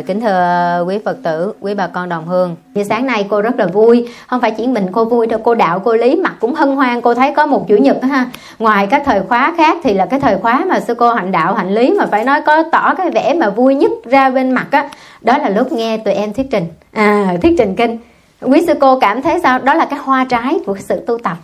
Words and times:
À, 0.00 0.02
kính 0.06 0.20
thưa 0.20 0.84
quý 0.86 0.98
Phật 1.04 1.16
tử, 1.22 1.52
quý 1.60 1.74
bà 1.74 1.86
con 1.86 2.08
đồng 2.08 2.26
hương. 2.26 2.56
Như 2.74 2.84
sáng 2.84 3.06
nay 3.06 3.26
cô 3.30 3.40
rất 3.40 3.58
là 3.58 3.66
vui. 3.66 4.08
Không 4.26 4.40
phải 4.40 4.50
chỉ 4.50 4.66
mình 4.66 4.86
cô 4.92 5.04
vui 5.04 5.26
đâu, 5.26 5.40
cô 5.44 5.54
đạo, 5.54 5.80
cô 5.84 5.94
lý 5.94 6.16
mặt 6.16 6.34
cũng 6.40 6.54
hân 6.54 6.76
hoan. 6.76 7.00
Cô 7.00 7.14
thấy 7.14 7.32
có 7.36 7.46
một 7.46 7.68
chủ 7.68 7.76
nhật 7.76 8.02
đó 8.02 8.08
ha. 8.08 8.26
Ngoài 8.58 8.86
các 8.86 9.02
thời 9.04 9.20
khóa 9.20 9.54
khác 9.56 9.78
thì 9.82 9.94
là 9.94 10.06
cái 10.06 10.20
thời 10.20 10.38
khóa 10.38 10.64
mà 10.68 10.80
sư 10.80 10.94
cô 10.94 11.12
hạnh 11.12 11.32
đạo, 11.32 11.54
hạnh 11.54 11.74
lý 11.74 11.94
Mà 11.98 12.06
phải 12.06 12.24
nói 12.24 12.40
có 12.46 12.62
tỏ 12.72 12.94
cái 12.94 13.10
vẻ 13.10 13.34
mà 13.34 13.50
vui 13.50 13.74
nhất 13.74 13.90
ra 14.04 14.30
bên 14.30 14.50
mặt 14.50 14.66
á. 14.70 14.88
Đó 15.20 15.38
là 15.38 15.48
lúc 15.48 15.72
nghe 15.72 15.96
tụi 15.96 16.14
em 16.14 16.32
thuyết 16.32 16.46
trình. 16.50 16.66
À, 16.92 17.36
thuyết 17.42 17.54
trình 17.58 17.74
kinh. 17.76 17.98
Quý 18.40 18.66
sư 18.66 18.74
cô 18.80 19.00
cảm 19.00 19.22
thấy 19.22 19.40
sao? 19.42 19.58
Đó 19.58 19.74
là 19.74 19.84
cái 19.84 19.98
hoa 19.98 20.24
trái 20.24 20.58
của 20.66 20.76
sự 20.78 21.04
tu 21.06 21.18
tập 21.18 21.36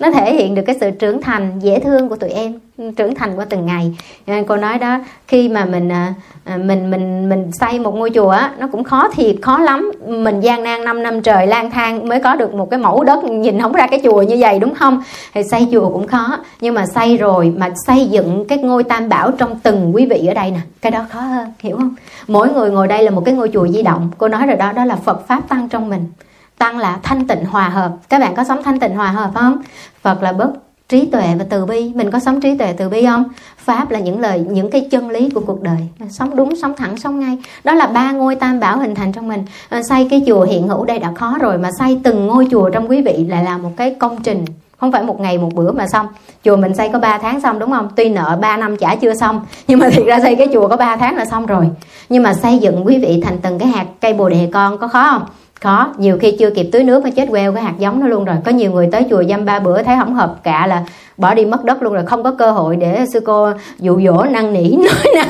nó 0.00 0.10
thể 0.10 0.34
hiện 0.34 0.54
được 0.54 0.62
cái 0.66 0.76
sự 0.80 0.90
trưởng 0.90 1.22
thành, 1.22 1.58
dễ 1.60 1.80
thương 1.80 2.08
của 2.08 2.16
tụi 2.16 2.30
em, 2.30 2.52
trưởng 2.96 3.14
thành 3.14 3.36
qua 3.36 3.44
từng 3.50 3.66
ngày. 3.66 3.96
Cô 4.48 4.56
nói 4.56 4.78
đó, 4.78 4.98
khi 5.28 5.48
mà 5.48 5.64
mình 5.64 5.92
à, 5.92 6.14
à, 6.44 6.56
mình 6.56 6.90
mình 6.90 7.28
mình 7.28 7.50
xây 7.52 7.78
một 7.78 7.94
ngôi 7.94 8.10
chùa 8.14 8.28
á, 8.28 8.52
nó 8.58 8.66
cũng 8.72 8.84
khó 8.84 9.08
thiệt, 9.08 9.36
khó 9.42 9.58
lắm. 9.58 9.92
Mình 10.06 10.40
gian 10.40 10.62
nan 10.62 10.84
5 10.84 11.02
năm 11.02 11.22
trời 11.22 11.46
lang 11.46 11.70
thang 11.70 12.08
mới 12.08 12.20
có 12.20 12.36
được 12.36 12.54
một 12.54 12.70
cái 12.70 12.80
mẫu 12.80 13.04
đất 13.04 13.24
nhìn 13.24 13.60
không 13.60 13.72
ra 13.72 13.86
cái 13.86 14.00
chùa 14.04 14.22
như 14.22 14.36
vậy, 14.38 14.58
đúng 14.58 14.74
không? 14.74 15.02
Thì 15.34 15.42
xây 15.50 15.68
chùa 15.72 15.88
cũng 15.88 16.06
khó, 16.06 16.38
nhưng 16.60 16.74
mà 16.74 16.84
xây 16.94 17.16
rồi 17.16 17.52
mà 17.56 17.70
xây 17.86 18.06
dựng 18.06 18.44
cái 18.48 18.58
ngôi 18.58 18.84
tam 18.84 19.08
bảo 19.08 19.30
trong 19.30 19.60
từng 19.62 19.94
quý 19.94 20.06
vị 20.06 20.26
ở 20.26 20.34
đây 20.34 20.50
nè, 20.50 20.60
cái 20.80 20.92
đó 20.92 21.04
khó 21.10 21.20
hơn, 21.20 21.52
hiểu 21.60 21.76
không? 21.76 21.94
Mỗi 22.28 22.48
người 22.52 22.70
ngồi 22.70 22.88
đây 22.88 23.02
là 23.02 23.10
một 23.10 23.22
cái 23.24 23.34
ngôi 23.34 23.50
chùa 23.52 23.68
di 23.68 23.82
động. 23.82 24.10
Cô 24.18 24.28
nói 24.28 24.46
rồi 24.46 24.56
đó 24.56 24.72
đó 24.72 24.84
là 24.84 24.96
phật 24.96 25.28
pháp 25.28 25.48
tăng 25.48 25.68
trong 25.68 25.88
mình 25.88 26.04
tăng 26.62 26.78
là 26.78 26.98
thanh 27.02 27.26
tịnh 27.26 27.44
hòa 27.44 27.68
hợp. 27.68 27.92
Các 28.08 28.18
bạn 28.18 28.34
có 28.34 28.44
sống 28.44 28.62
thanh 28.62 28.80
tịnh 28.80 28.94
hòa 28.94 29.08
hợp 29.08 29.30
không? 29.34 29.62
Phật 30.02 30.22
là 30.22 30.32
bất 30.32 30.50
trí 30.88 31.06
tuệ 31.06 31.34
và 31.38 31.44
từ 31.50 31.66
bi. 31.66 31.92
Mình 31.94 32.10
có 32.10 32.18
sống 32.18 32.40
trí 32.40 32.58
tuệ, 32.58 32.72
từ 32.72 32.88
bi 32.88 33.04
không? 33.06 33.24
Pháp 33.58 33.90
là 33.90 33.98
những 33.98 34.20
lời, 34.20 34.44
những 34.50 34.70
cái 34.70 34.88
chân 34.90 35.10
lý 35.10 35.30
của 35.30 35.40
cuộc 35.46 35.62
đời. 35.62 35.88
Sống 36.10 36.36
đúng, 36.36 36.56
sống 36.56 36.74
thẳng, 36.76 36.96
sống 36.96 37.20
ngay. 37.20 37.38
Đó 37.64 37.74
là 37.74 37.86
ba 37.86 38.12
ngôi 38.12 38.34
tam 38.34 38.60
bảo 38.60 38.78
hình 38.78 38.94
thành 38.94 39.12
trong 39.12 39.28
mình. 39.28 39.44
Ờ, 39.68 39.82
xây 39.88 40.08
cái 40.10 40.22
chùa 40.26 40.42
hiện 40.42 40.68
hữu 40.68 40.84
đây 40.84 40.98
đã 40.98 41.12
khó 41.14 41.38
rồi 41.40 41.58
mà 41.58 41.70
xây 41.78 42.00
từng 42.04 42.26
ngôi 42.26 42.48
chùa 42.50 42.70
trong 42.70 42.90
quý 42.90 43.02
vị 43.02 43.26
lại 43.28 43.44
là 43.44 43.58
một 43.58 43.70
cái 43.76 43.96
công 43.98 44.22
trình. 44.22 44.44
Không 44.76 44.92
phải 44.92 45.02
một 45.02 45.20
ngày, 45.20 45.38
một 45.38 45.54
bữa 45.54 45.72
mà 45.72 45.86
xong. 45.92 46.06
Chùa 46.44 46.56
mình 46.56 46.74
xây 46.74 46.88
có 46.88 46.98
3 46.98 47.18
tháng 47.18 47.40
xong 47.40 47.58
đúng 47.58 47.70
không? 47.70 47.88
Tuy 47.96 48.08
nợ 48.08 48.38
3 48.40 48.56
năm 48.56 48.76
trả 48.76 48.94
chưa 48.94 49.14
xong, 49.14 49.46
nhưng 49.68 49.78
mà 49.78 49.88
thiệt 49.90 50.06
ra 50.06 50.20
xây 50.20 50.36
cái 50.36 50.48
chùa 50.52 50.68
có 50.68 50.76
3 50.76 50.96
tháng 50.96 51.16
là 51.16 51.24
xong 51.24 51.46
rồi. 51.46 51.68
Nhưng 52.08 52.22
mà 52.22 52.34
xây 52.34 52.58
dựng 52.58 52.86
quý 52.86 52.98
vị 52.98 53.20
thành 53.24 53.38
từng 53.38 53.58
cái 53.58 53.68
hạt 53.68 53.86
cây 54.00 54.12
bồ 54.12 54.28
đề 54.28 54.48
con 54.52 54.78
có 54.78 54.88
khó 54.88 55.10
không? 55.10 55.22
Khó 55.62 55.92
nhiều 55.98 56.18
khi 56.20 56.36
chưa 56.38 56.50
kịp 56.50 56.68
tưới 56.72 56.84
nước 56.84 57.04
nó 57.04 57.10
chết 57.16 57.28
queo 57.30 57.52
cái 57.52 57.62
hạt 57.62 57.74
giống 57.78 58.00
nó 58.00 58.06
luôn 58.06 58.24
rồi. 58.24 58.36
Có 58.44 58.50
nhiều 58.50 58.72
người 58.72 58.88
tới 58.92 59.06
chùa 59.10 59.22
dăm 59.28 59.44
ba 59.44 59.58
bữa 59.58 59.82
thấy 59.82 59.96
không 59.98 60.14
hợp, 60.14 60.36
cả 60.42 60.66
là 60.66 60.84
bỏ 61.16 61.34
đi 61.34 61.44
mất 61.44 61.64
đất 61.64 61.82
luôn 61.82 61.92
rồi, 61.92 62.06
không 62.06 62.22
có 62.22 62.34
cơ 62.38 62.50
hội 62.50 62.76
để 62.76 63.04
sư 63.12 63.20
cô 63.26 63.50
dụ 63.78 64.00
dỗ, 64.00 64.24
năn 64.24 64.52
nỉ, 64.52 64.70
nói 64.76 65.14
nè 65.14 65.24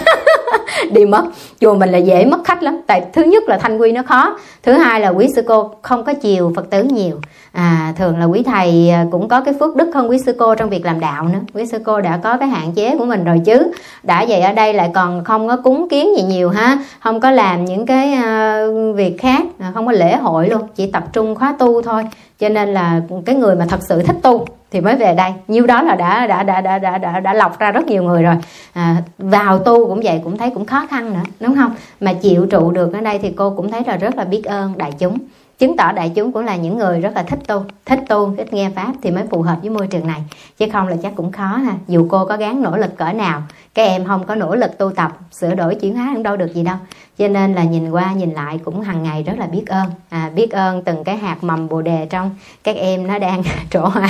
đi 0.93 1.05
mất. 1.05 1.25
Chùa 1.61 1.75
mình 1.75 1.91
là 1.91 1.99
dễ 1.99 2.25
mất 2.25 2.45
khách 2.45 2.63
lắm 2.63 2.81
tại 2.87 3.05
thứ 3.13 3.23
nhất 3.23 3.43
là 3.49 3.59
thanh 3.59 3.79
quy 3.79 3.93
nó 3.93 4.03
khó 4.03 4.39
thứ 4.63 4.73
hai 4.73 5.01
là 5.01 5.09
quý 5.09 5.29
sư 5.37 5.43
cô 5.47 5.71
không 5.83 6.05
có 6.05 6.15
chiều 6.15 6.53
phật 6.57 6.71
tử 6.71 6.83
nhiều. 6.83 7.21
À, 7.53 7.95
thường 7.99 8.19
là 8.19 8.25
quý 8.25 8.43
thầy 8.43 8.91
à, 8.91 9.07
cũng 9.11 9.29
có 9.29 9.41
cái 9.41 9.55
phước 9.61 9.77
đức 9.77 9.91
hơn 9.95 10.11
quý 10.11 10.19
sư 10.27 10.37
cô 10.39 10.55
trong 10.55 10.71
việc 10.71 10.85
làm 10.85 11.01
đạo 11.01 11.29
nữa. 11.29 11.39
Quý 11.55 11.67
sư 11.67 11.79
cô 11.85 12.01
đã 12.01 12.17
có 12.17 12.37
cái 12.37 12.49
hạn 12.49 12.73
chế 12.73 12.97
của 12.99 13.05
mình 13.05 13.25
rồi 13.25 13.41
chứ. 13.45 13.73
Đã 14.03 14.25
vậy 14.29 14.41
ở 14.41 14.53
đây 14.53 14.75
lại 14.75 14.91
còn 14.95 15.25
không 15.25 15.49
có 15.49 15.57
cúng 15.57 15.89
kiến 15.89 16.17
gì 16.17 16.23
nhiều 16.23 16.51
ha 16.51 16.79
không 17.01 17.21
có 17.21 17.31
làm 17.31 17.65
những 17.65 17.87
cái 17.87 18.15
uh, 18.15 18.97
việc 18.97 19.17
khác 19.21 19.43
à, 19.59 19.71
không 19.75 19.87
có 19.87 19.93
lễ 19.93 20.17
hội 20.17 20.49
luôn 20.49 20.63
chỉ 20.75 20.91
tập 20.91 21.05
trung 21.13 21.35
khóa 21.35 21.55
tu 21.59 21.83
thôi 21.83 22.05
cho 22.43 22.49
nên 22.49 22.69
là 22.69 23.01
cái 23.27 23.35
người 23.35 23.57
mà 23.57 23.67
thật 23.69 23.81
sự 23.83 24.03
thích 24.03 24.17
tu 24.23 24.47
thì 24.71 24.81
mới 24.81 24.97
về 24.97 25.15
đây. 25.15 25.33
Nhiêu 25.49 25.67
đó 25.67 25.83
là 25.83 25.95
đã 25.95 26.27
đã 26.27 26.43
đã 26.43 26.61
đã 26.61 26.79
đã 26.79 26.99
đã, 26.99 27.21
đã 27.21 27.35
lọc 27.35 27.59
ra 27.59 27.71
rất 27.71 27.87
nhiều 27.87 28.03
người 28.03 28.23
rồi. 28.23 28.35
À, 28.73 28.97
vào 29.19 29.59
tu 29.59 29.87
cũng 29.87 30.01
vậy 30.05 30.21
cũng 30.25 30.37
thấy 30.37 30.51
cũng 30.51 30.67
khó 30.67 30.87
khăn 30.91 31.13
nữa 31.13 31.21
đúng 31.41 31.57
không? 31.57 31.75
Mà 32.01 32.13
chịu 32.13 32.47
trụ 32.47 32.71
được 32.71 32.93
ở 32.93 33.01
đây 33.01 33.19
thì 33.19 33.33
cô 33.37 33.51
cũng 33.51 33.71
thấy 33.71 33.83
là 33.87 33.97
rất 33.97 34.17
là 34.17 34.25
biết 34.25 34.45
ơn 34.45 34.79
đại 34.79 34.93
chúng. 34.99 35.19
Chứng 35.59 35.77
tỏ 35.77 35.93
đại 35.93 36.13
chúng 36.15 36.33
cũng 36.33 36.45
là 36.45 36.57
những 36.57 36.79
người 36.79 37.01
rất 37.01 37.13
là 37.15 37.23
thích 37.23 37.39
tu 37.47 37.65
thích 37.87 38.01
tu 38.09 38.35
thích 38.37 38.53
nghe 38.53 38.71
pháp 38.75 38.93
thì 39.03 39.11
mới 39.11 39.25
phù 39.31 39.43
hợp 39.43 39.57
với 39.61 39.71
môi 39.71 39.87
trường 39.87 40.07
này. 40.07 40.21
Chứ 40.59 40.67
không 40.73 40.89
là 40.89 40.97
chắc 41.03 41.13
cũng 41.17 41.33
khó 41.33 41.47
ha. 41.47 41.73
Dù 41.89 42.07
cô 42.11 42.25
có 42.25 42.37
gắng 42.37 42.63
nỗ 42.63 42.77
lực 42.77 42.97
cỡ 42.97 43.13
nào 43.13 43.43
các 43.75 43.83
em 43.83 44.05
không 44.05 44.25
có 44.27 44.35
nỗ 44.35 44.55
lực 44.55 44.79
tu 44.79 44.91
tập 44.91 45.13
sửa 45.33 45.55
đổi 45.55 45.75
chuyển 45.75 45.97
hóa 45.97 46.11
cũng 46.15 46.23
đâu 46.23 46.37
được 46.37 46.55
gì 46.55 46.63
đâu 46.63 46.77
cho 47.19 47.29
nên 47.29 47.53
là 47.53 47.65
nhìn 47.65 47.91
qua 47.91 48.13
nhìn 48.13 48.31
lại 48.31 48.59
cũng 48.65 48.81
hàng 48.81 49.03
ngày 49.03 49.23
rất 49.23 49.33
là 49.39 49.47
biết 49.47 49.67
ơn. 49.67 49.87
À, 50.09 50.31
biết 50.35 50.51
ơn 50.51 50.83
từng 50.83 51.05
cái 51.05 51.17
hạt 51.17 51.37
mầm 51.41 51.69
bồ 51.69 51.83
đề 51.83 52.07
trong 52.11 52.31
các 52.65 52.77
em 52.77 53.07
nó 53.07 53.19
đang 53.19 53.43
trổ 53.71 53.81
hoa 53.81 54.09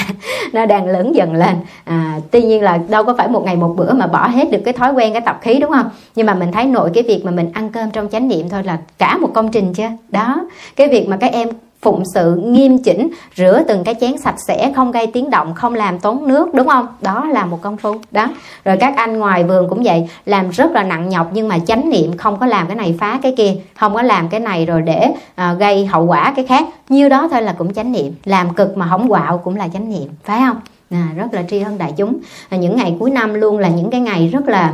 nó 0.53 0.67
đang 0.67 0.87
lớn 0.87 1.15
dần 1.15 1.35
lên. 1.35 1.57
À, 1.85 2.21
tuy 2.31 2.43
nhiên 2.43 2.63
là 2.63 2.79
đâu 2.89 3.05
có 3.05 3.15
phải 3.19 3.29
một 3.29 3.45
ngày 3.45 3.57
một 3.57 3.75
bữa 3.77 3.93
mà 3.93 4.07
bỏ 4.07 4.29
hết 4.29 4.51
được 4.51 4.61
cái 4.65 4.75
thói 4.75 4.93
quen 4.93 5.13
cái 5.13 5.23
tập 5.27 5.39
khí 5.43 5.59
đúng 5.61 5.71
không? 5.71 5.91
Nhưng 6.15 6.27
mà 6.27 6.35
mình 6.35 6.53
thấy 6.53 6.67
nội 6.67 6.91
cái 6.95 7.03
việc 7.03 7.25
mà 7.25 7.31
mình 7.31 7.51
ăn 7.53 7.73
cơm 7.73 7.91
trong 7.91 8.09
chánh 8.09 8.29
niệm 8.29 8.49
thôi 8.49 8.63
là 8.65 8.79
cả 8.99 9.17
một 9.17 9.31
công 9.35 9.51
trình 9.51 9.75
chứ. 9.75 9.85
Đó 10.09 10.37
cái 10.77 10.89
việc 10.89 11.09
mà 11.09 11.17
các 11.17 11.33
em 11.33 11.49
phụng 11.83 12.03
sự 12.15 12.37
nghiêm 12.45 12.79
chỉnh 12.79 13.11
rửa 13.37 13.63
từng 13.69 13.85
cái 13.85 13.95
chén 14.01 14.19
sạch 14.19 14.35
sẽ 14.47 14.73
không 14.77 14.93
gây 14.93 15.07
tiếng 15.07 15.31
động 15.31 15.55
không 15.55 15.75
làm 15.75 15.99
tốn 15.99 16.29
nước 16.29 16.55
đúng 16.55 16.69
không? 16.69 16.87
Đó 17.01 17.25
là 17.25 17.45
một 17.45 17.59
công 17.63 17.77
phu. 17.77 17.95
Đó. 18.11 18.29
Rồi 18.65 18.77
các 18.81 18.95
anh 18.97 19.19
ngoài 19.19 19.45
vườn 19.45 19.69
cũng 19.69 19.83
vậy 19.83 20.09
làm 20.27 20.51
rất 20.51 20.71
là 20.71 20.83
nặng 20.83 21.09
nhọc 21.09 21.31
nhưng 21.33 21.49
mà 21.49 21.59
chánh 21.59 21.91
niệm 21.91 22.17
không 22.17 22.39
có 22.39 22.47
làm 22.47 22.67
cái 22.67 22.77
này 22.77 22.97
phá 23.01 23.19
cái 23.23 23.35
kia 23.37 23.55
không 23.77 23.95
có 23.95 24.03
làm 24.03 24.29
cái 24.29 24.41
này 24.41 24.67
rồi 24.67 24.83
để 24.83 25.13
à, 25.35 25.55
gây 25.55 25.87
hậu 25.87 26.07
quả 26.07 26.33
cái 26.37 26.47
khác. 26.47 26.65
Nhiêu 26.89 27.09
đó 27.09 27.29
thôi 27.31 27.43
là 27.43 27.55
cũng 27.59 27.75
chánh 27.75 27.93
niệm. 27.93 28.15
Làm 28.25 28.55
cực 28.55 28.77
mà 28.77 28.87
hỏng 28.87 29.09
quạo 29.09 29.39
cũng 29.39 29.57
là 29.57 29.69
chánh 29.69 29.91
niệm 29.91 30.09
phải 30.25 30.41
không? 30.41 30.61
À, 30.91 31.09
rất 31.17 31.35
là 31.35 31.43
tri 31.51 31.61
ân 31.61 31.79
đại 31.79 31.93
chúng. 31.97 32.19
À, 32.49 32.57
những 32.57 32.77
ngày 32.77 32.97
cuối 33.01 33.11
năm 33.11 33.35
luôn 33.35 33.59
là 33.59 33.69
những 33.69 33.91
cái 33.91 34.01
ngày 34.01 34.29
rất 34.29 34.49
là 34.49 34.73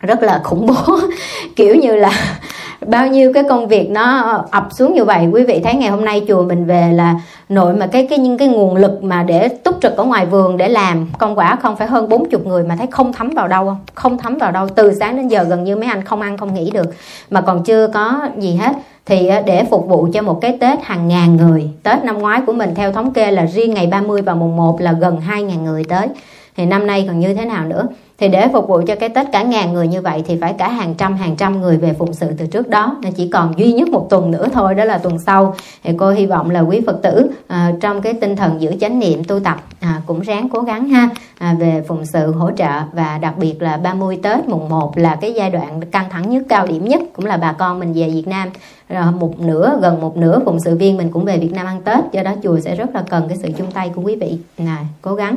rất 0.00 0.22
là 0.22 0.40
khủng 0.44 0.66
bố. 0.66 0.98
Kiểu 1.56 1.74
như 1.74 1.96
là 1.96 2.38
bao 2.86 3.06
nhiêu 3.06 3.32
cái 3.32 3.42
công 3.48 3.68
việc 3.68 3.90
nó 3.90 4.20
ờ, 4.20 4.44
ập 4.50 4.68
xuống 4.72 4.94
như 4.94 5.04
vậy? 5.04 5.26
Quý 5.32 5.44
vị 5.44 5.60
thấy 5.64 5.74
ngày 5.74 5.90
hôm 5.90 6.04
nay 6.04 6.24
chùa 6.28 6.42
mình 6.42 6.64
về 6.64 6.92
là 6.92 7.14
nội 7.48 7.74
mà 7.74 7.86
cái 7.86 8.06
cái, 8.06 8.18
những 8.18 8.38
cái 8.38 8.48
nguồn 8.48 8.76
lực 8.76 9.02
mà 9.02 9.22
để 9.22 9.48
túc 9.48 9.78
trực 9.82 9.96
ở 9.96 10.04
ngoài 10.04 10.26
vườn 10.26 10.56
để 10.56 10.68
làm 10.68 11.06
công 11.18 11.38
quả 11.38 11.56
không 11.56 11.76
phải 11.76 11.88
hơn 11.88 12.08
40 12.08 12.40
người 12.44 12.64
mà 12.64 12.76
thấy 12.76 12.86
không 12.90 13.12
thấm 13.12 13.30
vào 13.30 13.48
đâu 13.48 13.64
không? 13.64 13.78
Không 13.94 14.18
thấm 14.18 14.38
vào 14.38 14.52
đâu. 14.52 14.68
Từ 14.68 14.94
sáng 14.94 15.16
đến 15.16 15.28
giờ 15.28 15.44
gần 15.44 15.64
như 15.64 15.76
mấy 15.76 15.88
anh 15.88 16.04
không 16.04 16.20
ăn, 16.20 16.36
không 16.36 16.54
nghỉ 16.54 16.70
được. 16.70 16.94
Mà 17.30 17.40
còn 17.40 17.64
chưa 17.64 17.86
có 17.86 18.28
gì 18.38 18.54
hết. 18.54 18.72
Thì 19.06 19.26
ờ, 19.26 19.42
để 19.46 19.64
phục 19.70 19.88
vụ 19.88 20.08
cho 20.12 20.22
một 20.22 20.38
cái 20.40 20.58
Tết 20.60 20.78
hàng 20.82 21.08
ngàn 21.08 21.36
người. 21.36 21.70
Tết 21.82 22.04
năm 22.04 22.18
ngoái 22.18 22.40
của 22.46 22.52
mình 22.52 22.74
theo 22.74 22.92
thống 22.92 23.12
kê 23.12 23.30
là 23.30 23.46
riêng 23.46 23.74
ngày 23.74 23.86
30 23.86 24.22
và 24.22 24.34
mùng 24.34 24.56
1 24.56 24.80
là 24.80 24.92
gần 24.92 25.20
2 25.20 25.42
ngàn 25.42 25.64
người 25.64 25.84
tới. 25.84 26.08
Thì 26.56 26.66
năm 26.66 26.86
nay 26.86 27.04
còn 27.08 27.20
như 27.20 27.34
thế 27.34 27.44
nào 27.44 27.64
nữa? 27.64 27.86
Thì 28.18 28.28
để 28.28 28.48
phục 28.52 28.68
vụ 28.68 28.82
cho 28.86 28.94
cái 28.94 29.08
tết 29.08 29.26
cả 29.32 29.42
ngàn 29.42 29.72
người 29.72 29.88
như 29.88 30.00
vậy 30.00 30.22
thì 30.26 30.38
phải 30.40 30.52
cả 30.52 30.68
hàng 30.68 30.94
trăm 30.94 31.16
hàng 31.16 31.36
trăm 31.36 31.60
người 31.60 31.76
về 31.76 31.92
phụng 31.92 32.12
sự 32.12 32.26
từ 32.38 32.46
trước 32.46 32.68
đó. 32.68 32.96
Nên 33.02 33.12
chỉ 33.12 33.28
còn 33.28 33.58
duy 33.58 33.72
nhất 33.72 33.88
một 33.88 34.06
tuần 34.10 34.30
nữa 34.30 34.48
thôi 34.52 34.74
đó 34.74 34.84
là 34.84 34.98
tuần 34.98 35.18
sau. 35.26 35.54
Thì 35.84 35.90
cô 35.98 36.10
hy 36.10 36.26
vọng 36.26 36.50
là 36.50 36.60
quý 36.60 36.80
phật 36.86 37.02
tử 37.02 37.30
à, 37.46 37.72
trong 37.80 38.02
cái 38.02 38.14
tinh 38.14 38.36
thần 38.36 38.60
giữ 38.60 38.72
chánh 38.80 38.98
niệm 38.98 39.24
tu 39.24 39.40
tập 39.40 39.62
à, 39.80 40.02
cũng 40.06 40.20
ráng 40.20 40.48
cố 40.48 40.60
gắng 40.60 40.88
ha 40.88 41.08
à, 41.38 41.56
về 41.58 41.84
phụng 41.88 42.06
sự 42.06 42.32
hỗ 42.32 42.50
trợ 42.50 42.80
và 42.92 43.18
đặc 43.18 43.34
biệt 43.38 43.62
là 43.62 43.76
30 43.76 44.18
tết 44.22 44.48
mùng 44.48 44.68
1 44.68 44.98
là 44.98 45.16
cái 45.20 45.32
giai 45.32 45.50
đoạn 45.50 45.80
căng 45.80 46.10
thẳng 46.10 46.30
nhất 46.30 46.42
cao 46.48 46.66
điểm 46.66 46.88
nhất 46.88 47.02
cũng 47.12 47.26
là 47.26 47.36
bà 47.36 47.52
con 47.52 47.78
mình 47.78 47.92
về 47.92 48.08
Việt 48.08 48.28
Nam. 48.28 48.48
Rồi 48.88 49.12
một 49.12 49.40
nửa 49.40 49.78
gần 49.82 50.00
một 50.00 50.16
nửa 50.16 50.38
phụng 50.44 50.60
sự 50.60 50.76
viên 50.76 50.96
mình 50.96 51.10
cũng 51.10 51.24
về 51.24 51.38
Việt 51.38 51.52
Nam 51.52 51.66
ăn 51.66 51.80
Tết. 51.84 52.12
Do 52.12 52.22
đó 52.22 52.34
chùa 52.42 52.60
sẽ 52.60 52.74
rất 52.76 52.94
là 52.94 53.02
cần 53.10 53.28
cái 53.28 53.38
sự 53.42 53.48
chung 53.58 53.70
tay 53.70 53.90
của 53.94 54.02
quý 54.02 54.16
vị. 54.16 54.38
Là 54.58 54.78
cố 55.02 55.14
gắng. 55.14 55.36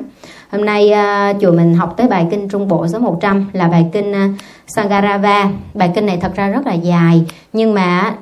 Hôm 0.52 0.66
nay 0.66 0.92
à, 0.92 1.34
chùa 1.42 1.52
mình 1.52 1.74
học 1.74 1.94
tới 1.98 2.08
bài 2.08 2.28
kinh 2.32 2.50
Trung 2.50 2.68
Bộ 2.68 2.75
số 2.88 3.00
100 3.00 3.50
là 3.54 3.68
bài 3.68 3.86
kinh 3.94 4.12
à, 4.16 4.30
Sangarava. 4.68 5.50
Bài 5.74 5.92
kinh 5.96 6.06
này 6.06 6.18
thật 6.22 6.36
ra 6.36 6.48
rất 6.48 6.68
là 6.68 6.74
dài, 6.74 7.26
nhưng 7.54 7.74
mà 7.74 8.16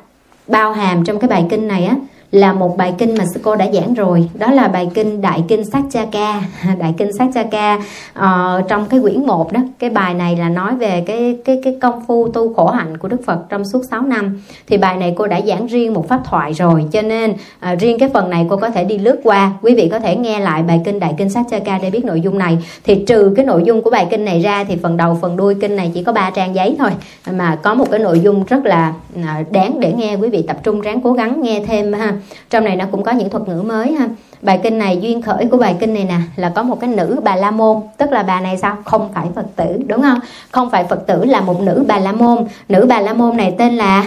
bao 0.47 0.73
hàm 0.73 1.03
trong 1.03 1.19
cái 1.19 1.29
bài 1.29 1.45
kinh 1.49 1.67
này 1.67 1.85
á 1.85 1.95
là 2.33 2.53
một 2.53 2.77
bài 2.77 2.93
kinh 2.97 3.17
mà 3.17 3.25
sư 3.33 3.39
cô 3.43 3.55
đã 3.55 3.67
giảng 3.73 3.93
rồi. 3.93 4.29
Đó 4.33 4.51
là 4.51 4.67
bài 4.67 4.89
kinh 4.93 5.21
đại 5.21 5.43
kinh 5.47 5.65
Sắc 5.65 5.83
cha 5.91 6.05
ca, 6.11 6.41
đại 6.79 6.93
kinh 6.97 7.13
Satchaka 7.13 7.75
uh, 7.75 7.81
ờ, 8.13 8.61
trong 8.67 8.85
cái 8.85 8.99
quyển 8.99 9.25
1 9.25 9.53
đó 9.53 9.59
cái 9.79 9.89
bài 9.89 10.13
này 10.13 10.35
là 10.35 10.49
nói 10.49 10.75
về 10.75 11.03
cái 11.07 11.37
cái 11.45 11.61
cái 11.63 11.77
công 11.81 12.05
phu 12.07 12.27
tu 12.27 12.53
khổ 12.53 12.67
hạnh 12.67 12.97
của 12.97 13.07
Đức 13.07 13.25
Phật 13.25 13.39
trong 13.49 13.65
suốt 13.65 13.81
6 13.91 14.01
năm. 14.01 14.41
Thì 14.67 14.77
bài 14.77 14.97
này 14.97 15.13
cô 15.17 15.27
đã 15.27 15.41
giảng 15.41 15.65
riêng 15.65 15.93
một 15.93 16.09
pháp 16.09 16.21
thoại 16.25 16.53
rồi 16.53 16.85
cho 16.91 17.01
nên 17.01 17.31
uh, 17.31 17.79
riêng 17.79 17.99
cái 17.99 18.09
phần 18.13 18.29
này 18.29 18.45
cô 18.49 18.57
có 18.57 18.69
thể 18.69 18.83
đi 18.83 18.97
lướt 18.97 19.19
qua. 19.23 19.51
Quý 19.61 19.75
vị 19.75 19.89
có 19.91 19.99
thể 19.99 20.15
nghe 20.15 20.39
lại 20.39 20.63
bài 20.63 20.81
kinh 20.85 20.99
đại 20.99 21.13
kinh 21.17 21.29
Sắc 21.29 21.45
cha 21.51 21.59
ca 21.59 21.79
để 21.81 21.89
biết 21.89 22.05
nội 22.05 22.21
dung 22.21 22.37
này. 22.37 22.57
Thì 22.83 23.05
trừ 23.07 23.33
cái 23.35 23.45
nội 23.45 23.63
dung 23.65 23.81
của 23.81 23.89
bài 23.89 24.07
kinh 24.11 24.25
này 24.25 24.39
ra 24.39 24.63
thì 24.63 24.77
phần 24.83 24.97
đầu 24.97 25.17
phần 25.21 25.37
đuôi 25.37 25.55
kinh 25.61 25.75
này 25.75 25.91
chỉ 25.93 26.03
có 26.03 26.13
ba 26.13 26.29
trang 26.29 26.55
giấy 26.55 26.75
thôi. 26.79 26.89
Mà 27.31 27.55
có 27.63 27.73
một 27.73 27.91
cái 27.91 27.99
nội 27.99 28.19
dung 28.19 28.43
rất 28.43 28.65
là 28.65 28.93
à, 29.23 29.43
đáng 29.51 29.79
để 29.79 29.93
nghe 29.93 30.15
quý 30.15 30.29
vị 30.29 30.43
tập 30.47 30.57
trung 30.63 30.81
ráng 30.81 31.01
cố 31.01 31.13
gắng 31.13 31.41
nghe 31.41 31.63
thêm 31.67 31.93
ha 31.93 32.13
trong 32.49 32.63
này 32.63 32.75
nó 32.75 32.85
cũng 32.91 33.03
có 33.03 33.11
những 33.11 33.29
thuật 33.29 33.47
ngữ 33.47 33.61
mới 33.61 33.91
ha. 33.91 34.07
Bài 34.41 34.59
kinh 34.63 34.77
này, 34.77 34.97
duyên 35.01 35.21
khởi 35.21 35.45
của 35.51 35.57
bài 35.57 35.75
kinh 35.79 35.93
này 35.93 36.03
nè, 36.03 36.17
là 36.35 36.49
có 36.49 36.63
một 36.63 36.79
cái 36.79 36.89
nữ 36.89 37.19
bà 37.23 37.35
la 37.35 37.51
môn. 37.51 37.77
Tức 37.97 38.11
là 38.11 38.23
bà 38.23 38.39
này 38.41 38.57
sao? 38.57 38.77
Không 38.85 39.09
phải 39.13 39.27
phật 39.35 39.45
tử, 39.55 39.79
đúng 39.87 40.01
không? 40.01 40.19
Không 40.51 40.69
phải 40.69 40.83
phật 40.83 41.07
tử 41.07 41.25
là 41.25 41.41
một 41.41 41.61
nữ 41.61 41.85
bà 41.87 41.99
la 41.99 42.11
môn. 42.11 42.45
Nữ 42.69 42.85
bà 42.89 43.01
la 43.01 43.13
môn 43.13 43.37
này 43.37 43.55
tên 43.57 43.75
là, 43.75 44.05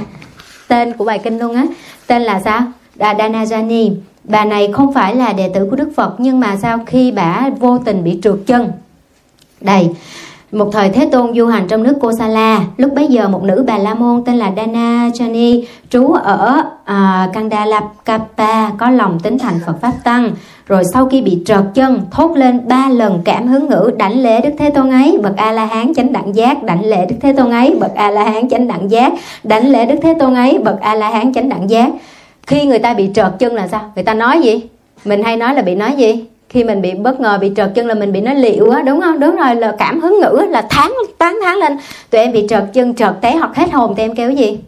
tên 0.68 0.92
của 0.92 1.04
bài 1.04 1.18
kinh 1.18 1.38
luôn 1.38 1.54
á. 1.54 1.64
Tên 2.06 2.22
là 2.22 2.40
sao? 2.40 2.62
Đà 2.94 3.14
Danajani 3.14 3.94
bà 4.24 4.44
này 4.44 4.72
không 4.72 4.92
phải 4.92 5.14
là 5.14 5.32
đệ 5.32 5.48
tử 5.54 5.66
của 5.70 5.76
Đức 5.76 5.92
Phật, 5.96 6.14
nhưng 6.18 6.40
mà 6.40 6.56
sau 6.56 6.78
khi 6.86 7.10
bà 7.10 7.50
vô 7.58 7.78
tình 7.78 8.04
bị 8.04 8.20
trượt 8.22 8.36
chân. 8.46 8.72
Đây 9.60 9.88
một 10.52 10.68
thời 10.72 10.88
Thế 10.88 11.08
Tôn 11.12 11.34
du 11.34 11.46
hành 11.46 11.68
trong 11.68 11.82
nước 11.82 11.94
Kosala 12.00 12.60
lúc 12.76 12.94
bấy 12.94 13.06
giờ 13.06 13.28
một 13.28 13.42
nữ 13.42 13.64
bà 13.66 13.78
la 13.78 13.94
môn 13.94 14.24
tên 14.24 14.36
là 14.36 14.52
Dana 14.56 15.10
Chani 15.14 15.64
trú 15.90 16.12
ở 16.12 16.62
à, 16.84 17.24
uh, 17.24 17.34
Kandalakapa 17.34 18.70
có 18.70 18.90
lòng 18.90 19.20
tính 19.20 19.38
thành 19.38 19.60
Phật 19.66 19.80
pháp 19.80 19.92
tăng. 20.04 20.30
Rồi 20.66 20.82
sau 20.94 21.06
khi 21.06 21.20
bị 21.20 21.42
trợt 21.46 21.64
chân 21.74 22.00
thốt 22.10 22.36
lên 22.36 22.68
ba 22.68 22.88
lần 22.88 23.20
cảm 23.24 23.46
hứng 23.46 23.68
ngữ 23.68 23.90
đảnh 23.98 24.22
lễ 24.22 24.40
Đức 24.40 24.50
Thế 24.58 24.70
Tôn 24.70 24.90
ấy. 24.90 25.18
Bậc 25.22 25.36
A 25.36 25.52
La 25.52 25.66
Hán 25.66 25.94
chánh 25.94 26.12
đẳng 26.12 26.34
giác 26.34 26.62
đảnh 26.62 26.84
lễ 26.84 27.06
Đức 27.06 27.16
Thế 27.20 27.32
Tôn 27.32 27.50
ấy. 27.50 27.76
Bậc 27.80 27.94
A 27.94 28.10
La 28.10 28.24
Hán 28.24 28.48
chánh 28.48 28.68
đẳng 28.68 28.90
giác 28.90 29.12
đảnh 29.44 29.68
lễ 29.68 29.86
Đức 29.86 29.96
Thế 30.02 30.14
Tôn 30.18 30.34
ấy. 30.34 30.58
Bậc 30.64 30.80
A 30.80 30.94
La 30.94 31.10
Hán 31.10 31.34
chánh 31.34 31.48
đẳng 31.48 31.70
giác. 31.70 31.92
Khi 32.46 32.66
người 32.66 32.78
ta 32.78 32.94
bị 32.94 33.10
trợt 33.14 33.32
chân 33.38 33.54
là 33.54 33.68
sao? 33.68 33.80
Người 33.94 34.04
ta 34.04 34.14
nói 34.14 34.40
gì? 34.40 34.60
Mình 35.04 35.22
hay 35.22 35.36
nói 35.36 35.54
là 35.54 35.62
bị 35.62 35.74
nói 35.74 35.92
gì? 35.92 36.24
Khi 36.48 36.64
mình 36.64 36.82
bị 36.82 36.94
bất 36.94 37.20
ngờ 37.20 37.38
bị 37.40 37.52
trợt 37.56 37.70
chân 37.74 37.86
là 37.86 37.94
mình 37.94 38.12
bị 38.12 38.20
nó 38.20 38.32
liệu 38.32 38.70
á 38.70 38.82
đúng 38.82 39.00
không? 39.00 39.20
Đúng 39.20 39.36
rồi 39.36 39.54
là 39.54 39.74
cảm 39.78 40.00
hứng 40.00 40.20
ngữ 40.20 40.46
là 40.48 40.66
tháng 40.70 40.94
tán 41.18 41.38
tháng 41.42 41.58
lên. 41.58 41.78
Tụi 42.10 42.20
em 42.20 42.32
bị 42.32 42.46
trợt 42.48 42.64
chân 42.72 42.94
trợt 42.94 43.12
té 43.20 43.36
hoặc 43.36 43.56
hết 43.56 43.72
hồn 43.72 43.94
thì 43.96 44.02
em 44.02 44.14
kêu 44.14 44.28
cái 44.28 44.36
gì? 44.36 44.58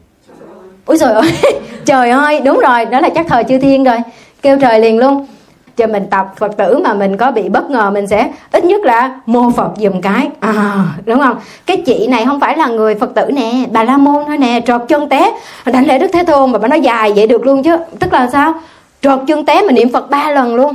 Ôi 0.84 0.98
trời 1.00 1.12
ơi 1.12 1.32
trời 1.84 2.10
ơi 2.10 2.40
đúng 2.40 2.58
rồi 2.58 2.84
đó 2.84 3.00
là 3.00 3.08
chắc 3.08 3.26
thời 3.28 3.44
chư 3.44 3.58
thiên 3.58 3.84
rồi. 3.84 3.96
Kêu 4.42 4.58
trời 4.60 4.80
liền 4.80 4.98
luôn. 4.98 5.26
Cho 5.76 5.86
mình 5.86 6.06
tập 6.10 6.32
phật 6.36 6.56
tử 6.56 6.78
mà 6.84 6.94
mình 6.94 7.16
có 7.16 7.30
bị 7.30 7.48
bất 7.48 7.70
ngờ 7.70 7.90
mình 7.90 8.06
sẽ 8.06 8.30
ít 8.52 8.64
nhất 8.64 8.84
là 8.84 9.20
mô 9.26 9.50
phật 9.50 9.70
dùm 9.76 10.00
cái. 10.00 10.28
À, 10.40 10.84
đúng 11.06 11.18
không? 11.18 11.36
Cái 11.66 11.76
chị 11.76 12.06
này 12.06 12.24
không 12.24 12.40
phải 12.40 12.56
là 12.56 12.66
người 12.66 12.94
phật 12.94 13.14
tử 13.14 13.30
nè 13.34 13.52
bà 13.70 13.84
la 13.84 13.96
môn 13.96 14.24
thôi 14.26 14.38
nè 14.38 14.60
trọt 14.66 14.80
chân 14.88 15.08
té. 15.08 15.32
Đánh 15.64 15.86
lễ 15.86 15.98
đức 15.98 16.08
thế 16.12 16.22
tôn 16.22 16.52
mà 16.52 16.58
bà 16.58 16.68
nói 16.68 16.80
dài 16.80 17.12
vậy 17.16 17.26
được 17.26 17.46
luôn 17.46 17.62
chứ. 17.62 17.76
Tức 17.98 18.12
là 18.12 18.28
sao? 18.32 18.54
Trọt 19.02 19.18
chân 19.26 19.46
té 19.46 19.62
mà 19.62 19.72
niệm 19.72 19.92
phật 19.92 20.10
ba 20.10 20.30
lần 20.30 20.54
luôn 20.54 20.74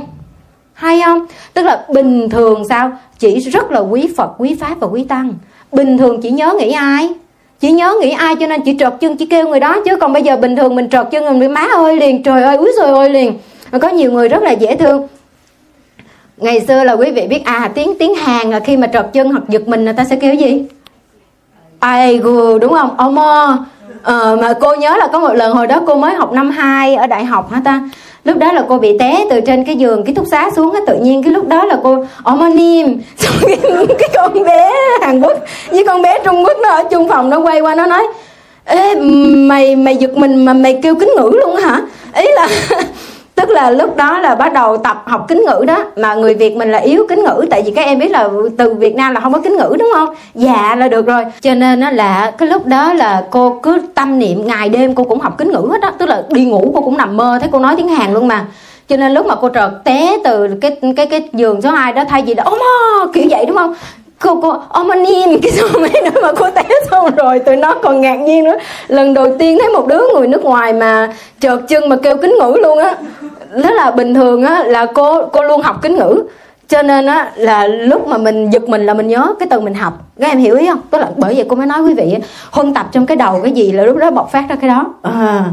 hay 0.74 1.02
không? 1.04 1.26
Tức 1.54 1.62
là 1.62 1.84
bình 1.88 2.30
thường 2.30 2.64
sao? 2.68 2.92
Chỉ 3.18 3.40
rất 3.40 3.70
là 3.70 3.80
quý 3.80 4.08
phật 4.16 4.30
quý 4.38 4.56
pháp 4.60 4.74
và 4.80 4.86
quý 4.86 5.04
tăng. 5.04 5.34
Bình 5.72 5.98
thường 5.98 6.20
chỉ 6.22 6.30
nhớ 6.30 6.54
nghĩ 6.58 6.72
ai? 6.72 7.08
Chỉ 7.60 7.72
nhớ 7.72 7.94
nghĩ 8.00 8.10
ai 8.10 8.34
cho 8.40 8.46
nên 8.46 8.60
chỉ 8.60 8.76
trợt 8.78 8.94
chân 9.00 9.16
chỉ 9.16 9.26
kêu 9.26 9.48
người 9.48 9.60
đó. 9.60 9.76
Chứ 9.84 9.96
còn 9.96 10.12
bây 10.12 10.22
giờ 10.22 10.36
bình 10.36 10.56
thường 10.56 10.76
mình 10.76 10.90
trợt 10.90 11.06
chân 11.10 11.38
người 11.38 11.48
má 11.48 11.66
ơi 11.76 11.96
liền 11.96 12.22
trời 12.22 12.42
ơi 12.42 12.56
úi 12.56 12.72
rồi 12.78 12.90
ơi 12.90 13.10
liền. 13.10 13.38
Có 13.80 13.88
nhiều 13.88 14.12
người 14.12 14.28
rất 14.28 14.42
là 14.42 14.50
dễ 14.50 14.76
thương. 14.76 15.08
Ngày 16.36 16.60
xưa 16.60 16.84
là 16.84 16.92
quý 16.92 17.10
vị 17.10 17.26
biết 17.26 17.44
à 17.44 17.70
tiếng 17.74 17.92
tiếng 17.98 18.14
hàn 18.14 18.50
là 18.50 18.60
khi 18.60 18.76
mà 18.76 18.86
trợt 18.86 19.12
chân 19.12 19.30
hoặc 19.30 19.42
giật 19.48 19.68
mình 19.68 19.84
người 19.84 19.92
ta 19.92 20.04
sẽ 20.04 20.16
kêu 20.16 20.34
gì? 20.34 20.64
Ai 21.78 22.18
gù 22.18 22.58
đúng 22.58 22.72
không? 22.72 22.96
Omo 22.96 23.58
ờ, 24.02 24.38
mà 24.42 24.54
cô 24.60 24.74
nhớ 24.74 24.96
là 24.96 25.08
có 25.12 25.18
một 25.18 25.34
lần 25.34 25.52
hồi 25.52 25.66
đó 25.66 25.80
cô 25.86 25.94
mới 25.94 26.14
học 26.14 26.32
năm 26.32 26.50
2 26.50 26.94
ở 26.94 27.06
đại 27.06 27.24
học 27.24 27.52
hả 27.52 27.60
ta? 27.64 27.80
Lúc 28.24 28.38
đó 28.38 28.52
là 28.52 28.64
cô 28.68 28.78
bị 28.78 28.98
té 28.98 29.24
từ 29.30 29.40
trên 29.40 29.64
cái 29.64 29.76
giường 29.76 30.04
ký 30.04 30.12
túc 30.12 30.26
xá 30.30 30.50
xuống 30.56 30.72
á 30.72 30.80
tự 30.86 30.96
nhiên 30.96 31.22
cái 31.22 31.32
lúc 31.32 31.48
đó 31.48 31.64
là 31.64 31.78
cô 31.82 32.04
omonim 32.22 33.02
cái, 33.42 33.58
cái 33.98 34.08
con 34.14 34.44
bé 34.44 34.72
hàn 35.02 35.20
quốc 35.20 35.38
với 35.70 35.84
con 35.86 36.02
bé 36.02 36.18
trung 36.24 36.44
quốc 36.44 36.56
nó 36.62 36.68
ở 36.68 36.84
chung 36.90 37.08
phòng 37.08 37.30
nó 37.30 37.38
quay 37.38 37.60
qua 37.60 37.74
nó 37.74 37.86
nói 37.86 38.06
ê 38.64 38.94
mày 39.36 39.76
mày 39.76 39.96
giật 39.96 40.16
mình 40.16 40.44
mà 40.44 40.52
mày 40.52 40.78
kêu 40.82 40.94
kính 40.94 41.10
ngữ 41.16 41.30
luôn 41.32 41.56
hả? 41.56 41.80
Ý 42.16 42.26
là 42.34 42.48
tức 43.34 43.50
là 43.50 43.70
lúc 43.70 43.96
đó 43.96 44.18
là 44.18 44.34
bắt 44.34 44.52
đầu 44.52 44.76
tập 44.76 45.02
học 45.06 45.24
kính 45.28 45.44
ngữ 45.46 45.64
đó. 45.66 45.84
Mà 45.96 46.14
người 46.14 46.34
việt 46.34 46.56
mình 46.56 46.72
là 46.72 46.78
yếu 46.78 47.06
kính 47.08 47.24
ngữ 47.24 47.44
tại 47.50 47.62
vì 47.62 47.70
các 47.70 47.86
em 47.86 47.98
biết 47.98 48.10
là 48.10 48.28
từ 48.58 48.74
việt 48.74 48.96
nam 48.96 49.14
là 49.14 49.20
không 49.20 49.32
có 49.32 49.40
kính 49.40 49.56
ngữ 49.56 49.76
đúng 49.78 49.90
không? 49.94 50.08
Dạ 50.34 50.74
là 50.78 50.88
được 50.88 51.06
rồi. 51.06 51.24
Cho 51.40 51.54
nên 51.54 51.80
nó 51.80 51.90
là 51.90 52.32
cái 52.38 52.48
lúc 52.48 52.66
đó 52.66 52.92
là 52.92 53.24
cô 53.30 53.60
cứ 53.62 53.82
tâm 53.94 54.18
niệm 54.18 54.46
ngày 54.46 54.68
đêm 54.68 54.94
cô 54.94 55.04
cũng 55.04 55.20
học 55.20 55.38
kính 55.38 55.50
ngữ 55.50 55.68
hết 55.72 55.80
đó 55.80 55.90
tức 55.98 56.06
là 56.06 56.22
đi 56.28 56.44
ngủ 56.44 56.72
cô 56.74 56.80
cũng 56.80 56.96
nằm 56.96 57.16
mơ 57.16 57.38
thấy 57.40 57.48
cô 57.52 57.58
nói 57.58 57.74
tiếng 57.76 57.88
hàn 57.88 58.14
luôn 58.14 58.28
mà. 58.28 58.46
Cho 58.88 58.96
nên 58.96 59.12
lúc 59.12 59.26
mà 59.26 59.34
cô 59.34 59.48
trợt 59.54 59.70
té 59.84 60.16
từ 60.24 60.48
cái 60.60 60.76
cái 60.96 61.06
cái 61.06 61.28
giường 61.32 61.62
số 61.62 61.70
2 61.70 61.92
đó 61.92 62.04
thay 62.08 62.22
vì 62.22 62.34
đó 62.34 62.44
oh, 62.46 63.14
kiểu 63.14 63.24
vậy 63.30 63.46
đúng 63.46 63.56
không? 63.56 63.74
Cô 64.20 64.40
cô 64.42 64.56
ông 64.68 64.90
anh 64.90 65.04
cái 65.42 65.52
xong 65.52 65.68
mấy 65.80 66.02
nữa 66.02 66.20
mà 66.22 66.32
cô 66.32 66.50
té 66.50 66.62
xong 66.90 67.10
rồi. 67.16 67.38
Tụi 67.38 67.56
nó 67.56 67.74
còn 67.82 68.00
ngạc 68.00 68.14
nhiên 68.14 68.44
nữa. 68.44 68.56
Lần 68.88 69.14
đầu 69.14 69.36
tiên 69.38 69.58
thấy 69.60 69.68
một 69.68 69.86
đứa 69.86 70.02
người 70.14 70.26
nước 70.26 70.44
ngoài 70.44 70.72
mà 70.72 71.12
trợt 71.40 71.58
chân 71.68 71.88
mà 71.88 71.96
kêu 71.96 72.16
kính 72.16 72.34
ngữ 72.40 72.56
luôn 72.62 72.78
á 72.78 72.96
rất 73.62 73.72
là 73.76 73.90
bình 73.90 74.14
thường 74.14 74.42
á 74.42 74.64
là 74.64 74.86
cô 74.86 75.26
cô 75.26 75.42
luôn 75.42 75.62
học 75.62 75.82
kính 75.82 75.96
ngữ. 75.96 76.22
Cho 76.68 76.82
nên 76.82 77.06
á 77.06 77.32
là 77.36 77.66
lúc 77.66 78.08
mà 78.08 78.18
mình 78.18 78.50
giật 78.50 78.68
mình 78.68 78.86
là 78.86 78.94
mình 78.94 79.08
nhớ 79.08 79.34
cái 79.38 79.48
từ 79.50 79.60
mình 79.60 79.74
học. 79.74 79.92
Các 80.20 80.28
em 80.28 80.38
hiểu 80.38 80.56
ý 80.56 80.66
không? 80.66 80.80
Tức 80.90 80.98
là 80.98 81.10
bởi 81.16 81.34
vậy 81.34 81.46
cô 81.48 81.56
mới 81.56 81.66
nói 81.66 81.82
quý 81.82 81.94
vị 81.94 82.16
huân 82.50 82.74
tập 82.74 82.88
trong 82.92 83.06
cái 83.06 83.16
đầu 83.16 83.40
cái 83.42 83.52
gì 83.52 83.72
là 83.72 83.82
lúc 83.82 83.96
đó 83.96 84.10
bộc 84.10 84.32
phát 84.32 84.44
ra 84.48 84.56
cái 84.56 84.68
đó. 84.68 84.94
À 85.02 85.44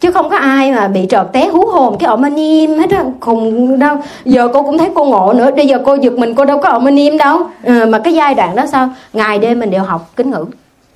chứ 0.00 0.12
không 0.12 0.30
có 0.30 0.36
ai 0.36 0.72
mà 0.72 0.88
bị 0.88 1.06
trợt 1.10 1.26
té 1.32 1.48
hú 1.48 1.66
hồn 1.66 1.96
cái 1.98 2.08
ổng 2.08 2.34
im 2.36 2.78
hết 2.78 2.90
á 2.90 3.04
cùng 3.20 3.78
đâu 3.78 3.96
giờ 4.24 4.48
cô 4.52 4.62
cũng 4.62 4.78
thấy 4.78 4.90
cô 4.94 5.04
ngộ 5.04 5.32
nữa. 5.32 5.50
Bây 5.56 5.66
giờ 5.66 5.78
cô 5.86 5.94
giật 5.94 6.12
mình 6.12 6.34
cô 6.34 6.44
đâu 6.44 6.58
có 6.58 6.68
ổng 6.68 6.96
im 6.96 7.18
đâu. 7.18 7.38
À, 7.64 7.84
mà 7.88 7.98
cái 7.98 8.14
giai 8.14 8.34
đoạn 8.34 8.56
đó 8.56 8.66
sao? 8.66 8.88
Ngày 9.12 9.38
đêm 9.38 9.60
mình 9.60 9.70
đều 9.70 9.82
học 9.82 10.10
kính 10.16 10.30
ngữ. 10.30 10.44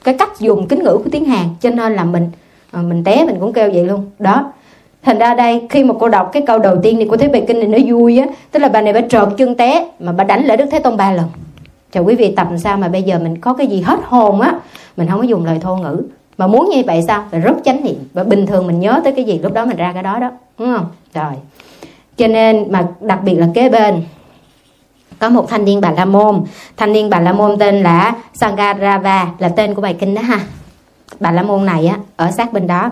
Cái 0.05 0.15
cách 0.15 0.41
dùng 0.41 0.69
kính 0.69 0.83
ngữ 0.83 0.97
của 1.05 1.11
tiếng 1.13 1.25
hàn 1.25 1.45
cho 1.61 1.71
nên 1.71 1.95
là 1.95 2.05
mình 2.05 2.31
ờ, 2.73 2.83
mình 2.83 3.05
té 3.05 3.25
mình 3.27 3.37
cũng 3.41 3.53
kêu 3.53 3.71
vậy 3.75 3.85
luôn. 3.85 4.11
Đó 4.19 4.45
thành 5.05 5.19
ra 5.19 5.35
đây, 5.35 5.67
khi 5.71 5.85
mà 5.85 5.95
cô 6.01 6.09
đọc 6.09 6.31
cái 6.33 6.43
câu 6.47 6.59
đầu 6.59 6.77
tiên 6.83 6.97
thì 6.99 7.07
cô 7.11 7.17
thấy 7.17 7.29
bài 7.29 7.45
kinh 7.49 7.59
này 7.59 7.69
nó 7.69 7.79
vui 7.87 8.19
á, 8.19 8.27
tức 8.51 8.61
là 8.61 8.69
bà 8.69 8.81
này 8.81 8.93
bà 8.93 9.01
trợt 9.01 9.29
chân 9.37 9.55
té, 9.55 9.89
mà 10.01 10.13
bà 10.13 10.25
đánh 10.25 10.45
lại 10.45 10.57
đức 10.57 10.67
thế 10.71 10.79
tôn 10.79 10.97
ba 10.97 11.13
lần. 11.13 11.27
Chào 11.93 12.05
quý 12.05 12.15
vị, 12.15 12.33
tập 12.37 12.49
sao 12.59 12.77
mà 12.77 12.89
bây 12.89 13.03
giờ 13.03 13.19
mình 13.19 13.41
có 13.41 13.55
cái 13.55 13.67
gì 13.67 13.81
hết 13.81 13.99
hồn 14.05 14.41
á? 14.41 14.55
Mình 14.97 15.09
không 15.09 15.21
có 15.21 15.27
dùng 15.27 15.45
lời 15.45 15.59
thô 15.61 15.77
ngữ. 15.77 16.03
Mà 16.39 16.47
muốn 16.47 16.71
như 16.71 16.83
vậy 16.87 17.03
sao? 17.07 17.25
Phải 17.31 17.41
rất 17.41 17.55
chánh 17.65 17.85
niệm. 17.85 18.09
Và 18.13 18.25
bình 18.25 18.47
thường 18.47 18.67
mình 18.67 18.81
nhớ 18.81 19.01
tới 19.05 19.13
cái 19.13 19.25
gì, 19.25 19.39
lúc 19.39 19.53
đó 19.53 19.65
mình 19.65 19.77
ra 19.77 19.93
cái 19.93 20.03
đó 20.03 20.19
đó. 20.19 20.31
Đúng 20.59 20.77
không? 20.77 20.87
Rồi. 21.15 21.33
Cho 22.17 22.27
nên 22.27 22.73
mà 22.73 22.87
đặc 23.01 23.21
biệt 23.25 23.35
là 23.35 23.49
kế 23.55 23.69
bên, 23.69 24.03
có 25.19 25.29
một 25.29 25.49
thanh 25.49 25.65
niên 25.65 25.81
bà 25.81 25.91
la 25.91 26.05
môn. 26.05 26.43
Thanh 26.77 26.93
niên 26.93 27.11
bà 27.11 27.21
la 27.21 27.33
môn 27.33 27.59
tên 27.59 27.83
là 27.83 28.15
sangarava, 28.35 29.27
là 29.39 29.49
tên 29.49 29.75
của 29.75 29.83
bài 29.83 29.97
kinh 30.01 30.15
đó 30.15 30.23
ha. 30.23 30.41
Bà 31.21 31.31
la 31.31 31.43
môn 31.43 31.67
này 31.67 31.87
á, 31.87 31.99
ở 32.17 32.31
sát 32.31 32.53
bên 32.53 32.67
đó. 32.67 32.91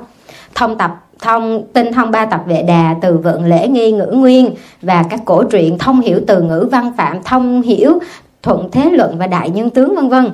Thông 0.55 0.79
tập 0.79 1.02
thông 1.23 1.65
tinh 1.73 1.93
thông 1.93 2.11
ba 2.11 2.27
tập 2.27 2.43
vệ 2.47 2.63
đà 2.63 2.95
từ 3.03 3.19
vựng 3.19 3.45
lễ 3.45 3.69
nghi 3.69 3.93
ngữ 3.93 4.07
nguyên 4.13 4.55
và 4.83 5.05
các 5.11 5.21
cổ 5.25 5.45
truyện 5.45 5.79
thông 5.79 6.01
hiểu 6.01 6.21
từ 6.27 6.43
ngữ 6.43 6.69
văn 6.73 6.93
phạm, 6.97 7.23
thông 7.23 7.63
hiểu 7.63 7.99
thuận 8.43 8.71
thế 8.73 8.91
luận 8.91 9.19
và 9.19 9.27
đại 9.27 9.51
nhân 9.51 9.71
tướng, 9.71 9.97
vân 9.97 10.09
vân. 10.09 10.31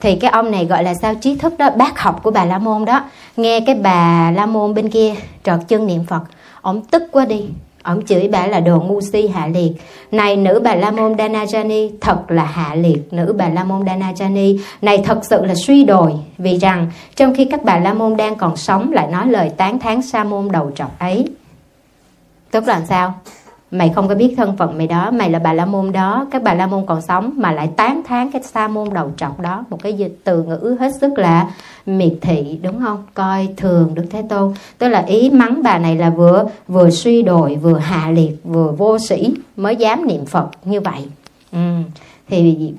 Thì 0.00 0.16
cái 0.16 0.30
ông 0.30 0.50
này 0.50 0.64
gọi 0.66 0.84
là 0.84 0.94
sao 0.94 1.14
trí 1.14 1.36
thức 1.36 1.58
đó, 1.58 1.70
bác 1.70 2.00
học 2.00 2.20
của 2.22 2.30
bà 2.30 2.44
la 2.44 2.58
môn 2.58 2.84
đó. 2.84 3.04
Nghe 3.36 3.60
cái 3.60 3.74
bà 3.74 4.30
la 4.30 4.46
môn 4.46 4.74
bên 4.74 4.90
kia 4.90 5.14
trọt 5.44 5.60
chân 5.68 5.86
niệm 5.86 6.04
phật, 6.04 6.22
ông 6.62 6.82
tức 6.90 7.02
quá 7.12 7.24
đi 7.24 7.44
ông 7.82 8.06
chửi 8.06 8.28
bà 8.28 8.46
là 8.46 8.60
đồ 8.60 8.80
ngu 8.80 9.00
si 9.00 9.28
hạ 9.28 9.46
liệt. 9.46 9.72
Này 10.10 10.36
nữ 10.36 10.60
bà 10.64 10.74
la 10.74 10.90
môn 10.90 11.12
danajani, 11.12 11.90
thật 12.00 12.30
là 12.30 12.44
hạ 12.44 12.74
liệt, 12.74 13.12
nữ 13.12 13.34
bà 13.38 13.48
la 13.48 13.64
môn 13.64 13.84
danajani. 13.84 14.58
Này 14.82 15.02
thật 15.04 15.18
sự 15.22 15.44
là 15.44 15.54
suy 15.66 15.84
đồi, 15.84 16.12
vì 16.38 16.58
rằng 16.58 16.90
trong 17.16 17.34
khi 17.34 17.44
các 17.44 17.64
bà 17.64 17.78
la 17.78 17.94
môn 17.94 18.16
đang 18.16 18.34
còn 18.34 18.56
sống 18.56 18.92
lại 18.92 19.08
nói 19.12 19.26
lời 19.26 19.50
tán 19.56 19.78
thán 19.78 20.02
sa 20.02 20.24
môn 20.24 20.52
đầu 20.52 20.70
trọc 20.74 20.98
ấy. 20.98 21.24
Tức 22.50 22.68
là 22.68 22.80
sao? 22.88 23.14
Mày 23.72 23.92
không 23.94 24.08
có 24.08 24.14
biết 24.14 24.34
thân 24.36 24.56
phận 24.56 24.78
mày 24.78 24.86
đó, 24.86 25.10
mày 25.10 25.30
là 25.30 25.38
bà 25.38 25.52
la 25.52 25.64
môn 25.66 25.92
đó. 25.92 26.26
Các 26.30 26.42
bà 26.42 26.54
la 26.54 26.66
môn 26.66 26.86
còn 26.86 27.02
sống 27.02 27.32
mà 27.36 27.52
lại 27.52 27.70
tán 27.76 28.02
thán 28.08 28.30
cái 28.30 28.42
sa 28.42 28.68
môn 28.68 28.88
đầu 28.94 29.12
trọc 29.16 29.40
đó. 29.40 29.64
Một 29.70 29.82
cái 29.82 29.92
dịch 29.92 30.18
từ 30.24 30.42
ngữ 30.42 30.76
hết 30.80 30.92
sức 31.00 31.18
là 31.18 31.50
miệt 31.86 32.12
thị, 32.20 32.58
đúng 32.62 32.80
không? 32.80 33.02
Coi 33.14 33.48
thường 33.56 33.94
đức 33.94 34.04
thế 34.10 34.22
tôn. 34.28 34.54
Tức 34.78 34.88
là 34.88 35.00
ý 35.00 35.30
mắng 35.30 35.62
bà 35.62 35.78
này 35.78 35.96
là 35.96 36.10
vừa 36.10 36.44
vừa 36.68 36.90
suy 36.90 37.22
đồi, 37.22 37.56
vừa 37.56 37.78
hạ 37.78 38.10
liệt, 38.10 38.32
vừa 38.44 38.72
vô 38.72 38.98
sĩ, 38.98 39.34
mới 39.56 39.76
dám 39.76 40.06
niệm 40.06 40.26
phật 40.26 40.48
như 40.64 40.80
vậy. 40.80 41.02
Ừ. 41.52 41.58
thì 42.28 42.72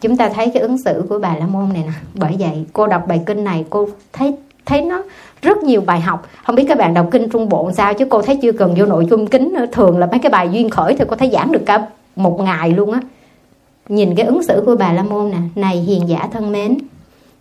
chúng 0.00 0.16
ta 0.16 0.28
thấy 0.28 0.50
cái 0.54 0.62
ứng 0.62 0.78
xử 0.84 1.06
của 1.08 1.18
bà 1.18 1.36
la 1.36 1.46
môn 1.46 1.72
này 1.72 1.82
nè. 1.86 1.92
Bởi 2.14 2.36
vậy, 2.38 2.64
cô 2.72 2.86
đọc 2.86 3.02
bài 3.08 3.20
kinh 3.26 3.44
này, 3.44 3.64
cô 3.70 3.88
thấy 4.12 4.34
thấy 4.66 4.80
nó 4.80 5.02
rất 5.44 5.62
nhiều 5.62 5.80
bài 5.80 6.00
học. 6.00 6.28
Không 6.44 6.56
biết 6.56 6.64
các 6.68 6.78
bạn 6.78 6.94
đọc 6.94 7.06
kinh 7.10 7.28
trung 7.28 7.48
bộ 7.48 7.70
sao, 7.72 7.94
chứ 7.94 8.04
cô 8.04 8.22
thấy 8.22 8.38
chưa 8.42 8.52
cần 8.52 8.74
vô 8.76 8.86
nội 8.86 9.06
dung 9.10 9.26
kính 9.26 9.52
nữa. 9.54 9.66
Thường 9.72 9.98
là 9.98 10.06
mấy 10.06 10.18
cái 10.18 10.30
bài 10.30 10.48
duyên 10.52 10.70
khởi 10.70 10.96
thì 10.98 11.04
cô 11.08 11.16
thấy 11.16 11.30
giảng 11.32 11.52
được 11.52 11.62
cả 11.66 11.86
một 12.16 12.40
ngày 12.40 12.70
luôn 12.70 12.92
á. 12.92 13.00
Nhìn 13.88 14.14
cái 14.14 14.26
ứng 14.26 14.42
xử 14.42 14.62
của 14.66 14.76
bà 14.76 14.92
la 14.92 15.02
môn 15.02 15.30
nè. 15.30 15.36
Này, 15.54 15.76
hiền 15.76 16.08
giả 16.08 16.28
thân 16.32 16.52
mến. 16.52 16.78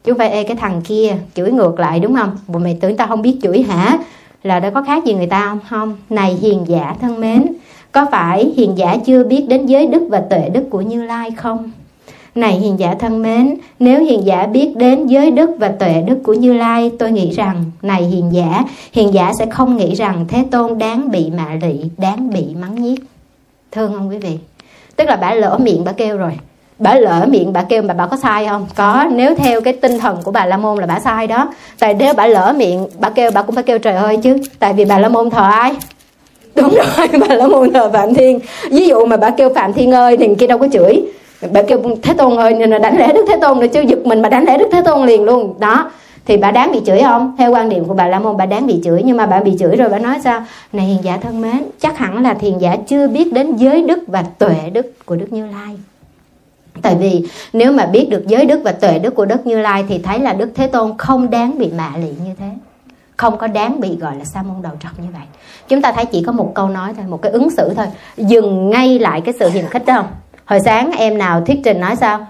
Chú 0.03 0.13
phải 0.17 0.29
ê 0.29 0.43
cái 0.43 0.55
thằng 0.55 0.81
kia, 0.81 1.15
chửi 1.35 1.51
ngược 1.51 1.79
lại 1.79 1.99
đúng 1.99 2.15
không? 2.15 2.37
Bộ 2.47 2.59
mày 2.59 2.77
tưởng 2.81 2.97
tao 2.97 3.07
không 3.07 3.21
biết 3.21 3.39
chửi 3.43 3.61
hả? 3.61 3.97
Là 4.43 4.59
đã 4.59 4.69
có 4.69 4.83
khác 4.83 5.03
gì 5.05 5.13
người 5.13 5.27
ta 5.27 5.47
không? 5.47 5.59
Không. 5.69 5.97
Này, 6.09 6.33
hiền 6.33 6.63
giả 6.67 6.95
thân 7.01 7.21
mến. 7.21 7.45
Có 7.91 8.05
phải 8.11 8.53
hiền 8.57 8.77
giả 8.77 8.97
chưa 9.05 9.23
biết 9.23 9.45
đến 9.49 9.65
giới 9.65 9.87
đức 9.87 10.03
và 10.09 10.23
tuệ 10.29 10.49
đức 10.49 10.63
của 10.69 10.81
như 10.81 11.03
lai 11.03 11.31
không? 11.31 11.71
Này 12.35 12.53
hiền 12.53 12.79
giả 12.79 12.95
thân 12.99 13.21
mến, 13.21 13.57
nếu 13.79 14.03
hiền 14.03 14.25
giả 14.25 14.45
biết 14.45 14.73
đến 14.75 15.07
giới 15.07 15.31
đức 15.31 15.49
và 15.59 15.67
tuệ 15.67 16.03
đức 16.07 16.17
của 16.23 16.33
Như 16.33 16.53
Lai, 16.53 16.91
tôi 16.99 17.11
nghĩ 17.11 17.31
rằng, 17.31 17.63
này 17.81 18.01
hiền 18.03 18.29
giả, 18.33 18.63
hiền 18.91 19.13
giả 19.13 19.31
sẽ 19.39 19.45
không 19.45 19.77
nghĩ 19.77 19.95
rằng 19.95 20.25
Thế 20.27 20.45
Tôn 20.51 20.77
đáng 20.77 21.11
bị 21.11 21.31
mạ 21.37 21.47
lị, 21.61 21.75
đáng 21.97 22.29
bị 22.29 22.45
mắng 22.61 22.81
nhiếc. 22.81 22.99
Thương 23.71 23.93
không 23.93 24.09
quý 24.09 24.17
vị? 24.17 24.37
Tức 24.95 25.05
là 25.07 25.15
bà 25.15 25.33
lỡ 25.33 25.57
miệng 25.61 25.83
bà 25.83 25.91
kêu 25.91 26.17
rồi. 26.17 26.31
Bà 26.79 26.95
lỡ 26.95 27.25
miệng 27.29 27.53
bà 27.53 27.63
kêu 27.63 27.81
mà 27.81 27.93
bà 27.93 28.07
có 28.07 28.17
sai 28.17 28.47
không? 28.47 28.67
Có, 28.75 29.05
nếu 29.11 29.35
theo 29.35 29.61
cái 29.61 29.73
tinh 29.73 29.99
thần 29.99 30.17
của 30.23 30.31
bà 30.31 30.45
La 30.45 30.57
Môn 30.57 30.77
là 30.79 30.85
bà 30.85 30.99
sai 30.99 31.27
đó. 31.27 31.53
Tại 31.79 31.93
nếu 31.93 32.13
bà 32.13 32.27
lỡ 32.27 32.53
miệng 32.57 32.87
bà 32.99 33.09
kêu 33.09 33.31
bà 33.31 33.41
cũng 33.41 33.55
phải 33.55 33.63
kêu 33.63 33.79
trời 33.79 33.95
ơi 33.95 34.17
chứ. 34.23 34.37
Tại 34.59 34.73
vì 34.73 34.85
bà 34.85 34.99
La 34.99 35.09
Môn 35.09 35.29
thờ 35.29 35.49
ai? 35.51 35.73
Đúng 36.55 36.75
rồi, 36.75 37.07
bà 37.27 37.35
La 37.35 37.47
Môn 37.47 37.73
thờ 37.73 37.89
Phạm 37.93 38.13
Thiên. 38.13 38.39
Ví 38.71 38.87
dụ 38.87 39.05
mà 39.05 39.17
bà 39.17 39.29
kêu 39.29 39.53
Phạm 39.55 39.73
Thiên 39.73 39.91
ơi 39.91 40.17
thì 40.17 40.27
kia 40.39 40.47
đâu 40.47 40.57
có 40.57 40.67
chửi 40.73 41.03
bà 41.51 41.61
kêu, 41.61 41.79
thế 42.01 42.13
tôn 42.13 42.37
ơi 42.37 42.53
nên 42.53 42.69
là 42.69 42.77
đánh 42.79 42.97
lẽ 42.97 43.13
đức 43.13 43.25
thế 43.27 43.37
tôn 43.41 43.59
rồi 43.59 43.67
chứ 43.67 43.81
giật 43.81 43.99
mình 44.05 44.21
mà 44.21 44.29
đánh 44.29 44.43
lẽ 44.43 44.57
đức 44.57 44.67
thế 44.71 44.81
tôn 44.85 45.07
liền 45.07 45.23
luôn. 45.23 45.59
Đó, 45.59 45.91
thì 46.25 46.37
bà 46.37 46.51
đáng 46.51 46.71
bị 46.71 46.81
chửi 46.85 47.01
không? 47.01 47.35
Theo 47.37 47.51
quan 47.51 47.69
điểm 47.69 47.85
của 47.85 47.93
bà 47.93 48.07
la 48.07 48.19
môn, 48.19 48.37
bà 48.37 48.45
đáng 48.45 48.67
bị 48.67 48.81
chửi, 48.83 49.01
nhưng 49.05 49.17
mà 49.17 49.25
bà 49.25 49.39
bị 49.39 49.55
chửi 49.59 49.75
rồi 49.75 49.89
bà 49.89 49.99
nói 49.99 50.19
sao? 50.23 50.43
Này 50.73 50.85
hiền 50.85 51.03
giả 51.03 51.17
thân 51.17 51.41
mến, 51.41 51.63
chắc 51.79 51.97
hẳn 51.97 52.23
là 52.23 52.33
thiền 52.33 52.57
giả 52.57 52.75
chưa 52.87 53.07
biết 53.07 53.33
đến 53.33 53.55
giới 53.55 53.81
đức 53.81 53.99
và 54.07 54.23
tuệ 54.37 54.69
đức 54.73 55.05
của 55.05 55.15
đức 55.15 55.33
như 55.33 55.45
lai. 55.45 55.77
Tại 56.81 56.95
vì 56.99 57.27
nếu 57.53 57.71
mà 57.71 57.85
biết 57.85 58.07
được 58.09 58.27
giới 58.27 58.45
đức 58.45 58.59
và 58.63 58.71
tuệ 58.71 58.99
đức 58.99 59.15
của 59.15 59.25
đức 59.25 59.47
như 59.47 59.59
lai 59.59 59.85
thì 59.89 59.99
thấy 59.99 60.19
là 60.19 60.33
đức 60.33 60.49
thế 60.55 60.67
tôn 60.67 60.97
không 60.97 61.29
đáng 61.29 61.57
bị 61.57 61.71
mạ 61.77 61.91
lị 61.97 62.09
như 62.25 62.33
thế. 62.39 62.45
Không 63.17 63.37
có 63.37 63.47
đáng 63.47 63.79
bị 63.79 63.97
gọi 63.97 64.15
là 64.19 64.25
sa 64.25 64.43
môn 64.43 64.61
đầu 64.61 64.73
trọc 64.83 64.99
như 64.99 65.07
vậy. 65.13 65.23
Chúng 65.67 65.81
ta 65.81 65.91
thấy 65.91 66.05
chỉ 66.05 66.23
có 66.23 66.31
một 66.31 66.51
câu 66.55 66.69
nói 66.69 66.93
thôi, 66.97 67.05
một 67.09 67.21
cái 67.21 67.31
ứng 67.31 67.49
xử 67.49 67.73
thôi. 67.75 67.85
Dừng 68.17 68.69
ngay 68.69 68.99
lại 68.99 69.21
cái 69.21 69.33
sự 69.39 69.49
hiềm 69.49 69.65
khích 69.65 69.85
đó 69.85 69.93
không? 69.95 70.05
Hồi 70.45 70.59
sáng 70.65 70.91
em 70.91 71.17
nào 71.17 71.41
thuyết 71.41 71.59
trình 71.63 71.79
nói 71.79 71.95
sao? 71.95 72.27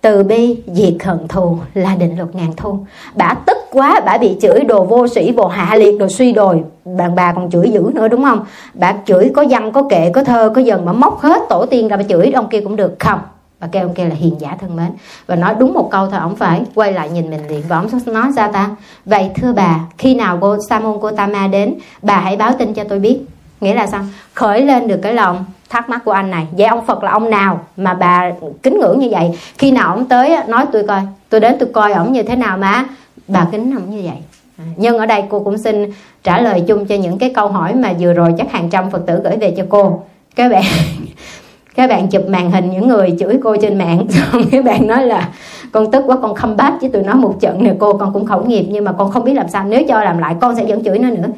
Từ 0.00 0.22
bi, 0.22 0.56
diệt 0.66 0.94
hận 1.04 1.28
thù 1.28 1.58
là 1.74 1.96
định 1.96 2.16
luật 2.16 2.34
ngàn 2.34 2.52
thu 2.56 2.78
bả 3.14 3.34
tức 3.46 3.56
quá, 3.70 4.00
bả 4.06 4.18
bị 4.18 4.36
chửi 4.42 4.60
đồ 4.64 4.84
vô 4.84 5.08
sĩ, 5.08 5.32
vô 5.32 5.46
hạ 5.46 5.76
liệt, 5.76 5.98
đồ 5.98 6.08
suy 6.08 6.32
đồi. 6.32 6.62
Bạn 6.84 7.14
bà 7.14 7.32
còn 7.32 7.50
chửi 7.50 7.70
dữ 7.70 7.90
nữa 7.94 8.08
đúng 8.08 8.22
không? 8.22 8.44
Bà 8.74 8.94
chửi 9.06 9.30
có 9.34 9.44
văn, 9.50 9.72
có 9.72 9.82
kệ, 9.90 10.10
có 10.14 10.24
thơ, 10.24 10.52
có 10.54 10.60
dần 10.60 10.84
mà 10.84 10.92
móc 10.92 11.20
hết 11.20 11.42
tổ 11.48 11.66
tiên 11.66 11.88
ra 11.88 11.96
bà 11.96 12.02
chửi, 12.02 12.30
ông 12.30 12.48
kia 12.48 12.60
cũng 12.60 12.76
được. 12.76 12.96
Không 12.98 13.18
bà 13.60 13.66
kêu 13.72 13.82
ông 13.82 13.94
kia 13.94 14.04
là 14.04 14.14
hiền 14.14 14.34
giả 14.38 14.56
thân 14.60 14.76
mến. 14.76 14.90
Và 15.26 15.36
nói 15.36 15.54
đúng 15.58 15.72
một 15.72 15.88
câu 15.90 16.06
thôi, 16.10 16.20
ông 16.20 16.36
phải 16.36 16.62
quay 16.74 16.92
lại 16.92 17.10
nhìn 17.10 17.30
mình 17.30 17.48
liền. 17.48 17.62
Và 17.68 17.76
ông 17.76 17.88
nói 18.06 18.32
ra 18.36 18.48
ta? 18.48 18.70
Vậy 19.04 19.30
thưa 19.34 19.52
bà, 19.52 19.80
khi 19.98 20.14
nào 20.14 20.38
cô 20.40 20.56
Samon 20.68 20.98
cô 21.00 21.10
tama 21.10 21.46
đến, 21.46 21.74
bà 22.02 22.18
hãy 22.18 22.36
báo 22.36 22.52
tin 22.58 22.74
cho 22.74 22.84
tôi 22.84 22.98
biết. 22.98 23.20
Nghĩa 23.60 23.74
là 23.74 23.86
sao? 23.86 24.04
Khởi 24.34 24.62
lên 24.62 24.88
được 24.88 24.98
cái 25.02 25.14
lòng 25.14 25.44
thắc 25.68 25.88
mắc 25.88 26.04
của 26.04 26.10
anh 26.10 26.30
này. 26.30 26.46
Vậy 26.52 26.66
ông 26.66 26.86
phật 26.86 27.04
là 27.04 27.10
ông 27.10 27.30
nào 27.30 27.60
mà 27.76 27.94
bà 27.94 28.30
kính 28.62 28.80
ngưỡng 28.80 28.98
như 28.98 29.08
vậy? 29.10 29.30
Khi 29.58 29.70
nào 29.70 29.94
ông 29.94 30.04
tới 30.04 30.36
nói 30.48 30.64
tôi 30.72 30.84
coi, 30.88 31.00
tôi 31.28 31.40
đến 31.40 31.56
tôi 31.60 31.68
coi 31.72 31.92
ổng 31.92 32.12
như 32.12 32.22
thế 32.22 32.36
nào 32.36 32.58
mà 32.58 32.84
bà 33.28 33.46
kính 33.52 33.74
ông 33.76 33.90
như 33.90 34.02
vậy. 34.04 34.18
À, 34.58 34.64
nhưng 34.76 34.98
ở 34.98 35.06
đây 35.06 35.22
cô 35.28 35.40
cũng 35.40 35.58
xin 35.58 35.90
trả 36.22 36.40
lời 36.40 36.64
chung 36.66 36.86
cho 36.86 36.94
những 36.94 37.18
cái 37.18 37.32
câu 37.34 37.48
hỏi 37.48 37.74
mà 37.74 37.92
vừa 38.00 38.12
rồi 38.12 38.34
chắc 38.38 38.52
hàng 38.52 38.70
trăm 38.70 38.90
phật 38.90 39.06
tử 39.06 39.20
gửi 39.24 39.36
về 39.36 39.54
cho 39.56 39.64
cô. 39.68 40.02
Các 40.36 40.52
bạn 40.52 40.62
các 41.76 41.90
bạn 41.90 42.08
chụp 42.08 42.22
màn 42.28 42.50
hình 42.50 42.70
những 42.70 42.88
người 42.88 43.16
chửi 43.20 43.38
cô 43.44 43.56
trên 43.62 43.78
mạng, 43.78 44.06
xong 44.10 44.42
các 44.50 44.64
bạn 44.64 44.86
nói 44.86 45.06
là, 45.06 45.28
con 45.72 45.90
tức 45.90 46.04
quá, 46.06 46.16
con 46.22 46.34
không 46.34 46.56
bát 46.56 46.72
với 46.80 46.90
tụi 46.90 47.02
nó 47.02 47.14
một 47.14 47.36
trận 47.40 47.64
nè 47.64 47.72
cô, 47.78 47.92
con 47.92 48.12
cũng 48.12 48.26
khẩu 48.26 48.44
nghiệp, 48.44 48.66
nhưng 48.70 48.84
mà 48.84 48.92
con 48.92 49.10
không 49.10 49.24
biết 49.24 49.34
làm 49.34 49.48
sao. 49.48 49.64
Nếu 49.64 49.82
cho 49.88 50.04
làm 50.04 50.18
lại, 50.18 50.34
con 50.40 50.56
sẽ 50.56 50.64
vẫn 50.64 50.84
chửi 50.84 50.98
nó 50.98 51.10
nữa 51.10 51.28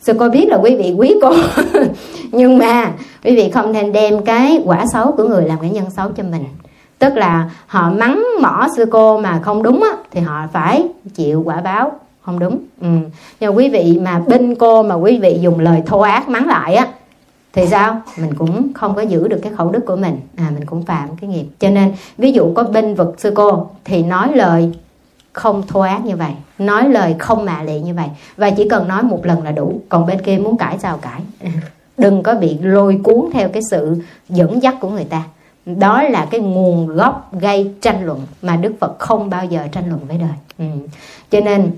sư 0.00 0.12
cô 0.18 0.28
biết 0.28 0.48
là 0.48 0.56
quý 0.56 0.76
vị 0.76 0.94
quý 0.98 1.14
cô? 1.22 1.32
Nhưng 2.32 2.58
mà 2.58 2.92
quý 3.24 3.36
vị 3.36 3.50
không 3.50 3.72
nên 3.72 3.92
đem 3.92 4.24
cái 4.24 4.62
quả 4.64 4.84
xấu 4.92 5.12
của 5.12 5.24
người 5.24 5.44
làm 5.44 5.58
cái 5.60 5.70
nhân 5.70 5.90
xấu 5.96 6.08
cho 6.16 6.22
mình. 6.22 6.44
Tức 6.98 7.16
là 7.16 7.50
họ 7.66 7.90
mắng 7.90 8.24
mỏ 8.42 8.66
sư 8.76 8.84
cô 8.90 9.18
mà 9.18 9.40
không 9.42 9.62
đúng 9.62 9.82
á, 9.82 9.96
thì 10.10 10.20
họ 10.20 10.48
phải 10.52 10.88
chịu 11.14 11.42
quả 11.44 11.60
báo 11.60 11.92
không 12.22 12.38
đúng. 12.38 12.58
Ừ. 12.80 12.88
nhưng 13.40 13.56
quý 13.56 13.68
vị 13.68 13.98
mà 14.02 14.22
bên 14.26 14.54
cô 14.54 14.82
mà 14.82 14.94
quý 14.94 15.18
vị 15.18 15.38
dùng 15.40 15.60
lời 15.60 15.82
thô 15.86 16.00
ác 16.00 16.28
mắng 16.28 16.46
lại 16.46 16.74
á 16.74 16.86
thì 17.52 17.66
sao? 17.66 18.00
Mình 18.18 18.34
cũng 18.34 18.72
không 18.72 18.94
có 18.94 19.02
giữ 19.02 19.28
được 19.28 19.38
cái 19.42 19.52
khẩu 19.56 19.70
đức 19.70 19.86
của 19.86 19.96
mình. 19.96 20.16
À 20.36 20.50
mình 20.54 20.64
cũng 20.66 20.82
phạm 20.82 21.08
cái 21.20 21.30
nghiệp. 21.30 21.46
Cho 21.58 21.70
nên 21.70 21.92
ví 22.18 22.32
dụ 22.32 22.52
có 22.54 22.62
binh 22.62 22.94
vực 22.94 23.14
sư 23.18 23.32
cô 23.34 23.66
thì 23.84 24.02
nói 24.02 24.28
lời 24.34 24.72
không 25.36 25.62
thô 25.66 25.80
ác 25.80 26.04
như 26.04 26.16
vậy, 26.16 26.32
nói 26.58 26.88
lời 26.88 27.16
không 27.18 27.44
mạ 27.44 27.62
lị 27.62 27.80
như 27.80 27.94
vậy. 27.94 28.08
Và 28.36 28.50
chỉ 28.50 28.68
cần 28.68 28.88
nói 28.88 29.02
một 29.02 29.26
lần 29.26 29.42
là 29.42 29.52
đủ. 29.52 29.80
Còn 29.88 30.06
bên 30.06 30.22
kia 30.22 30.38
muốn 30.38 30.56
cãi 30.56 30.78
sao 30.78 30.98
cãi. 30.98 31.20
Đừng 31.98 32.22
có 32.22 32.34
bị 32.34 32.58
lôi 32.58 33.00
cuốn 33.02 33.30
theo 33.32 33.48
cái 33.48 33.62
sự 33.70 33.96
dẫn 34.28 34.62
dắt 34.62 34.74
của 34.80 34.90
người 34.90 35.04
ta. 35.04 35.22
Đó 35.66 36.02
là 36.02 36.26
cái 36.30 36.40
nguồn 36.40 36.86
gốc 36.86 37.32
gây 37.32 37.74
tranh 37.80 38.06
luận 38.06 38.20
mà 38.42 38.56
đức 38.56 38.72
phật 38.80 38.98
không 38.98 39.30
bao 39.30 39.44
giờ 39.44 39.66
tranh 39.72 39.88
luận 39.88 40.00
với 40.08 40.18
đời. 40.18 40.36
Ừ. 40.58 40.64
cho 41.30 41.40
nên 41.40 41.70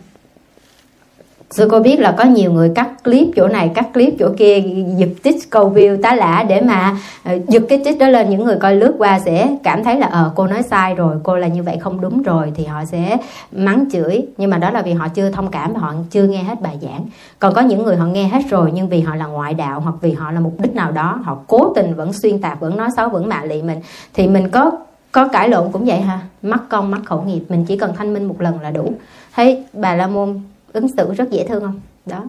sư 1.51 1.69
cô 1.71 1.81
biết 1.81 2.01
là 2.01 2.15
có 2.19 2.25
nhiều 2.25 2.53
người 2.53 2.73
cắt 2.75 3.05
clip 3.05 3.27
chỗ 3.37 3.49
này, 3.49 3.71
cắt 3.75 3.87
clip 3.95 4.15
chỗ 4.19 4.29
kia, 4.37 4.63
giật 4.97 5.09
tích 5.23 5.51
câu 5.51 5.73
view 5.75 6.03
tá 6.03 6.15
lả 6.15 6.45
để 6.49 6.61
mà 6.61 6.97
ờ, 7.25 7.39
giật 7.49 7.63
cái 7.69 7.83
tích 7.85 7.99
đó 7.99 8.09
lên. 8.09 8.31
Những 8.31 8.45
người 8.45 8.57
coi 8.57 8.75
lướt 8.75 8.95
qua 8.99 9.19
sẽ 9.19 9.49
cảm 9.63 9.85
thấy 9.85 9.99
là 9.99 10.07
ờ 10.07 10.33
cô 10.35 10.47
nói 10.47 10.63
sai 10.63 10.95
rồi, 10.95 11.17
cô 11.23 11.37
là 11.37 11.47
như 11.47 11.63
vậy 11.63 11.79
không 11.81 12.01
đúng 12.01 12.23
rồi 12.23 12.53
thì 12.55 12.65
họ 12.65 12.85
sẽ 12.85 13.17
mắng 13.53 13.85
chửi. 13.93 14.23
Nhưng 14.37 14.51
mà 14.51 14.59
đó 14.59 14.71
là 14.71 14.83
vì 14.83 14.93
họ 14.93 15.09
chưa 15.09 15.31
thông 15.31 15.51
cảm 15.51 15.73
và 15.73 15.81
họ 15.81 15.95
chưa 16.11 16.25
nghe 16.25 16.43
hết 16.43 16.61
bài 16.61 16.79
giảng. 16.83 17.05
Còn 17.39 17.55
có 17.55 17.61
những 17.61 17.83
người 17.83 17.97
họ 17.97 18.07
nghe 18.07 18.29
hết 18.29 18.41
rồi 18.51 18.71
nhưng 18.75 18.89
vì 18.89 19.01
họ 19.01 19.15
là 19.15 19.27
ngoại 19.27 19.55
đạo 19.55 19.81
hoặc 19.81 19.95
vì 20.01 20.13
họ 20.13 20.31
là 20.31 20.41
mục 20.41 20.61
đích 20.61 20.75
nào 20.75 20.93
đó, 20.93 21.21
họ 21.25 21.39
cố 21.47 21.73
tình 21.75 21.95
vẫn 21.95 22.13
xuyên 22.13 22.41
tạc, 22.41 22.61
vẫn 22.61 22.77
nói 22.77 22.89
xấu, 22.97 23.09
vẫn 23.09 23.29
mạ 23.29 23.45
lị 23.45 23.63
mình, 23.63 23.81
thì 24.15 24.29
mình 24.29 24.49
có 24.49 24.71
có 25.13 25.29
cãi 25.29 25.49
lộn 25.49 25.73
cũng 25.73 25.85
vậy 25.85 26.01
ha. 26.01 26.21
Mắc 26.43 26.63
công, 26.69 26.91
mắc 26.91 27.01
khẩu 27.05 27.23
nghiệp, 27.23 27.43
mình 27.49 27.65
chỉ 27.65 27.77
cần 27.77 27.93
thanh 27.97 28.15
minh 28.15 28.25
một 28.25 28.41
lần 28.41 28.61
là 28.61 28.71
đủ. 28.71 28.93
Thấy 29.37 29.65
bà 29.73 29.95
la 29.95 30.07
môn 30.07 30.41
ứng 30.81 30.89
xử 30.97 31.15
rất 31.15 31.31
dễ 31.31 31.45
thương 31.45 31.63
không? 31.63 31.81
Đó. 32.07 32.25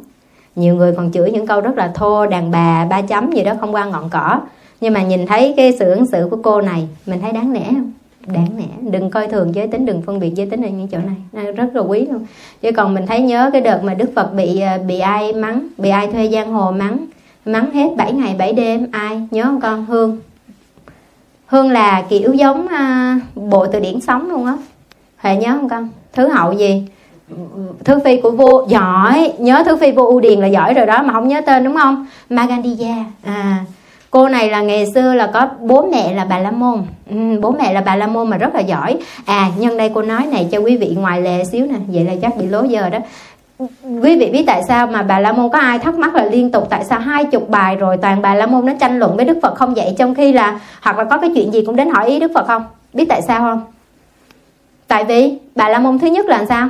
Nhiều 0.55 0.75
người 0.75 0.93
còn 0.97 1.11
chửi 1.11 1.31
những 1.31 1.47
câu 1.47 1.61
rất 1.61 1.77
là 1.77 1.91
thô, 1.95 2.27
đàn 2.27 2.51
bà, 2.51 2.87
ba 2.89 3.01
chấm 3.01 3.31
gì 3.31 3.43
đó 3.43 3.53
không 3.59 3.75
qua 3.75 3.85
ngọn 3.85 4.09
cỏ. 4.09 4.41
Nhưng 4.81 4.93
mà 4.93 5.03
nhìn 5.03 5.27
thấy 5.27 5.53
cái 5.57 5.75
sự 5.79 5.93
ứng 5.93 6.05
xử 6.05 6.27
của 6.31 6.37
cô 6.43 6.61
này, 6.61 6.87
mình 7.05 7.21
thấy 7.21 7.31
đáng 7.31 7.53
nể 7.53 7.63
không? 7.63 7.91
Đáng 8.27 8.49
nể 8.57 8.91
đừng 8.91 9.09
coi 9.09 9.27
thường 9.27 9.55
giới 9.55 9.67
tính, 9.67 9.85
đừng 9.85 10.01
phân 10.01 10.19
biệt 10.19 10.31
giới 10.35 10.49
tính 10.49 10.61
ở 10.61 10.69
những 10.69 10.87
chỗ 10.87 10.97
này. 10.97 11.51
Rất 11.53 11.75
là 11.75 11.81
quý 11.81 12.05
luôn. 12.05 12.25
Chứ 12.61 12.71
còn 12.71 12.93
mình 12.93 13.07
thấy 13.07 13.21
nhớ 13.21 13.49
cái 13.53 13.61
đợt 13.61 13.83
mà 13.83 13.93
đức 13.93 14.11
phật 14.15 14.33
bị 14.33 14.59
à, 14.59 14.77
bị 14.87 14.99
ai 14.99 15.33
mắng, 15.33 15.67
bị 15.77 15.89
ai 15.89 16.07
thuê 16.07 16.29
giang 16.29 16.53
hồ 16.53 16.71
mắng 16.71 17.05
mắng 17.45 17.71
hết 17.71 17.89
7 17.97 18.13
ngày 18.13 18.35
7 18.37 18.53
đêm, 18.53 18.87
ai? 18.91 19.21
Nhớ 19.31 19.43
không 19.43 19.61
con? 19.61 19.85
Hương. 19.85 20.17
Hương 21.45 21.71
là 21.71 22.05
kiểu 22.09 22.33
giống 22.33 22.67
à, 22.67 23.19
bộ 23.35 23.67
từ 23.67 23.79
điển 23.79 24.01
sống 24.01 24.29
luôn 24.29 24.45
á. 24.45 24.57
Huệ 25.17 25.35
nhớ 25.35 25.51
không 25.51 25.69
con? 25.69 25.89
Thứ 26.13 26.27
hậu 26.27 26.53
gì? 26.53 26.83
Thứ 27.85 27.99
phi 28.05 28.21
của 28.21 28.31
vua 28.31 28.67
giỏi. 28.67 29.33
Nhớ 29.37 29.63
thứ 29.65 29.75
phi 29.75 29.91
vua 29.91 30.05
u 30.05 30.19
điền 30.19 30.39
là 30.39 30.47
giỏi 30.47 30.73
rồi 30.73 30.85
đó 30.85 31.03
mà 31.03 31.13
không 31.13 31.27
nhớ 31.27 31.41
tên 31.45 31.63
đúng 31.63 31.75
không? 31.75 32.05
Magandiya 32.29 32.95
à 33.23 33.65
cô 34.11 34.29
này 34.29 34.49
là 34.49 34.61
ngày 34.61 34.85
xưa 34.93 35.13
là 35.13 35.29
có 35.33 35.47
bố 35.59 35.89
mẹ 35.91 36.13
là 36.13 36.25
bà 36.25 36.39
la 36.39 36.51
môn. 36.51 36.83
Ừ, 37.09 37.39
bố 37.41 37.51
mẹ 37.51 37.73
là 37.73 37.81
bà 37.81 37.95
la 37.95 38.07
môn 38.07 38.29
mà 38.29 38.37
rất 38.37 38.55
là 38.55 38.61
giỏi. 38.61 38.97
À 39.25 39.47
nhân 39.57 39.77
đây 39.77 39.91
cô 39.95 40.01
nói 40.01 40.25
này 40.31 40.47
cho 40.51 40.57
quý 40.57 40.77
vị 40.77 40.95
ngoài 40.99 41.21
lề 41.21 41.43
xíu 41.45 41.65
nè. 41.65 41.75
Vậy 41.87 42.03
là 42.03 42.13
chắc 42.21 42.37
bị 42.37 42.47
lố 42.47 42.63
giờ 42.63 42.89
đó. 42.89 42.99
Quý 43.83 44.19
vị 44.19 44.29
biết 44.31 44.43
tại 44.47 44.63
sao 44.67 44.87
mà 44.87 45.01
bà 45.01 45.19
la 45.19 45.31
môn 45.31 45.49
có 45.49 45.59
ai 45.59 45.79
thắc 45.79 45.95
mắc 45.95 46.15
là 46.15 46.25
liên 46.25 46.51
tục 46.51 46.67
tại 46.69 46.85
sao 46.85 46.99
hai 46.99 47.25
chục 47.25 47.49
bài 47.49 47.75
rồi 47.75 47.97
toàn 47.97 48.21
bà 48.21 48.35
la 48.35 48.45
môn 48.45 48.65
nó 48.65 48.73
tranh 48.79 48.99
luận 48.99 49.15
với 49.15 49.25
đức 49.25 49.37
phật 49.41 49.55
không 49.55 49.73
vậy? 49.73 49.95
Trong 49.97 50.15
khi 50.15 50.33
là 50.33 50.59
hoặc 50.81 50.97
là 50.97 51.03
có 51.03 51.17
cái 51.17 51.31
chuyện 51.35 51.53
gì 51.53 51.63
cũng 51.65 51.75
đến 51.75 51.89
hỏi 51.89 52.07
ý 52.07 52.19
đức 52.19 52.31
phật 52.33 52.47
không? 52.47 52.63
Biết 52.93 53.05
tại 53.09 53.21
sao 53.21 53.39
không? 53.39 53.61
Tại 54.87 55.03
vì 55.03 55.37
bà 55.55 55.69
la 55.69 55.79
môn 55.79 55.99
thứ 55.99 56.07
nhất 56.07 56.25
là 56.25 56.45
sao? 56.49 56.69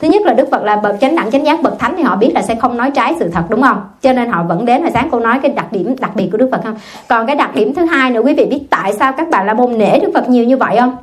Thứ 0.00 0.08
nhất 0.08 0.22
là 0.22 0.32
đức 0.32 0.48
phật 0.50 0.62
là 0.62 0.76
bậc 0.76 0.96
chánh 1.00 1.16
đẳng, 1.16 1.30
chánh 1.30 1.46
giác 1.46 1.62
bậc 1.62 1.78
thánh 1.78 1.94
thì 1.96 2.02
họ 2.02 2.16
biết 2.16 2.30
là 2.34 2.42
sẽ 2.42 2.54
không 2.54 2.76
nói 2.76 2.90
trái 2.90 3.14
sự 3.18 3.28
thật, 3.28 3.42
đúng 3.48 3.62
không? 3.62 3.80
Cho 4.02 4.12
nên 4.12 4.28
họ 4.28 4.42
vẫn 4.42 4.64
đến 4.64 4.82
hồi 4.82 4.90
sáng 4.94 5.08
cô 5.12 5.20
nói 5.20 5.38
cái 5.42 5.52
đặc 5.52 5.72
điểm 5.72 5.96
đặc 6.00 6.16
biệt 6.16 6.28
của 6.32 6.38
đức 6.38 6.48
phật 6.52 6.60
không? 6.64 6.76
Còn 7.08 7.26
cái 7.26 7.36
đặc 7.36 7.54
điểm 7.54 7.74
thứ 7.74 7.84
hai 7.84 8.10
nữa, 8.10 8.20
quý 8.24 8.34
vị 8.34 8.46
biết 8.46 8.60
tại 8.70 8.92
sao 8.92 9.12
các 9.12 9.30
bạn 9.30 9.46
la 9.46 9.54
môn 9.54 9.78
nể 9.78 9.98
đức 9.98 10.10
phật 10.14 10.28
nhiều 10.28 10.44
như 10.44 10.56
vậy 10.56 10.76
không? 10.80 10.96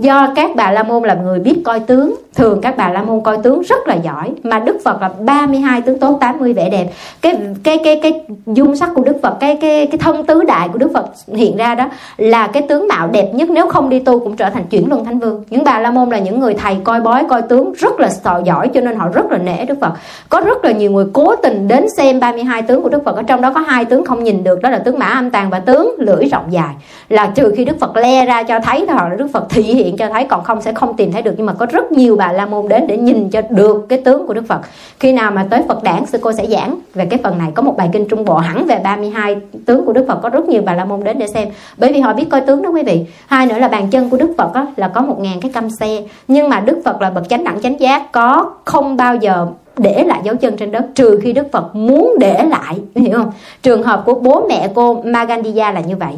Do 0.00 0.28
các 0.36 0.50
bà 0.56 0.70
la 0.70 0.82
môn 0.82 1.02
là 1.02 1.14
người 1.14 1.38
biết 1.38 1.62
coi 1.64 1.80
tướng, 1.80 2.14
thường 2.34 2.60
các 2.62 2.76
bà 2.76 2.88
la 2.88 3.02
môn 3.02 3.20
coi 3.20 3.38
tướng 3.42 3.62
rất 3.62 3.88
là 3.88 3.94
giỏi, 3.94 4.32
mà 4.42 4.58
đức 4.58 4.76
phật 4.84 5.02
là 5.02 5.10
32 5.20 5.80
tướng 5.80 5.98
tốt 5.98 6.18
80 6.20 6.52
vẻ 6.52 6.70
đẹp. 6.70 6.86
Cái 7.22 7.38
cái 7.62 7.78
cái 7.84 8.00
cái 8.02 8.20
dung 8.46 8.76
sắc 8.76 8.90
của 8.94 9.02
đức 9.02 9.16
phật, 9.22 9.36
cái 9.40 9.58
cái 9.60 9.86
cái 9.86 9.98
thân 9.98 10.26
tứ 10.26 10.44
đại 10.44 10.68
của 10.68 10.78
đức 10.78 10.90
phật 10.94 11.06
hiện 11.28 11.56
ra 11.56 11.74
đó 11.74 11.84
là 12.16 12.46
cái 12.46 12.62
tướng 12.68 12.88
mạo 12.88 13.08
đẹp 13.08 13.30
nhất, 13.34 13.50
nếu 13.50 13.68
không 13.68 13.88
đi 13.88 14.00
tu 14.00 14.18
cũng 14.18 14.36
trở 14.36 14.50
thành 14.50 14.64
chuyển 14.70 14.88
luân 14.88 15.04
thánh 15.04 15.18
vương. 15.18 15.44
Những 15.50 15.64
bà 15.64 15.78
la 15.78 15.90
môn 15.90 16.10
là 16.10 16.18
những 16.18 16.40
người 16.40 16.54
thầy 16.54 16.76
coi 16.84 17.00
bói, 17.00 17.24
coi 17.28 17.42
tướng 17.42 17.72
rất 17.72 18.00
là 18.00 18.08
sò 18.08 18.40
giỏi, 18.44 18.68
cho 18.74 18.80
nên 18.80 18.96
họ 18.96 19.08
rất 19.14 19.32
là 19.32 19.38
nể 19.38 19.64
đức 19.64 19.80
phật. 19.80 19.92
Có 20.28 20.40
rất 20.40 20.64
là 20.64 20.72
nhiều 20.72 20.90
người 20.90 21.06
cố 21.12 21.36
tình 21.36 21.68
đến 21.68 21.86
xem 21.96 22.20
32 22.20 22.62
tướng 22.62 22.82
của 22.82 22.88
đức 22.88 23.04
phật, 23.04 23.16
ở 23.16 23.22
trong 23.22 23.40
đó 23.40 23.52
có 23.54 23.60
hai 23.60 23.84
tướng 23.84 24.04
không 24.04 24.24
nhìn 24.24 24.44
được, 24.44 24.62
đó 24.62 24.70
là 24.70 24.78
tướng 24.78 24.98
mã 24.98 25.06
âm 25.06 25.30
tàng 25.30 25.50
và 25.50 25.58
tướng 25.58 25.94
lưỡi 25.98 26.24
rộng 26.24 26.46
dài. 26.50 26.74
Là 27.08 27.26
trừ 27.34 27.52
khi 27.56 27.64
đức 27.64 27.80
phật 27.80 27.96
le 27.96 28.26
ra 28.26 28.42
cho 28.42 28.60
thấy 28.60 28.86
họ 28.86 29.08
là 29.08 29.16
đức 29.16 29.28
phật 29.32 29.46
thị 29.50 29.62
hiện 29.62 29.87
hiện 29.88 29.96
cho 29.96 30.08
thấy 30.08 30.24
còn 30.24 30.44
không 30.44 30.62
sẽ 30.62 30.72
không 30.72 30.96
tìm 30.96 31.12
thấy 31.12 31.22
được. 31.22 31.34
Nhưng 31.36 31.46
mà 31.46 31.52
có 31.52 31.66
rất 31.66 31.92
nhiều 31.92 32.16
bà 32.16 32.32
la 32.32 32.46
môn 32.46 32.68
đến 32.68 32.86
để 32.86 32.96
nhìn 32.96 33.30
cho 33.30 33.42
được 33.50 33.86
cái 33.88 34.00
tướng 34.04 34.26
của 34.26 34.34
đức 34.34 34.46
phật. 34.48 34.60
Khi 35.00 35.12
nào 35.12 35.30
mà 35.30 35.46
tới 35.50 35.62
phật 35.68 35.82
đản 35.82 36.06
sư 36.06 36.18
cô 36.22 36.32
sẽ 36.32 36.46
giảng. 36.46 36.78
Về 36.94 37.06
cái 37.06 37.18
phần 37.22 37.38
này 37.38 37.48
có 37.54 37.62
một 37.62 37.76
bài 37.76 37.88
kinh 37.92 38.08
trung 38.08 38.24
bộ 38.24 38.36
hẳn 38.36 38.66
về 38.66 38.80
32 38.84 39.36
tướng 39.66 39.86
của 39.86 39.92
đức 39.92 40.04
phật. 40.08 40.18
Có 40.22 40.28
rất 40.28 40.48
nhiều 40.48 40.62
bà 40.66 40.74
la 40.74 40.84
môn 40.84 41.04
đến 41.04 41.18
để 41.18 41.26
xem. 41.26 41.48
Bởi 41.76 41.92
vì 41.92 42.00
họ 42.00 42.14
biết 42.14 42.24
coi 42.30 42.40
tướng 42.40 42.62
đó 42.62 42.70
quý 42.70 42.82
vị. 42.82 43.04
Hai 43.26 43.46
nữa 43.46 43.58
là 43.58 43.68
bàn 43.68 43.88
chân 43.90 44.10
của 44.10 44.16
đức 44.16 44.34
phật 44.38 44.54
á, 44.54 44.66
là 44.76 44.88
có 44.88 45.00
một 45.00 45.20
ngàn 45.20 45.40
cái 45.40 45.50
căm 45.54 45.70
xe. 45.70 46.02
Nhưng 46.28 46.48
mà 46.48 46.60
đức 46.60 46.80
phật 46.84 47.02
là 47.02 47.10
bậc 47.10 47.28
chánh 47.28 47.44
đẳng 47.44 47.60
chánh 47.60 47.80
giác 47.80 48.12
có 48.12 48.50
không 48.64 48.96
bao 48.96 49.16
giờ 49.16 49.46
để 49.76 50.04
lại 50.04 50.20
dấu 50.24 50.36
chân 50.36 50.56
trên 50.56 50.72
đất 50.72 50.84
trừ 50.94 51.20
khi 51.22 51.32
đức 51.32 51.52
phật 51.52 51.76
muốn 51.76 52.14
để 52.20 52.44
lại. 52.48 52.76
Hiểu 52.94 53.18
không? 53.18 53.32
Trường 53.62 53.82
hợp 53.82 54.02
của 54.06 54.14
bố 54.14 54.46
mẹ 54.48 54.68
cô 54.74 55.02
magandiya 55.04 55.72
là 55.72 55.80
như 55.80 55.96
vậy 55.96 56.12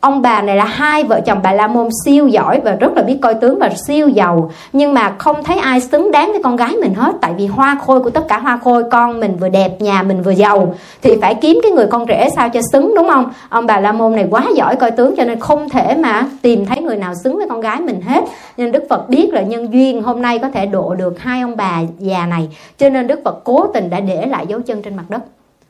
ông 0.00 0.22
bà 0.22 0.42
này 0.42 0.56
là 0.56 0.64
hai 0.64 1.04
vợ 1.04 1.20
chồng 1.26 1.38
bà 1.42 1.52
la 1.52 1.66
môn 1.66 1.88
siêu 2.04 2.28
giỏi 2.28 2.60
và 2.64 2.72
rất 2.72 2.92
là 2.96 3.02
biết 3.02 3.18
coi 3.22 3.34
tướng 3.34 3.58
và 3.58 3.70
siêu 3.86 4.08
giàu. 4.08 4.50
Nhưng 4.72 4.94
mà 4.94 5.14
không 5.18 5.44
thấy 5.44 5.56
ai 5.56 5.80
xứng 5.80 6.10
đáng 6.10 6.32
với 6.32 6.42
con 6.42 6.56
gái 6.56 6.76
mình 6.82 6.94
hết, 6.94 7.12
tại 7.20 7.32
vì 7.38 7.46
hoa 7.46 7.78
khôi 7.86 8.00
của 8.00 8.10
tất 8.10 8.28
cả 8.28 8.38
hoa 8.38 8.58
khôi, 8.64 8.84
con 8.90 9.20
mình 9.20 9.36
vừa 9.36 9.48
đẹp, 9.48 9.80
nhà 9.80 10.02
mình 10.02 10.22
vừa 10.22 10.30
giàu. 10.30 10.74
Thì 11.02 11.16
phải 11.20 11.34
kiếm 11.34 11.60
cái 11.62 11.72
người 11.72 11.86
con 11.86 12.06
rể 12.08 12.28
sao 12.36 12.48
cho 12.48 12.60
xứng, 12.72 12.94
đúng 12.96 13.08
không? 13.08 13.30
Ông 13.48 13.66
bà 13.66 13.80
la 13.80 13.92
môn 13.92 14.14
này 14.14 14.26
quá 14.30 14.44
giỏi 14.54 14.76
coi 14.76 14.90
tướng 14.90 15.16
cho 15.16 15.24
nên 15.24 15.40
không 15.40 15.68
thể 15.68 15.96
mà 15.96 16.26
tìm 16.42 16.66
thấy 16.66 16.80
người 16.80 16.96
nào 16.96 17.12
xứng 17.24 17.36
với 17.36 17.46
con 17.48 17.60
gái 17.60 17.80
mình 17.80 18.00
hết. 18.00 18.24
Nên 18.56 18.72
đức 18.72 18.84
phật 18.90 19.08
biết 19.08 19.30
là 19.32 19.40
nhân 19.40 19.72
duyên 19.72 20.02
hôm 20.02 20.22
nay 20.22 20.38
có 20.38 20.48
thể 20.48 20.66
độ 20.66 20.94
được 20.94 21.20
hai 21.20 21.40
ông 21.40 21.56
bà 21.56 21.80
già 21.98 22.26
này. 22.26 22.48
Cho 22.78 22.88
nên 22.88 23.06
đức 23.06 23.20
phật 23.24 23.44
cố 23.44 23.66
tình 23.74 23.90
đã 23.90 24.00
để 24.00 24.26
lại 24.26 24.46
dấu 24.46 24.60
chân 24.60 24.82
trên 24.82 24.96
mặt 24.96 25.04
đất 25.08 25.20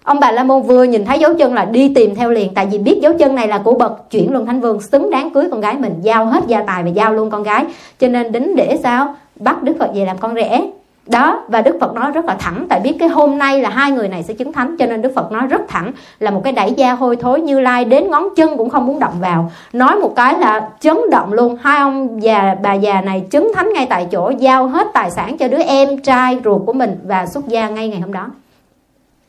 ông 0.05 0.21
bà 0.21 0.33
la 0.33 0.45
môn 0.45 0.63
vừa 0.63 0.85
nhìn 0.85 1.05
thấy 1.05 1.19
dấu 1.19 1.35
chân 1.35 1.55
là 1.55 1.65
đi 1.65 1.93
tìm 1.95 2.15
theo 2.15 2.31
liền, 2.31 2.55
tại 2.55 2.67
vì 2.71 2.79
biết 2.79 2.99
dấu 3.03 3.13
chân 3.19 3.35
này 3.35 3.49
là 3.49 3.59
của 3.59 3.75
bậc 3.75 4.11
chuyển 4.11 4.33
luân 4.33 4.47
thánh 4.47 4.61
vương 4.61 4.81
xứng 4.81 5.11
đáng 5.11 5.31
cưới 5.31 5.49
con 5.51 5.61
gái 5.61 5.77
mình, 5.79 5.95
giao 6.03 6.27
hết 6.27 6.43
gia 6.47 6.63
tài 6.63 6.83
và 6.83 6.89
giao 6.89 7.15
luôn 7.15 7.31
con 7.31 7.43
gái. 7.43 7.65
Cho 8.01 8.09
nên 8.09 8.33
đính 8.33 8.57
để 8.57 8.79
sao 8.83 9.15
bắt 9.37 9.63
đức 9.63 9.77
phật 9.79 9.91
về 9.95 10.05
làm 10.05 10.19
con 10.19 10.35
rể. 10.35 10.71
Đó, 11.07 11.45
và 11.49 11.63
đức 11.63 11.77
phật 11.81 11.95
nói 11.95 12.11
rất 12.11 12.25
là 12.25 12.37
thẳng, 12.39 12.67
tại 12.69 12.81
biết 12.81 12.97
cái 12.99 13.09
hôm 13.09 13.39
nay 13.39 13.61
là 13.61 13.71
hai 13.71 13.91
người 13.91 14.09
này 14.09 14.23
sẽ 14.23 14.35
chứng 14.35 14.53
thánh, 14.53 14.77
cho 14.77 14.87
nên 14.87 15.03
đức 15.03 15.13
phật 15.15 15.33
nói 15.33 15.47
rất 15.47 15.61
thẳng, 15.69 15.93
là 16.19 16.31
một 16.31 16.41
cái 16.45 16.53
đẩy 16.53 16.73
da 16.73 16.93
hôi 16.93 17.17
thối 17.17 17.41
như 17.41 17.61
lai 17.61 17.85
đến 17.85 18.11
ngón 18.11 18.29
chân 18.37 18.57
cũng 18.57 18.71
không 18.71 18.87
muốn 18.87 18.99
động 18.99 19.15
vào. 19.21 19.51
Nói 19.73 19.97
một 19.97 20.13
cái 20.17 20.39
là 20.39 20.69
chấn 20.81 20.97
động 21.11 21.33
luôn, 21.33 21.57
hai 21.61 21.79
ông 21.79 22.23
già, 22.23 22.57
bà 22.63 22.75
già 22.75 23.01
này 23.01 23.23
chứng 23.31 23.53
thánh 23.55 23.73
ngay 23.75 23.87
tại 23.91 24.07
chỗ, 24.11 24.33
giao 24.39 24.67
hết 24.67 24.87
tài 24.95 25.11
sản 25.11 25.39
cho 25.39 25.49
đứa 25.49 25.63
em 25.63 25.99
trai 25.99 26.39
ruột 26.45 26.63
của 26.67 26.73
mình 26.73 26.97
và 27.07 27.27
xuất 27.27 27.49
gia 27.49 27.69
ngay 27.69 27.89
ngày 27.89 28.01
hôm 28.01 28.13
đó 28.13 28.27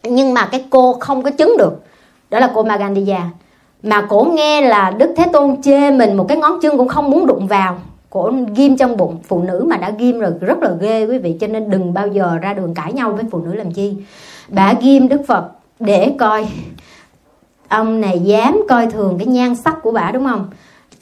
nhưng 0.04 0.34
mà 0.34 0.46
cái 0.46 0.66
cô 0.70 0.94
không 0.94 1.24
có 1.24 1.32
chứng 1.32 1.56
được. 1.58 1.84
Đó 2.30 2.40
là 2.40 2.52
cô 2.56 2.64
Magandhya 2.64 3.22
mà 3.84 4.02
cổ 4.02 4.28
nghe 4.34 4.62
là 4.62 4.92
Đức 4.92 5.14
Thế 5.18 5.26
Tôn 5.34 5.62
chê 5.62 5.92
mình 5.92 6.18
một 6.18 6.26
cái 6.28 6.38
ngón 6.38 6.60
chân 6.62 6.78
cũng 6.78 6.88
không 6.88 7.12
muốn 7.12 7.28
đụng 7.28 7.48
vào. 7.48 7.78
Cổ 8.10 8.32
ghim 8.56 8.78
trong 8.78 8.98
bụng. 8.98 9.20
Phụ 9.28 9.44
nữ 9.44 9.66
mà 9.70 9.78
đã 9.78 9.90
ghim 9.90 10.20
rồi 10.20 10.32
rất 10.42 10.60
là 10.60 10.72
ghê 10.80 11.06
quý 11.06 11.18
vị, 11.18 11.38
cho 11.42 11.48
nên 11.48 11.70
đừng 11.70 11.94
bao 11.94 12.08
giờ 12.08 12.38
ra 12.42 12.54
đường 12.54 12.74
cãi 12.74 12.94
nhau 12.94 13.12
với 13.12 13.24
phụ 13.32 13.40
nữ 13.40 13.54
làm 13.54 13.72
chi. 13.72 13.96
Bà 14.48 14.74
ghim 14.82 15.08
Đức 15.08 15.22
Phật 15.28 15.48
để 15.80 16.16
coi. 16.20 16.48
Ông 17.68 18.02
này 18.02 18.20
dám 18.20 18.62
coi 18.70 18.88
thường 18.88 19.18
cái 19.18 19.28
nhan 19.28 19.56
sắc 19.56 19.78
của 19.84 19.92
bà, 19.92 20.12
đúng 20.12 20.28
không? 20.28 20.50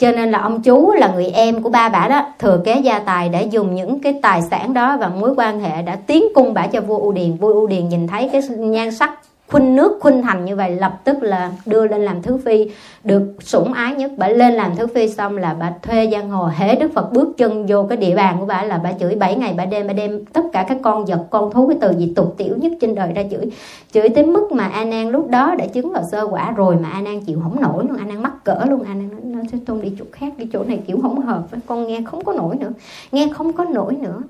Cho 0.00 0.12
nên 0.12 0.30
là 0.30 0.38
ông 0.38 0.62
chú 0.62 0.92
là 0.92 1.12
người 1.14 1.26
em 1.26 1.62
của 1.62 1.70
ba 1.70 1.88
bà 1.88 2.08
đó, 2.08 2.26
thừa 2.38 2.60
kế 2.64 2.80
gia 2.80 2.98
tài 2.98 3.28
để 3.28 3.42
dùng 3.42 3.74
những 3.74 4.00
cái 4.00 4.18
tài 4.22 4.42
sản 4.42 4.74
đó 4.74 4.96
và 4.96 5.08
mối 5.08 5.34
quan 5.36 5.60
hệ 5.60 5.82
đã 5.82 5.96
tiến 5.96 6.24
cung 6.34 6.54
bả 6.54 6.66
cho 6.66 6.80
vua 6.80 6.98
U 6.98 7.12
Điền. 7.12 7.36
Vua 7.36 7.52
U 7.52 7.66
Điền 7.66 7.88
nhìn 7.88 8.08
thấy 8.08 8.28
cái 8.32 8.42
nhan 8.42 8.94
sắc 8.94 9.18
khuynh 9.50 9.76
nước 9.76 9.98
khuynh 10.00 10.22
thành 10.22 10.44
như 10.44 10.56
vậy 10.56 10.76
lập 10.76 11.00
tức 11.04 11.22
là 11.22 11.52
đưa 11.66 11.86
lên 11.86 12.00
làm 12.00 12.22
thứ 12.22 12.38
phi. 12.44 12.70
Được 13.04 13.22
sủng 13.40 13.72
ái 13.72 13.94
nhất 13.94 14.10
bà 14.16 14.28
lên 14.28 14.54
làm 14.54 14.76
thứ 14.76 14.86
phi 14.86 15.08
xong 15.08 15.38
là 15.38 15.54
bà 15.60 15.72
thuê 15.82 16.08
giang 16.12 16.30
hồ 16.30 16.46
hễ 16.56 16.76
đức 16.76 16.90
phật 16.94 17.12
bước 17.12 17.36
chân 17.36 17.66
vô 17.66 17.86
cái 17.88 17.98
địa 17.98 18.16
bàn 18.16 18.36
của 18.40 18.46
bà 18.46 18.62
là 18.62 18.78
bà 18.78 18.92
chửi 18.92 19.14
7 19.14 19.36
ngày 19.36 19.54
bà 19.56 19.64
đêm 19.64 19.86
bà 19.86 19.92
đem 19.92 20.24
tất 20.24 20.42
cả 20.52 20.64
các 20.68 20.78
con 20.82 21.04
vật 21.04 21.26
con 21.30 21.52
thú 21.52 21.68
cái 21.68 21.78
từ 21.80 21.98
gì 21.98 22.12
tục 22.16 22.34
tiểu 22.36 22.54
nhất 22.56 22.72
trên 22.80 22.94
đời 22.94 23.12
ra 23.12 23.22
chửi. 23.30 23.50
Chửi 23.92 24.08
tới 24.08 24.26
mức 24.26 24.52
mà 24.52 24.64
a 24.64 24.84
nan 24.84 25.10
lúc 25.10 25.30
đó 25.30 25.54
đã 25.58 25.66
chứng 25.66 25.92
vào 25.92 26.04
sơ 26.10 26.28
quả 26.30 26.50
rồi 26.50 26.76
mà 26.76 26.88
a 26.88 27.00
nan 27.00 27.20
chịu 27.20 27.40
không 27.42 27.60
nổi 27.60 27.84
luôn 27.88 27.96
a 27.96 28.04
nan 28.04 28.22
mắc 28.22 28.44
cỡ 28.44 28.64
luôn. 28.68 28.82
A 28.82 28.94
nan 28.94 29.32
nói, 29.32 29.42
sẽ 29.52 29.58
tôn 29.66 29.80
đi 29.80 29.92
chỗ 29.98 30.04
khác 30.12 30.32
đi 30.36 30.46
chỗ 30.52 30.64
này 30.64 30.78
kiểu 30.86 30.98
không 31.02 31.20
hợp 31.20 31.50
với 31.50 31.60
con 31.66 31.86
nghe 31.86 32.00
không 32.06 32.24
có 32.24 32.32
nổi 32.32 32.56
nữa 32.56 32.72
nghe 33.12 33.28
không 33.34 33.52
có 33.52 33.64
nổi 33.64 33.94
nữa. 33.94 34.22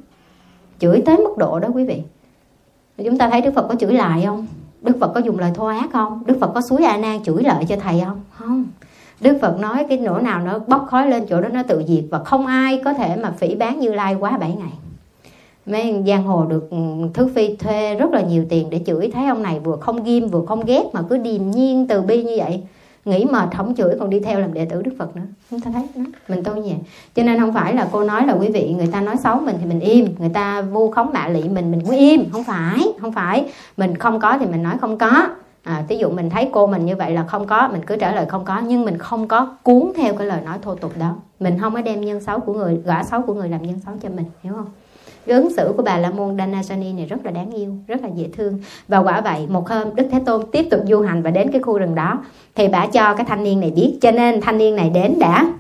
Chửi 0.78 1.02
tới 1.06 1.16
mức 1.16 1.38
độ 1.38 1.60
đó 1.60 1.68
quý 1.74 1.84
vị. 1.84 2.02
Chúng 3.04 3.18
ta 3.18 3.30
thấy 3.30 3.40
đức 3.40 3.54
phật 3.54 3.68
có 3.68 3.74
chửi 3.74 3.92
lại 3.92 4.22
không? 4.26 4.46
Đức 4.82 4.96
phật 5.00 5.12
có 5.14 5.20
dùng 5.20 5.38
lời 5.38 5.52
thô 5.54 5.66
ác 5.66 5.90
không? 5.92 6.22
Đức 6.26 6.36
phật 6.40 6.50
có 6.54 6.60
suối 6.60 6.84
a 6.84 6.96
nan 6.96 7.22
chửi 7.22 7.42
lợi 7.42 7.64
cho 7.68 7.76
thầy 7.76 8.00
không? 8.04 8.20
Không. 8.30 8.64
Đức 9.20 9.38
phật 9.42 9.60
nói 9.60 9.86
cái 9.88 9.98
nỗi 9.98 10.22
nào 10.22 10.40
nó 10.40 10.58
bốc 10.58 10.86
khói 10.88 11.10
lên 11.10 11.26
chỗ 11.28 11.40
đó 11.40 11.48
nó 11.48 11.62
tự 11.62 11.82
diệt 11.88 12.04
và 12.10 12.18
không 12.18 12.46
ai 12.46 12.80
có 12.84 12.92
thể 12.92 13.16
mà 13.16 13.30
phỉ 13.38 13.54
bán 13.54 13.80
như 13.80 13.92
lai 13.92 14.14
quá 14.14 14.38
7 14.38 14.54
ngày. 14.58 14.72
Mấy 15.66 16.02
giang 16.06 16.24
hồ 16.24 16.44
được 16.44 16.70
ừ, 16.70 16.76
thứ 17.14 17.28
phi 17.34 17.56
thuê 17.56 17.94
rất 17.94 18.10
là 18.10 18.20
nhiều 18.20 18.44
tiền 18.48 18.70
để 18.70 18.80
chửi. 18.86 19.10
Thấy 19.10 19.26
ông 19.26 19.42
này 19.42 19.60
vừa 19.60 19.76
không 19.76 20.04
ghim 20.04 20.28
vừa 20.28 20.46
không 20.46 20.64
ghét 20.64 20.84
mà 20.92 21.02
cứ 21.08 21.16
điềm 21.16 21.50
nhiên 21.50 21.86
từ 21.86 22.02
bi 22.02 22.22
như 22.22 22.34
vậy 22.38 22.62
nghĩ 23.04 23.24
mệt 23.24 23.48
không 23.56 23.74
chửi 23.74 23.96
còn 24.00 24.10
đi 24.10 24.20
theo 24.20 24.40
làm 24.40 24.54
đệ 24.54 24.64
tử 24.64 24.82
đức 24.82 24.90
phật 24.98 25.16
nữa. 25.16 25.22
Chúng 25.50 25.60
ta 25.60 25.70
thấy 25.74 25.86
đó. 25.94 26.02
mình 26.28 26.44
tôi 26.44 26.60
nhẹ. 26.60 26.76
Cho 27.14 27.22
nên 27.22 27.40
không 27.40 27.54
phải 27.54 27.74
là 27.74 27.88
cô 27.92 28.04
nói 28.04 28.26
là 28.26 28.32
quý 28.32 28.48
vị 28.48 28.74
người 28.76 28.86
ta 28.86 29.00
nói 29.00 29.16
xấu 29.16 29.40
mình 29.40 29.56
thì 29.60 29.66
mình 29.66 29.80
im. 29.80 30.14
Người 30.18 30.28
ta 30.28 30.62
vu 30.62 30.90
khống 30.90 31.10
mạ 31.12 31.28
lị 31.28 31.48
mình 31.48 31.70
mình 31.70 31.80
cũng 31.80 31.96
im. 31.96 32.30
Không 32.32 32.44
phải 32.44 32.92
không 33.00 33.12
phải. 33.12 33.52
Mình 33.76 33.96
không 33.96 34.20
có 34.20 34.38
thì 34.38 34.46
mình 34.46 34.62
nói 34.62 34.74
không 34.80 34.98
có. 34.98 35.28
À, 35.62 35.84
ví 35.88 35.98
dụ 35.98 36.10
mình 36.10 36.30
thấy 36.30 36.48
cô 36.52 36.66
mình 36.66 36.86
như 36.86 36.96
vậy 36.96 37.12
là 37.12 37.24
không 37.24 37.46
có 37.46 37.68
mình 37.72 37.80
cứ 37.86 37.96
trả 37.96 38.12
lời 38.14 38.26
không 38.26 38.44
có. 38.44 38.60
Nhưng 38.66 38.84
mình 38.84 38.98
không 38.98 39.28
có 39.28 39.56
cuốn 39.62 39.92
theo 39.96 40.14
cái 40.14 40.26
lời 40.26 40.40
nói 40.44 40.58
thô 40.62 40.74
tục 40.74 40.92
đó. 40.98 41.14
Mình 41.40 41.58
không 41.58 41.74
có 41.74 41.82
đem 41.82 42.00
nhân 42.00 42.20
xấu 42.20 42.40
của 42.40 42.54
người 42.54 42.80
gã 42.84 43.02
xấu 43.02 43.22
của 43.22 43.34
người 43.34 43.48
làm 43.48 43.62
nhân 43.62 43.80
xấu 43.86 43.94
cho 44.02 44.08
mình 44.08 44.26
hiểu 44.42 44.52
không? 44.52 44.66
Cái 45.26 45.36
ứng 45.36 45.50
xử 45.56 45.72
của 45.76 45.82
bà 45.82 45.98
la 45.98 46.10
môn 46.10 46.38
Danasani 46.38 46.92
này 46.92 47.06
rất 47.06 47.24
là 47.24 47.30
đáng 47.30 47.50
yêu, 47.50 47.74
rất 47.86 48.02
là 48.02 48.08
dễ 48.14 48.28
thương. 48.36 48.58
Và 48.88 48.98
quả 48.98 49.20
vậy, 49.20 49.46
một 49.48 49.68
hôm 49.68 49.94
đức 49.94 50.08
thế 50.12 50.18
tôn 50.26 50.42
tiếp 50.52 50.66
tục 50.70 50.80
du 50.88 51.00
hành 51.00 51.22
và 51.22 51.30
đến 51.30 51.50
cái 51.52 51.62
khu 51.62 51.78
rừng 51.78 51.94
đó, 51.94 52.24
thì 52.54 52.68
bà 52.68 52.86
cho 52.86 53.14
cái 53.14 53.26
thanh 53.28 53.44
niên 53.44 53.60
này 53.60 53.70
biết. 53.70 53.98
Cho 54.00 54.10
nên 54.10 54.40
thanh 54.40 54.58
niên 54.58 54.76
này 54.76 54.90
đến 54.90 55.18
đã 55.18 55.52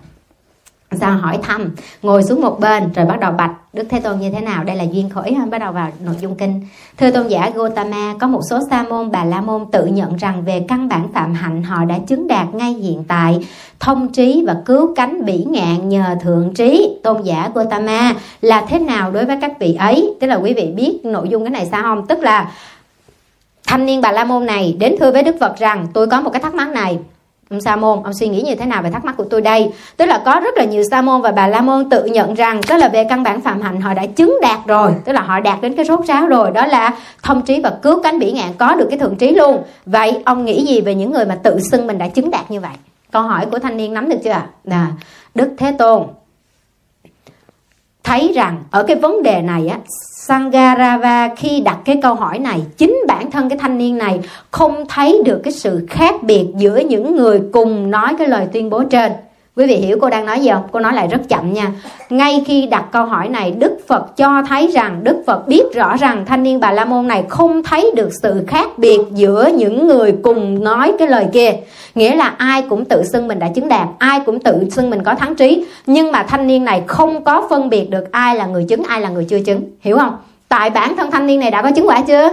sao 0.96 1.12
hỏi 1.12 1.38
thăm 1.42 1.74
ngồi 2.02 2.22
xuống 2.22 2.40
một 2.40 2.60
bên 2.60 2.92
rồi 2.92 3.06
bắt 3.06 3.20
đầu 3.20 3.32
bạch 3.32 3.50
đức 3.72 3.86
thế 3.90 4.00
tôn 4.00 4.20
như 4.20 4.30
thế 4.30 4.40
nào? 4.40 4.64
Đây 4.64 4.76
là 4.76 4.84
duyên 4.84 5.10
khởi 5.10 5.36
bắt 5.50 5.58
đầu 5.58 5.72
vào 5.72 5.88
nội 6.04 6.14
dung 6.20 6.34
kinh. 6.34 6.60
Thưa 6.98 7.10
tôn 7.10 7.28
giả 7.28 7.50
gotama 7.54 8.14
có 8.20 8.26
một 8.26 8.40
số 8.50 8.58
sa 8.70 8.82
môn 8.82 9.10
bà 9.10 9.24
la 9.24 9.40
môn 9.40 9.66
tự 9.72 9.86
nhận 9.86 10.16
rằng 10.16 10.42
về 10.44 10.64
căn 10.68 10.88
bản 10.88 11.08
phạm 11.14 11.34
hạnh 11.34 11.62
họ 11.62 11.84
đã 11.84 11.98
chứng 12.06 12.28
đạt 12.28 12.54
ngay 12.54 12.72
hiện 12.72 13.04
tại. 13.08 13.46
Thông 13.80 14.12
trí 14.12 14.44
và 14.46 14.56
cứu 14.66 14.94
cánh 14.94 15.24
bỉ 15.24 15.44
ngạn 15.44 15.88
nhờ 15.88 16.16
thượng 16.22 16.54
trí. 16.54 16.98
Tôn 17.02 17.22
giả 17.22 17.50
gotama 17.54 18.14
là 18.40 18.66
thế 18.68 18.78
nào 18.78 19.10
đối 19.10 19.24
với 19.24 19.36
các 19.40 19.52
vị 19.60 19.74
ấy? 19.74 20.14
Tức 20.20 20.26
là 20.26 20.36
quý 20.36 20.54
vị 20.54 20.72
biết 20.76 21.00
nội 21.04 21.28
dung 21.28 21.44
cái 21.44 21.50
này 21.50 21.68
sao 21.70 21.82
không? 21.82 22.06
Tức 22.06 22.18
là 22.18 22.52
thanh 23.66 23.86
niên 23.86 24.00
bà 24.00 24.12
la 24.12 24.24
môn 24.24 24.46
này 24.46 24.76
đến 24.78 24.94
thưa 25.00 25.12
với 25.12 25.22
đức 25.22 25.36
phật 25.40 25.58
rằng 25.58 25.86
tôi 25.94 26.06
có 26.06 26.20
một 26.20 26.30
cái 26.30 26.42
thắc 26.42 26.54
mắc 26.54 26.68
này 26.68 26.98
sa 27.58 27.76
môn, 27.76 28.02
ông 28.02 28.14
suy 28.14 28.28
nghĩ 28.28 28.42
như 28.42 28.54
thế 28.54 28.66
nào 28.66 28.82
về 28.82 28.90
thắc 28.90 29.04
mắc 29.04 29.16
của 29.16 29.24
tôi 29.30 29.40
đây? 29.40 29.72
Tức 29.96 30.06
là 30.06 30.22
có 30.24 30.40
rất 30.44 30.56
là 30.56 30.64
nhiều 30.64 30.82
sa 30.90 31.02
môn 31.02 31.20
và 31.20 31.32
bà 31.32 31.46
la 31.46 31.60
môn 31.60 31.90
tự 31.90 32.04
nhận 32.04 32.34
rằng 32.34 32.60
tức 32.62 32.76
là 32.76 32.88
về 32.88 33.04
căn 33.04 33.22
bản 33.22 33.40
phạm 33.40 33.60
hạnh 33.60 33.80
họ 33.80 33.94
đã 33.94 34.06
chứng 34.06 34.38
đạt 34.42 34.58
rồi. 34.66 34.94
Tức 35.04 35.12
là 35.12 35.20
họ 35.20 35.40
đạt 35.40 35.60
đến 35.62 35.76
cái 35.76 35.84
rốt 35.84 36.06
ráo 36.06 36.26
rồi. 36.26 36.50
Đó 36.50 36.66
là 36.66 36.92
thông 37.22 37.42
trí 37.42 37.60
và 37.60 37.72
cứu 37.82 38.02
cánh 38.02 38.18
bỉ 38.18 38.32
ngạn 38.32 38.52
có 38.58 38.74
được 38.74 38.86
cái 38.90 38.98
thượng 38.98 39.16
trí 39.16 39.34
luôn. 39.34 39.62
Vậy 39.86 40.22
ông 40.24 40.44
nghĩ 40.44 40.66
gì 40.66 40.80
về 40.80 40.94
những 40.94 41.12
người 41.12 41.24
mà 41.26 41.34
tự 41.34 41.58
xưng 41.70 41.86
mình 41.86 41.98
đã 41.98 42.08
chứng 42.08 42.30
đạt 42.30 42.50
như 42.50 42.60
vậy? 42.60 42.72
Câu 43.12 43.22
hỏi 43.22 43.46
của 43.50 43.58
thanh 43.58 43.76
niên 43.76 43.94
nắm 43.94 44.08
được 44.08 44.18
chưa 44.24 44.42
là 44.64 44.86
đức 45.34 45.48
thế 45.58 45.74
tôn 45.78 46.02
thấy 48.04 48.32
rằng 48.34 48.62
ở 48.70 48.82
cái 48.82 48.96
vấn 48.96 49.22
đề 49.22 49.42
này 49.42 49.68
á, 49.68 49.78
Sangarava 50.26 51.28
khi 51.36 51.60
đặt 51.60 51.78
cái 51.84 51.98
câu 52.02 52.14
hỏi 52.14 52.38
này, 52.38 52.60
chính 52.76 52.98
bản 53.08 53.30
thân 53.30 53.48
cái 53.48 53.58
thanh 53.58 53.78
niên 53.78 53.98
này 53.98 54.20
không 54.50 54.84
thấy 54.88 55.22
được 55.24 55.40
cái 55.44 55.52
sự 55.52 55.86
khác 55.90 56.22
biệt 56.22 56.46
giữa 56.56 56.76
những 56.76 57.16
người 57.16 57.40
cùng 57.52 57.90
nói 57.90 58.14
cái 58.18 58.28
lời 58.28 58.46
tuyên 58.52 58.70
bố 58.70 58.84
trên 58.84 59.12
quý 59.60 59.66
vị 59.66 59.76
hiểu 59.76 59.98
cô 60.00 60.10
đang 60.10 60.26
nói 60.26 60.40
gì 60.40 60.50
không? 60.50 60.62
Cô 60.72 60.80
nói 60.80 60.94
lại 60.94 61.08
rất 61.08 61.20
chậm 61.28 61.52
nha. 61.52 61.72
Ngay 62.10 62.44
khi 62.46 62.66
đặt 62.66 62.84
câu 62.92 63.04
hỏi 63.04 63.28
này, 63.28 63.50
đức 63.50 63.78
phật 63.88 64.16
cho 64.16 64.42
thấy 64.48 64.66
rằng, 64.66 65.00
đức 65.02 65.22
phật 65.26 65.48
biết 65.48 65.62
rõ 65.74 65.96
rằng 65.96 66.24
thanh 66.26 66.42
niên 66.42 66.60
bà 66.60 66.72
la 66.72 66.84
môn 66.84 67.06
này 67.06 67.24
không 67.28 67.62
thấy 67.62 67.90
được 67.96 68.08
sự 68.22 68.44
khác 68.48 68.78
biệt 68.78 69.00
giữa 69.10 69.48
những 69.54 69.86
người 69.86 70.14
cùng 70.22 70.64
nói 70.64 70.92
cái 70.98 71.08
lời 71.08 71.26
kia. 71.32 71.52
Nghĩa 71.94 72.16
là 72.16 72.34
ai 72.38 72.62
cũng 72.62 72.84
tự 72.84 73.04
xưng 73.04 73.28
mình 73.28 73.38
đã 73.38 73.48
chứng 73.54 73.68
đạt, 73.68 73.88
ai 73.98 74.20
cũng 74.26 74.40
tự 74.40 74.68
xưng 74.70 74.90
mình 74.90 75.02
có 75.02 75.14
thắng 75.14 75.34
trí. 75.34 75.66
Nhưng 75.86 76.12
mà 76.12 76.22
thanh 76.22 76.46
niên 76.46 76.64
này 76.64 76.82
không 76.86 77.24
có 77.24 77.46
phân 77.50 77.68
biệt 77.68 77.90
được 77.90 78.12
ai 78.12 78.36
là 78.36 78.46
người 78.46 78.64
chứng, 78.64 78.82
ai 78.84 79.00
là 79.00 79.08
người 79.08 79.24
chưa 79.24 79.40
chứng. 79.40 79.62
Hiểu 79.80 79.98
không? 79.98 80.16
Tại 80.48 80.70
bản 80.70 80.96
thân 80.96 81.10
thanh 81.10 81.26
niên 81.26 81.40
này 81.40 81.50
đã 81.50 81.62
có 81.62 81.70
chứng 81.70 81.88
quả 81.88 82.00
chưa? 82.00 82.28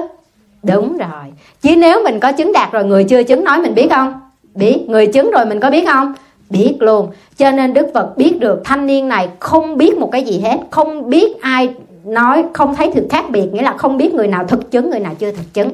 Đúng 0.63 0.97
rồi. 0.97 1.33
Chứ 1.61 1.75
nếu 1.75 2.03
mình 2.03 2.19
có 2.19 2.31
chứng 2.31 2.53
đạt 2.53 2.71
rồi 2.71 2.85
người 2.85 3.03
chưa 3.03 3.23
chứng 3.23 3.43
nói 3.43 3.59
mình 3.59 3.75
biết 3.75 3.87
không? 3.89 4.13
Biết. 4.55 4.85
Người 4.87 5.07
chứng 5.07 5.31
rồi 5.31 5.45
mình 5.45 5.59
có 5.59 5.69
biết 5.69 5.85
không? 5.87 6.13
Biết 6.49 6.75
luôn. 6.79 7.11
Cho 7.37 7.51
nên 7.51 7.73
đức 7.73 7.87
phật 7.93 8.17
biết 8.17 8.39
được 8.39 8.61
thanh 8.63 8.85
niên 8.85 9.07
này 9.07 9.29
không 9.39 9.77
biết 9.77 9.97
một 9.97 10.11
cái 10.11 10.23
gì 10.23 10.39
hết. 10.39 10.57
Không 10.71 11.09
biết 11.09 11.41
ai 11.41 11.69
nói, 12.07 12.43
không 12.53 12.75
thấy 12.75 12.91
sự 12.95 13.07
khác 13.09 13.29
biệt, 13.29 13.53
nghĩa 13.53 13.61
là 13.61 13.77
không 13.77 13.97
biết 13.97 14.13
người 14.13 14.27
nào 14.27 14.43
thực 14.43 14.71
chứng, 14.71 14.89
người 14.89 14.99
nào 14.99 15.13
chưa 15.19 15.31
thực 15.31 15.53
chứng. 15.53 15.69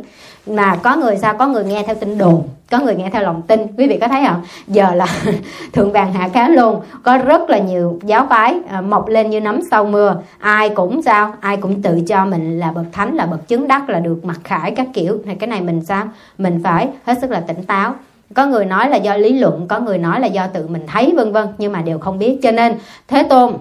Mà 0.48 0.76
có 0.76 0.96
người 0.96 1.18
sao? 1.18 1.34
Có 1.34 1.48
người 1.48 1.64
nghe 1.64 1.84
theo 1.88 1.96
tin 1.96 2.18
đồn, 2.18 2.44
có 2.72 2.80
người 2.80 2.96
nghe 2.96 3.10
theo 3.10 3.24
lòng 3.24 3.42
tin. 3.42 3.60
Quý 3.78 3.88
vị 3.88 3.98
có 4.02 4.08
thấy 4.08 4.24
không? 4.28 4.42
Giờ 4.68 4.94
là 4.96 5.08
thượng 5.74 5.92
vàng 5.92 6.14
hạ 6.14 6.28
cá 6.28 6.50
luôn 6.50 6.82
có 7.04 7.18
rất 7.18 7.50
là 7.50 7.58
nhiều 7.58 8.00
giáo 8.04 8.28
phái 8.30 8.60
à, 8.70 8.82
mọc 8.82 9.08
lên 9.08 9.30
như 9.30 9.40
nấm 9.40 9.60
sau 9.72 9.86
mưa. 9.86 10.22
Ai 10.40 10.70
cũng 10.70 11.02
sao? 11.02 11.34
Ai 11.40 11.58
cũng 11.58 11.82
tự 11.82 12.02
cho 12.08 12.26
mình 12.26 12.60
là 12.60 12.72
bậc 12.72 12.86
thánh, 12.92 13.16
là 13.16 13.26
bậc 13.26 13.48
chứng 13.48 13.68
đắc, 13.68 13.90
là 13.90 14.00
được 14.00 14.26
mặc 14.26 14.40
khải 14.44 14.72
các 14.72 14.88
kiểu. 14.94 15.18
Này, 15.26 15.36
cái 15.40 15.48
này 15.48 15.62
mình 15.62 15.86
sao? 15.86 16.08
Mình 16.38 16.62
phải 16.64 16.88
hết 17.06 17.18
sức 17.22 17.32
là 17.32 17.40
tỉnh 17.40 17.64
táo 17.64 17.96
có 18.34 18.46
người 18.46 18.66
nói 18.66 18.90
là 18.90 18.98
do 18.98 19.16
lý 19.16 19.40
luận, 19.40 19.68
có 19.68 19.80
người 19.80 19.98
nói 19.98 20.20
là 20.20 20.28
do 20.28 20.48
tự 20.48 20.68
mình 20.68 20.88
thấy, 20.88 21.14
vân 21.16 21.32
vân, 21.32 21.48
nhưng 21.58 21.72
mà 21.72 21.82
đều 21.82 22.00
không 22.00 22.20
biết. 22.20 22.40
Cho 22.44 22.52
nên, 22.52 22.76
thế 23.08 23.24
tôn 23.24 23.54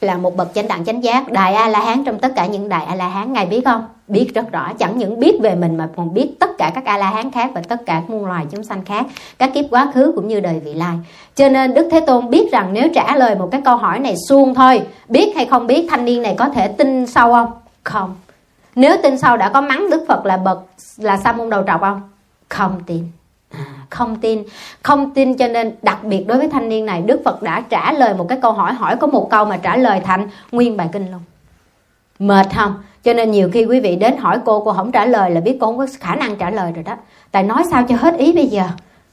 là 0.00 0.16
một 0.16 0.36
bậc 0.36 0.54
chánh 0.54 0.68
đẳng 0.68 0.84
chánh 0.84 1.04
giác 1.04 1.32
đại 1.32 1.54
a 1.54 1.68
la 1.68 1.80
hán 1.80 2.04
trong 2.04 2.18
tất 2.18 2.32
cả 2.36 2.46
những 2.46 2.68
đại 2.68 2.84
a 2.84 2.94
la 2.94 3.08
hán 3.08 3.32
ngài 3.32 3.46
biết 3.46 3.64
không? 3.64 3.86
Biết 4.08 4.34
rất 4.34 4.52
rõ, 4.52 4.72
chẳng 4.78 4.98
những 4.98 5.20
biết 5.20 5.38
về 5.42 5.54
mình 5.54 5.76
mà 5.76 5.88
còn 5.96 6.14
biết 6.14 6.34
tất 6.40 6.50
cả 6.58 6.72
các 6.74 6.84
a 6.84 6.98
la 6.98 7.10
hán 7.10 7.30
khác 7.30 7.50
và 7.54 7.62
tất 7.68 7.86
cả 7.86 8.02
muôn 8.08 8.26
loài 8.26 8.46
chúng 8.50 8.64
sanh 8.64 8.84
khác, 8.84 9.06
các 9.38 9.50
kiếp 9.54 9.64
quá 9.70 9.90
khứ 9.94 10.12
cũng 10.16 10.28
như 10.28 10.40
đời 10.40 10.60
vị 10.64 10.74
lai. 10.74 10.96
Cho 11.34 11.48
nên, 11.48 11.74
đức 11.74 11.88
thế 11.90 12.00
tôn 12.00 12.30
biết 12.30 12.52
rằng 12.52 12.72
nếu 12.72 12.88
trả 12.94 13.16
lời 13.16 13.34
một 13.34 13.48
cái 13.52 13.60
câu 13.64 13.76
hỏi 13.76 13.98
này 13.98 14.14
suông 14.28 14.54
thôi, 14.54 14.82
biết 15.08 15.32
hay 15.36 15.46
không 15.46 15.66
biết, 15.66 15.86
thanh 15.90 16.04
niên 16.04 16.22
này 16.22 16.34
có 16.38 16.48
thể 16.48 16.68
tin 16.68 17.06
sâu 17.06 17.32
không? 17.32 17.50
Không. 17.82 18.14
Nếu 18.74 18.96
tin 19.02 19.18
sâu, 19.18 19.36
đã 19.36 19.48
có 19.48 19.60
mắng 19.60 19.90
đức 19.90 20.04
phật 20.08 20.26
là 20.26 20.36
bậc, 20.36 20.64
là 20.96 21.16
sa 21.16 21.32
môn 21.32 21.50
đầu 21.50 21.62
trọc 21.66 21.80
không? 21.80 22.00
Không 22.48 22.80
tin 22.86 23.04
không 23.90 24.16
tin. 24.16 24.42
Không 24.82 25.14
tin 25.14 25.36
cho 25.36 25.48
nên 25.48 25.72
đặc 25.82 26.04
biệt 26.04 26.24
đối 26.26 26.38
với 26.38 26.48
thanh 26.48 26.68
niên 26.68 26.86
này, 26.86 27.02
đức 27.02 27.20
phật 27.24 27.42
đã 27.42 27.60
trả 27.60 27.92
lời 27.92 28.14
một 28.14 28.26
cái 28.28 28.38
câu 28.42 28.52
hỏi. 28.52 28.72
Hỏi 28.72 28.96
có 28.96 29.06
một 29.06 29.30
câu 29.30 29.44
mà 29.44 29.56
trả 29.56 29.76
lời 29.76 30.00
thành 30.04 30.28
nguyên 30.52 30.76
bài 30.76 30.88
kinh 30.92 31.10
luôn. 31.10 31.20
Mệt 32.18 32.46
không? 32.56 32.74
Cho 33.04 33.12
nên 33.12 33.30
nhiều 33.30 33.50
khi 33.52 33.64
quý 33.64 33.80
vị 33.80 33.96
đến 33.96 34.16
hỏi 34.16 34.38
cô 34.44 34.60
cô 34.64 34.72
không 34.72 34.92
trả 34.92 35.06
lời 35.06 35.30
là 35.30 35.40
biết 35.40 35.56
cô 35.60 35.66
không 35.66 35.78
có 35.78 35.86
khả 36.00 36.14
năng 36.14 36.36
trả 36.36 36.50
lời 36.50 36.72
rồi 36.72 36.84
đó. 36.84 36.96
Tại 37.30 37.42
nói 37.42 37.62
sao 37.70 37.84
cho 37.88 37.96
hết 37.96 38.18
ý 38.18 38.32
bây 38.32 38.46
giờ? 38.46 38.64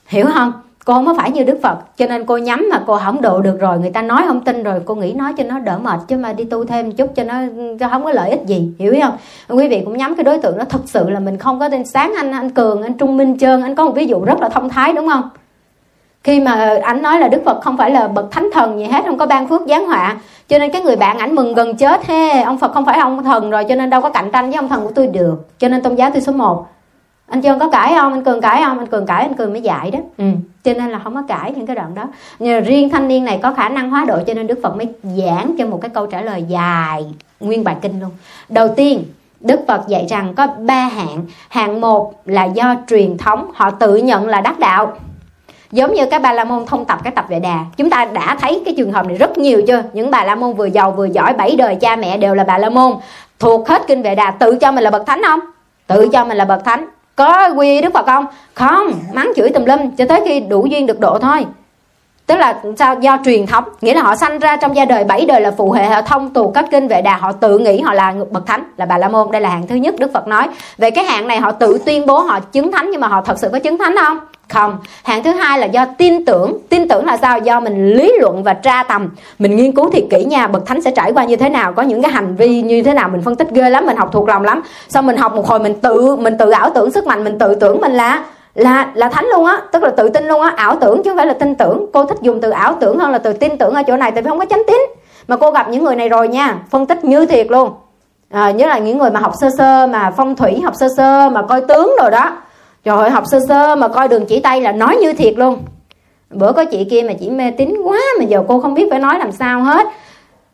Hiểu 0.07 0.25
không? 0.33 0.51
Cô 0.85 0.93
không 0.93 1.05
có 1.05 1.13
phải 1.13 1.31
như 1.31 1.43
đức 1.43 1.59
phật, 1.63 1.77
cho 1.97 2.05
nên 2.07 2.25
cô 2.25 2.37
nhắm 2.37 2.67
mà 2.71 2.83
cô 2.87 2.97
không 3.05 3.21
độ 3.21 3.41
được 3.41 3.59
rồi. 3.59 3.79
Người 3.79 3.89
ta 3.89 4.01
nói 4.01 4.21
không 4.27 4.41
tin 4.41 4.63
rồi, 4.63 4.81
cô 4.85 4.95
nghĩ 4.95 5.13
nói 5.13 5.33
cho 5.37 5.43
nó 5.43 5.59
đỡ 5.59 5.77
mệt, 5.83 5.99
chứ 6.07 6.17
mà 6.17 6.33
đi 6.33 6.43
tu 6.43 6.65
thêm 6.65 6.91
chút 6.91 7.11
cho 7.15 7.23
nó, 7.23 7.33
cho 7.79 7.89
không 7.89 8.03
có 8.03 8.11
lợi 8.11 8.29
ích 8.29 8.41
gì, 8.45 8.71
hiểu 8.79 8.95
không? 9.01 9.17
Quý 9.57 9.67
vị 9.67 9.81
cũng 9.85 9.97
nhắm 9.97 10.15
cái 10.15 10.23
đối 10.23 10.37
tượng 10.37 10.57
đó, 10.57 10.63
thật 10.69 10.81
sự 10.85 11.09
là 11.09 11.19
mình 11.19 11.37
không 11.37 11.59
có 11.59 11.69
tên 11.69 11.85
sáng 11.85 12.13
anh 12.17 12.31
anh 12.31 12.49
cường, 12.49 12.83
anh 12.83 12.93
trung 12.93 13.17
minh 13.17 13.37
trơn, 13.39 13.61
anh 13.61 13.75
có 13.75 13.85
một 13.85 13.91
ví 13.95 14.05
dụ 14.05 14.23
rất 14.25 14.41
là 14.41 14.49
thông 14.49 14.69
thái, 14.69 14.93
đúng 14.93 15.07
không? 15.07 15.29
Khi 16.23 16.39
mà 16.39 16.77
ảnh 16.83 17.01
nói 17.01 17.19
là 17.19 17.27
đức 17.27 17.41
phật 17.45 17.61
không 17.61 17.77
phải 17.77 17.91
là 17.91 18.07
bậc 18.07 18.31
thánh 18.31 18.49
thần 18.53 18.79
gì 18.79 18.85
hết, 18.85 19.03
không 19.05 19.17
có 19.17 19.25
ban 19.25 19.47
phước 19.47 19.61
giáng 19.67 19.85
họa, 19.85 20.17
cho 20.47 20.59
nên 20.59 20.71
cái 20.71 20.81
người 20.81 20.95
bạn 20.95 21.17
ảnh 21.17 21.35
mừng 21.35 21.53
gần 21.53 21.75
chết, 21.75 22.05
he, 22.05 22.41
ông 22.41 22.57
phật 22.57 22.73
không 22.73 22.85
phải 22.85 22.99
ông 22.99 23.23
thần 23.23 23.49
rồi, 23.49 23.63
cho 23.69 23.75
nên 23.75 23.89
đâu 23.89 24.01
có 24.01 24.09
cạnh 24.09 24.29
tranh 24.33 24.45
với 24.45 24.55
ông 24.55 24.67
thần 24.67 24.83
của 24.83 24.91
tôi 24.95 25.07
được. 25.07 25.47
Cho 25.59 25.67
nên 25.67 25.81
tôn 25.81 25.95
giáo 25.95 26.09
tôi 26.13 26.21
số 26.21 26.31
1 26.31 26.67
anh 27.29 27.41
trơn 27.41 27.59
có 27.59 27.69
cãi 27.69 27.93
không? 27.95 28.13
Anh 28.13 28.23
cường 28.23 28.41
cãi 28.41 28.61
không? 28.65 28.79
Anh 28.79 28.87
cường 28.87 29.05
cãi 29.05 29.23
anh 29.23 29.33
cường 29.33 29.51
mới 29.51 29.61
dạy 29.61 29.91
đó. 29.91 29.99
Ừ. 30.17 30.25
cho 30.63 30.73
nên 30.73 30.89
là 30.89 30.99
không 31.03 31.15
có 31.15 31.23
cãi 31.27 31.53
những 31.55 31.67
cái 31.67 31.75
đoạn 31.75 31.95
đó. 31.95 32.03
Nhưng 32.39 32.63
riêng 32.63 32.89
thanh 32.89 33.07
niên 33.07 33.25
này 33.25 33.39
có 33.43 33.53
khả 33.53 33.69
năng 33.69 33.89
hóa 33.89 34.05
độ 34.05 34.19
cho 34.27 34.33
nên 34.33 34.47
đức 34.47 34.59
phật 34.63 34.75
mới 34.77 34.87
giảng 35.03 35.55
cho 35.57 35.65
một 35.65 35.79
cái 35.81 35.89
câu 35.89 36.07
trả 36.07 36.21
lời 36.21 36.43
dài 36.47 37.05
nguyên 37.39 37.63
bài 37.63 37.75
kinh 37.81 37.99
luôn. 37.99 38.09
Đầu 38.49 38.67
tiên 38.67 39.03
Đức 39.39 39.59
Phật 39.67 39.87
dạy 39.87 40.05
rằng 40.09 40.33
có 40.35 40.47
ba 40.47 40.81
hạng. 40.81 41.25
Hạng 41.49 41.81
một 41.81 42.13
là 42.25 42.43
do 42.45 42.75
truyền 42.87 43.17
thống 43.17 43.51
Họ 43.53 43.71
tự 43.71 43.95
nhận 43.95 44.27
là 44.27 44.41
đắc 44.41 44.59
đạo. 44.59 44.93
Giống 45.71 45.93
như 45.93 46.05
các 46.05 46.21
bà 46.21 46.33
la 46.33 46.43
môn 46.43 46.65
thông 46.65 46.85
tập 46.85 46.99
cái 47.03 47.13
tập 47.15 47.25
vệ 47.29 47.39
đà. 47.39 47.65
Chúng 47.77 47.89
ta 47.89 48.05
đã 48.05 48.37
thấy 48.41 48.61
cái 48.65 48.73
trường 48.77 48.91
hợp 48.91 49.05
này 49.07 49.17
rất 49.17 49.37
nhiều 49.37 49.61
chưa? 49.67 49.83
Những 49.93 50.11
bà 50.11 50.23
la 50.23 50.35
môn 50.35 50.53
vừa 50.53 50.65
giàu 50.65 50.91
vừa 50.91 51.05
giỏi 51.05 51.33
Bảy 51.33 51.55
đời 51.55 51.75
cha 51.75 51.95
mẹ 51.95 52.17
đều 52.17 52.35
là 52.35 52.43
bà 52.43 52.57
la 52.57 52.69
môn. 52.69 52.93
Thuộc 53.39 53.67
hết 53.67 53.81
kinh 53.87 54.01
vệ 54.01 54.15
đà 54.15 54.31
Tự 54.31 54.57
cho 54.61 54.71
mình 54.71 54.83
là 54.83 54.91
bậc 54.91 55.05
thánh 55.05 55.21
không? 55.25 55.39
Tự 55.87 56.07
cho 56.13 56.25
mình 56.25 56.37
là 56.37 56.45
bậc 56.45 56.65
thánh 56.65 56.85
có 57.19 57.49
quy 57.55 57.81
đức 57.81 57.93
phật 57.93 58.05
không? 58.05 58.25
Không, 58.53 58.93
mắng 59.13 59.31
chửi 59.35 59.49
tùm 59.49 59.65
lum 59.65 59.91
cho 59.97 60.05
tới 60.05 60.21
khi 60.25 60.39
đủ 60.39 60.65
duyên 60.65 60.87
được 60.87 60.99
độ 60.99 61.19
thôi. 61.19 61.45
Tức 62.25 62.35
là 62.35 62.61
sao? 62.77 62.95
Do 63.01 63.17
truyền 63.25 63.47
thống, 63.47 63.63
nghĩa 63.81 63.93
là 63.93 64.01
họ 64.01 64.15
sanh 64.15 64.39
ra 64.39 64.55
trong 64.55 64.75
gia 64.75 64.85
đời 64.85 65.03
bảy 65.03 65.25
đời 65.25 65.41
là 65.41 65.51
phụ 65.57 65.71
hệ, 65.71 65.85
họ 65.85 66.01
thông 66.01 66.33
tù 66.33 66.51
các 66.51 66.65
kinh 66.71 66.87
vệ 66.87 67.01
đà, 67.01 67.17
họ 67.17 67.31
tự 67.31 67.59
nghĩ 67.59 67.81
họ 67.81 67.93
là 67.93 68.13
bậc 68.31 68.45
thánh, 68.45 68.63
là 68.77 68.85
bà 68.85 68.97
la 68.97 69.09
môn. 69.09 69.31
Đây 69.31 69.41
là 69.41 69.49
hạng 69.49 69.67
thứ 69.67 69.75
nhất 69.75 69.95
đức 69.99 70.13
phật 70.13 70.27
nói. 70.27 70.47
Về 70.77 70.91
cái 70.91 71.03
hạng 71.03 71.27
này 71.27 71.39
họ 71.39 71.51
tự 71.51 71.79
tuyên 71.85 72.05
bố 72.05 72.19
họ 72.19 72.39
chứng 72.39 72.71
thánh, 72.71 72.91
nhưng 72.91 73.01
mà 73.01 73.07
họ 73.07 73.21
thật 73.21 73.39
sự 73.39 73.49
có 73.51 73.59
chứng 73.59 73.77
thánh 73.77 73.95
không? 74.05 74.19
Không 74.49 74.77
hạng 75.03 75.23
thứ 75.23 75.31
hai 75.31 75.59
là 75.59 75.65
do 75.65 75.85
tin 75.97 76.25
tưởng. 76.25 76.57
Tin 76.69 76.87
tưởng 76.87 77.05
là 77.05 77.17
sao? 77.17 77.39
Do 77.39 77.59
mình 77.59 77.93
lý 77.93 78.13
luận 78.19 78.43
và 78.43 78.53
tra 78.53 78.83
tầm. 78.83 79.09
Mình 79.39 79.55
nghiên 79.55 79.71
cứu 79.71 79.89
thiệt 79.89 80.03
kỹ 80.09 80.23
nha 80.23 80.47
bậc 80.47 80.65
thánh 80.65 80.81
sẽ 80.81 80.91
trải 80.91 81.11
qua 81.13 81.25
như 81.25 81.35
thế 81.35 81.49
nào 81.49 81.73
có 81.73 81.83
những 81.83 82.01
cái 82.01 82.11
hành 82.11 82.35
vi 82.35 82.61
như 82.61 82.83
thế 82.83 82.93
nào 82.93 83.09
mình 83.09 83.21
phân 83.21 83.35
tích 83.35 83.47
ghê 83.51 83.69
lắm 83.69 83.85
mình 83.85 83.97
học 83.97 84.09
thuộc 84.11 84.27
lòng 84.27 84.43
lắm. 84.43 84.61
Xong 84.89 85.07
mình 85.07 85.17
học 85.17 85.33
một 85.33 85.47
hồi 85.47 85.59
mình 85.59 85.73
tự 85.73 86.15
mình 86.15 86.37
tự 86.37 86.49
ảo 86.49 86.69
tưởng 86.69 86.91
sức 86.91 87.07
mạnh 87.07 87.23
mình 87.23 87.39
tự 87.39 87.55
tưởng 87.55 87.81
mình 87.81 87.91
là 87.91 88.23
là 88.55 88.91
là 88.93 89.09
thánh 89.09 89.25
luôn 89.25 89.45
á 89.45 89.61
tức 89.71 89.83
là 89.83 89.89
tự 89.89 90.09
tin 90.09 90.27
luôn 90.27 90.41
á 90.41 90.53
ảo 90.55 90.75
tưởng 90.81 91.03
chứ 91.03 91.09
không 91.09 91.17
phải 91.17 91.27
là 91.27 91.33
tin 91.33 91.55
tưởng. 91.55 91.85
Cô 91.93 92.05
thích 92.05 92.17
dùng 92.21 92.41
từ 92.41 92.49
ảo 92.49 92.75
tưởng 92.79 92.99
hơn 92.99 93.11
là 93.11 93.17
từ 93.17 93.33
tin 93.33 93.57
tưởng 93.57 93.73
ở 93.73 93.83
chỗ 93.83 93.97
này 93.97 94.11
tại 94.11 94.21
vì 94.21 94.29
không 94.29 94.39
có 94.39 94.45
chánh 94.45 94.63
tín. 94.67 94.81
Mà 95.27 95.37
cô 95.37 95.51
gặp 95.51 95.69
những 95.69 95.83
người 95.83 95.95
này 95.95 96.09
rồi 96.09 96.27
nha 96.27 96.57
phân 96.69 96.85
tích 96.85 97.03
như 97.03 97.25
thiệt 97.25 97.47
luôn. 97.49 97.71
À, 98.29 98.51
nhớ 98.51 98.67
là 98.67 98.77
những 98.77 98.97
người 98.97 99.11
mà 99.11 99.19
học 99.19 99.33
sơ 99.41 99.49
sơ 99.57 99.87
mà 99.87 100.11
phong 100.17 100.35
thủy 100.35 100.61
học 100.63 100.73
sơ 100.79 100.87
sơ 100.97 101.29
mà 101.29 101.41
coi 101.41 101.61
tướng 101.61 101.95
rồi 102.01 102.11
đó. 102.11 102.31
Trời 102.83 102.97
ơi, 102.97 103.09
học 103.09 103.23
sơ 103.31 103.39
sơ 103.47 103.75
mà 103.75 103.87
coi 103.87 104.07
đường 104.07 104.25
chỉ 104.25 104.39
tay 104.39 104.61
là 104.61 104.71
nói 104.71 104.97
như 105.01 105.13
thiệt 105.13 105.33
luôn. 105.37 105.63
Bữa 106.29 106.51
có 106.51 106.65
chị 106.65 106.87
kia 106.89 107.01
mà 107.07 107.13
chị 107.19 107.29
mê 107.29 107.51
tín 107.51 107.75
quá 107.83 107.99
Mà 108.19 108.25
giờ 108.25 108.43
cô 108.47 108.59
không 108.59 108.73
biết 108.73 108.87
phải 108.89 108.99
nói 108.99 109.19
làm 109.19 109.31
sao 109.31 109.61
hết. 109.61 109.87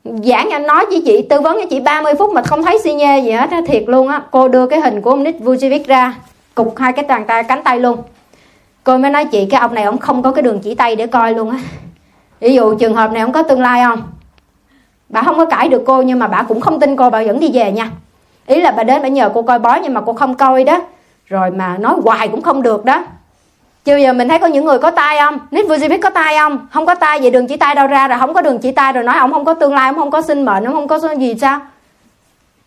Giảng 0.04 0.50
anh 0.50 0.68
nói 0.68 0.86
với 0.86 1.02
chị, 1.06 1.22
Tư 1.30 1.42
vấn 1.42 1.58
cho 1.62 1.66
chị 1.70 1.80
30 1.80 2.14
phút 2.20 2.34
mà 2.34 2.42
không 2.42 2.64
thấy 2.64 2.80
si 2.80 2.94
nhê 2.94 3.20
gì 3.20 3.32
hết 3.32 3.50
Thiệt 3.68 3.84
luôn 3.88 4.08
á. 4.08 4.22
Cô 4.32 4.48
đưa 4.48 4.68
cái 4.68 4.82
hình 4.82 5.02
của 5.02 5.10
ông 5.10 5.24
Nick 5.24 5.42
Vujovic 5.42 5.84
ra, 5.86 6.16
Cục 6.56 6.78
hai 6.78 6.94
cái 6.94 7.06
toàn 7.08 7.26
tay, 7.26 7.44
cánh 7.44 7.64
tay 7.64 7.80
luôn. 7.80 7.98
Cô 8.84 8.98
mới 8.98 9.12
nói 9.12 9.26
chị, 9.26 9.46
cái 9.46 9.62
ông 9.62 9.74
này 9.74 9.84
ông 9.84 9.98
không 9.98 10.24
có 10.24 10.32
cái 10.32 10.42
đường 10.42 10.60
chỉ 10.60 10.76
tay 10.76 10.96
để 10.96 11.08
coi 11.08 11.34
luôn 11.34 11.50
á. 11.50 11.58
Ví 12.40 12.56
dụ 12.56 12.76
trường 12.76 12.96
hợp 12.96 13.12
này 13.12 13.22
ông 13.22 13.32
có 13.32 13.44
tương 13.44 13.62
lai 13.62 13.84
không? 13.84 14.02
Bà 15.10 15.22
không 15.22 15.38
có 15.38 15.46
cãi 15.46 15.70
được 15.70 15.84
cô 15.86 16.02
Nhưng 16.02 16.20
mà 16.20 16.28
bà 16.28 16.44
cũng 16.44 16.62
không 16.62 16.80
tin 16.80 16.96
cô, 16.96 17.10
bà 17.10 17.24
vẫn 17.24 17.40
đi 17.40 17.50
về 17.54 17.72
nha. 17.72 17.92
Ý 18.48 18.62
là 18.62 18.72
bà 18.72 18.84
đến 18.84 19.02
bà 19.02 19.08
nhờ 19.08 19.32
cô 19.34 19.42
coi 19.42 19.60
bói 19.60 19.80
Nhưng 19.84 19.94
mà 19.94 20.02
cô 20.02 20.14
không 20.14 20.36
coi 20.36 20.64
đó 20.64 20.82
rồi 21.26 21.52
mà 21.52 21.78
nói 21.78 21.96
hoài 22.04 22.28
cũng 22.28 22.42
không 22.42 22.62
được 22.62 22.86
đó. 22.86 23.04
Chưa 23.86 23.98
giờ 23.98 24.14
mình 24.14 24.30
thấy 24.30 24.40
có 24.40 24.48
những 24.48 24.66
người 24.66 24.80
có 24.80 24.92
tay 24.92 25.20
không? 25.20 25.40
Nít 25.52 25.66
Nick 25.66 25.90
biết 25.90 26.02
có 26.02 26.10
tay 26.10 26.38
không? 26.38 26.68
Không 26.72 26.86
có 26.86 26.96
tay 26.96 27.20
vậy 27.22 27.32
đường 27.32 27.48
chỉ 27.48 27.58
tay 27.58 27.76
đâu 27.76 27.88
ra 27.88 28.08
rồi 28.08 28.20
không 28.20 28.34
có 28.34 28.42
đường 28.42 28.60
chỉ 28.60 28.72
tay 28.72 28.94
rồi 28.94 29.04
nói 29.04 29.16
ông 29.18 29.34
không 29.34 29.46
có 29.46 29.54
tương 29.54 29.74
lai 29.74 29.90
ông 29.90 29.96
không 29.96 30.12
có 30.12 30.22
sinh 30.22 30.46
mệnh 30.46 30.64
ông 30.64 30.74
không 30.74 30.88
có 30.88 31.00
gì 31.20 31.36
sao? 31.42 31.60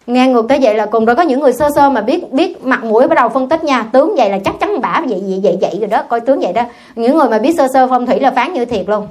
Nghe 0.07 0.27
ngược 0.27 0.47
tới 0.49 0.59
vậy 0.63 0.75
là 0.75 0.87
cùng 0.87 1.05
rồi 1.05 1.17
có 1.17 1.23
những 1.23 1.41
người 1.41 1.53
sơ 1.53 1.69
sơ 1.75 1.91
mà 1.91 2.01
biết 2.01 2.33
biết 2.33 2.65
mặt 2.65 2.85
mũi 2.85 3.09
bắt 3.09 3.15
đầu 3.15 3.29
phân 3.29 3.49
tích 3.49 3.65
nha. 3.65 3.87
Tướng 3.93 4.15
vậy 4.17 4.31
là 4.31 4.39
chắc 4.45 4.55
chắn 4.61 4.81
bả 4.81 5.01
vậy 5.09 5.23
vậy 5.27 5.41
vậy 5.43 5.59
vậy 5.61 5.77
rồi 5.81 5.89
đó 5.89 6.03
coi 6.09 6.21
tướng 6.21 6.41
vậy 6.41 6.53
đó. 6.53 6.63
Những 6.97 7.19
người 7.19 7.29
mà 7.29 7.39
biết 7.39 7.55
sơ 7.57 7.69
sơ 7.73 7.87
phong 7.89 8.07
thủy 8.07 8.21
là 8.21 8.31
phán 8.31 8.53
như 8.53 8.65
thiệt 8.65 8.89
luôn. 8.89 9.09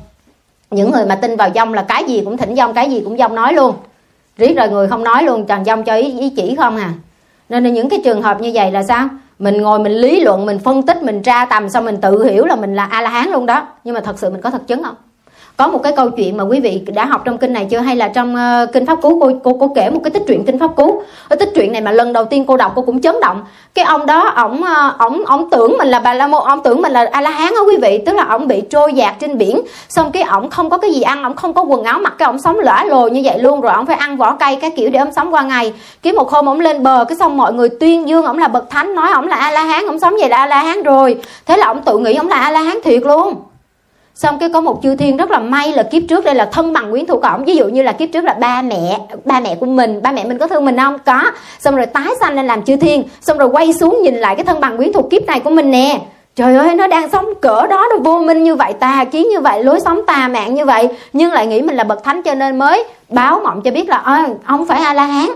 Những 0.71 0.91
người 0.91 1.05
mà 1.05 1.15
tin 1.15 1.35
vào 1.35 1.49
dông 1.55 1.73
là 1.73 1.85
cái 1.87 2.03
gì 2.03 2.21
cũng 2.25 2.37
thỉnh 2.37 2.55
dông 2.55 2.73
cái 2.73 2.91
gì 2.91 3.01
cũng 3.05 3.17
dông 3.17 3.35
nói 3.35 3.53
luôn. 3.53 3.75
Riết 4.37 4.57
rồi 4.57 4.69
người 4.69 4.87
không 4.87 5.03
nói 5.03 5.23
luôn 5.23 5.45
tròn 5.45 5.65
dông 5.65 5.83
cho 5.83 5.95
ý, 5.95 6.19
ý 6.19 6.29
chỉ 6.29 6.55
không 6.55 6.77
à. 6.77 6.93
Nên 7.49 7.63
là 7.63 7.69
những 7.69 7.89
cái 7.89 8.01
trường 8.03 8.21
hợp 8.21 8.41
như 8.41 8.51
vậy 8.53 8.71
là 8.71 8.83
sao? 8.83 9.07
Mình 9.39 9.61
ngồi 9.61 9.79
mình 9.79 9.91
lý 9.91 10.19
luận, 10.19 10.45
mình 10.45 10.59
phân 10.59 10.83
tích, 10.83 11.03
mình 11.03 11.21
tra 11.21 11.45
tầm, 11.45 11.69
xong 11.69 11.85
mình 11.85 11.97
tự 12.01 12.23
hiểu 12.23 12.45
là 12.45 12.55
mình 12.55 12.75
là 12.75 12.85
a 12.85 13.01
la 13.01 13.09
hán 13.09 13.29
luôn 13.29 13.45
đó. 13.45 13.67
Nhưng 13.83 13.93
mà 13.93 14.01
thật 14.01 14.19
sự 14.19 14.29
mình 14.29 14.41
có 14.41 14.49
thật 14.49 14.67
chứng 14.67 14.83
không? 14.83 14.95
Có 15.57 15.67
một 15.67 15.83
cái 15.83 15.93
câu 15.95 16.09
chuyện 16.09 16.37
mà 16.37 16.43
quý 16.43 16.59
vị 16.59 16.81
đã 16.87 17.05
học 17.05 17.21
trong 17.25 17.37
kinh 17.37 17.53
này 17.53 17.65
chưa? 17.65 17.79
Hay 17.79 17.95
là 17.95 18.07
trong 18.07 18.35
uh, 18.35 18.73
kinh 18.73 18.85
pháp 18.85 19.01
cú 19.01 19.19
cô 19.19 19.31
cô 19.43 19.57
cô 19.59 19.71
kể 19.75 19.89
một 19.89 19.99
cái 20.03 20.11
tích 20.11 20.23
truyện 20.27 20.43
kinh 20.45 20.59
pháp 20.59 20.75
cú 20.75 21.01
cái 21.29 21.37
tích 21.37 21.49
truyện 21.55 21.71
này 21.71 21.81
mà 21.81 21.91
lần 21.91 22.13
đầu 22.13 22.25
tiên 22.25 22.45
cô 22.47 22.57
đọc 22.57 22.71
cô 22.75 22.81
cũng 22.81 23.01
chấn 23.01 23.15
động. 23.21 23.43
Cái 23.73 23.85
ông 23.85 24.05
đó 24.05 24.27
ổng 24.27 24.63
ờ, 24.63 24.95
ổng 24.99 25.25
ổng 25.25 25.49
tưởng 25.49 25.77
mình 25.77 25.87
là 25.87 25.99
bà 25.99 26.13
la 26.13 26.27
môn 26.27 26.41
ổng 26.45 26.63
tưởng 26.63 26.81
mình 26.81 26.91
là 26.91 27.09
a 27.11 27.21
la 27.21 27.29
hán 27.29 27.53
á 27.53 27.61
quý 27.67 27.77
vị. 27.81 28.03
Tức 28.05 28.15
là 28.15 28.23
ổng 28.23 28.47
bị 28.47 28.61
trôi 28.69 28.93
dạt 28.93 29.15
trên 29.19 29.37
biển. 29.37 29.61
Xong 29.89 30.11
cái 30.11 30.23
ổng 30.23 30.49
không 30.49 30.69
có 30.69 30.77
cái 30.77 30.91
gì 30.91 31.01
ăn 31.01 31.23
ổng 31.23 31.35
không 31.35 31.53
có 31.53 31.61
quần 31.61 31.83
áo 31.83 31.99
mặc 31.99 32.13
cái 32.17 32.25
ổng 32.25 32.39
sống 32.39 32.59
lõa 32.59 32.83
lồ 32.83 33.07
như 33.07 33.21
vậy 33.23 33.39
luôn. 33.39 33.61
Rồi 33.61 33.73
ổng 33.73 33.85
phải 33.85 33.95
ăn 33.95 34.17
vỏ 34.17 34.33
cây 34.33 34.55
cái 34.55 34.71
kiểu 34.75 34.89
để 34.89 34.99
ổng 34.99 35.13
sống 35.13 35.33
qua 35.33 35.41
ngày. 35.41 35.73
Cái 36.03 36.13
một 36.13 36.31
hôm 36.31 36.45
ổng 36.45 36.59
lên 36.59 36.83
bờ 36.83 37.05
cái 37.05 37.17
xong 37.17 37.37
mọi 37.37 37.53
người 37.53 37.69
tuyên 37.69 38.07
dương 38.07 38.25
ổng 38.25 38.37
là 38.37 38.47
bậc 38.47 38.69
thánh. 38.69 38.95
Nói 38.95 39.11
ổng 39.11 39.27
là 39.27 39.35
a 39.35 39.51
la 39.51 39.63
hán 39.63 39.85
ổng 39.85 39.99
sống 39.99 40.15
vậy 40.19 40.29
là 40.29 40.37
a 40.37 40.45
la 40.45 40.63
hán 40.63 40.83
rồi. 40.83 41.17
Thế 41.45 41.57
là 41.57 41.67
ổng 41.67 41.81
tự 41.81 41.97
nghĩ 41.97 42.15
ổng 42.15 42.27
là 42.27 42.35
a 42.35 42.51
la 42.51 42.61
hán 42.61 42.77
thiệt 42.83 43.01
luôn 43.03 43.35
xong 44.17 44.39
cái 44.39 44.49
có 44.49 44.61
một 44.61 44.79
chư 44.83 44.95
thiên 44.95 45.17
rất 45.17 45.31
là 45.31 45.39
may 45.39 45.71
là 45.71 45.83
kiếp 45.83 46.03
trước 46.09 46.25
đây 46.25 46.35
là 46.35 46.45
thân 46.45 46.73
bằng 46.73 46.91
quyến 46.91 47.05
thuộc 47.05 47.21
của 47.21 47.27
ổng. 47.27 47.45
Ví 47.45 47.55
dụ 47.55 47.67
như 47.67 47.83
là 47.83 47.91
kiếp 47.91 48.09
trước 48.13 48.23
là 48.23 48.33
ba 48.33 48.61
mẹ 48.61 48.99
ba 49.25 49.39
mẹ 49.39 49.55
của 49.55 49.65
mình, 49.65 50.01
ba 50.01 50.11
mẹ 50.11 50.23
mình 50.25 50.37
có 50.37 50.47
thương 50.47 50.65
mình 50.65 50.77
không? 50.77 50.97
Có. 51.05 51.21
Xong 51.59 51.75
rồi 51.75 51.85
tái 51.85 52.07
sanh 52.19 52.35
lên 52.35 52.47
làm 52.47 52.63
chư 52.63 52.75
thiên. 52.75 53.03
Xong 53.21 53.37
rồi 53.37 53.47
quay 53.47 53.73
xuống 53.73 53.99
nhìn 54.03 54.15
lại 54.15 54.35
cái 54.35 54.45
thân 54.45 54.59
bằng 54.59 54.77
quyến 54.77 54.93
thuộc 54.93 55.09
kiếp 55.11 55.25
này 55.25 55.39
của 55.39 55.49
mình 55.49 55.71
nè. 55.71 55.99
Trời 56.35 56.55
ơi, 56.55 56.75
nó 56.75 56.87
đang 56.87 57.09
sống 57.09 57.25
cỡ 57.41 57.67
đó, 57.67 57.87
nó 57.89 57.97
vô 58.03 58.19
minh 58.19 58.43
như 58.43 58.55
vậy, 58.55 58.73
tà 58.73 59.05
kiến 59.11 59.27
như 59.29 59.39
vậy, 59.39 59.63
lối 59.63 59.79
sống 59.79 59.99
tà 60.07 60.27
mạng 60.27 60.55
như 60.55 60.65
vậy. 60.65 60.89
Nhưng 61.13 61.31
lại 61.31 61.47
nghĩ 61.47 61.61
mình 61.61 61.75
là 61.75 61.83
bậc 61.83 62.03
thánh 62.03 62.21
cho 62.23 62.33
nên 62.33 62.59
mới 62.59 62.83
báo 63.09 63.39
mộng 63.43 63.61
cho 63.61 63.71
biết 63.71 63.89
là 63.89 64.25
ông 64.45 64.65
phải 64.65 64.79
a 64.79 64.93
la 64.93 65.05
hán 65.05 65.27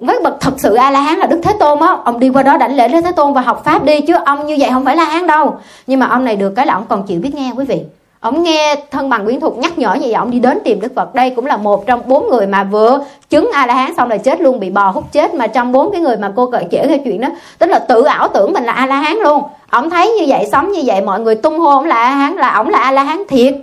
với 0.00 0.20
bậc 0.22 0.40
thật 0.40 0.52
sự 0.56 0.74
a 0.74 0.90
la 0.90 1.00
hán 1.00 1.18
là 1.18 1.26
đức 1.26 1.40
thế 1.42 1.52
tôn 1.60 1.80
á. 1.80 1.96
Ông 2.04 2.20
đi 2.20 2.28
qua 2.28 2.42
đó 2.42 2.56
đảnh 2.56 2.76
lễ 2.76 2.88
đức 2.88 3.00
thế 3.04 3.12
tôn 3.12 3.32
và 3.32 3.40
học 3.40 3.62
pháp 3.64 3.84
đi, 3.84 4.00
chứ 4.00 4.14
ông 4.24 4.46
như 4.46 4.56
vậy 4.60 4.70
không 4.72 4.84
phải 4.84 4.96
la 4.96 5.04
hán 5.04 5.26
đâu. 5.26 5.58
Nhưng 5.86 6.00
mà 6.00 6.06
ông 6.06 6.24
này 6.24 6.36
được 6.36 6.52
cái 6.56 6.66
là 6.66 6.74
ông 6.74 6.84
còn 6.88 7.02
chịu 7.02 7.20
biết 7.20 7.34
nghe, 7.34 7.52
quý 7.56 7.64
vị. 7.64 7.82
Ông 8.20 8.42
nghe 8.42 8.76
thân 8.90 9.10
bằng 9.10 9.24
quyến 9.24 9.40
thuộc 9.40 9.58
nhắc 9.58 9.78
nhở 9.78 9.94
như 9.94 10.00
vậy, 10.00 10.12
ông 10.12 10.30
đi 10.30 10.40
đến 10.40 10.58
tìm 10.64 10.80
đức 10.80 10.92
phật. 10.94 11.14
Đây 11.14 11.30
cũng 11.30 11.46
là 11.46 11.56
một 11.56 11.86
trong 11.86 12.02
bốn 12.06 12.28
người 12.28 12.46
mà 12.46 12.64
vừa 12.64 13.04
chứng 13.30 13.50
a 13.54 13.66
la 13.66 13.74
hán 13.74 13.94
xong 13.96 14.08
rồi 14.08 14.18
chết 14.18 14.40
luôn, 14.40 14.60
bị 14.60 14.70
bò 14.70 14.90
hút 14.90 15.04
chết. 15.12 15.34
Mà 15.34 15.46
trong 15.46 15.72
bốn 15.72 15.92
cái 15.92 16.00
người 16.00 16.16
mà 16.16 16.32
cô 16.36 16.50
kể 16.50 16.66
kể 16.70 16.86
cái 16.88 17.00
chuyện 17.04 17.20
đó, 17.20 17.28
tức 17.58 17.66
là 17.66 17.78
tự 17.78 18.02
ảo 18.02 18.28
tưởng 18.28 18.52
mình 18.52 18.64
là 18.64 18.72
a 18.72 18.86
la 18.86 18.96
hán 18.96 19.16
luôn. 19.16 19.42
Ông 19.70 19.90
thấy 19.90 20.12
như 20.12 20.24
vậy, 20.28 20.48
sống 20.52 20.72
như 20.72 20.82
vậy, 20.84 21.00
mọi 21.00 21.20
người 21.20 21.34
tung 21.34 21.58
hô 21.58 21.70
ông 21.70 21.84
là 21.84 21.96
a 21.96 22.10
la 22.10 22.16
hán 22.16 22.36
là 22.36 22.50
ông 22.50 22.68
là 22.68 22.78
a 22.78 22.92
la 22.92 23.02
hán 23.02 23.22
thiệt. 23.28 23.54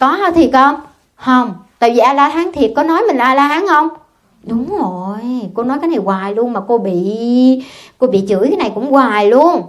Có 0.00 0.18
thiệt 0.34 0.50
không? 0.52 0.74
Không. 1.16 1.54
Tại 1.78 1.90
vì 1.90 1.98
a 1.98 2.12
la 2.12 2.28
hán 2.28 2.52
thiệt, 2.52 2.70
có 2.76 2.82
nói 2.82 3.02
mình 3.02 3.16
là 3.16 3.24
a 3.24 3.34
la 3.34 3.42
hán 3.42 3.66
không? 3.68 3.88
Đúng 4.44 4.78
rồi. 4.78 5.18
Cô 5.54 5.62
nói 5.62 5.78
cái 5.80 5.88
này 5.88 5.98
hoài 5.98 6.34
luôn 6.34 6.52
mà 6.52 6.60
cô 6.68 6.78
bị 6.78 7.16
cô 7.98 8.06
bị 8.06 8.24
chửi 8.28 8.48
cái 8.48 8.56
này 8.56 8.72
cũng 8.74 8.90
hoài 8.90 9.26
luôn. 9.26 9.62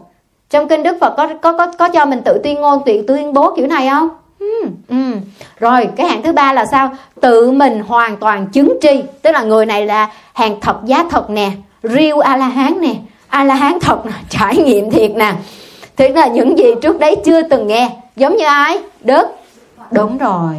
Trong 0.49 0.67
kinh 0.67 0.83
đức 0.83 0.97
phật 1.01 1.13
có 1.17 1.27
có 1.41 1.57
có 1.57 1.67
có 1.77 1.89
cho 1.89 2.05
mình 2.05 2.21
tự 2.25 2.39
tuyên 2.43 2.61
ngôn 2.61 2.81
tự 2.85 3.03
tuyên 3.07 3.33
bố 3.33 3.55
kiểu 3.55 3.67
này 3.67 3.89
không? 3.89 4.09
Ừ, 4.39 4.61
ừ. 4.89 4.95
rồi 5.59 5.87
cái 5.95 6.07
hạng 6.07 6.23
thứ 6.23 6.31
ba 6.31 6.53
là 6.53 6.65
sao? 6.65 6.91
Tự 7.21 7.51
mình 7.51 7.83
hoàn 7.87 8.17
toàn 8.17 8.47
chứng 8.47 8.77
tri. 8.81 9.03
Tức 9.21 9.31
là 9.31 9.43
người 9.43 9.65
này 9.65 9.85
là 9.85 10.09
hàng 10.33 10.61
thật 10.61 10.75
giá 10.85 11.05
thật 11.09 11.29
nè 11.29 11.51
real 11.83 12.19
a 12.23 12.37
la 12.37 12.47
hán 12.47 12.81
nè. 12.81 12.95
A 13.27 13.43
la 13.43 13.55
hán 13.55 13.77
thật 13.81 14.05
nè 14.05 14.11
trải 14.29 14.57
nghiệm 14.57 14.91
thiệt 14.91 15.11
nè. 15.11 15.33
Thế 15.97 16.09
là 16.09 16.27
những 16.27 16.57
gì 16.57 16.65
trước 16.81 16.99
đấy 16.99 17.15
chưa 17.25 17.41
từng 17.41 17.67
nghe. 17.67 17.89
Giống 18.15 18.37
như 18.37 18.45
ai? 18.45 18.79
Đức. 19.01 19.27
Đúng 19.91 20.17
rồi. 20.17 20.55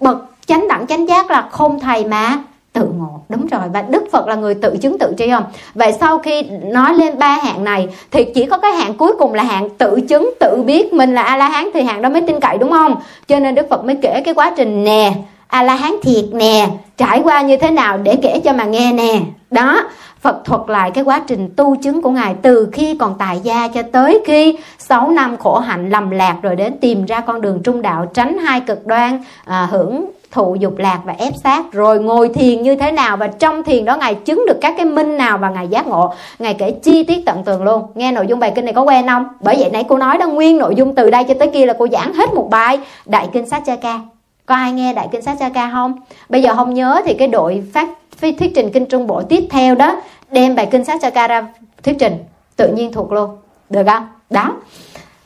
Bậc 0.00 0.16
chánh 0.46 0.68
đẳng 0.68 0.86
chánh 0.86 1.08
giác 1.08 1.30
là 1.30 1.48
không 1.50 1.80
thầy 1.80 2.04
mà 2.04 2.38
tự 2.74 2.88
ngộ. 2.98 3.20
Đúng 3.28 3.46
rồi 3.46 3.60
và 3.72 3.82
đức 3.82 4.04
phật 4.12 4.26
là 4.26 4.34
người 4.34 4.54
tự 4.54 4.76
chứng 4.76 4.98
tự 4.98 5.14
tri 5.18 5.30
không? 5.30 5.44
Vậy 5.74 5.92
sau 6.00 6.18
khi 6.18 6.42
nói 6.62 6.94
lên 6.94 7.18
ba 7.18 7.28
hạng 7.28 7.64
này 7.64 7.88
thì 8.10 8.24
chỉ 8.34 8.46
có 8.46 8.58
cái 8.58 8.72
hạng 8.72 8.94
cuối 8.94 9.12
cùng 9.18 9.34
là 9.34 9.42
hạng 9.42 9.70
tự 9.70 10.00
chứng 10.08 10.34
tự 10.40 10.62
biết 10.66 10.92
mình 10.92 11.14
là 11.14 11.22
a 11.22 11.36
la 11.36 11.48
hán 11.48 11.68
thì 11.74 11.82
hạng 11.82 12.02
đó 12.02 12.08
mới 12.08 12.22
tin 12.22 12.40
cậy 12.40 12.58
đúng 12.58 12.70
không? 12.70 12.94
Cho 13.28 13.38
nên 13.38 13.54
đức 13.54 13.66
phật 13.70 13.84
mới 13.84 13.96
kể 14.02 14.22
cái 14.24 14.34
quá 14.34 14.52
trình 14.56 14.84
nè 14.84 15.12
a 15.46 15.62
la 15.62 15.74
hán 15.74 15.92
thiệt 16.02 16.24
nè 16.32 16.68
trải 16.96 17.20
qua 17.24 17.42
như 17.42 17.56
thế 17.56 17.70
nào 17.70 17.98
để 17.98 18.16
kể 18.22 18.40
cho 18.44 18.52
mà 18.52 18.64
nghe 18.64 18.92
nè. 18.92 19.20
Đó 19.50 19.82
Phật 20.24 20.44
thuật 20.44 20.60
lại 20.68 20.90
cái 20.90 21.04
quá 21.04 21.22
trình 21.26 21.48
tu 21.56 21.76
chứng 21.76 22.02
của 22.02 22.10
Ngài 22.10 22.34
từ 22.42 22.68
khi 22.72 22.96
còn 23.00 23.14
tại 23.18 23.40
gia 23.42 23.68
cho 23.68 23.82
tới 23.92 24.22
khi 24.26 24.58
6 24.78 25.10
năm 25.10 25.36
khổ 25.36 25.58
hạnh 25.58 25.90
lầm 25.90 26.10
lạc 26.10 26.36
rồi 26.42 26.56
đến 26.56 26.78
tìm 26.80 27.04
ra 27.04 27.20
con 27.20 27.40
đường 27.40 27.62
trung 27.62 27.82
đạo 27.82 28.06
tránh 28.14 28.38
hai 28.38 28.60
cực 28.60 28.86
đoan 28.86 29.22
à, 29.44 29.68
hưởng 29.70 30.04
thụ 30.34 30.54
dục 30.54 30.78
lạc 30.78 31.00
và 31.04 31.14
ép 31.18 31.32
sát 31.44 31.72
rồi 31.72 32.00
ngồi 32.00 32.28
thiền 32.28 32.62
như 32.62 32.76
thế 32.76 32.92
nào 32.92 33.16
và 33.16 33.26
trong 33.26 33.62
thiền 33.62 33.84
đó 33.84 33.96
ngài 33.96 34.14
chứng 34.14 34.44
được 34.48 34.58
các 34.60 34.74
cái 34.76 34.86
minh 34.86 35.16
nào 35.16 35.38
và 35.38 35.50
ngài 35.50 35.68
giác 35.68 35.86
ngộ. 35.86 36.14
Ngài 36.38 36.54
kể 36.54 36.70
chi 36.70 37.04
tiết 37.04 37.26
tận 37.26 37.44
tường 37.44 37.62
luôn. 37.62 37.86
Nghe 37.94 38.12
nội 38.12 38.26
dung 38.26 38.38
bài 38.38 38.52
kinh 38.54 38.64
này 38.64 38.74
có 38.74 38.82
quen 38.82 39.06
không? 39.06 39.28
Bởi 39.40 39.56
vậy 39.58 39.70
nãy 39.72 39.84
cô 39.88 39.98
nói 39.98 40.18
đó, 40.18 40.26
nguyên 40.26 40.58
nội 40.58 40.74
dung 40.74 40.94
từ 40.94 41.10
đây 41.10 41.24
cho 41.24 41.34
tới 41.38 41.48
kia 41.48 41.66
là 41.66 41.74
cô 41.78 41.88
giảng 41.92 42.14
hết 42.14 42.34
một 42.34 42.48
bài, 42.50 42.78
đại 43.06 43.28
kinh 43.32 43.46
sát 43.46 43.62
cha 43.66 43.76
ca. 43.76 44.00
Có 44.46 44.54
ai 44.54 44.72
nghe 44.72 44.92
đại 44.92 45.08
kinh 45.12 45.22
sát 45.22 45.36
cha 45.40 45.48
ca 45.48 45.70
không? 45.72 45.94
Bây 46.28 46.42
giờ 46.42 46.54
không 46.54 46.74
nhớ 46.74 47.02
thì 47.04 47.14
cái 47.14 47.28
đội 47.28 47.64
phát 47.72 47.88
thuyết 48.20 48.52
trình 48.54 48.70
kinh 48.70 48.86
trung 48.86 49.06
bộ 49.06 49.22
tiếp 49.22 49.44
theo 49.50 49.74
đó 49.74 50.02
đem 50.30 50.54
bài 50.54 50.68
kinh 50.70 50.84
sát 50.84 51.00
cha 51.02 51.10
ca 51.10 51.28
ra 51.28 51.46
thuyết 51.82 51.96
trình. 51.98 52.24
Tự 52.56 52.68
nhiên 52.68 52.92
thuộc 52.92 53.12
luôn. 53.12 53.30
Được 53.70 53.82
không? 53.86 54.08
Đó. 54.30 54.52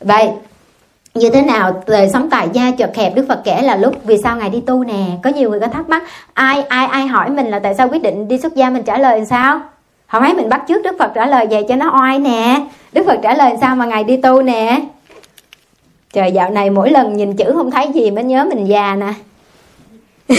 Vậy 0.00 0.30
như 1.18 1.30
thế 1.30 1.42
nào? 1.42 1.82
Đời 1.86 2.08
sống 2.12 2.30
tại 2.30 2.48
gia 2.52 2.70
chật 2.70 2.96
hẹp, 2.96 3.14
đức 3.14 3.24
phật 3.28 3.40
kể 3.44 3.62
là 3.62 3.76
lúc 3.76 3.94
vì 4.04 4.18
sao 4.22 4.36
ngài 4.36 4.50
đi 4.50 4.60
tu 4.60 4.84
nè. 4.84 5.04
Có 5.22 5.30
nhiều 5.30 5.50
người 5.50 5.60
có 5.60 5.66
thắc 5.66 5.88
mắc, 5.88 6.02
ai 6.34 6.62
ai 6.62 6.86
ai 6.86 7.06
hỏi 7.06 7.30
mình 7.30 7.46
là 7.46 7.58
tại 7.58 7.74
sao 7.74 7.88
quyết 7.88 8.02
định 8.02 8.28
đi 8.28 8.38
xuất 8.38 8.54
gia? 8.54 8.70
Mình 8.70 8.82
trả 8.82 8.98
lời 8.98 9.18
làm 9.18 9.26
sao? 9.26 9.60
Không 10.06 10.22
thấy 10.22 10.34
mình 10.34 10.48
bắt 10.48 10.62
trước 10.68 10.82
đức 10.82 10.96
phật 10.98 11.10
trả 11.14 11.26
lời 11.26 11.46
về 11.46 11.62
cho 11.68 11.76
nó 11.76 12.00
oai 12.00 12.18
nè. 12.18 12.66
Đức 12.92 13.02
phật 13.06 13.18
trả 13.22 13.34
lời 13.34 13.52
sao 13.60 13.76
mà 13.76 13.86
ngài 13.86 14.04
đi 14.04 14.16
tu 14.16 14.42
nè? 14.42 14.80
Trời, 16.12 16.32
dạo 16.32 16.50
này 16.50 16.70
mỗi 16.70 16.90
lần 16.90 17.16
nhìn 17.16 17.36
chữ 17.36 17.52
không 17.54 17.70
thấy 17.70 17.88
gì 17.94 18.10
mới 18.10 18.24
nhớ 18.24 18.44
mình 18.44 18.64
già 18.64 18.96
nè. 18.96 19.14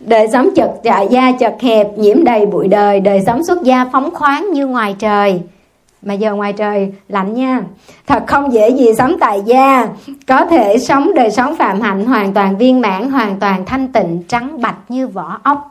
Đời 0.00 0.28
sống 0.32 0.50
chật 0.56 0.70
trại 0.84 1.08
gia 1.10 1.32
chật 1.32 1.54
hẹp, 1.60 1.86
nhiễm 1.98 2.24
đầy 2.24 2.46
bụi 2.46 2.68
đời. 2.68 3.00
Đời 3.00 3.20
sống 3.26 3.44
xuất 3.44 3.62
gia 3.62 3.84
phóng 3.92 4.10
khoáng 4.14 4.52
như 4.52 4.66
ngoài 4.66 4.94
trời 4.98 5.40
mà 6.02 6.14
giờ 6.14 6.34
ngoài 6.34 6.52
trời 6.52 6.92
lạnh 7.08 7.34
nha. 7.34 7.60
Thật 8.06 8.22
không 8.26 8.52
dễ 8.52 8.70
gì 8.70 8.94
sống 8.98 9.16
tại 9.20 9.42
gia. 9.44 9.86
Có 10.26 10.44
thể 10.44 10.78
sống 10.78 11.14
đời 11.14 11.30
sống 11.30 11.56
phạm 11.56 11.80
hạnh 11.80 12.06
hoàn 12.06 12.34
toàn 12.34 12.58
viên 12.58 12.80
mãn, 12.80 13.10
hoàn 13.10 13.40
toàn 13.40 13.64
thanh 13.64 13.88
tịnh, 13.88 14.22
trắng 14.28 14.60
bạch 14.60 14.76
như 14.88 15.08
vỏ 15.08 15.38
ốc. 15.42 15.68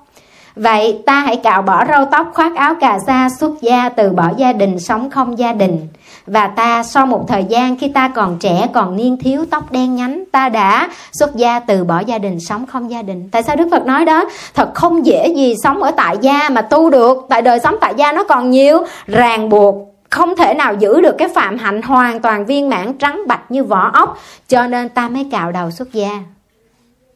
Vậy 0.56 1.02
ta 1.06 1.14
hãy 1.20 1.36
cạo 1.36 1.62
bỏ 1.62 1.86
râu 1.86 2.06
tóc, 2.06 2.32
khoác 2.34 2.56
áo 2.56 2.76
cà 2.82 3.00
sa 3.08 3.30
xuất 3.40 3.62
gia, 3.62 3.90
từ 3.90 4.10
bỏ 4.10 4.30
gia 4.38 4.54
đình, 4.54 4.80
sống 4.80 5.10
không 5.10 5.40
gia 5.40 5.54
đình. 5.54 5.88
Và 6.28 6.48
ta 6.48 6.84
sau 6.84 7.06
một 7.06 7.26
thời 7.28 7.44
gian 7.44 7.78
khi 7.78 7.88
ta 7.88 8.08
còn 8.08 8.38
trẻ, 8.40 8.68
còn 8.74 8.96
niên 8.96 9.18
thiếu, 9.18 9.46
tóc 9.52 9.72
đen 9.72 9.96
nhánh, 9.96 10.24
ta 10.32 10.50
đã 10.50 10.90
xuất 11.12 11.36
gia, 11.36 11.60
từ 11.60 11.84
bỏ 11.84 12.00
gia 12.00 12.18
đình, 12.18 12.40
sống 12.40 12.66
không 12.66 12.92
gia 12.92 13.02
đình. 13.02 13.30
Tại 13.32 13.44
sao 13.44 13.56
đức 13.56 13.68
phật 13.72 13.86
nói 13.86 14.06
đó? 14.06 14.26
Thật 14.54 14.74
không 14.74 15.06
dễ 15.06 15.34
gì 15.36 15.56
sống 15.64 15.84
ở 15.84 15.92
tại 15.92 16.18
gia 16.22 16.50
mà 16.50 16.62
tu 16.62 16.90
được. 16.90 17.26
Tại 17.30 17.42
đời 17.42 17.60
sống 17.60 17.76
tại 17.82 17.94
gia 17.98 18.12
nó 18.12 18.24
còn 18.24 18.50
nhiều. 18.50 18.78
Ràng 19.08 19.50
buộc 19.50 19.91
không 20.12 20.36
thể 20.36 20.54
nào 20.54 20.74
giữ 20.74 21.02
được 21.02 21.16
cái 21.18 21.28
phạm 21.36 21.58
hạnh 21.58 21.82
hoàn 21.82 22.20
toàn 22.20 22.46
viên 22.46 22.70
mãn 22.70 22.94
trắng 22.94 23.22
bạch 23.28 23.52
như 23.52 23.64
vỏ 23.64 23.90
ốc, 23.94 24.18
cho 24.48 24.68
nên 24.68 24.90
ta 24.90 25.10
mới 25.10 25.28
cào 25.32 25.52
đầu 25.52 25.72
xuất 25.72 25.94
gia. 25.94 26.10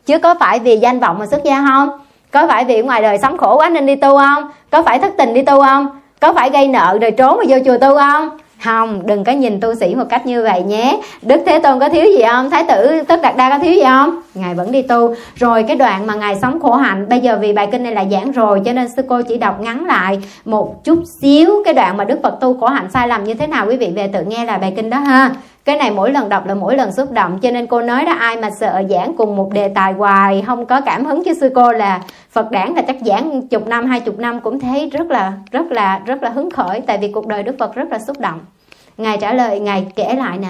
Chứ 0.05 0.19
có 0.19 0.36
phải 0.39 0.60
vì 0.60 0.77
danh 0.77 0.99
vọng 0.99 1.19
mà 1.19 1.25
xuất 1.25 1.43
gia 1.43 1.65
không? 1.67 1.89
Có 2.31 2.47
phải 2.47 2.65
vì 2.65 2.81
ngoài 2.81 3.01
đời 3.01 3.17
sống 3.21 3.38
khổ 3.38 3.58
quá 3.58 3.69
nên 3.69 3.86
đi 3.86 3.95
tu 3.95 4.17
không? 4.17 4.51
Có 4.71 4.84
phải 4.84 4.99
thất 4.99 5.13
tình 5.17 5.34
đi 5.34 5.41
tu 5.41 5.63
không? 5.63 5.99
Có 6.19 6.34
phải 6.34 6.49
gây 6.49 6.67
nợ 6.67 6.97
rồi 7.01 7.12
trốn 7.12 7.38
mà 7.38 7.43
vô 7.47 7.58
chùa 7.65 7.77
tu 7.77 7.97
không? 7.97 8.38
Không, 8.63 9.08
đừng 9.08 9.24
có 9.24 9.32
nhìn 9.32 9.60
tu 9.60 9.76
sĩ 9.76 9.96
một 9.96 10.06
cách 10.10 10.26
như 10.26 10.44
vậy 10.44 10.62
nhé. 10.62 11.00
Đức 11.22 11.41
thế 11.46 11.60
tôn 11.60 11.80
có 11.80 11.89
thiếu 11.89 12.06
gì 12.06 12.24
không? 12.32 12.50
Thái 12.50 12.63
tử 12.63 13.04
tất 13.08 13.22
đạt 13.22 13.38
đa 13.38 13.50
có 13.50 13.60
thiếu 13.60 13.74
gì 13.74 13.84
không? 13.84 14.22
Ngài 14.34 14.56
vẫn 14.56 14.72
đi 14.72 14.82
tu. 14.82 15.15
Rồi 15.36 15.63
cái 15.63 15.76
đoạn 15.76 16.08
mà 16.08 16.15
ngài 16.15 16.36
sống 16.41 16.60
khổ 16.60 16.74
hạnh, 16.74 17.10
bây 17.10 17.20
giờ 17.20 17.38
vì 17.41 17.54
bài 17.54 17.68
kinh 17.72 17.84
này 17.84 17.94
là 17.94 18.06
giảng 18.12 18.32
rồi, 18.32 18.62
cho 18.65 18.74
nên 18.74 18.88
sư 18.96 19.04
cô 19.10 19.22
chỉ 19.22 19.38
đọc 19.38 19.62
ngắn 19.62 19.86
lại 19.86 20.20
một 20.46 20.84
chút 20.84 21.00
xíu 21.22 21.52
cái 21.65 21.74
đoạn 21.74 21.98
mà 21.98 22.04
đức 22.04 22.20
phật 22.24 22.38
tu 22.41 22.60
khổ 22.60 22.68
hạnh 22.68 22.88
sai 22.94 23.08
lầm 23.08 23.24
như 23.24 23.34
thế 23.34 23.48
nào, 23.48 23.65
quý 23.70 23.78
vị 23.78 23.91
về 23.96 24.08
tự 24.08 24.24
nghe 24.24 24.46
là 24.46 24.58
bài 24.58 24.74
kinh 24.76 24.89
đó 24.89 24.98
ha 24.98 25.32
cái 25.65 25.78
này 25.78 25.91
mỗi 25.91 26.12
lần 26.12 26.30
đọc 26.30 26.47
là 26.47 26.54
mỗi 26.54 26.78
lần 26.78 26.91
xúc 26.91 27.12
động, 27.12 27.39
cho 27.41 27.51
nên 27.51 27.67
cô 27.67 27.82
nói 27.82 28.06
đó, 28.06 28.12
ai 28.12 28.38
mà 28.38 28.49
sợ 28.60 28.84
giảng 28.89 29.13
cùng 29.17 29.36
một 29.36 29.49
đề 29.54 29.67
tài 29.67 29.93
hoài, 29.93 30.43
không 30.47 30.65
có 30.65 30.82
cảm 30.82 31.06
hứng 31.06 31.23
chứ 31.23 31.34
sư 31.34 31.51
cô 31.56 31.71
là 31.71 32.01
phật 32.32 32.51
đảng 32.51 32.75
là 32.75 32.82
chắc 32.82 32.97
giảng 33.01 33.47
chục 33.47 33.67
năm, 33.67 33.86
hai 33.86 33.99
chục 33.99 34.19
năm 34.19 34.39
cũng 34.39 34.60
thấy 34.60 34.89
rất 34.89 35.08
là 35.08 35.34
rất 35.51 35.71
là 35.71 36.01
rất 36.06 36.23
là 36.23 36.30
hứng 36.30 36.49
khởi, 36.49 36.82
tại 36.82 36.97
vì 36.97 37.12
cuộc 37.12 37.28
đời 37.28 37.43
đức 37.43 37.56
phật 37.60 37.75
rất 37.75 37.91
là 37.91 37.99
xúc 38.08 38.19
động. 38.19 38.39
Ngài 38.97 39.17
trả 39.17 39.34
lời, 39.34 39.60
ngài 39.60 39.88
kể 39.95 40.15
lại 40.17 40.38
nè, 40.38 40.47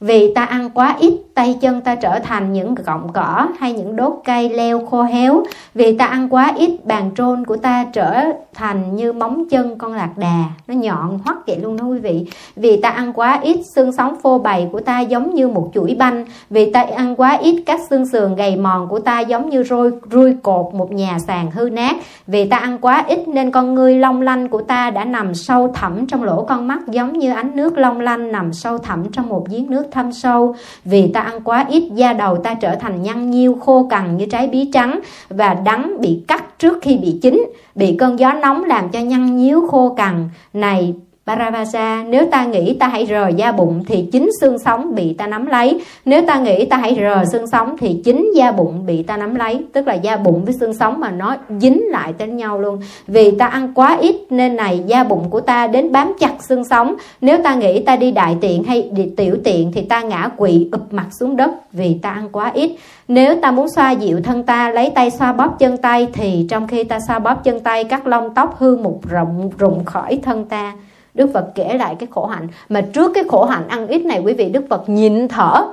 vì 0.00 0.34
ta 0.34 0.44
ăn 0.44 0.70
quá 0.70 0.96
ít 1.00 1.12
tay 1.38 1.56
chân 1.60 1.80
ta 1.80 1.94
trở 1.94 2.18
thành 2.18 2.52
những 2.52 2.74
cọng 2.74 3.12
cỏ 3.12 3.48
hay 3.58 3.72
những 3.72 3.96
đốt 3.96 4.12
cây 4.24 4.48
leo 4.48 4.86
khô 4.86 5.02
héo. 5.02 5.42
Vì 5.74 5.98
ta 5.98 6.06
ăn 6.06 6.28
quá 6.28 6.52
ít, 6.56 6.70
bàn 6.84 7.10
trôn 7.16 7.44
của 7.44 7.56
ta 7.56 7.86
trở 7.92 8.24
thành 8.54 8.96
như 8.96 9.12
móng 9.12 9.44
chân 9.50 9.78
con 9.78 9.94
lạc 9.94 10.10
đà. 10.16 10.44
Nó 10.66 10.74
nhọn 10.74 11.18
hoắt 11.24 11.36
vậy 11.46 11.58
luôn 11.62 11.76
đó 11.76 11.84
quý 11.84 11.98
vị. 11.98 12.26
Vì 12.56 12.80
ta 12.80 12.88
ăn 12.88 13.12
quá 13.12 13.38
ít, 13.42 13.60
xương 13.74 13.92
sống 13.92 14.16
phô 14.22 14.38
bày 14.38 14.68
của 14.72 14.80
ta 14.80 15.00
giống 15.00 15.34
như 15.34 15.48
một 15.48 15.70
chuỗi 15.74 15.96
banh. 15.98 16.24
Vì 16.50 16.72
ta 16.72 16.86
ăn 16.96 17.16
quá 17.16 17.36
ít, 17.36 17.62
các 17.66 17.80
xương 17.90 18.06
sườn 18.06 18.34
gầy 18.34 18.56
mòn 18.56 18.88
của 18.88 18.98
ta 18.98 19.20
giống 19.20 19.48
như 19.48 19.62
roi 19.62 19.90
rui 20.10 20.34
cột 20.42 20.74
một 20.74 20.92
nhà 20.92 21.18
sàn 21.26 21.50
hư 21.50 21.68
nát. 21.72 21.96
Vì 22.26 22.48
ta 22.48 22.56
ăn 22.56 22.78
quá 22.78 23.04
ít, 23.08 23.28
nên 23.28 23.50
con 23.50 23.74
ngươi 23.74 23.94
long 23.94 24.22
lanh 24.22 24.48
của 24.48 24.62
ta 24.62 24.90
đã 24.90 25.04
nằm 25.04 25.34
sâu 25.34 25.72
thẳm 25.74 26.06
trong 26.06 26.22
lỗ 26.22 26.44
con 26.44 26.68
mắt, 26.68 26.78
giống 26.88 27.18
như 27.18 27.32
ánh 27.32 27.56
nước 27.56 27.78
long 27.78 28.00
lanh 28.00 28.32
nằm 28.32 28.52
sâu 28.52 28.78
thẳm 28.78 29.04
trong 29.12 29.28
một 29.28 29.48
giếng 29.48 29.70
nước 29.70 29.86
thâm 29.90 30.12
sâu. 30.12 30.54
Vì 30.84 31.12
ta 31.12 31.20
ăn 31.28 31.40
quá 31.44 31.66
ít, 31.68 31.82
da 31.94 32.12
đầu 32.12 32.36
ta 32.36 32.54
trở 32.54 32.74
thành 32.74 33.02
nhăn 33.02 33.30
nhiêu, 33.30 33.54
khô 33.54 33.86
cằn 33.90 34.16
như 34.16 34.26
trái 34.26 34.46
bí 34.46 34.70
trắng 34.72 35.00
và 35.28 35.54
đắng 35.54 36.00
bị 36.00 36.22
cắt 36.28 36.58
trước 36.58 36.78
khi 36.82 36.98
bị 36.98 37.18
chín. 37.22 37.52
Bị 37.74 37.96
cơn 37.98 38.18
gió 38.18 38.32
nóng 38.32 38.64
làm 38.64 38.88
cho 38.88 39.00
nhăn 39.00 39.36
nhíu 39.36 39.66
khô 39.66 39.94
cằn. 39.94 40.28
Này 40.52 40.94
Paravasa, 41.28 42.04
nếu 42.08 42.26
ta 42.30 42.44
nghĩ 42.44 42.76
ta 42.80 42.88
hãy 42.88 43.06
rờ 43.06 43.28
da 43.28 43.52
bụng 43.52 43.84
thì 43.86 44.08
chính 44.12 44.28
xương 44.40 44.58
sống 44.58 44.94
bị 44.94 45.14
ta 45.14 45.26
nắm 45.26 45.46
lấy. 45.46 45.80
Nếu 46.04 46.22
ta 46.26 46.38
nghĩ 46.38 46.64
ta 46.64 46.76
hãy 46.76 46.96
rờ 47.00 47.24
xương 47.32 47.46
sống 47.46 47.76
thì 47.78 48.00
chính 48.04 48.30
da 48.34 48.52
bụng 48.52 48.86
bị 48.86 49.02
ta 49.02 49.16
nắm 49.16 49.34
lấy. 49.34 49.64
Tức 49.72 49.86
là 49.86 49.94
da 49.94 50.16
bụng 50.16 50.44
với 50.44 50.54
xương 50.60 50.74
sống 50.74 51.00
mà 51.00 51.10
nó 51.10 51.36
dính 51.60 51.82
lại 51.88 52.12
tới 52.18 52.28
nhau 52.28 52.60
luôn. 52.60 52.80
Vì 53.06 53.30
ta 53.30 53.46
ăn 53.46 53.74
quá 53.74 53.98
ít 54.00 54.16
nên 54.30 54.56
này 54.56 54.82
da 54.86 55.04
bụng 55.04 55.30
của 55.30 55.40
ta 55.40 55.66
đến 55.66 55.92
bám 55.92 56.12
chặt 56.20 56.34
xương 56.48 56.64
sống. 56.64 56.94
Nếu 57.20 57.38
ta 57.44 57.54
nghĩ 57.54 57.80
ta 57.80 57.96
đi 57.96 58.10
đại 58.10 58.36
tiện 58.40 58.64
hay 58.64 58.90
đi 58.92 59.10
tiểu 59.16 59.36
tiện 59.44 59.72
thì 59.72 59.82
ta 59.82 60.02
ngã 60.02 60.28
quỵ 60.36 60.68
ụp 60.72 60.92
mặt 60.92 61.06
xuống 61.20 61.36
đất 61.36 61.50
vì 61.72 61.98
ta 62.02 62.10
ăn 62.10 62.28
quá 62.32 62.50
ít. 62.54 62.70
Nếu 63.08 63.36
ta 63.42 63.50
muốn 63.50 63.68
xoa 63.68 63.90
dịu 63.90 64.20
thân 64.24 64.42
ta 64.42 64.70
lấy 64.70 64.90
tay 64.94 65.10
xoa 65.10 65.32
bóp 65.32 65.58
chân 65.58 65.76
tay 65.76 66.06
thì 66.12 66.46
trong 66.50 66.66
khi 66.66 66.84
ta 66.84 66.98
xoa 67.08 67.18
bóp 67.18 67.44
chân 67.44 67.60
tay 67.60 67.84
các 67.84 68.06
lông 68.06 68.34
tóc 68.34 68.56
hư 68.58 68.76
một 68.76 69.00
rộng 69.08 69.50
rụng 69.58 69.84
khỏi 69.84 70.18
thân 70.22 70.44
ta. 70.44 70.72
Đức 71.18 71.30
Phật 71.34 71.44
kể 71.54 71.76
lại 71.78 71.96
cái 71.98 72.08
khổ 72.10 72.26
hạnh. 72.26 72.48
Mà 72.68 72.80
trước 72.80 73.10
cái 73.14 73.24
khổ 73.28 73.44
hạnh 73.44 73.68
ăn 73.68 73.86
ít 73.86 74.04
này, 74.04 74.20
quý 74.24 74.34
vị, 74.34 74.48
Đức 74.48 74.64
Phật 74.70 74.88
nhịn 74.88 75.28
thở. 75.28 75.66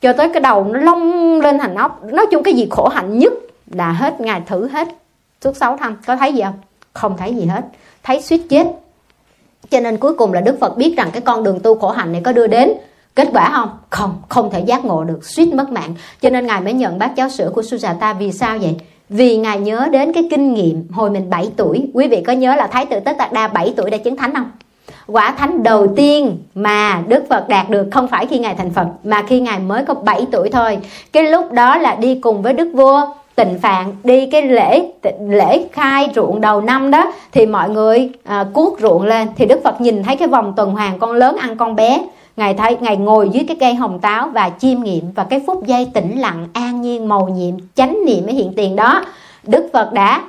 Cho 0.00 0.12
tới 0.12 0.28
cái 0.28 0.40
đầu 0.40 0.64
nó 0.64 0.80
long 0.80 1.40
lên 1.40 1.58
thành 1.58 1.74
ốc. 1.74 2.04
Nói 2.04 2.26
chung 2.30 2.42
cái 2.42 2.54
gì 2.54 2.66
khổ 2.70 2.88
hạnh 2.88 3.18
nhất 3.18 3.32
là 3.70 3.92
hết, 3.92 4.20
ngài 4.20 4.40
thử 4.46 4.68
hết 4.68 4.88
suốt 5.40 5.56
6 5.56 5.76
năm. 5.76 5.96
Có 6.06 6.16
thấy 6.16 6.32
gì 6.32 6.42
không? 6.42 6.54
Không 6.92 7.16
thấy 7.16 7.34
gì 7.34 7.46
hết. 7.46 7.64
Thấy 8.02 8.22
suýt 8.22 8.40
chết. 8.48 8.66
Cho 9.70 9.80
nên 9.80 9.96
cuối 9.96 10.14
cùng 10.14 10.32
là 10.32 10.40
Đức 10.40 10.56
Phật 10.60 10.76
biết 10.76 10.94
rằng 10.96 11.10
cái 11.12 11.20
con 11.20 11.44
đường 11.44 11.60
tu 11.60 11.74
khổ 11.74 11.90
hạnh 11.90 12.12
này 12.12 12.20
có 12.24 12.32
đưa 12.32 12.46
đến 12.46 12.72
kết 13.14 13.28
quả 13.32 13.50
không? 13.52 13.68
Không 13.90 14.14
không 14.28 14.50
thể 14.50 14.60
giác 14.60 14.84
ngộ 14.84 15.04
được. 15.04 15.24
Suýt 15.24 15.54
mất 15.54 15.70
mạng. 15.70 15.94
Cho 16.20 16.30
nên 16.30 16.46
ngài 16.46 16.60
mới 16.60 16.72
nhận 16.72 16.98
bát 16.98 17.12
cháo 17.16 17.28
sữa 17.28 17.50
của 17.54 17.62
Sujata 17.62 18.14
vì 18.14 18.32
sao 18.32 18.58
vậy? 18.58 18.76
Vì 19.08 19.36
ngài 19.36 19.58
nhớ 19.60 19.88
đến 19.92 20.12
cái 20.12 20.28
kinh 20.30 20.54
nghiệm 20.54 20.88
hồi 20.92 21.10
mình 21.10 21.30
7 21.30 21.50
tuổi. 21.56 21.90
Quý 21.94 22.08
vị 22.08 22.22
có 22.26 22.32
nhớ 22.32 22.54
là 22.54 22.66
thái 22.66 22.86
tử 22.86 23.00
tất 23.00 23.16
đạt 23.18 23.32
đa 23.32 23.48
7 23.48 23.74
tuổi 23.76 23.90
đã 23.90 23.96
chứng 23.98 24.16
thánh 24.16 24.34
không? 24.34 24.50
Quả 25.08 25.34
thánh 25.38 25.62
đầu 25.62 25.86
tiên 25.96 26.38
mà 26.54 27.02
Đức 27.08 27.24
Phật 27.30 27.48
đạt 27.48 27.70
được 27.70 27.86
không 27.92 28.08
phải 28.08 28.26
khi 28.26 28.38
Ngài 28.38 28.54
thành 28.54 28.70
Phật 28.70 28.86
mà 29.04 29.22
khi 29.22 29.40
Ngài 29.40 29.58
mới 29.58 29.84
có 29.84 29.94
7 29.94 30.26
tuổi 30.32 30.50
thôi. 30.50 30.78
Cái 31.12 31.22
lúc 31.22 31.52
đó 31.52 31.78
là 31.78 31.94
đi 31.94 32.14
cùng 32.14 32.42
với 32.42 32.52
Đức 32.52 32.70
Vua 32.74 33.00
tịnh 33.34 33.58
phạn 33.58 33.96
đi 34.04 34.26
cái 34.26 34.42
lễ 34.42 34.92
lễ 35.28 35.68
khai 35.72 36.08
ruộng 36.14 36.40
đầu 36.40 36.60
năm 36.60 36.90
đó 36.90 37.12
thì 37.32 37.46
mọi 37.46 37.70
người 37.70 38.10
à, 38.24 38.44
cuốc 38.52 38.80
ruộng 38.80 39.02
lên. 39.02 39.28
Thì 39.36 39.46
Đức 39.46 39.60
Phật 39.64 39.80
nhìn 39.80 40.02
thấy 40.02 40.16
cái 40.16 40.28
vòng 40.28 40.52
tuần 40.56 40.70
hoàn 40.70 40.98
con 40.98 41.12
lớn 41.12 41.36
ăn 41.36 41.56
con 41.56 41.76
bé. 41.76 42.00
Ngài 42.36 42.54
thấy 42.54 42.76
ngài 42.80 42.96
ngồi 42.96 43.28
dưới 43.28 43.44
cái 43.48 43.56
cây 43.60 43.74
hồng 43.74 43.98
táo 43.98 44.28
và 44.28 44.50
chiêm 44.58 44.82
nghiệm 44.82 45.12
và 45.12 45.24
cái 45.24 45.42
phút 45.46 45.66
giây 45.66 45.90
tĩnh 45.94 46.20
lặng 46.20 46.48
an 46.52 46.80
nhiên 46.80 47.08
màu 47.08 47.28
nhiệm 47.28 47.54
chánh 47.74 47.98
niệm 48.06 48.26
ở 48.26 48.32
hiện 48.32 48.52
tiền 48.56 48.76
đó. 48.76 49.04
Đức 49.42 49.68
Phật 49.72 49.92
đã 49.92 50.22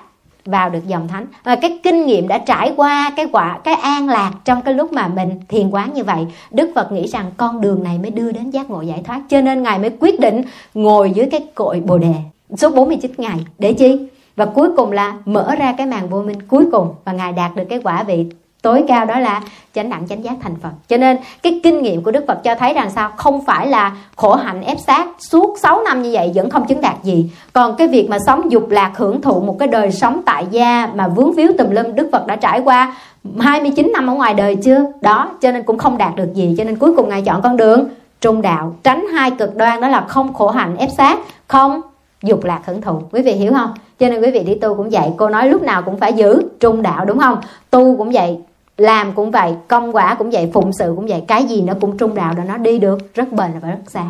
vào 0.48 0.70
được 0.70 0.88
dòng 0.88 1.08
thánh. 1.08 1.26
Và 1.44 1.56
cái 1.56 1.80
kinh 1.84 2.06
nghiệm 2.06 2.28
đã 2.28 2.38
trải 2.38 2.74
qua 2.76 3.12
cái 3.16 3.28
quả, 3.32 3.60
cái 3.64 3.74
an 3.76 4.10
lạc 4.10 4.32
trong 4.46 4.62
cái 4.62 4.74
lúc 4.74 4.94
mà 4.94 5.08
mình 5.08 5.40
thiền 5.48 5.70
quán 5.70 5.94
như 5.94 6.04
vậy, 6.04 6.26
Đức 6.52 6.72
Phật 6.76 6.92
nghĩ 6.92 7.08
rằng 7.08 7.26
con 7.38 7.62
đường 7.62 7.84
này 7.84 7.98
mới 7.98 8.12
đưa 8.12 8.32
đến 8.32 8.50
giác 8.50 8.70
ngộ 8.70 8.82
giải 8.82 9.02
thoát. 9.06 9.22
Cho 9.30 9.42
nên 9.42 9.64
ngài 9.64 9.80
mới 9.80 9.90
quyết 10.00 10.20
định 10.20 10.42
ngồi 10.74 11.12
dưới 11.12 11.26
cái 11.32 11.46
cội 11.56 11.80
bồ 11.80 11.98
đề 11.98 12.14
suốt 12.58 12.76
49 12.76 13.12
ngày. 13.18 13.46
Để 13.60 13.74
chi? 13.74 14.08
Và 14.36 14.46
cuối 14.46 14.70
cùng 14.78 14.92
là 14.92 15.18
mở 15.26 15.56
ra 15.56 15.74
cái 15.78 15.88
màn 15.88 16.10
vô 16.10 16.24
minh 16.24 16.42
cuối 16.48 16.66
cùng 16.72 16.94
và 17.06 17.12
ngài 17.12 17.34
đạt 17.34 17.56
được 17.56 17.64
cái 17.70 17.80
quả 17.84 18.04
vị 18.04 18.26
tối 18.68 18.84
cao 18.88 19.06
đó 19.06 19.20
là 19.20 19.42
chánh 19.76 19.90
đẳng, 19.90 20.08
chánh 20.08 20.24
giác, 20.24 20.34
thành 20.42 20.56
phật. 20.64 20.70
Cho 20.88 20.98
nên 20.98 21.18
cái 21.44 21.60
kinh 21.64 21.82
nghiệm 21.82 22.04
của 22.04 22.12
đức 22.12 22.24
phật 22.28 22.44
cho 22.44 22.56
thấy 22.56 22.74
rằng 22.74 22.90
sao? 22.90 23.12
Không 23.18 23.46
phải 23.46 23.68
là 23.68 23.92
khổ 24.16 24.36
hạnh 24.36 24.62
ép 24.62 24.78
sát 24.88 25.08
suốt 25.20 25.58
6 25.60 25.82
năm 25.82 26.02
như 26.02 26.10
vậy 26.14 26.32
vẫn 26.36 26.50
không 26.50 26.68
chứng 26.68 26.82
đạt 26.82 27.04
gì. 27.04 27.32
Còn 27.54 27.76
cái 27.76 27.88
việc 27.88 28.10
mà 28.10 28.18
sống 28.26 28.52
dục 28.52 28.70
lạc 28.70 28.92
hưởng 28.96 29.22
thụ 29.22 29.40
một 29.40 29.56
cái 29.60 29.68
đời 29.68 29.92
sống 29.92 30.22
tại 30.26 30.46
gia 30.52 30.90
mà 30.96 31.08
vướng 31.08 31.34
víu 31.34 31.52
tùm 31.58 31.70
lum, 31.70 31.96
đức 31.96 32.10
phật 32.12 32.28
đã 32.28 32.36
trải 32.36 32.60
qua 32.60 32.96
29 33.40 33.92
năm 33.94 34.08
ở 34.08 34.14
ngoài 34.14 34.34
đời 34.34 34.56
chưa? 34.56 34.86
Đó, 35.02 35.32
cho 35.42 35.52
nên 35.52 35.64
cũng 35.64 35.78
không 35.78 35.98
đạt 35.98 36.16
được 36.16 36.34
gì. 36.34 36.56
Cho 36.58 36.64
nên 36.64 36.76
cuối 36.76 36.96
cùng 36.96 37.10
ngài 37.10 37.22
chọn 37.22 37.42
con 37.42 37.58
đường 37.58 37.90
trung 38.22 38.42
đạo, 38.42 38.76
tránh 38.84 39.06
hai 39.14 39.32
cực 39.32 39.56
đoan, 39.56 39.82
đó 39.82 39.88
là 39.88 40.06
không 40.08 40.34
khổ 40.34 40.48
hạnh 40.48 40.78
ép 40.78 40.90
sát 40.98 41.20
không 41.48 41.82
dục 42.24 42.44
lạc 42.44 42.60
hưởng 42.66 42.82
thụ. 42.82 43.02
Quý 43.12 43.22
vị 43.22 43.32
hiểu 43.32 43.54
không? 43.54 43.74
Cho 44.00 44.10
nên 44.10 44.22
quý 44.22 44.32
vị 44.32 44.40
đi 44.40 44.56
tu 44.56 44.76
cũng 44.76 44.90
vậy, 44.90 45.10
cô 45.18 45.30
nói 45.30 45.50
lúc 45.50 45.62
nào 45.62 45.82
cũng 45.82 45.98
phải 46.00 46.14
giữ 46.14 46.42
trung 46.60 46.82
đạo, 46.82 47.06
đúng 47.06 47.20
không? 47.20 47.38
Tu 47.70 47.98
cũng 47.98 48.12
vậy 48.12 48.38
làm 48.78 49.14
cũng 49.14 49.32
vậy, 49.32 49.56
công 49.68 49.96
quả 49.96 50.16
cũng 50.16 50.30
vậy, 50.32 50.52
phụng 50.54 50.74
sự 50.74 50.94
cũng 50.96 51.08
vậy, 51.08 51.24
cái 51.28 51.44
gì 51.44 51.62
nó 51.62 51.74
cũng 51.82 51.98
trung 51.98 52.16
đạo 52.16 52.34
để 52.38 52.44
nó 52.48 52.58
đi 52.58 52.80
được, 52.80 53.14
rất 53.14 53.32
bền 53.32 53.52
và 53.60 53.70
rất 53.70 53.80
xa. 53.88 54.04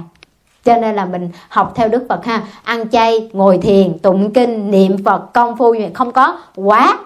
Cho 0.64 0.78
nên 0.78 0.96
là 0.96 1.06
mình 1.06 1.30
học 1.50 1.72
theo 1.76 1.88
đức 1.88 2.06
phật 2.10 2.26
ha, 2.26 2.44
ăn 2.64 2.90
chay, 2.90 3.30
ngồi 3.34 3.58
thiền, 3.58 4.00
tụng 4.00 4.34
kinh, 4.34 4.72
niệm 4.72 5.04
phật, 5.06 5.34
công 5.34 5.58
phu 5.58 5.74
như 5.74 5.88
không 5.94 6.12
có 6.12 6.40
quá. 6.56 7.00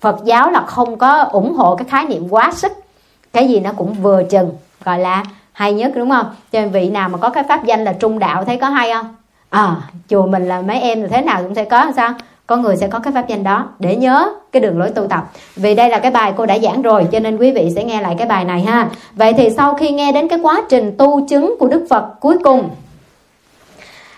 Phật 0.00 0.16
giáo 0.24 0.50
là 0.50 0.60
không 0.66 0.98
có 0.98 1.22
ủng 1.22 1.54
hộ 1.54 1.76
cái 1.76 1.88
khái 1.88 2.04
niệm 2.04 2.26
quá 2.30 2.52
sức. 2.52 2.72
Cái 3.32 3.48
gì 3.48 3.60
nó 3.60 3.70
cũng 3.76 3.94
vừa 3.94 4.22
chừng, 4.22 4.50
gọi 4.84 4.98
là 4.98 5.24
hay 5.52 5.74
nhất, 5.74 5.92
đúng 5.94 6.10
không? 6.10 6.26
Cho 6.52 6.60
nên 6.60 6.70
vị 6.70 6.90
nào 6.90 7.08
mà 7.08 7.18
có 7.18 7.30
cái 7.30 7.44
pháp 7.48 7.64
danh 7.64 7.84
là 7.84 7.92
trung 7.92 8.18
đạo 8.18 8.44
thấy 8.44 8.56
có 8.56 8.68
hay 8.68 8.92
không? 8.92 9.16
À 9.50 9.76
chùa 10.08 10.26
mình 10.26 10.48
là 10.48 10.62
mấy 10.62 10.80
em 10.80 11.02
là 11.02 11.08
thế 11.08 11.22
nào 11.22 11.42
cũng 11.42 11.54
sẽ 11.54 11.64
có, 11.64 11.86
sao? 11.96 12.14
Có 12.52 12.58
người 12.58 12.76
sẽ 12.76 12.88
có 12.88 12.98
cái 12.98 13.12
pháp 13.12 13.28
danh 13.28 13.44
đó. 13.44 13.68
Để 13.78 13.96
nhớ 13.96 14.32
cái 14.52 14.62
đường 14.62 14.78
lối 14.78 14.90
tu 14.90 15.06
tập. 15.06 15.30
Vì 15.56 15.74
đây 15.74 15.90
là 15.90 15.98
cái 15.98 16.10
bài 16.10 16.32
cô 16.36 16.46
đã 16.46 16.58
giảng 16.58 16.82
rồi, 16.82 17.06
cho 17.12 17.20
nên 17.20 17.36
quý 17.36 17.52
vị 17.52 17.70
sẽ 17.76 17.84
nghe 17.84 18.00
lại 18.02 18.14
cái 18.18 18.28
bài 18.28 18.44
này 18.44 18.60
ha. 18.60 18.88
Vậy 19.14 19.32
thì 19.32 19.50
sau 19.56 19.74
khi 19.74 19.90
nghe 19.90 20.12
đến 20.12 20.28
cái 20.28 20.38
quá 20.42 20.62
trình 20.68 20.94
tu 20.98 21.26
chứng 21.28 21.56
của 21.58 21.68
đức 21.68 21.86
phật 21.90 22.04
cuối 22.20 22.38
cùng. 22.44 22.70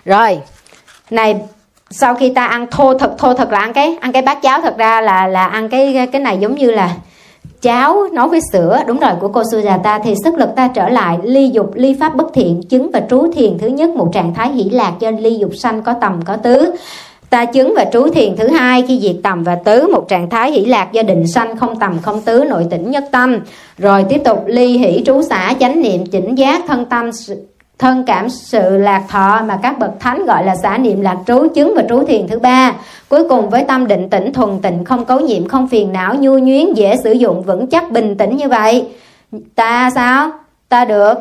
Rồi, 0.05 0.39
này, 1.09 1.41
sau 1.89 2.15
khi 2.15 2.29
ta 2.29 2.45
ăn 2.45 2.67
thô 2.71 2.93
thực 2.93 3.17
thô 3.17 3.33
thực 3.33 3.51
là 3.51 3.59
ăn 3.59 3.73
cái 3.73 3.97
ăn 4.01 4.11
cái 4.11 4.21
bát 4.21 4.41
cháo 4.41 4.61
thật 4.61 4.77
ra 4.77 5.01
là 5.01 5.27
là 5.27 5.47
ăn 5.47 5.69
cái 5.69 6.07
cái 6.11 6.21
này 6.21 6.37
giống 6.37 6.55
như 6.55 6.71
là 6.71 6.95
cháo 7.61 8.03
nấu 8.11 8.27
với 8.27 8.39
sữa. 8.51 8.79
Đúng 8.87 8.99
rồi, 8.99 9.11
của 9.19 9.27
cô 9.27 9.41
Sujata 9.41 9.99
thì 10.03 10.15
sức 10.23 10.35
lực 10.35 10.49
ta 10.55 10.67
trở 10.67 10.89
lại. 10.89 11.17
Ly 11.23 11.49
dục, 11.49 11.71
ly 11.75 11.97
pháp 11.99 12.15
bất 12.15 12.27
thiện, 12.33 12.63
chứng 12.69 12.91
và 12.91 13.01
trú 13.09 13.31
thiền 13.33 13.57
thứ 13.57 13.67
nhất, 13.67 13.89
một 13.89 14.09
trạng 14.13 14.33
thái 14.33 14.51
hỷ 14.51 14.69
lạc 14.69 14.93
do 14.99 15.11
ly 15.11 15.37
dục 15.37 15.51
sanh 15.55 15.81
có 15.81 15.93
tầm, 16.01 16.19
có 16.25 16.35
tứ 16.35 16.75
ta 17.35 17.45
chứng 17.45 17.73
và 17.75 17.85
trú 17.93 18.07
thiền 18.07 18.35
thứ 18.35 18.47
hai, 18.47 18.83
khi 18.87 18.99
diệt 18.99 19.15
tầm 19.23 19.43
và 19.43 19.55
tứ, 19.55 19.87
một 19.93 20.07
trạng 20.07 20.29
thái 20.29 20.51
hỷ 20.51 20.65
lạc 20.65 20.91
do 20.91 21.03
định 21.03 21.27
sanh 21.27 21.57
không 21.57 21.79
tầm, 21.79 21.99
không 22.01 22.21
tứ, 22.21 22.43
nội 22.49 22.67
tỉnh 22.69 22.91
nhất 22.91 23.03
tâm. 23.11 23.39
Rồi 23.77 24.05
tiếp 24.09 24.21
tục, 24.25 24.43
ly 24.47 24.77
hỷ 24.77 25.03
trú 25.05 25.21
xả 25.21 25.53
chánh 25.59 25.81
niệm, 25.81 26.05
chỉnh 26.05 26.35
giác, 26.35 26.61
thân 26.67 26.85
tâm 26.85 27.09
thân 27.79 28.03
cảm, 28.07 28.29
sự 28.29 28.77
lạc 28.77 29.03
thọ 29.09 29.41
mà 29.45 29.59
các 29.63 29.79
bậc 29.79 29.91
thánh 29.99 30.25
gọi 30.25 30.45
là 30.45 30.55
xả 30.55 30.77
niệm 30.77 31.01
lạc 31.01 31.17
trú 31.27 31.47
chứng 31.55 31.73
và 31.75 31.83
trú 31.89 32.05
thiền 32.05 32.27
thứ 32.27 32.39
ba. 32.39 32.73
Cuối 33.09 33.29
cùng, 33.29 33.49
với 33.49 33.63
tâm 33.63 33.87
định 33.87 34.09
tĩnh, 34.09 34.33
thuần 34.33 34.59
tịnh, 34.61 34.85
không 34.85 35.05
cấu 35.05 35.19
nhiễm, 35.19 35.47
không 35.47 35.67
phiền 35.67 35.93
não, 35.93 36.15
nhu 36.15 36.37
nhuyến 36.37 36.73
dễ 36.73 36.95
sử 37.03 37.11
dụng, 37.11 37.43
vững 37.43 37.67
chắc, 37.67 37.91
bình 37.91 38.15
tĩnh 38.17 38.37
như 38.37 38.47
vậy. 38.47 38.87
Ta 39.55 39.89
sao? 39.95 40.31
Ta 40.69 40.85
được. 40.85 41.13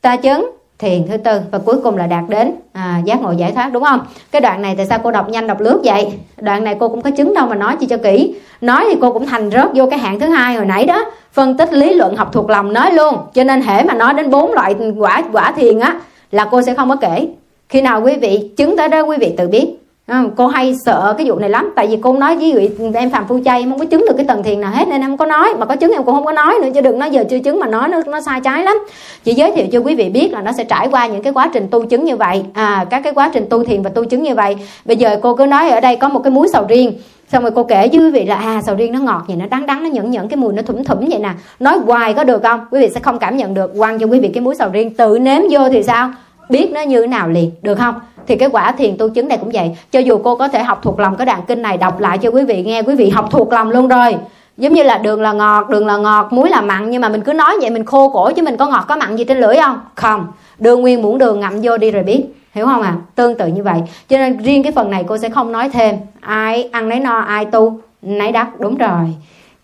Ta 0.00 0.16
chứng 0.16 0.50
thiền 0.80 1.08
thứ 1.08 1.16
tư 1.16 1.40
và 1.50 1.58
cuối 1.58 1.76
cùng 1.82 1.96
là 1.96 2.06
đạt 2.06 2.24
đến 2.28 2.52
à, 2.72 3.00
giác 3.04 3.22
ngộ 3.22 3.32
giải 3.32 3.52
thoát 3.52 3.72
đúng 3.72 3.82
không? 3.82 4.00
Cái 4.30 4.40
đoạn 4.40 4.62
này 4.62 4.74
tại 4.76 4.86
sao 4.86 4.98
cô 5.02 5.10
đọc 5.10 5.28
nhanh 5.28 5.46
đọc 5.46 5.60
lướt 5.60 5.80
vậy? 5.84 6.12
Đoạn 6.40 6.64
này 6.64 6.76
cô 6.80 6.88
cũng 6.88 7.02
có 7.02 7.10
chứng 7.10 7.34
đâu 7.34 7.46
mà 7.46 7.56
nói 7.56 7.76
chi 7.80 7.86
cho 7.86 7.96
kỹ. 7.96 8.34
Nói 8.60 8.84
thì 8.90 8.96
cô 9.00 9.12
cũng 9.12 9.26
thành 9.26 9.50
rớt 9.50 9.68
vô 9.74 9.86
cái 9.90 9.98
hạng 9.98 10.20
thứ 10.20 10.26
hai 10.26 10.54
hồi 10.54 10.66
nãy 10.66 10.86
đó. 10.86 11.04
Phân 11.32 11.56
tích 11.56 11.72
lý 11.72 11.94
luận 11.94 12.16
học 12.16 12.32
thuộc 12.32 12.50
lòng 12.50 12.72
nói 12.72 12.92
luôn. 12.92 13.16
Cho 13.34 13.44
nên 13.44 13.60
hễ 13.60 13.84
mà 13.84 13.94
nói 13.94 14.14
đến 14.14 14.30
bốn 14.30 14.52
loại 14.52 14.74
quả 14.98 15.22
quả 15.32 15.52
thiền 15.52 15.80
á 15.80 16.00
là 16.30 16.44
cô 16.50 16.62
sẽ 16.62 16.74
không 16.74 16.88
có 16.88 16.96
kể. 16.96 17.28
Khi 17.68 17.80
nào 17.80 18.02
quý 18.02 18.16
vị 18.16 18.50
chứng 18.56 18.76
tới 18.76 18.88
đó 18.88 19.00
quý 19.00 19.16
vị 19.20 19.34
tự 19.36 19.48
biết. 19.48 19.79
À, 20.10 20.24
cô 20.36 20.46
hay 20.46 20.74
sợ 20.84 21.14
cái 21.18 21.26
vụ 21.30 21.38
này 21.38 21.50
lắm, 21.50 21.72
tại 21.76 21.86
vì 21.86 21.98
cô 22.02 22.12
nói 22.12 22.36
với 22.36 22.52
vị 22.52 22.70
em 22.94 23.10
phạm 23.10 23.26
phu 23.28 23.38
chay, 23.44 23.60
em 23.60 23.70
không 23.70 23.78
có 23.78 23.84
chứng 23.84 24.04
được 24.08 24.14
cái 24.16 24.26
tầng 24.26 24.42
thiền 24.42 24.60
nào 24.60 24.70
hết 24.74 24.88
nên 24.88 25.00
em 25.00 25.10
không 25.10 25.16
có 25.16 25.26
nói. 25.26 25.54
Mà 25.58 25.66
có 25.66 25.76
chứng 25.76 25.92
em 25.92 26.04
cũng 26.04 26.14
không 26.14 26.24
có 26.24 26.32
nói 26.32 26.54
nữa, 26.62 26.68
chứ 26.74 26.80
đừng 26.80 26.98
nói 26.98 27.10
giờ 27.10 27.24
chưa 27.30 27.38
chứng 27.38 27.60
mà 27.60 27.66
nói 27.66 27.88
nó 27.88 28.00
nó 28.06 28.20
sai 28.20 28.40
trái 28.44 28.64
lắm. 28.64 28.76
Chỉ 29.24 29.34
giới 29.34 29.52
thiệu 29.52 29.66
cho 29.72 29.78
quý 29.78 29.94
vị 29.94 30.08
biết 30.08 30.32
là 30.32 30.42
nó 30.42 30.52
sẽ 30.52 30.64
trải 30.64 30.88
qua 30.90 31.06
những 31.06 31.22
cái 31.22 31.32
quá 31.32 31.50
trình 31.54 31.68
tu 31.70 31.84
chứng 31.84 32.04
như 32.04 32.16
vậy. 32.16 32.42
À 32.54 32.86
các 32.90 33.00
cái 33.04 33.12
quá 33.12 33.30
trình 33.34 33.46
tu 33.50 33.64
thiền 33.64 33.82
và 33.82 33.90
tu 33.90 34.04
chứng 34.04 34.22
như 34.22 34.34
vậy. 34.34 34.56
Bây 34.84 34.96
giờ 34.96 35.18
cô 35.22 35.36
cứ 35.36 35.46
nói 35.46 35.70
ở 35.70 35.80
đây 35.80 35.96
có 35.96 36.08
một 36.08 36.20
cái 36.24 36.30
muối 36.30 36.48
sầu 36.48 36.64
riêng. 36.68 36.92
Xong 37.32 37.42
rồi 37.42 37.52
cô 37.54 37.64
kể 37.64 37.88
với 37.92 38.00
quý 38.00 38.10
vị 38.10 38.24
là 38.24 38.34
à 38.34 38.60
sầu 38.66 38.74
riêng 38.74 38.92
nó 38.92 38.98
ngọt 38.98 39.24
vậy, 39.28 39.36
nó 39.36 39.46
đắng 39.50 39.66
đắng, 39.66 39.82
nó 39.82 39.88
nhẫn 39.88 40.10
nhẫn, 40.10 40.28
cái 40.28 40.36
mùi 40.36 40.52
nó 40.52 40.62
thủm 40.62 40.84
thủm 40.84 40.98
vậy 41.08 41.18
nè. 41.18 41.30
Nói 41.60 41.78
hoài 41.78 42.14
có 42.14 42.24
được 42.24 42.42
không? 42.42 42.60
Quý 42.70 42.80
vị 42.80 42.88
sẽ 42.94 43.00
không 43.00 43.18
cảm 43.18 43.36
nhận 43.36 43.54
được. 43.54 43.72
Quăng 43.78 43.98
cho 43.98 44.06
quý 44.06 44.20
vị 44.20 44.30
cái 44.34 44.40
muối 44.40 44.54
sầu 44.54 44.68
riêng, 44.72 44.94
tự 44.94 45.18
nếm 45.18 45.42
vô 45.50 45.68
thì 45.68 45.82
sao? 45.82 46.10
Biết 46.48 46.70
nó 46.72 46.80
như 46.80 47.00
thế 47.00 47.06
nào 47.06 47.28
liền, 47.28 47.50
được 47.62 47.78
không? 47.78 47.94
Thì 48.26 48.36
cái 48.36 48.48
quả 48.52 48.72
thiền 48.72 48.96
tu 48.98 49.08
chứng 49.08 49.28
này 49.28 49.38
cũng 49.38 49.50
vậy. 49.52 49.76
Cho 49.90 50.00
dù 50.00 50.18
cô 50.24 50.36
có 50.36 50.48
thể 50.48 50.62
học 50.62 50.80
thuộc 50.82 51.00
lòng 51.00 51.16
cái 51.16 51.26
đoạn 51.26 51.40
kinh 51.48 51.62
này, 51.62 51.76
đọc 51.76 52.00
lại 52.00 52.18
cho 52.18 52.30
quý 52.30 52.44
vị 52.44 52.62
nghe, 52.62 52.82
quý 52.82 52.94
vị 52.94 53.08
học 53.08 53.28
thuộc 53.30 53.52
lòng 53.52 53.70
luôn 53.70 53.88
rồi. 53.88 54.16
Giống 54.56 54.72
như 54.72 54.82
là 54.82 54.98
đường 54.98 55.22
là 55.22 55.32
ngọt, 55.32 55.68
đường 55.68 55.86
là 55.86 55.96
ngọt, 55.96 56.28
muối 56.30 56.50
là 56.50 56.60
mặn, 56.60 56.90
nhưng 56.90 57.02
mà 57.02 57.08
mình 57.08 57.20
cứ 57.20 57.32
nói 57.32 57.56
vậy 57.60 57.70
mình 57.70 57.84
khô 57.84 58.08
cổ 58.08 58.30
chứ 58.30 58.42
mình 58.42 58.56
có 58.56 58.66
ngọt 58.66 58.84
có 58.88 58.96
mặn 58.96 59.16
gì 59.16 59.24
trên 59.24 59.38
lưỡi 59.38 59.56
không? 59.56 59.80
Không. 59.94 60.26
Đường 60.58 60.80
nguyên 60.80 61.02
muỗng 61.02 61.18
đường 61.18 61.40
ngậm 61.40 61.60
vô 61.62 61.78
đi 61.78 61.90
rồi 61.90 62.02
biết. 62.02 62.24
Hiểu 62.52 62.66
không 62.66 62.82
à 62.82 62.94
tương 63.14 63.38
tự 63.38 63.46
như 63.46 63.62
vậy. 63.62 63.80
Cho 64.08 64.18
nên 64.18 64.38
riêng 64.38 64.62
cái 64.62 64.72
phần 64.72 64.90
này 64.90 65.04
cô 65.08 65.18
sẽ 65.18 65.28
không 65.28 65.52
nói 65.52 65.70
thêm. 65.70 65.96
Ai 66.20 66.68
ăn 66.72 66.88
nấy 66.88 67.00
no, 67.00 67.18
ai 67.18 67.44
tu, 67.44 67.80
nấy 68.02 68.32
đắc. 68.32 68.60
Đúng 68.60 68.76
rồi 68.76 69.14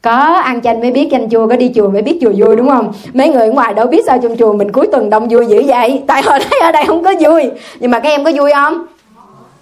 có 0.03 0.41
ăn 0.45 0.61
chanh 0.61 0.81
mới 0.81 0.91
biết 0.91 1.09
chanh 1.11 1.31
chua, 1.31 1.49
có 1.49 1.57
đi 1.57 1.73
chùa 1.75 1.89
mới 1.89 2.03
biết 2.03 2.19
chùa 2.23 2.31
vui, 2.37 2.57
đúng 2.57 2.69
không? 2.69 2.93
Mấy 3.13 3.29
người 3.29 3.49
ngoài 3.49 3.75
đâu 3.75 3.87
biết 3.87 4.05
sao 4.07 4.19
trong 4.23 4.37
chùa 4.37 4.53
mình 4.53 4.73
cuối 4.73 4.87
tuần 4.93 5.11
đông 5.11 5.29
vui 5.29 5.47
dữ 5.47 5.63
vậy? 5.67 6.03
Tại 6.07 6.23
hồi 6.23 6.39
thấy 6.39 6.61
ở 6.61 6.73
đây 6.73 6.85
không 6.87 7.05
có 7.05 7.15
vui. 7.21 7.51
Nhưng 7.81 7.91
mà 7.91 7.99
các 7.99 8.09
em 8.09 8.25
có 8.25 8.31
vui 8.37 8.51
không? 8.55 8.87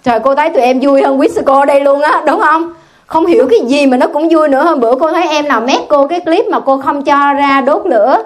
Trời, 0.03 0.19
cô 0.19 0.35
thấy 0.35 0.49
tụi 0.49 0.63
em 0.63 0.79
vui 0.79 1.03
hơn 1.03 1.19
quý 1.19 1.27
sư 1.27 1.41
cô 1.45 1.59
ở 1.59 1.65
đây 1.65 1.81
luôn 1.81 2.01
á, 2.01 2.23
đúng 2.27 2.39
không? 2.39 2.73
Không 3.05 3.25
hiểu 3.25 3.47
cái 3.49 3.59
gì 3.59 3.85
mà 3.85 3.97
nó 3.97 4.07
cũng 4.07 4.29
vui 4.29 4.47
nữa. 4.47 4.63
Hôm 4.63 4.79
bữa 4.79 4.95
cô 4.95 5.11
thấy 5.11 5.27
em 5.27 5.47
nào 5.47 5.61
mét 5.61 5.79
cô 5.89 6.07
cái 6.07 6.19
clip 6.19 6.45
mà 6.47 6.59
cô 6.59 6.77
không 6.77 7.03
cho 7.03 7.33
ra 7.33 7.61
đốt 7.61 7.81
lửa. 7.85 8.17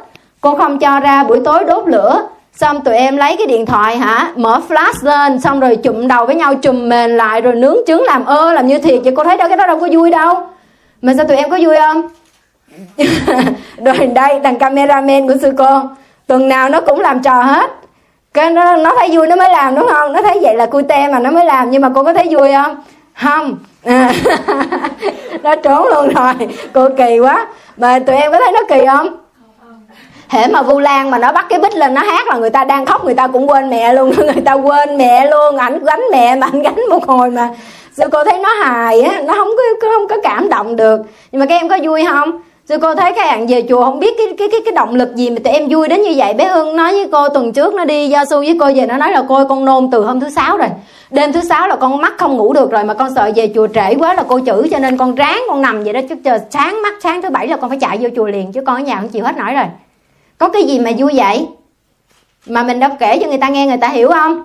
Cô 0.42 0.56
không 0.56 0.80
cho 0.80 1.00
ra 1.00 1.24
buổi 1.24 1.40
tối 1.46 1.64
đốt 1.64 1.88
lửa. 1.88 2.22
Xong 2.56 2.82
tụi 2.82 2.96
em 2.96 3.18
lấy 3.18 3.38
cái 3.38 3.48
điện 3.48 3.66
thoại 3.66 3.98
hả? 3.98 4.34
Mở 4.36 4.62
flash 4.70 4.94
lên, 5.04 5.42
xong 5.42 5.60
rồi 5.60 5.76
chụm 5.76 6.08
đầu 6.08 6.26
với 6.26 6.36
nhau 6.36 6.56
chùm 6.56 6.90
mền 6.90 7.18
lại, 7.18 7.42
rồi 7.42 7.56
nướng 7.56 7.78
trứng 7.88 8.04
làm 8.04 8.26
ơ, 8.26 8.54
làm 8.54 8.68
như 8.68 8.78
thiệt 8.78 9.00
vậy. 9.04 9.14
Cô 9.16 9.24
thấy 9.24 9.38
đâu, 9.38 9.48
cái 9.48 9.58
đó 9.58 9.68
đâu 9.68 9.80
có 9.80 9.88
vui 9.92 10.10
đâu 10.10 10.36
mà 11.02 11.14
sao 11.18 11.26
tụi 11.26 11.38
em 11.38 11.50
có 11.50 11.58
vui 11.62 11.76
không? 11.78 12.08
Rồi 13.86 14.08
đây, 14.08 14.40
thằng 14.44 14.60
cameraman 14.60 15.28
của 15.28 15.36
sư 15.42 15.54
cô. 15.58 15.82
Tuần 16.28 16.50
nào 16.50 16.70
nó 16.70 16.82
cũng 16.82 17.00
làm 17.00 17.22
trò 17.22 17.42
hết. 17.42 17.72
Cái 18.34 18.50
nó 18.50 18.76
nó 18.76 18.94
thấy 18.98 19.10
vui 19.12 19.28
nó 19.28 19.36
mới 19.36 19.50
làm, 19.50 19.76
đúng 19.76 19.88
không? 19.92 20.14
Nó 20.14 20.22
thấy 20.22 20.40
vậy 20.42 20.56
là 20.56 20.66
cute 20.66 21.08
mà 21.08 21.20
nó 21.20 21.32
mới 21.32 21.46
làm, 21.46 21.72
nhưng 21.72 21.82
mà 21.82 21.90
cô 21.96 22.04
có 22.04 22.14
thấy 22.14 22.28
vui 22.30 22.54
không? 22.54 22.84
Không. 23.14 23.58
À. 23.86 24.14
nó 25.44 25.56
trốn 25.56 25.88
luôn 25.88 26.10
rồi. 26.16 26.34
Cô 26.74 26.90
kỳ 26.98 27.20
quá. 27.20 27.48
Mà 27.78 28.00
tụi 28.00 28.16
em 28.16 28.32
có 28.32 28.40
thấy 28.40 28.52
nó 28.52 28.60
kỳ 28.70 28.86
không? 28.86 29.18
Hễ 30.30 30.48
mà 30.48 30.62
vu 30.62 30.80
lan 30.80 31.12
mà 31.12 31.18
nó 31.18 31.32
bắt 31.32 31.46
cái 31.50 31.60
bích 31.60 31.76
lên 31.76 31.94
nó 31.94 32.02
hát 32.02 32.28
là 32.28 32.38
người 32.38 32.50
ta 32.50 32.64
đang 32.64 32.86
khóc, 32.86 33.06
người 33.06 33.14
ta 33.14 33.28
cũng 33.28 33.50
quên 33.50 33.70
mẹ 33.70 33.94
luôn. 33.94 34.12
Người 34.18 34.44
ta 34.46 34.54
quên 34.54 34.98
mẹ 34.98 35.26
luôn. 35.26 35.58
Ảnh 35.58 35.80
gánh 35.86 36.02
mẹ 36.12 36.36
mà, 36.36 36.48
ảnh 36.48 36.62
gánh 36.62 36.80
một 36.90 37.08
hồi 37.08 37.30
mà 37.30 37.50
sư 38.00 38.06
cô 38.12 38.24
thấy 38.24 38.40
nó 38.40 38.50
hài 38.50 39.02
á 39.02 39.22
nó 39.26 39.34
không 39.34 39.50
có 39.82 39.88
không 39.88 40.08
có 40.08 40.16
cảm 40.24 40.50
động 40.50 40.76
được 40.76 41.02
nhưng 41.32 41.40
mà 41.40 41.46
các 41.46 41.56
em 41.56 41.70
có 41.70 41.78
vui 41.84 42.06
không 42.06 42.42
Sư 42.70 42.78
cô 42.82 42.96
thấy 42.96 43.14
các 43.16 43.26
bạn 43.26 43.48
về 43.48 43.64
chùa 43.70 43.84
không 43.84 44.00
biết 44.00 44.16
cái 44.18 44.28
cái 44.38 44.48
cái 44.52 44.62
cái 44.66 44.72
động 44.74 44.96
lực 44.96 45.16
gì 45.16 45.30
mà 45.30 45.38
tụi 45.44 45.54
em 45.54 45.68
vui 45.70 45.88
đến 45.88 46.02
như 46.02 46.14
vậy. 46.16 46.34
Bé 46.34 46.48
Hưng 46.48 46.76
nói 46.76 46.92
với 46.92 47.08
cô 47.12 47.30
tuần 47.30 47.54
trước 47.54 47.74
nó 47.74 47.86
đi 47.86 48.08
gia 48.08 48.26
su 48.26 48.38
với 48.38 48.58
cô 48.60 48.66
về 48.76 48.86
nó 48.86 48.98
nói 48.98 49.12
là 49.12 49.24
cô 49.30 49.46
con 49.46 49.66
nôn 49.66 49.90
từ 49.92 50.04
hôm 50.04 50.20
thứ 50.20 50.30
sáu 50.30 50.58
rồi. 50.58 50.68
Đêm 51.12 51.34
thứ 51.34 51.42
sáu 51.42 51.68
là 51.68 51.76
con 51.76 52.02
mắt 52.02 52.14
không 52.18 52.38
ngủ 52.38 52.54
được 52.54 52.72
rồi 52.72 52.84
mà 52.84 52.94
con 52.94 53.16
sợ 53.16 53.32
về 53.36 53.52
chùa 53.56 53.68
trễ 53.68 53.96
quá 53.96 54.14
là 54.14 54.24
cô 54.28 54.40
chữ 54.40 54.68
cho 54.72 54.80
nên 54.80 54.98
con 54.98 55.16
ráng 55.16 55.44
con 55.48 55.62
nằm 55.62 55.84
vậy 55.84 55.94
đó 55.94 56.00
chứ 56.10 56.16
chờ 56.24 56.40
sáng 56.50 56.82
mắt 56.82 56.94
sáng 57.04 57.22
thứ 57.22 57.30
bảy 57.30 57.48
là 57.48 57.58
con 57.58 57.70
phải 57.70 57.80
chạy 57.80 57.98
vô 58.02 58.10
chùa 58.16 58.28
liền 58.28 58.52
chứ 58.52 58.62
con 58.66 58.76
ở 58.76 58.80
nhà 58.80 58.96
không 58.96 59.10
chịu 59.10 59.26
hết 59.26 59.38
nổi 59.38 59.54
rồi. 59.54 59.66
Có 60.38 60.50
cái 60.50 60.64
gì 60.64 60.80
mà 60.80 60.92
vui 60.98 61.12
vậy? 61.16 61.48
Mà 62.46 62.64
mình 62.64 62.80
đâu 62.80 62.90
kể 63.00 63.20
cho 63.22 63.28
người 63.28 63.38
ta 63.38 63.50
nghe 63.50 63.66
người 63.66 63.78
ta 63.78 63.88
hiểu 63.88 64.12
không? 64.12 64.44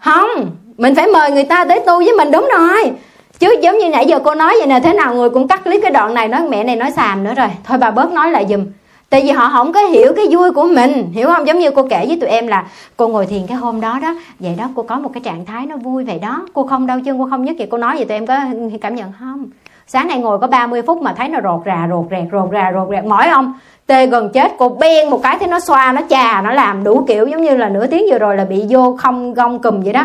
Không, 0.00 0.50
mình 0.78 0.94
phải 0.94 1.06
mời 1.06 1.30
người 1.30 1.44
ta 1.44 1.64
tới 1.64 1.80
tu 1.86 1.98
với 1.98 2.12
mình, 2.18 2.30
đúng 2.30 2.48
rồi. 2.58 2.92
Chứ 3.38 3.56
giống 3.62 3.78
như 3.78 3.88
nãy 3.88 4.06
giờ 4.06 4.18
cô 4.24 4.34
nói 4.34 4.54
vậy 4.58 4.66
nè, 4.66 4.80
thế 4.80 4.92
nào 4.92 5.14
người 5.14 5.30
cũng 5.30 5.48
cắt 5.48 5.64
clip 5.64 5.82
cái 5.82 5.90
đoạn 5.90 6.14
này, 6.14 6.28
nói 6.28 6.40
mẹ 6.48 6.64
này 6.64 6.76
nói 6.76 6.90
xàm 6.90 7.24
nữa 7.24 7.32
rồi. 7.36 7.48
Thôi 7.64 7.78
bà 7.78 7.90
bớt 7.90 8.12
nói 8.12 8.30
lại 8.30 8.46
giùm. 8.48 8.66
Tại 9.10 9.22
vì 9.22 9.30
họ 9.30 9.50
không 9.52 9.72
có 9.72 9.80
hiểu 9.80 10.12
cái 10.16 10.26
vui 10.30 10.50
của 10.50 10.64
mình, 10.64 11.12
hiểu 11.12 11.26
không? 11.28 11.46
Giống 11.46 11.58
như 11.58 11.70
cô 11.70 11.82
kể 11.90 12.04
với 12.08 12.18
tụi 12.20 12.30
em 12.30 12.46
là 12.46 12.64
cô 12.96 13.08
ngồi 13.08 13.26
thiền 13.26 13.46
cái 13.46 13.56
hôm 13.56 13.80
đó 13.80 13.98
đó, 14.02 14.14
vậy 14.40 14.54
đó 14.58 14.68
cô 14.74 14.82
có 14.82 14.98
một 14.98 15.10
cái 15.14 15.20
trạng 15.24 15.44
thái 15.44 15.66
nó 15.66 15.76
vui 15.76 16.04
vậy 16.04 16.18
đó. 16.18 16.46
Cô 16.54 16.62
không 16.66 16.86
đau 16.86 17.00
chân, 17.04 17.18
cô 17.18 17.26
không 17.30 17.44
nhất 17.44 17.56
vậy 17.58 17.68
cô 17.70 17.78
nói 17.78 17.96
vậy 17.96 18.04
tụi 18.04 18.16
em 18.16 18.26
có 18.26 18.36
cảm 18.80 18.94
nhận 18.94 19.12
không? 19.20 19.46
Sáng 19.86 20.08
nay 20.08 20.18
ngồi 20.18 20.38
có 20.38 20.46
30 20.46 20.82
phút 20.82 21.02
mà 21.02 21.14
thấy 21.16 21.28
nó 21.28 21.38
rột 21.42 21.60
rà, 21.66 21.86
rột 21.90 22.04
rẹt, 22.10 22.24
rột 22.32 22.48
rà, 22.52 22.72
rột 22.74 22.88
rẹt. 22.90 23.04
Mỏi 23.04 23.28
không? 23.32 23.54
Tê 23.86 24.06
gần 24.06 24.30
chết, 24.32 24.52
cô 24.58 24.68
ben 24.68 25.10
một 25.10 25.22
cái 25.22 25.36
thấy 25.38 25.48
nó 25.48 25.60
xoa, 25.60 25.92
nó 25.92 26.00
chà, 26.08 26.42
nó 26.42 26.52
làm 26.52 26.84
đủ 26.84 27.04
kiểu 27.08 27.26
giống 27.26 27.42
như 27.42 27.56
là 27.56 27.68
nửa 27.68 27.86
tiếng 27.86 28.04
vừa 28.10 28.18
rồi 28.18 28.36
là 28.36 28.44
bị 28.44 28.64
vô 28.68 28.96
không 28.98 29.34
gông 29.34 29.58
cùm 29.58 29.82
vậy 29.82 29.92
đó 29.92 30.04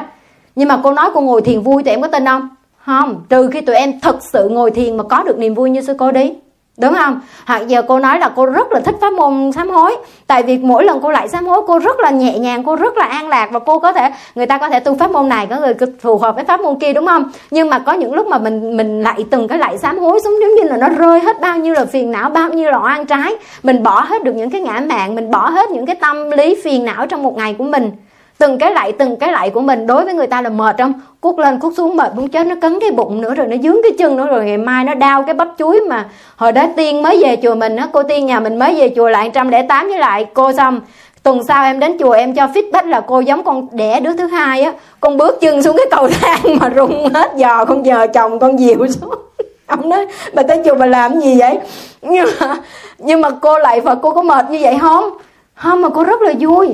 nhưng 0.57 0.67
mà 0.67 0.79
cô 0.83 0.91
nói 0.91 1.09
cô 1.13 1.21
ngồi 1.21 1.41
thiền 1.41 1.61
vui 1.61 1.83
tụi 1.83 1.91
em 1.91 2.01
có 2.01 2.07
tin 2.07 2.25
không? 2.25 2.49
Không, 2.85 3.21
trừ 3.29 3.49
khi 3.53 3.61
tụi 3.61 3.75
em 3.75 3.99
thật 3.99 4.17
sự 4.21 4.49
ngồi 4.49 4.71
thiền 4.71 4.97
mà 4.97 5.03
có 5.03 5.23
được 5.23 5.37
niềm 5.37 5.53
vui 5.53 5.69
như 5.69 5.81
sư 5.81 5.93
cô 5.97 6.11
đi. 6.11 6.33
Đúng 6.77 6.93
không? 6.93 7.19
Hoặc 7.45 7.67
giờ 7.67 7.81
cô 7.81 7.99
nói 7.99 8.19
là 8.19 8.31
cô 8.35 8.45
rất 8.45 8.71
là 8.71 8.79
thích 8.79 8.95
pháp 9.01 9.13
môn 9.13 9.51
sám 9.51 9.69
hối. 9.69 9.95
Tại 10.27 10.43
vì 10.43 10.57
mỗi 10.57 10.83
lần 10.83 10.99
cô 11.01 11.11
lại 11.11 11.27
sám 11.27 11.45
hối, 11.45 11.61
cô 11.67 11.79
rất 11.79 11.99
là 11.99 12.09
nhẹ 12.09 12.39
nhàng, 12.39 12.63
cô 12.63 12.75
rất 12.75 12.97
là 12.97 13.05
an 13.05 13.29
lạc 13.29 13.49
và 13.51 13.59
cô 13.59 13.79
có 13.79 13.93
thể, 13.93 14.09
người 14.35 14.45
ta 14.45 14.57
có 14.57 14.69
thể 14.69 14.79
tu 14.79 14.95
pháp 14.95 15.11
môn 15.11 15.29
này 15.29 15.47
có 15.47 15.59
người 15.59 15.73
phù 16.01 16.17
hợp 16.17 16.35
với 16.35 16.43
pháp 16.43 16.59
môn 16.59 16.79
kia, 16.79 16.93
đúng 16.93 17.07
không? 17.07 17.31
Nhưng 17.51 17.69
mà 17.69 17.79
có 17.79 17.93
những 17.93 18.13
lúc 18.13 18.27
mà 18.27 18.37
mình 18.37 18.77
mình 18.77 19.03
lại 19.03 19.25
từng 19.31 19.47
cái 19.47 19.57
lại 19.57 19.77
sám 19.77 19.99
hối 19.99 20.19
xuống 20.23 20.35
giống 20.41 20.55
như 20.55 20.63
là 20.63 20.77
nó 20.77 20.89
rơi 20.89 21.19
hết 21.19 21.41
bao 21.41 21.57
nhiêu 21.57 21.73
là 21.73 21.85
phiền 21.85 22.11
não, 22.11 22.29
bao 22.29 22.49
nhiêu 22.49 22.71
là 22.71 22.77
oan 22.77 23.05
trái. 23.05 23.35
Mình 23.63 23.83
bỏ 23.83 24.01
hết 24.01 24.23
được 24.23 24.35
những 24.35 24.49
cái 24.49 24.61
ngã 24.61 24.81
mạng 24.89 25.15
mình 25.15 25.31
bỏ 25.31 25.49
hết 25.49 25.71
những 25.71 25.85
cái 25.85 25.95
tâm 25.95 26.31
lý 26.31 26.61
phiền 26.63 26.85
não 26.85 27.07
trong 27.07 27.23
một 27.23 27.37
ngày 27.37 27.55
của 27.57 27.63
mình 27.63 27.91
từng 28.37 28.57
cái 28.57 28.71
lại, 28.71 28.91
từng 28.91 29.15
cái 29.15 29.31
lại 29.31 29.49
của 29.49 29.61
mình 29.61 29.87
đối 29.87 30.05
với 30.05 30.13
người 30.13 30.27
ta 30.27 30.41
là 30.41 30.49
mệt 30.49 30.75
không? 30.77 30.93
Cuốc 31.21 31.39
lên, 31.39 31.59
cuốc 31.59 31.73
xuống, 31.77 31.95
mệt 31.95 32.15
muốn 32.15 32.27
chết, 32.27 32.47
nó 32.47 32.55
cấn 32.61 32.79
cái 32.79 32.91
bụng 32.91 33.21
nữa 33.21 33.33
rồi, 33.35 33.47
nó 33.47 33.57
dướng 33.63 33.77
cái 33.83 33.91
chân 33.97 34.17
nữa 34.17 34.27
rồi. 34.27 34.45
Ngày 34.45 34.57
mai 34.57 34.83
nó 34.83 34.93
đau 34.93 35.23
cái 35.23 35.33
bắp 35.33 35.47
chuối 35.57 35.81
mà. 35.89 36.05
Hồi 36.35 36.51
đó 36.51 36.67
tiên 36.75 37.03
mới 37.03 37.23
về 37.23 37.37
chùa 37.43 37.55
mình 37.55 37.75
á, 37.75 37.87
cô 37.93 38.03
tiên 38.03 38.25
nhà 38.25 38.39
mình 38.39 38.59
mới 38.59 38.75
về 38.75 38.93
chùa 38.95 39.09
lại 39.09 39.31
trăm 39.33 39.49
lẻ 39.49 39.61
tám 39.61 39.87
với 39.87 39.99
lại 39.99 40.25
cô 40.33 40.51
xong. 40.51 40.81
Tuần 41.23 41.43
sau 41.47 41.63
em 41.63 41.79
đến 41.79 41.97
chùa, 41.99 42.11
em 42.11 42.35
cho 42.35 42.47
feedback 42.47 42.87
là 42.87 43.01
cô 43.01 43.19
giống 43.19 43.43
con 43.43 43.67
đẻ 43.71 43.99
đứa 43.99 44.13
thứ 44.13 44.25
hai 44.25 44.61
á. 44.61 44.73
Con 44.99 45.17
bước 45.17 45.41
chân 45.41 45.63
xuống 45.63 45.77
cái 45.77 45.85
cầu 45.91 46.07
thang 46.21 46.57
mà 46.59 46.69
rung 46.75 47.13
hết 47.13 47.31
giò, 47.35 47.65
con 47.65 47.85
giờ 47.85 48.07
chồng 48.13 48.39
con 48.39 48.59
dịu 48.59 48.87
xuống. 48.87 49.15
Ông 49.67 49.89
nói, 49.89 50.05
bà 50.33 50.43
tới 50.43 50.61
chùa 50.65 50.75
bà 50.75 50.85
làm 50.85 51.19
gì 51.19 51.39
vậy? 51.39 51.59
Nhưng 52.01 52.27
mà 52.39 52.55
nhưng 52.97 53.21
mà 53.21 53.29
cô 53.29 53.59
lại 53.59 53.81
và 53.81 53.95
cô 53.95 54.11
có 54.11 54.21
mệt 54.21 54.49
như 54.49 54.59
vậy 54.61 54.77
không? 54.81 55.09
Không, 55.55 55.81
mà 55.81 55.89
cô 55.89 56.03
rất 56.03 56.21
là 56.21 56.33
vui 56.39 56.67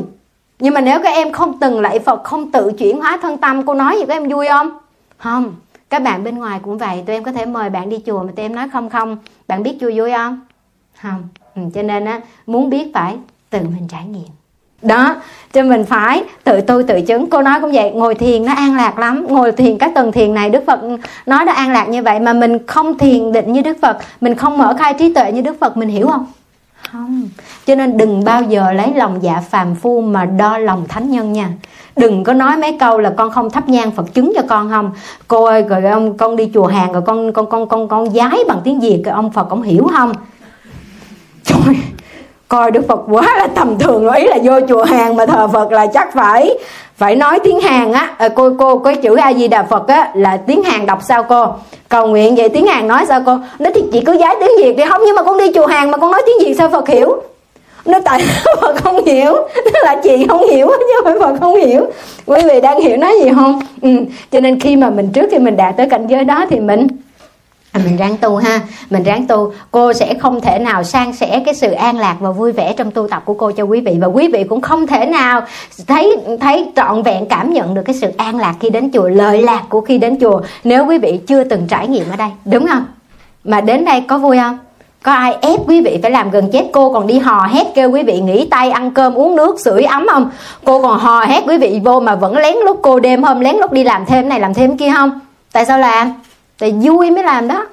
nhưng 0.64 0.74
mà 0.74 0.82
nếu 0.82 1.00
các 1.04 1.10
em 1.10 1.32
không 1.32 1.60
từng 1.60 1.82
lạy 1.82 2.00
Phật 2.00 2.24
không 2.24 2.52
tự 2.52 2.72
chuyển 2.78 3.00
hóa 3.00 3.18
thân 3.22 3.38
tâm 3.38 3.66
cô 3.66 3.74
nói 3.74 3.96
gì 4.00 4.06
các 4.08 4.14
em 4.14 4.30
vui 4.30 4.48
không? 4.48 4.70
Không. 5.18 5.56
Các 5.90 6.04
bạn 6.04 6.24
bên 6.24 6.38
ngoài 6.38 6.60
cũng 6.64 6.78
vậy. 6.78 7.04
Tụi 7.06 7.16
em 7.16 7.24
có 7.24 7.32
thể 7.32 7.46
mời 7.46 7.70
bạn 7.70 7.90
đi 7.90 8.00
chùa 8.06 8.24
mà 8.24 8.32
tụi 8.36 8.46
em 8.46 8.56
nói 8.56 8.68
không 8.74 8.90
không. 8.90 9.18
Bạn 9.48 9.64
biết 9.64 9.78
vui 9.82 9.98
vui 9.98 10.12
không? 10.12 10.40
Không. 11.02 11.24
Ừ, 11.56 11.62
cho 11.76 11.84
nên 11.84 12.06
á 12.06 12.22
muốn 12.48 12.70
biết 12.70 12.92
phải 12.94 13.16
tự 13.50 13.60
mình 13.60 13.88
trải 13.92 14.06
nghiệm. 14.06 14.28
Đó 14.82 15.16
cho 15.54 15.64
mình 15.64 15.86
phải 15.86 16.24
tự 16.44 16.62
tu 16.62 16.84
tự 16.88 17.02
chứng. 17.02 17.30
Cô 17.30 17.42
nói 17.42 17.62
cũng 17.62 17.72
vậy 17.72 17.92
ngồi 17.92 18.16
thiền 18.16 18.46
nó 18.46 18.54
an 18.54 18.76
lạc 18.76 19.00
lắm. 19.00 19.26
Ngồi 19.30 19.52
thiền 19.52 19.78
các 19.78 19.92
tầng 19.96 20.12
thiền 20.12 20.34
này 20.34 20.50
đức 20.50 20.64
phật 20.68 20.80
nói 21.26 21.46
nó 21.46 21.54
an 21.54 21.72
lạc 21.72 21.90
như 21.90 22.04
vậy 22.04 22.20
mà 22.20 22.34
mình 22.34 22.68
không 22.68 22.98
thiền 22.98 23.32
định 23.32 23.54
như 23.54 23.62
đức 23.62 23.78
phật 23.82 23.98
mình 24.22 24.36
không 24.36 24.58
mở 24.58 24.76
khai 24.80 24.94
trí 25.00 25.14
tuệ 25.14 25.32
như 25.32 25.42
đức 25.42 25.60
phật 25.60 25.78
mình 25.78 25.90
hiểu 25.90 26.08
không? 26.08 26.26
Không? 26.94 27.30
Cho 27.66 27.76
nên 27.76 27.98
đừng 27.98 28.24
bao 28.24 28.44
giờ 28.44 28.72
lấy 28.72 28.94
lòng 28.96 29.20
dạ 29.22 29.44
phàm 29.50 29.76
phu 29.76 30.02
mà 30.02 30.26
đo 30.26 30.58
lòng 30.58 30.86
thánh 30.88 31.12
nhân 31.12 31.34
nha. 31.34 31.50
Đừng 31.96 32.24
có 32.24 32.34
nói 32.34 32.58
mấy 32.58 32.78
câu 32.80 33.00
là 33.00 33.14
con 33.18 33.32
không 33.32 33.50
thắp 33.50 33.70
nhang 33.70 33.92
phật 33.92 34.14
chứng 34.14 34.34
cho 34.36 34.42
con 34.50 34.70
không. 34.70 34.92
Cô 35.28 35.46
ơi, 35.46 35.62
rồi 35.62 35.84
ông, 35.86 36.18
con 36.18 36.36
đi 36.36 36.52
chùa 36.54 36.68
hàng 36.68 36.94
rồi 36.94 37.02
con 37.06 37.34
con 37.34 37.50
con 37.50 37.68
con 37.68 37.88
con 37.88 38.10
giái 38.10 38.40
bằng 38.48 38.62
tiếng 38.64 38.80
việt 38.80 39.02
rồi 39.06 39.14
ông 39.14 39.32
phật 39.32 39.50
ông 39.50 39.62
hiểu 39.62 39.88
không? 39.96 40.14
Trời, 41.44 41.76
coi 42.48 42.72
đức 42.72 42.88
phật 42.88 43.00
quá 43.08 43.36
là 43.38 43.48
tầm 43.48 43.80
thường 43.80 44.10
ý 44.10 44.28
là 44.28 44.38
vô 44.44 44.54
chùa 44.70 44.84
hàng 44.84 45.16
mà 45.16 45.26
thờ 45.26 45.48
phật 45.48 45.72
là 45.72 45.88
chắc 45.88 46.14
phải 46.14 46.58
phải 47.04 47.16
nói 47.16 47.40
tiếng 47.44 47.60
hàn 47.60 47.92
á 47.92 48.14
à, 48.18 48.30
cô 48.30 48.50
cô 48.60 48.78
cái 48.78 48.96
chữ 48.96 49.16
a 49.16 49.34
di 49.34 49.48
đà 49.48 49.64
phật 49.64 49.88
á 49.88 50.12
là 50.14 50.38
tiếng 50.38 50.64
hàn 50.64 50.86
đọc 50.86 51.00
sao 51.08 51.24
cô? 51.24 51.46
Cầu 51.90 52.08
nguyện 52.08 52.36
vậy 52.36 52.50
tiếng 52.50 52.68
hàn 52.68 52.88
nói 52.88 53.06
sao 53.08 53.22
cô? 53.26 53.38
Nó 53.60 53.70
thì 53.76 53.82
chị 53.92 54.02
cứ 54.06 54.18
giái 54.18 54.36
tiếng 54.40 54.50
việt 54.58 54.78
đi 54.78 54.84
không 54.90 55.02
nhưng 55.06 55.16
mà 55.16 55.24
con 55.24 55.38
đi 55.38 55.52
chùa 55.56 55.66
hàn 55.66 55.92
mà 55.92 55.98
con 55.98 56.12
nói 56.12 56.22
tiếng 56.26 56.48
việt 56.48 56.54
sao 56.58 56.70
phật 56.70 56.88
hiểu? 56.88 57.22
Nó 57.86 58.00
tại 58.06 58.22
phật 58.62 58.76
không 58.84 59.06
hiểu 59.06 59.34
tức 59.56 59.74
là 59.84 60.02
chị 60.04 60.26
không 60.30 60.48
hiểu 60.48 60.68
chứ 60.68 60.86
không 60.96 61.06
phải 61.06 61.20
phật 61.20 61.40
không 61.40 61.56
hiểu. 61.56 61.86
Quý 62.26 62.42
vị 62.50 62.62
đang 62.62 62.82
hiểu 62.82 62.98
nói 62.98 63.14
gì 63.24 63.30
không? 63.36 63.62
Ừ. 63.82 63.90
cho 64.32 64.40
nên 64.40 64.60
khi 64.60 64.76
mà 64.76 64.90
mình 64.90 65.10
trước 65.14 65.28
khi 65.32 65.40
mình 65.40 65.58
đạt 65.58 65.78
tới 65.78 65.90
cảnh 65.90 66.08
giới 66.08 66.24
đó 66.24 66.46
thì 66.50 66.60
mình 66.60 66.88
À, 67.74 67.82
mình 67.86 67.98
ráng 67.98 68.18
tu 68.18 68.36
ha. 68.36 68.60
Mình 68.90 69.04
ráng 69.04 69.28
tu. 69.28 69.54
Cô 69.72 69.94
sẽ 69.94 70.14
không 70.14 70.42
thể 70.42 70.60
nào 70.60 70.84
san 70.84 71.14
sẻ 71.14 71.42
cái 71.46 71.54
sự 71.56 71.72
an 71.72 71.98
lạc 71.98 72.16
và 72.20 72.32
vui 72.32 72.52
vẻ 72.52 72.74
trong 72.78 72.92
tu 72.92 73.08
tập 73.08 73.22
của 73.26 73.34
cô 73.34 73.52
cho 73.52 73.64
quý 73.64 73.82
vị. 73.82 73.98
Và 74.02 74.08
quý 74.08 74.28
vị 74.34 74.44
cũng 74.44 74.62
không 74.62 74.88
thể 74.88 75.06
nào 75.06 75.42
thấy 75.88 76.18
thấy 76.42 76.72
trọn 76.76 77.04
vẹn 77.04 77.26
cảm 77.30 77.54
nhận 77.54 77.74
được 77.74 77.82
cái 77.86 77.96
sự 78.02 78.08
an 78.18 78.40
lạc 78.40 78.56
khi 78.60 78.70
đến 78.70 78.92
chùa, 78.94 79.08
lợi 79.08 79.42
lạc 79.42 79.64
của 79.70 79.82
khi 79.82 79.98
đến 79.98 80.18
chùa 80.22 80.42
nếu 80.64 80.86
quý 80.86 80.98
vị 80.98 81.20
chưa 81.28 81.44
từng 81.44 81.68
trải 81.68 81.88
nghiệm 81.88 82.10
ở 82.10 82.16
đây. 82.16 82.30
Đúng 82.46 82.68
không? 82.68 82.86
Mà 83.44 83.62
đến 83.62 83.86
đây 83.86 84.02
có 84.02 84.18
vui 84.18 84.38
không? 84.38 84.58
Có 85.04 85.12
ai 85.12 85.36
ép 85.42 85.60
quý 85.68 85.82
vị 85.82 86.00
phải 86.02 86.12
làm 86.12 86.32
gần 86.32 86.50
chết 86.52 86.66
cô 86.74 86.94
còn 86.94 87.08
đi 87.08 87.20
hò 87.20 87.48
hét 87.48 87.68
kêu 87.76 87.92
quý 87.92 88.04
vị 88.04 88.22
nghỉ 88.22 88.48
tay 88.52 88.72
ăn 88.72 88.92
cơm, 88.92 89.14
uống 89.14 89.36
nước, 89.36 89.60
sưởi 89.60 89.84
ấm 89.84 90.08
không? 90.12 90.32
Cô 90.66 90.82
còn 90.82 91.00
hò 91.00 91.26
hét 91.26 91.44
quý 91.48 91.58
vị 91.58 91.82
vô 91.84 92.00
mà 92.00 92.16
vẫn 92.16 92.38
lén 92.38 92.56
lút 92.66 92.78
cô 92.82 93.00
đêm 93.00 93.24
hôm, 93.24 93.40
lén 93.40 93.56
lút 93.56 93.72
đi 93.72 93.84
làm 93.84 94.06
thêm 94.06 94.30
này, 94.30 94.40
làm 94.40 94.54
thêm 94.54 94.78
kia 94.78 94.92
không? 94.96 95.20
Tại 95.52 95.66
sao 95.66 95.80
làm? 95.80 96.14
Thì 96.64 96.74
vui 96.82 97.12
mới 97.12 97.24
làm 97.24 97.48
đó, 97.48 97.66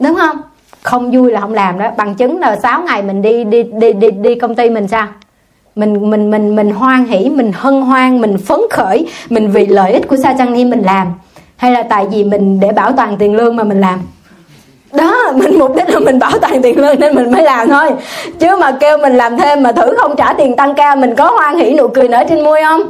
đúng 0.00 0.14
không? 0.14 0.36
Không 0.82 1.10
vui 1.10 1.32
là 1.32 1.40
không 1.40 1.54
làm 1.54 1.78
đó. 1.78 1.90
Bằng 1.96 2.14
chứng 2.14 2.40
là 2.40 2.56
6 2.56 2.82
ngày 2.82 3.02
mình 3.02 3.22
đi 3.22 3.44
đi 3.44 3.62
đi 3.62 3.92
đi 3.92 4.10
đi 4.10 4.34
công 4.34 4.54
ty 4.54 4.70
mình 4.70 4.88
sao? 4.88 5.06
Mình 5.76 6.10
mình 6.10 6.30
mình 6.30 6.56
mình 6.56 6.70
hoan 6.70 7.04
hỷ, 7.04 7.28
mình 7.28 7.52
hân 7.54 7.80
hoan, 7.80 8.20
mình 8.20 8.38
phấn 8.38 8.60
khởi, 8.70 9.06
mình 9.30 9.50
vì 9.50 9.66
lợi 9.66 9.92
ích 9.92 10.08
của 10.08 10.16
sa 10.16 10.34
chăng 10.38 10.52
ni 10.52 10.64
mình 10.64 10.82
làm. 10.82 11.06
Hay 11.56 11.70
là 11.70 11.82
tại 11.82 12.06
vì 12.12 12.24
mình 12.24 12.60
để 12.60 12.72
bảo 12.72 12.92
toàn 12.92 13.16
tiền 13.16 13.36
lương 13.36 13.56
mà 13.56 13.64
mình 13.64 13.80
làm? 13.80 14.00
Đó, 14.92 15.16
mình, 15.34 15.58
mục 15.58 15.76
đích 15.76 15.88
là 15.88 15.98
mình 15.98 16.18
bảo 16.18 16.38
toàn 16.38 16.62
tiền 16.62 16.80
lương 16.80 17.00
nên 17.00 17.14
mình 17.14 17.32
mới 17.32 17.42
làm 17.42 17.68
thôi. 17.68 17.90
Chứ 18.38 18.56
mà 18.60 18.76
kêu 18.80 18.98
mình 18.98 19.16
làm 19.16 19.36
thêm 19.36 19.62
mà 19.62 19.72
thử 19.72 19.94
không 19.98 20.16
trả 20.16 20.32
tiền 20.32 20.56
tăng 20.56 20.74
ca, 20.74 20.94
mình 20.94 21.14
có 21.14 21.30
hoan 21.30 21.58
hỷ 21.58 21.74
nụ 21.74 21.88
cười 21.88 22.08
nở 22.08 22.24
trên 22.28 22.44
môi 22.44 22.62
không? 22.62 22.82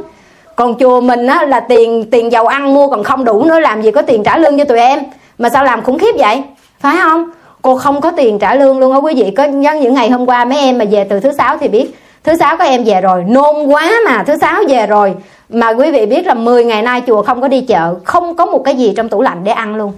Còn 0.55 0.75
chùa 0.79 1.01
mình 1.01 1.27
á 1.27 1.45
là 1.45 1.59
tiền 1.59 2.05
tiền 2.11 2.31
dầu 2.31 2.47
ăn 2.47 2.73
mua 2.73 2.87
còn 2.87 3.03
không 3.03 3.25
đủ 3.25 3.43
nữa, 3.43 3.59
làm 3.59 3.81
gì 3.81 3.91
có 3.91 4.01
tiền 4.01 4.23
trả 4.23 4.37
lương 4.37 4.57
cho 4.57 4.65
tụi 4.65 4.79
em? 4.79 4.99
Mà 5.37 5.49
sao 5.49 5.63
làm 5.63 5.83
khủng 5.83 5.99
khiếp 5.99 6.15
vậy? 6.17 6.43
Phải 6.79 6.95
không? 7.01 7.29
Cô 7.61 7.75
không 7.75 8.01
có 8.01 8.11
tiền 8.11 8.39
trả 8.39 8.55
lương 8.55 8.79
luôn 8.79 8.91
á 8.93 8.97
quý 8.97 9.13
vị. 9.15 9.33
Có 9.37 9.43
nhân 9.43 9.79
những 9.79 9.93
ngày 9.93 10.09
hôm 10.09 10.25
qua 10.25 10.45
mấy 10.45 10.57
em 10.57 10.77
mà 10.77 10.85
về 10.91 11.03
từ 11.03 11.19
thứ 11.19 11.31
sáu 11.31 11.57
thì 11.57 11.67
biết. 11.67 11.95
Thứ 12.23 12.35
sáu 12.39 12.57
có 12.57 12.65
em 12.65 12.83
về 12.83 13.01
rồi. 13.01 13.23
Nôn 13.27 13.65
quá 13.67 13.91
mà. 14.05 14.23
Thứ 14.23 14.37
sáu 14.41 14.63
về 14.69 14.87
rồi. 14.87 15.15
Mà 15.49 15.69
quý 15.69 15.91
vị 15.91 16.05
biết 16.05 16.25
là 16.25 16.33
10 16.33 16.65
ngày 16.65 16.81
nay 16.81 17.03
chùa 17.07 17.21
không 17.21 17.41
có 17.41 17.47
đi 17.47 17.61
chợ. 17.61 17.95
Không 18.03 18.35
có 18.35 18.45
một 18.45 18.63
cái 18.65 18.75
gì 18.75 18.93
trong 18.97 19.09
tủ 19.09 19.21
lạnh 19.21 19.43
để 19.43 19.51
ăn 19.51 19.75
luôn. 19.75 19.93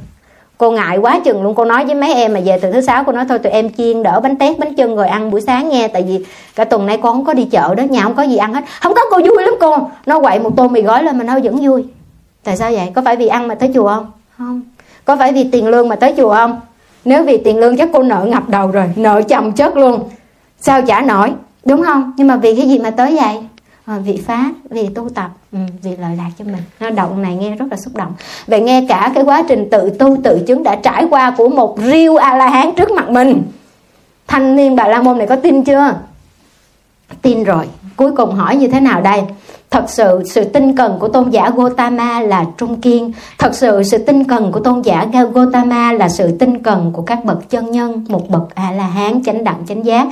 Cô 0.58 0.72
ngại 0.72 0.98
quá 0.98 1.20
chừng 1.26 1.44
luôn. 1.44 1.56
Cô 1.56 1.66
nói 1.66 1.86
với 1.86 1.96
mấy 1.96 2.14
em 2.14 2.34
mà 2.34 2.40
về 2.46 2.60
từ 2.62 2.72
thứ 2.72 2.82
sáu, 2.82 3.04
cô 3.04 3.12
nói 3.12 3.26
thôi 3.30 3.40
tụi 3.40 3.52
em 3.52 3.70
chiên 3.74 4.04
đỡ 4.04 4.20
bánh 4.24 4.38
tét, 4.38 4.60
bánh 4.60 4.76
chưng 4.76 4.96
rồi 4.96 5.08
ăn 5.08 5.32
buổi 5.32 5.42
sáng 5.42 5.70
nghe. 5.70 5.88
Tại 5.88 6.04
vì 6.08 6.26
cả 6.56 6.64
tuần 6.64 6.86
nay 6.86 6.98
con 7.02 7.14
không 7.16 7.26
có 7.26 7.34
đi 7.34 7.44
chợ 7.44 7.76
đó. 7.76 7.84
Nhà 7.90 8.02
không 8.02 8.16
có 8.16 8.24
gì 8.24 8.38
ăn 8.38 8.54
hết. 8.54 8.64
Không 8.82 8.94
có 8.94 9.02
cô 9.12 9.18
vui 9.18 9.44
lắm 9.44 9.54
cô. 9.60 9.78
Nó 10.06 10.20
quậy 10.20 10.40
một 10.40 10.52
tô 10.58 10.68
mì 10.68 10.82
gói 10.82 11.04
lên 11.04 11.18
mà 11.18 11.24
nó 11.24 11.40
vẫn 11.44 11.60
vui. 11.62 11.86
Tại 12.44 12.58
sao 12.58 12.72
vậy? 12.72 12.92
Có 12.96 13.02
phải 13.06 13.16
vì 13.16 13.28
ăn 13.28 13.48
mà 13.48 13.56
tới 13.56 13.72
chùa 13.74 13.88
không? 13.88 14.12
Không 14.38 14.62
có 15.10 15.16
phải 15.16 15.34
vì 15.34 15.44
tiền 15.44 15.68
lương 15.68 15.90
mà 15.90 15.96
tới 15.96 16.14
chùa 16.18 16.34
không? 16.34 16.60
Nếu 17.06 17.24
vì 17.24 17.38
tiền 17.38 17.58
lương 17.58 17.78
chắc 17.78 17.90
cô 17.94 18.04
nợ 18.04 18.26
ngập 18.30 18.50
đầu 18.50 18.68
rồi 18.68 18.86
nợ 18.96 19.22
chồng 19.22 19.52
chất 19.52 19.78
luôn. 19.78 20.10
Sao 20.60 20.82
trả 20.82 21.02
nổi? 21.02 21.32
Đúng 21.66 21.84
không? 21.84 22.14
Nhưng 22.18 22.28
mà 22.28 22.38
vì 22.38 22.56
cái 22.56 22.68
gì 22.68 22.80
mà 22.80 22.92
tới 22.92 23.18
vậy? 23.22 23.38
À, 23.86 23.98
vì 24.04 24.18
pháp 24.18 24.52
vì 24.70 24.88
tu 24.88 25.10
tập 25.10 25.30
ừ, 25.52 25.60
vì 25.84 25.92
lợi 25.98 26.16
lạc 26.18 26.30
cho 26.40 26.46
mình. 26.46 26.64
Nó 26.80 26.90
động 26.90 27.22
này 27.22 27.36
nghe 27.36 27.56
rất 27.56 27.66
là 27.72 27.78
xúc 27.78 27.96
động. 27.96 28.14
Về 28.48 28.60
nghe 28.60 28.86
cả 28.90 29.12
cái 29.16 29.24
quá 29.24 29.44
trình 29.48 29.70
tự 29.70 29.90
tu 30.00 30.18
tự 30.24 30.40
chứng 30.48 30.64
đã 30.64 30.76
trải 30.76 31.06
qua 31.10 31.34
của 31.38 31.50
một 31.50 31.78
riêu 31.80 32.16
a 32.16 32.38
la 32.38 32.50
hán 32.50 32.72
trước 32.76 32.92
mặt 32.92 33.10
mình. 33.10 33.44
Thanh 34.28 34.56
niên 34.56 34.76
bà 34.76 34.88
la 34.88 35.02
môn 35.02 35.18
này 35.18 35.28
có 35.28 35.36
tin 35.36 35.64
chưa? 35.64 35.94
Tin 37.22 37.44
rồi. 37.44 37.66
Cuối 37.96 38.12
cùng 38.12 38.36
hỏi 38.36 38.56
như 38.56 38.68
thế 38.68 38.80
nào 38.80 39.02
đây? 39.02 39.22
Thật 39.72 39.84
sự 39.88 40.22
sự 40.26 40.44
tinh 40.44 40.78
cần 40.78 40.98
của 41.00 41.08
tôn 41.08 41.30
giả 41.30 41.50
Gotama 41.56 42.22
là 42.22 42.46
trung 42.58 42.82
kiên. 42.82 43.12
Thật 43.38 43.56
sự 43.56 43.84
sự 43.84 43.98
tinh 43.98 44.24
cần 44.24 44.52
của 44.52 44.60
tôn 44.60 44.82
giả 44.82 45.08
Gotama 45.34 45.94
là 45.94 46.10
sự 46.10 46.38
tinh 46.38 46.64
cần 46.64 46.92
của 46.94 47.02
các 47.02 47.26
bậc 47.26 47.50
chân 47.50 47.72
nhân, 47.72 48.06
một 48.10 48.30
bậc 48.30 48.56
a 48.56 48.72
la 48.72 48.88
hán 48.88 49.24
chánh 49.24 49.44
đẳng, 49.44 49.64
chánh 49.68 49.86
giác. 49.86 50.08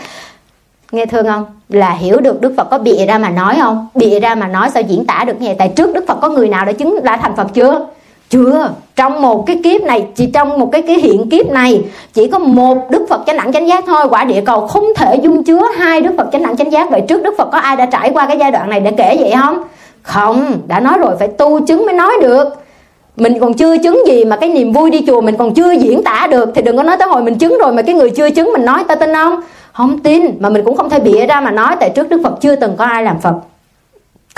Nghe 0.92 1.06
thương 1.06 1.28
không? 1.28 1.46
Là 1.70 1.92
hiểu 1.92 2.20
được 2.20 2.42
đức 2.42 2.54
phật 2.58 2.68
có 2.72 2.78
bịa 2.78 3.06
ra 3.06 3.18
mà 3.18 3.30
nói 3.30 3.58
không? 3.60 3.88
Bịa 3.96 4.20
ra 4.20 4.36
mà 4.36 4.48
nói 4.48 4.70
sao 4.74 4.84
diễn 4.84 5.06
tả 5.06 5.24
được 5.28 5.42
như 5.42 5.48
vậy 5.48 5.56
tại 5.60 5.74
trước 5.76 5.94
đức 5.94 6.06
phật 6.08 6.18
có 6.22 6.30
người 6.30 6.50
nào 6.50 6.66
đã 6.66 6.72
chứng 6.72 7.00
đã 7.04 7.18
thành 7.18 7.36
phật 7.36 7.48
chưa? 7.54 7.88
Chưa. 8.30 8.70
Trong 8.96 9.22
một 9.22 9.46
cái 9.46 9.60
kiếp 9.64 9.82
này, 9.82 10.06
chỉ 10.16 10.26
trong 10.26 10.60
một 10.60 10.70
cái 10.72 10.82
cái 10.82 10.96
hiện 10.96 11.30
kiếp 11.30 11.52
này, 11.52 11.82
chỉ 12.14 12.28
có 12.28 12.40
một 12.40 12.78
đức 12.92 13.06
phật 13.10 13.22
chánh 13.28 13.38
đẳng 13.38 13.54
chánh 13.54 13.68
giác 13.68 13.84
thôi. 13.88 14.06
Quả 14.10 14.24
địa 14.24 14.42
cầu 14.46 14.68
không 14.68 14.86
thể 14.96 15.16
dung 15.16 15.44
chứa 15.44 15.62
hai 15.78 16.02
đức 16.02 16.12
phật 16.18 16.28
chánh 16.32 16.44
đẳng 16.44 16.58
chánh 16.58 16.72
giác. 16.72 16.90
Vậy 16.92 17.02
trước 17.08 17.24
đức 17.24 17.34
phật 17.38 17.50
có 17.52 17.58
ai 17.58 17.76
đã 17.76 17.86
trải 17.86 18.12
qua 18.14 18.26
cái 18.26 18.38
giai 18.40 18.52
đoạn 18.52 18.70
này 18.70 18.80
để 18.80 18.92
kể 18.92 19.18
vậy 19.20 19.34
không? 19.42 19.64
Không. 20.02 20.54
Đã 20.68 20.80
nói 20.80 20.98
rồi, 20.98 21.16
phải 21.20 21.28
tu 21.28 21.66
chứng 21.66 21.86
mới 21.86 21.94
nói 21.94 22.14
được. 22.22 22.48
Mình 23.16 23.40
còn 23.40 23.54
chưa 23.54 23.78
chứng 23.78 24.04
gì 24.08 24.26
mà 24.26 24.36
cái 24.36 24.50
niềm 24.50 24.74
vui 24.74 24.90
đi 24.90 25.04
chùa 25.08 25.22
mình 25.22 25.38
còn 25.38 25.54
chưa 25.54 25.72
diễn 25.72 26.04
tả 26.04 26.28
được. 26.32 26.50
Thì 26.56 26.62
đừng 26.62 26.78
có 26.78 26.84
nói 26.84 26.98
tới 27.00 27.08
hồi 27.08 27.24
mình 27.24 27.38
chứng 27.38 27.58
rồi 27.62 27.74
mà 27.74 27.82
cái 27.82 27.96
người 27.96 28.10
chưa 28.10 28.30
chứng 28.30 28.54
mình 28.54 28.66
nói, 28.66 28.84
ta 28.88 28.96
tin 28.96 29.14
không? 29.14 29.42
Không 29.74 30.00
tin, 30.00 30.26
mà 30.40 30.50
mình 30.50 30.66
cũng 30.66 30.78
không 30.78 30.90
thể 30.90 31.00
bịa 31.00 31.26
ra 31.26 31.42
mà 31.42 31.52
nói. 31.52 31.76
Tại 31.80 31.90
trước 31.90 32.10
đức 32.10 32.22
phật 32.24 32.34
chưa 32.42 32.56
từng 32.56 32.76
có 32.78 32.86
ai 32.86 33.04
làm 33.04 33.20
phật 33.20 33.34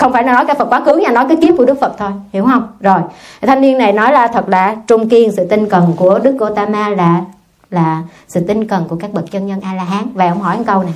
không 0.00 0.12
phải 0.12 0.22
nói 0.22 0.44
cái 0.46 0.56
phật 0.56 0.64
quá 0.70 0.80
khứ 0.84 0.96
nha, 0.96 1.10
nói 1.10 1.24
cái 1.28 1.36
kiếp 1.42 1.54
của 1.58 1.64
đức 1.64 1.80
phật 1.80 1.94
thôi, 1.98 2.10
hiểu 2.32 2.44
không? 2.44 2.68
Rồi, 2.80 3.00
thanh 3.42 3.60
niên 3.60 3.78
này 3.78 3.92
nói 3.92 4.12
là 4.12 4.26
thật 4.26 4.48
là 4.48 4.76
trung 4.86 5.08
kiên, 5.08 5.32
sự 5.32 5.46
tinh 5.50 5.68
cần 5.68 5.92
của 5.96 6.18
đức 6.18 6.36
Gotama 6.38 6.88
là 6.88 7.24
là 7.70 8.02
sự 8.28 8.40
tinh 8.48 8.66
cần 8.66 8.84
của 8.88 8.96
các 8.96 9.12
bậc 9.12 9.30
chân 9.30 9.46
nhân 9.46 9.60
a 9.60 9.74
la 9.74 9.84
hán 9.84 10.04
và 10.14 10.28
ông 10.28 10.40
hỏi 10.40 10.56
một 10.56 10.62
câu 10.66 10.82
này. 10.82 10.94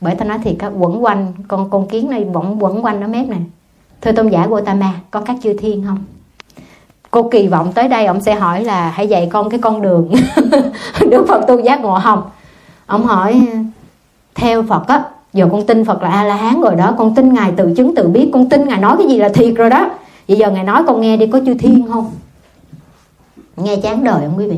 Bởi 0.00 0.14
ta 0.14 0.24
nói 0.24 0.38
thì 0.44 0.56
các 0.58 0.72
quẩn 0.78 1.04
quanh, 1.04 1.32
con 1.48 1.70
con 1.70 1.88
kiến 1.88 2.10
này 2.10 2.24
vẫn 2.24 2.62
quẩn 2.64 2.84
quanh 2.84 3.00
nó 3.00 3.06
mép 3.06 3.28
này. 3.28 3.40
Thưa 4.00 4.12
tôn 4.12 4.28
giả 4.28 4.46
Gotama, 4.46 4.92
có 5.10 5.20
các 5.20 5.36
chư 5.42 5.56
thiên 5.58 5.84
không? 5.86 5.98
Cô 7.10 7.28
kỳ 7.30 7.48
vọng 7.48 7.72
tới 7.72 7.88
đây, 7.88 8.06
ông 8.06 8.20
sẽ 8.20 8.34
hỏi 8.34 8.64
là 8.64 8.90
hãy 8.90 9.08
dạy 9.08 9.28
con 9.32 9.50
cái 9.50 9.60
con 9.60 9.82
đường. 9.82 10.12
Đức 11.10 11.24
phật 11.28 11.44
tu 11.48 11.58
giác 11.58 11.80
ngộ 11.80 11.98
không? 12.02 12.22
Ông 12.86 13.06
hỏi, 13.06 13.48
theo 14.34 14.62
phật 14.62 14.88
á 14.88 15.04
giờ 15.32 15.48
con 15.52 15.66
tin 15.66 15.84
phật 15.84 16.02
là 16.02 16.08
a 16.08 16.24
la 16.24 16.36
hán 16.36 16.60
rồi 16.60 16.74
đó. 16.76 16.94
Con 16.98 17.14
tin 17.14 17.34
ngài 17.34 17.52
tự 17.56 17.74
chứng, 17.76 17.94
tự 17.94 18.08
biết. 18.08 18.30
Con 18.32 18.48
tin 18.48 18.68
ngài 18.68 18.78
nói 18.78 18.96
cái 18.98 19.06
gì 19.06 19.18
là 19.18 19.28
thiệt 19.28 19.54
rồi 19.56 19.70
đó. 19.70 19.90
Vậy 20.28 20.38
giờ 20.38 20.50
ngài 20.50 20.64
nói 20.64 20.82
con 20.86 21.00
nghe 21.00 21.16
đi, 21.16 21.26
có 21.26 21.40
chư 21.46 21.54
thiên 21.54 21.88
không? 21.92 22.10
Nghe 23.56 23.76
chán 23.76 24.04
đời 24.04 24.20
không 24.20 24.34
quý 24.38 24.48
vị? 24.48 24.56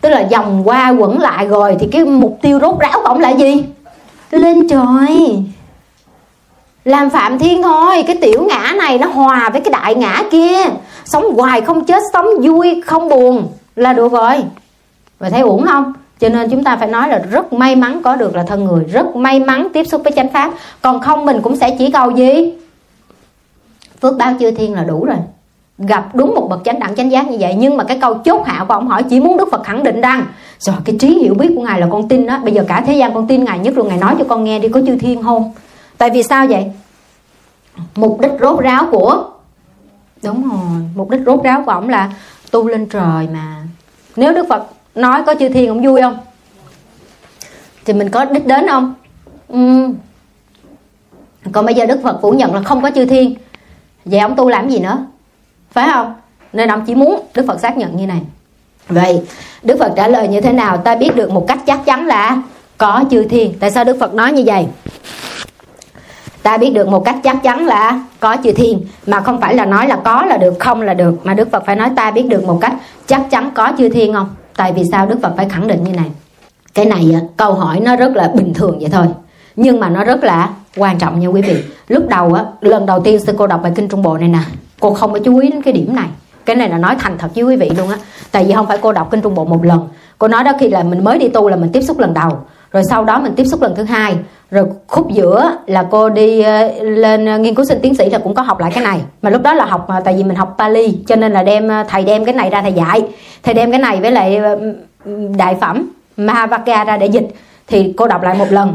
Tức 0.00 0.08
là 0.08 0.28
vòng 0.30 0.68
qua 0.68 0.90
quẩn 0.98 1.20
lại 1.20 1.46
rồi 1.46 1.76
thì 1.80 1.88
cái 1.92 2.04
mục 2.04 2.38
tiêu 2.42 2.60
rốt 2.60 2.78
ráo 2.80 2.92
của 2.94 3.06
ông 3.06 3.20
là 3.20 3.30
gì? 3.30 3.64
Lên 4.30 4.68
trời. 4.68 5.42
Làm 6.84 7.10
phạm 7.10 7.38
thiên 7.38 7.62
thôi. 7.62 8.02
Cái 8.06 8.18
tiểu 8.20 8.46
ngã 8.48 8.72
này 8.76 8.98
nó 8.98 9.06
hòa 9.06 9.50
với 9.52 9.60
cái 9.60 9.72
đại 9.72 9.94
ngã 9.94 10.22
kia. 10.30 10.64
Sống 11.04 11.24
hoài 11.36 11.60
không 11.60 11.84
chết, 11.84 12.02
sống 12.12 12.26
vui, 12.42 12.82
không 12.86 13.08
buồn. 13.08 13.48
Là 13.76 13.92
được 13.92 14.12
rồi. 14.12 14.44
Và 15.18 15.30
thấy 15.30 15.40
uổng 15.40 15.66
không? 15.66 15.92
Cho 16.18 16.28
nên 16.28 16.50
chúng 16.50 16.64
ta 16.64 16.76
phải 16.76 16.88
nói 16.88 17.08
là 17.08 17.18
rất 17.18 17.52
may 17.52 17.76
mắn 17.76 18.00
có 18.04 18.16
được 18.16 18.36
là 18.36 18.42
thân 18.42 18.64
người, 18.64 18.84
rất 18.84 19.16
may 19.16 19.40
mắn 19.40 19.68
tiếp 19.72 19.84
xúc 19.84 20.00
với 20.04 20.12
chánh 20.16 20.32
pháp. 20.32 20.52
Còn 20.82 21.00
không 21.00 21.24
mình 21.24 21.40
cũng 21.42 21.56
sẽ 21.56 21.76
chỉ 21.78 21.90
cầu 21.90 22.10
gì? 22.10 22.52
Phước 24.00 24.16
báo 24.16 24.34
chư 24.40 24.50
thiên 24.50 24.74
là 24.74 24.84
đủ 24.84 25.04
rồi. 25.04 25.16
Gặp 25.78 26.14
đúng 26.14 26.34
một 26.34 26.46
bậc 26.50 26.60
chánh 26.64 26.78
đẳng 26.78 26.96
chánh 26.96 27.10
giác 27.10 27.30
như 27.30 27.36
vậy, 27.40 27.54
nhưng 27.58 27.76
mà 27.76 27.84
cái 27.84 27.98
câu 28.00 28.14
chốt 28.14 28.46
hạ 28.46 28.64
của 28.68 28.74
ông 28.74 28.88
hỏi 28.88 29.02
chỉ 29.02 29.20
muốn 29.20 29.36
đức 29.36 29.48
phật 29.50 29.64
khẳng 29.64 29.82
định 29.82 30.00
rằng, 30.00 30.26
rồi, 30.58 30.76
cái 30.84 30.96
trí 31.00 31.18
hiểu 31.18 31.34
biết 31.34 31.52
của 31.56 31.62
ngài 31.62 31.80
là 31.80 31.86
con 31.90 32.08
tin 32.08 32.26
đó. 32.26 32.38
Bây 32.38 32.52
giờ 32.52 32.64
cả 32.68 32.82
thế 32.86 32.94
gian 32.94 33.14
con 33.14 33.26
tin 33.26 33.44
ngài 33.44 33.58
nhất 33.58 33.74
rồi 33.74 33.86
ngài 33.86 33.98
nói 33.98 34.14
cho 34.18 34.24
con 34.28 34.44
nghe 34.44 34.58
đi, 34.58 34.68
có 34.68 34.80
chư 34.86 34.96
thiên 34.96 35.22
không? 35.22 35.52
Tại 35.98 36.10
vì 36.10 36.22
sao 36.22 36.46
vậy? 36.46 36.64
Mục 37.94 38.20
đích 38.20 38.32
rốt 38.40 38.60
ráo 38.60 38.86
của 38.90 39.24
đúng 40.22 40.50
rồi, 40.50 40.82
mục 40.94 41.10
đích 41.10 41.20
rốt 41.26 41.44
ráo 41.44 41.62
của 41.66 41.72
ông 41.72 41.88
là 41.88 42.12
tu 42.50 42.68
lên 42.68 42.86
trời 42.86 43.28
mà. 43.32 43.56
Nếu 44.16 44.32
đức 44.32 44.46
phật 44.48 44.66
nói 44.94 45.22
có 45.26 45.34
chư 45.38 45.48
thiên 45.48 45.68
cũng 45.68 45.86
vui 45.86 46.02
không? 46.02 46.18
Thì 47.84 47.92
mình 47.92 48.10
có 48.10 48.24
đích 48.24 48.46
đến 48.46 48.66
không? 48.68 48.94
Uhm. 49.52 49.94
còn 51.52 51.66
bây 51.66 51.74
giờ 51.74 51.86
đức 51.86 52.00
phật 52.02 52.18
phủ 52.22 52.30
nhận 52.30 52.54
là 52.54 52.62
không 52.62 52.82
có 52.82 52.90
chư 52.94 53.04
thiên. 53.04 53.34
Vậy 54.04 54.20
ông 54.20 54.36
tu 54.36 54.48
làm 54.48 54.68
gì 54.68 54.78
nữa? 54.78 54.98
Phải 55.72 55.88
không? 55.92 56.14
Nên 56.52 56.68
ông 56.68 56.84
chỉ 56.86 56.94
muốn 56.94 57.26
đức 57.34 57.44
phật 57.46 57.60
xác 57.60 57.76
nhận 57.76 57.96
như 57.96 58.06
này. 58.06 58.20
Vậy, 58.88 59.22
đức 59.62 59.76
phật 59.78 59.92
trả 59.96 60.08
lời 60.08 60.28
như 60.28 60.40
thế 60.40 60.52
nào? 60.52 60.76
Ta 60.76 60.96
biết 60.96 61.16
được 61.16 61.30
một 61.30 61.44
cách 61.48 61.58
chắc 61.66 61.84
chắn 61.84 62.06
là 62.06 62.42
có 62.78 63.04
chư 63.10 63.24
thiên. 63.24 63.52
Tại 63.60 63.70
sao 63.70 63.84
đức 63.84 63.96
phật 64.00 64.14
nói 64.14 64.32
như 64.32 64.42
vậy? 64.46 64.66
Ta 66.42 66.58
biết 66.58 66.70
được 66.70 66.88
một 66.88 67.04
cách 67.04 67.16
chắc 67.24 67.42
chắn 67.42 67.66
là 67.66 68.00
có 68.20 68.36
chư 68.44 68.52
thiên. 68.52 68.80
Mà 69.06 69.20
không 69.20 69.40
phải 69.40 69.54
là 69.54 69.64
nói 69.64 69.88
là 69.88 69.96
có 70.04 70.24
là 70.26 70.36
được, 70.36 70.54
không 70.58 70.82
là 70.82 70.94
được. 70.94 71.26
Mà 71.26 71.34
đức 71.34 71.50
phật 71.50 71.66
phải 71.66 71.76
nói 71.76 71.90
ta 71.96 72.10
biết 72.10 72.26
được 72.28 72.44
một 72.44 72.58
cách 72.60 72.74
chắc 73.06 73.22
chắn 73.30 73.50
có 73.54 73.72
chư 73.78 73.88
thiên 73.88 74.12
không? 74.12 74.34
Tại 74.56 74.72
vì 74.72 74.82
sao 74.92 75.06
đức 75.06 75.18
phật 75.22 75.32
phải 75.36 75.48
khẳng 75.48 75.66
định 75.66 75.84
như 75.84 75.92
này? 75.92 76.10
Cái 76.74 76.84
này 76.84 77.16
câu 77.36 77.54
hỏi 77.54 77.80
nó 77.80 77.96
rất 77.96 78.16
là 78.16 78.28
bình 78.34 78.54
thường 78.54 78.78
vậy 78.78 78.88
thôi. 78.92 79.06
Nhưng 79.56 79.80
mà 79.80 79.88
nó 79.88 80.04
rất 80.04 80.24
là 80.24 80.50
quan 80.76 80.98
trọng 80.98 81.20
nha 81.20 81.28
quý 81.28 81.42
vị. 81.42 81.62
Lúc 81.88 82.08
đầu 82.08 82.34
á, 82.34 82.44
lần 82.60 82.86
đầu 82.86 83.00
tiên 83.00 83.20
sư 83.20 83.34
cô 83.38 83.46
đọc 83.46 83.60
bài 83.62 83.72
kinh 83.74 83.88
trung 83.88 84.02
bộ 84.02 84.18
này 84.18 84.28
nè, 84.28 84.38
cô 84.80 84.94
không 84.94 85.12
có 85.12 85.18
chú 85.18 85.38
ý 85.38 85.50
đến 85.50 85.62
cái 85.62 85.72
điểm 85.72 85.96
này. 85.96 86.08
Cái 86.44 86.56
này 86.56 86.68
là 86.68 86.78
nói 86.78 86.96
thành 86.98 87.18
thật 87.18 87.28
với 87.34 87.44
quý 87.44 87.56
vị 87.56 87.70
luôn 87.76 87.88
á. 87.88 87.98
Tại 88.30 88.44
vì 88.44 88.52
không 88.52 88.66
phải 88.66 88.78
cô 88.80 88.92
đọc 88.92 89.08
kinh 89.10 89.20
trung 89.20 89.34
bộ 89.34 89.44
một 89.44 89.64
lần. 89.64 89.88
Cô 90.18 90.28
nói 90.28 90.44
đó 90.44 90.52
khi 90.60 90.68
là 90.68 90.82
mình 90.82 91.04
mới 91.04 91.18
đi 91.18 91.28
tu 91.28 91.48
là 91.48 91.56
mình 91.56 91.72
tiếp 91.72 91.82
xúc 91.82 91.98
lần 91.98 92.14
đầu 92.14 92.38
rồi 92.74 92.82
sau 92.90 93.04
đó 93.04 93.20
mình 93.20 93.34
tiếp 93.34 93.44
xúc 93.44 93.62
lần 93.62 93.74
thứ 93.74 93.84
hai. 93.84 94.16
Rồi 94.50 94.66
khúc 94.86 95.10
giữa 95.10 95.56
là 95.66 95.86
cô 95.90 96.08
đi 96.08 96.42
ờ, 96.42 96.82
lên 96.82 97.26
ờ, 97.26 97.38
nghiên 97.38 97.54
cứu 97.54 97.64
sinh 97.64 97.78
tiến 97.82 97.94
sĩ 97.94 98.10
là 98.10 98.18
cũng 98.18 98.34
có 98.34 98.42
học 98.42 98.60
lại 98.60 98.70
cái 98.74 98.84
này. 98.84 99.00
Mà 99.22 99.30
lúc 99.30 99.42
đó 99.42 99.54
là 99.54 99.64
học 99.64 99.84
ờ, 99.88 100.00
tại 100.04 100.14
vì 100.16 100.24
mình 100.24 100.36
học 100.36 100.54
Pali, 100.58 100.98
cho 101.06 101.16
nên 101.16 101.32
là 101.32 101.42
đem 101.42 101.68
thầy 101.88 102.04
đem 102.04 102.24
cái 102.24 102.34
này 102.34 102.50
ra 102.50 102.62
thầy 102.62 102.72
dạy. 102.72 103.02
Thầy 103.42 103.54
đem 103.54 103.70
cái 103.70 103.80
này 103.80 104.00
với 104.00 104.12
lại 104.12 104.40
đại 105.36 105.56
phẩm 105.60 105.90
Mahavakya 106.16 106.84
ra 106.84 106.96
để 106.96 107.06
dịch. 107.06 107.26
Thì 107.66 107.94
cô 107.96 108.06
đọc 108.06 108.22
lại 108.22 108.34
một 108.34 108.52
lần 108.52 108.72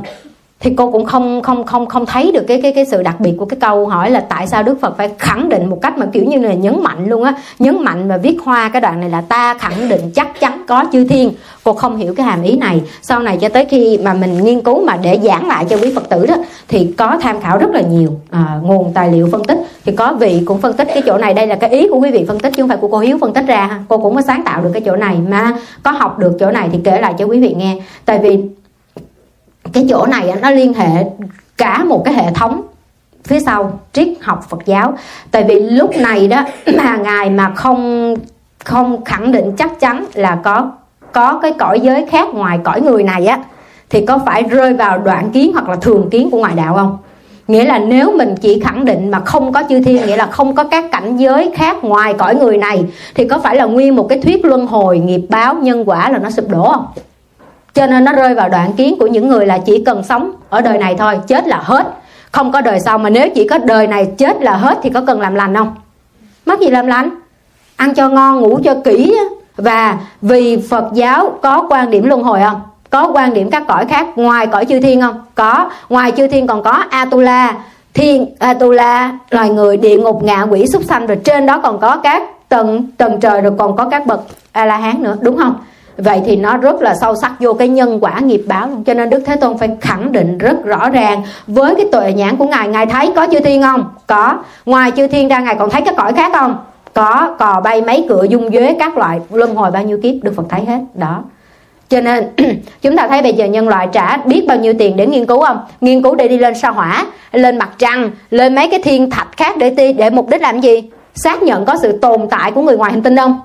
thì 0.59 0.73
cô 0.75 0.91
cũng 0.91 1.05
không 1.05 1.41
không 1.41 1.65
không 1.65 1.85
không 1.85 2.05
thấy 2.05 2.31
được 2.31 2.43
cái 2.47 2.61
cái 2.61 2.73
cái 2.73 2.85
sự 2.85 3.03
đặc 3.03 3.19
biệt 3.19 3.33
của 3.37 3.45
cái 3.45 3.57
câu 3.59 3.87
hỏi 3.87 4.11
là 4.11 4.19
tại 4.19 4.47
sao 4.47 4.63
Đức 4.63 4.81
Phật 4.81 4.97
phải 4.97 5.09
khẳng 5.17 5.49
định 5.49 5.69
một 5.69 5.81
cách 5.81 5.97
mà 5.97 6.05
kiểu 6.05 6.23
như 6.23 6.37
là 6.37 6.53
nhấn 6.53 6.83
mạnh 6.83 7.09
luôn 7.09 7.23
á. 7.23 7.33
Nhấn 7.59 7.83
mạnh 7.83 8.07
và 8.07 8.17
viết 8.17 8.37
hoa 8.43 8.69
cái 8.69 8.81
đoạn 8.81 8.99
này 8.99 9.09
là 9.09 9.21
ta 9.21 9.53
khẳng 9.53 9.89
định 9.89 10.11
chắc 10.15 10.39
chắn 10.39 10.63
có 10.67 10.85
chư 10.91 11.07
thiên. 11.07 11.31
Cô 11.63 11.73
không 11.73 11.97
hiểu 11.97 12.13
cái 12.15 12.25
hàm 12.25 12.43
ý 12.43 12.57
này. 12.57 12.81
Sau 13.01 13.19
này 13.19 13.37
cho 13.41 13.49
tới 13.49 13.65
khi 13.65 13.99
mà 14.03 14.13
mình 14.13 14.43
nghiên 14.43 14.61
cứu 14.61 14.85
mà 14.85 14.97
để 15.01 15.19
giảng 15.23 15.47
lại 15.47 15.65
cho 15.69 15.77
quý 15.77 15.93
Phật 15.95 16.09
tử 16.09 16.25
đó 16.25 16.35
thì 16.67 16.93
có 16.97 17.17
tham 17.21 17.41
khảo 17.41 17.57
rất 17.57 17.69
là 17.71 17.81
nhiều 17.81 18.09
à, 18.29 18.59
nguồn 18.63 18.93
tài 18.93 19.11
liệu 19.11 19.29
phân 19.31 19.43
tích. 19.43 19.57
Thì 19.85 19.91
có 19.91 20.13
vị 20.13 20.41
cũng 20.45 20.61
phân 20.61 20.73
tích 20.73 20.87
cái 20.93 21.03
chỗ 21.05 21.17
này. 21.17 21.33
Đây 21.33 21.47
là 21.47 21.55
cái 21.55 21.69
ý 21.69 21.87
của 21.87 21.99
quý 21.99 22.11
vị 22.11 22.25
phân 22.27 22.39
tích 22.39 22.53
chứ 22.55 22.63
không 22.63 22.69
phải 22.69 22.77
của 22.77 22.87
cô 22.87 22.99
Hiếu 22.99 23.17
phân 23.21 23.33
tích 23.33 23.45
ra 23.47 23.79
cô 23.87 23.97
cũng 23.97 24.15
có 24.15 24.21
sáng 24.21 24.43
tạo 24.43 24.61
được 24.61 24.69
cái 24.73 24.81
chỗ 24.85 24.95
này 24.95 25.17
mà 25.29 25.53
có 25.83 25.91
học 25.91 26.19
được 26.19 26.37
chỗ 26.39 26.51
này 26.51 26.69
thì 26.71 26.79
kể 26.83 27.01
lại 27.01 27.13
cho 27.17 27.25
quý 27.25 27.39
vị 27.39 27.53
nghe. 27.57 27.75
Tại 28.05 28.19
vì 28.19 28.39
cái 29.73 29.85
chỗ 29.89 30.05
này 30.05 30.33
nó 30.41 30.51
liên 30.51 30.73
hệ 30.73 31.05
cả 31.57 31.83
một 31.83 32.01
cái 32.05 32.13
hệ 32.13 32.31
thống 32.33 32.61
phía 33.23 33.39
sau, 33.39 33.79
triết 33.93 34.07
học 34.21 34.45
Phật 34.49 34.59
giáo. 34.65 34.93
Tại 35.31 35.45
vì 35.47 35.59
lúc 35.59 35.97
này 35.97 36.27
đó, 36.27 36.43
mà 36.77 36.97
ngài 36.97 37.29
mà 37.29 37.51
không 37.55 38.15
không 38.65 39.03
khẳng 39.03 39.31
định 39.31 39.51
chắc 39.57 39.79
chắn 39.79 40.05
là 40.13 40.37
có 40.43 40.71
có 41.11 41.39
cái 41.41 41.53
cõi 41.59 41.79
giới 41.79 42.05
khác 42.05 42.27
ngoài 42.33 42.59
cõi 42.63 42.81
người 42.81 43.03
này 43.03 43.25
á, 43.25 43.39
thì 43.89 44.05
có 44.05 44.19
phải 44.25 44.43
rơi 44.43 44.73
vào 44.73 44.97
đoạn 44.99 45.29
kiến 45.31 45.51
hoặc 45.53 45.69
là 45.69 45.75
thường 45.75 46.09
kiến 46.11 46.31
của 46.31 46.37
ngoại 46.37 46.53
đạo 46.55 46.73
không? 46.73 46.97
Nghĩa 47.47 47.65
là 47.65 47.79
nếu 47.79 48.11
mình 48.17 48.35
chỉ 48.41 48.59
khẳng 48.59 48.85
định 48.85 49.11
mà 49.11 49.19
không 49.19 49.53
có 49.53 49.63
chư 49.69 49.81
thiên, 49.81 50.05
nghĩa 50.05 50.17
là 50.17 50.25
không 50.25 50.55
có 50.55 50.63
các 50.63 50.85
cảnh 50.91 51.17
giới 51.17 51.51
khác 51.55 51.83
ngoài 51.83 52.13
cõi 52.13 52.35
người 52.35 52.57
này, 52.57 52.85
thì 53.15 53.27
có 53.27 53.39
phải 53.39 53.55
là 53.55 53.65
nguyên 53.65 53.95
một 53.95 54.09
cái 54.09 54.19
thuyết 54.19 54.45
luân 54.45 54.67
hồi, 54.67 54.99
nghiệp 54.99 55.21
báo, 55.29 55.55
nhân 55.55 55.89
quả 55.89 56.11
là 56.11 56.17
nó 56.17 56.29
sụp 56.29 56.49
đổ 56.49 56.71
không? 56.71 56.85
Cho 57.73 57.87
nên 57.87 58.03
nó 58.03 58.13
rơi 58.13 58.35
vào 58.35 58.49
đoạn 58.49 58.73
kiến 58.73 58.95
của 58.99 59.07
những 59.07 59.27
người 59.27 59.45
là 59.45 59.57
chỉ 59.57 59.83
cần 59.83 60.03
sống 60.03 60.31
ở 60.49 60.61
đời 60.61 60.77
này 60.77 60.95
thôi, 60.95 61.19
chết 61.27 61.47
là 61.47 61.59
hết. 61.63 61.87
Không 62.31 62.51
có 62.51 62.61
đời 62.61 62.79
sau 62.79 62.97
mà 62.97 63.09
nếu 63.09 63.27
chỉ 63.35 63.47
có 63.47 63.57
đời 63.57 63.87
này 63.87 64.05
chết 64.17 64.41
là 64.41 64.57
hết 64.57 64.79
thì 64.83 64.89
có 64.89 65.01
cần 65.07 65.21
làm 65.21 65.35
lành 65.35 65.55
không? 65.55 65.75
Mất 66.45 66.59
gì 66.59 66.69
làm 66.69 66.87
lành? 66.87 67.09
Ăn 67.75 67.95
cho 67.95 68.09
ngon, 68.09 68.41
ngủ 68.41 68.59
cho 68.63 68.75
kỹ 68.83 69.15
và 69.57 69.97
vì 70.21 70.57
phật 70.69 70.85
giáo 70.93 71.31
có 71.41 71.67
quan 71.69 71.91
điểm 71.91 72.03
luân 72.05 72.23
hồi 72.23 72.39
không? 72.43 72.61
Có 72.89 73.11
quan 73.13 73.33
điểm 73.33 73.49
các 73.49 73.63
cõi 73.67 73.85
khác 73.85 74.07
ngoài 74.15 74.47
cõi 74.47 74.65
chư 74.65 74.79
thiên 74.79 75.01
không? 75.01 75.23
Có. 75.35 75.69
Ngoài 75.89 76.11
chư 76.11 76.27
thiên 76.27 76.47
còn 76.47 76.63
có 76.63 76.71
atula. 76.89 77.55
Thiên, 77.93 78.35
atula 78.39 79.17
loài 79.29 79.49
người 79.49 79.77
địa 79.77 79.97
ngục 79.97 80.23
ngạ 80.23 80.41
quỷ 80.49 80.65
súc 80.67 80.83
sanh, 80.83 81.07
rồi 81.07 81.17
trên 81.23 81.45
đó 81.45 81.59
còn 81.63 81.79
có 81.79 81.97
các 81.97 82.23
tầng 82.49 82.87
tầng 82.97 83.19
trời, 83.19 83.41
rồi 83.41 83.53
còn 83.57 83.75
có 83.75 83.89
các 83.89 84.05
bậc 84.05 84.21
a 84.51 84.65
la 84.65 84.77
hán 84.77 85.03
nữa, 85.03 85.15
đúng 85.21 85.37
không? 85.37 85.55
Vậy 86.03 86.21
thì 86.25 86.35
nó 86.35 86.57
rất 86.57 86.81
là 86.81 86.95
sâu 87.01 87.15
sắc 87.15 87.31
vô 87.39 87.53
cái 87.53 87.67
nhân 87.67 87.99
quả 88.01 88.19
nghiệp 88.19 88.43
báo. 88.47 88.69
Cho 88.85 88.93
nên 88.93 89.09
đức 89.09 89.23
thế 89.25 89.35
tôn 89.35 89.57
phải 89.57 89.69
khẳng 89.81 90.11
định 90.11 90.37
rất 90.37 90.65
rõ 90.65 90.89
ràng 90.89 91.23
với 91.47 91.75
cái 91.75 91.85
tuệ 91.91 92.13
nhãn 92.13 92.37
của 92.37 92.45
ngài. 92.45 92.67
Ngài 92.67 92.85
thấy 92.85 93.11
có 93.15 93.27
chư 93.31 93.39
thiên 93.39 93.61
không? 93.61 93.85
Có. 94.07 94.37
Ngoài 94.65 94.91
chư 94.91 95.07
thiên 95.07 95.27
ra, 95.27 95.39
ngài 95.39 95.55
còn 95.55 95.69
thấy 95.69 95.81
các 95.81 95.95
cõi 95.97 96.13
khác 96.13 96.31
không? 96.33 96.57
Có. 96.93 97.35
Cò 97.39 97.61
bay 97.63 97.81
mấy 97.81 98.05
cửa 98.09 98.23
dung 98.29 98.49
dế 98.49 98.75
các 98.79 98.97
loại, 98.97 99.19
luân 99.31 99.55
hồi 99.55 99.71
bao 99.71 99.83
nhiêu 99.83 99.99
kiếp? 100.03 100.15
Đức 100.23 100.33
phật 100.35 100.45
thấy 100.49 100.65
hết. 100.65 100.79
Đó. 100.93 101.23
Cho 101.89 102.01
nên 102.01 102.27
chúng 102.81 102.97
ta 102.97 103.07
thấy 103.07 103.21
bây 103.21 103.33
giờ 103.33 103.45
nhân 103.45 103.67
loại 103.67 103.87
trả 103.91 104.17
biết 104.17 104.45
bao 104.47 104.57
nhiêu 104.57 104.73
tiền 104.79 104.97
để 104.97 105.07
nghiên 105.07 105.25
cứu 105.25 105.41
không? 105.41 105.59
Nghiên 105.81 106.03
cứu 106.03 106.15
để 106.15 106.27
đi 106.27 106.37
lên 106.37 106.55
sao 106.55 106.73
hỏa, 106.73 107.05
lên 107.31 107.57
mặt 107.57 107.69
trăng, 107.77 108.11
lên 108.29 108.55
mấy 108.55 108.67
cái 108.69 108.81
thiên 108.83 109.09
thạch 109.09 109.27
khác 109.37 109.57
để 109.57 109.93
để 109.97 110.09
mục 110.09 110.29
đích 110.29 110.41
làm 110.41 110.61
gì? 110.61 110.83
Xác 111.15 111.43
nhận 111.43 111.65
có 111.65 111.77
sự 111.81 111.97
tồn 111.97 112.27
tại 112.29 112.51
của 112.51 112.61
người 112.61 112.77
ngoài 112.77 112.91
hành 112.91 113.03
tinh 113.03 113.17
không? 113.17 113.39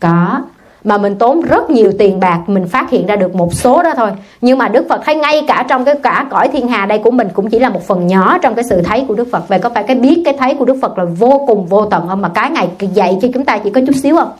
Có 0.00 0.40
mà 0.84 0.98
mình 0.98 1.16
tốn 1.16 1.40
rất 1.40 1.70
nhiều 1.70 1.92
tiền 1.98 2.20
bạc, 2.20 2.40
mình 2.46 2.68
phát 2.68 2.90
hiện 2.90 3.06
ra 3.06 3.16
được 3.16 3.34
một 3.34 3.54
số 3.54 3.82
đó 3.82 3.90
thôi. 3.96 4.10
Nhưng 4.40 4.58
mà 4.58 4.68
đức 4.68 4.86
phật 4.88 5.00
thấy 5.04 5.14
ngay 5.14 5.44
cả 5.48 5.64
trong 5.68 5.84
cái 5.84 5.94
cả 6.02 6.26
cõi 6.30 6.48
thiên 6.48 6.68
hà 6.68 6.86
đây 6.86 6.98
của 6.98 7.10
mình 7.10 7.28
cũng 7.34 7.50
chỉ 7.50 7.58
là 7.58 7.68
một 7.68 7.86
phần 7.86 8.06
nhỏ 8.06 8.38
trong 8.38 8.54
cái 8.54 8.64
sự 8.64 8.82
thấy 8.82 9.04
của 9.08 9.14
đức 9.14 9.28
phật. 9.32 9.48
Vậy 9.48 9.58
có 9.58 9.70
phải 9.74 9.82
cái 9.82 9.96
biết 9.96 10.22
cái 10.24 10.34
thấy 10.38 10.54
của 10.54 10.64
đức 10.64 10.76
phật 10.82 10.98
là 10.98 11.04
vô 11.04 11.44
cùng 11.46 11.66
vô 11.66 11.84
tận 11.84 12.08
không? 12.08 12.22
Mà 12.22 12.28
cái 12.28 12.50
ngày 12.50 12.68
dạy 12.78 13.18
cho 13.22 13.28
chúng 13.34 13.44
ta 13.44 13.58
chỉ 13.58 13.70
có 13.70 13.80
chút 13.86 13.96
xíu 14.02 14.16
không? 14.16 14.30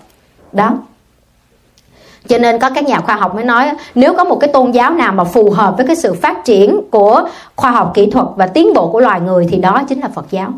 Đó. 0.52 0.78
Cho 2.28 2.38
nên 2.38 2.58
có 2.58 2.70
các 2.70 2.84
nhà 2.84 3.00
khoa 3.00 3.16
học 3.16 3.34
mới 3.34 3.44
nói 3.44 3.70
nếu 3.94 4.14
có 4.14 4.24
một 4.24 4.36
cái 4.40 4.50
tôn 4.52 4.70
giáo 4.70 4.90
nào 4.90 5.12
mà 5.12 5.24
phù 5.24 5.50
hợp 5.50 5.76
với 5.76 5.86
cái 5.86 5.96
sự 5.96 6.14
phát 6.14 6.44
triển 6.44 6.80
của 6.90 7.28
khoa 7.56 7.70
học 7.70 7.90
kỹ 7.94 8.10
thuật 8.10 8.26
và 8.36 8.46
tiến 8.46 8.74
bộ 8.74 8.90
của 8.92 9.00
loài 9.00 9.20
người 9.20 9.46
thì 9.50 9.58
đó 9.58 9.82
chính 9.88 10.00
là 10.00 10.08
phật 10.08 10.26
giáo 10.30 10.52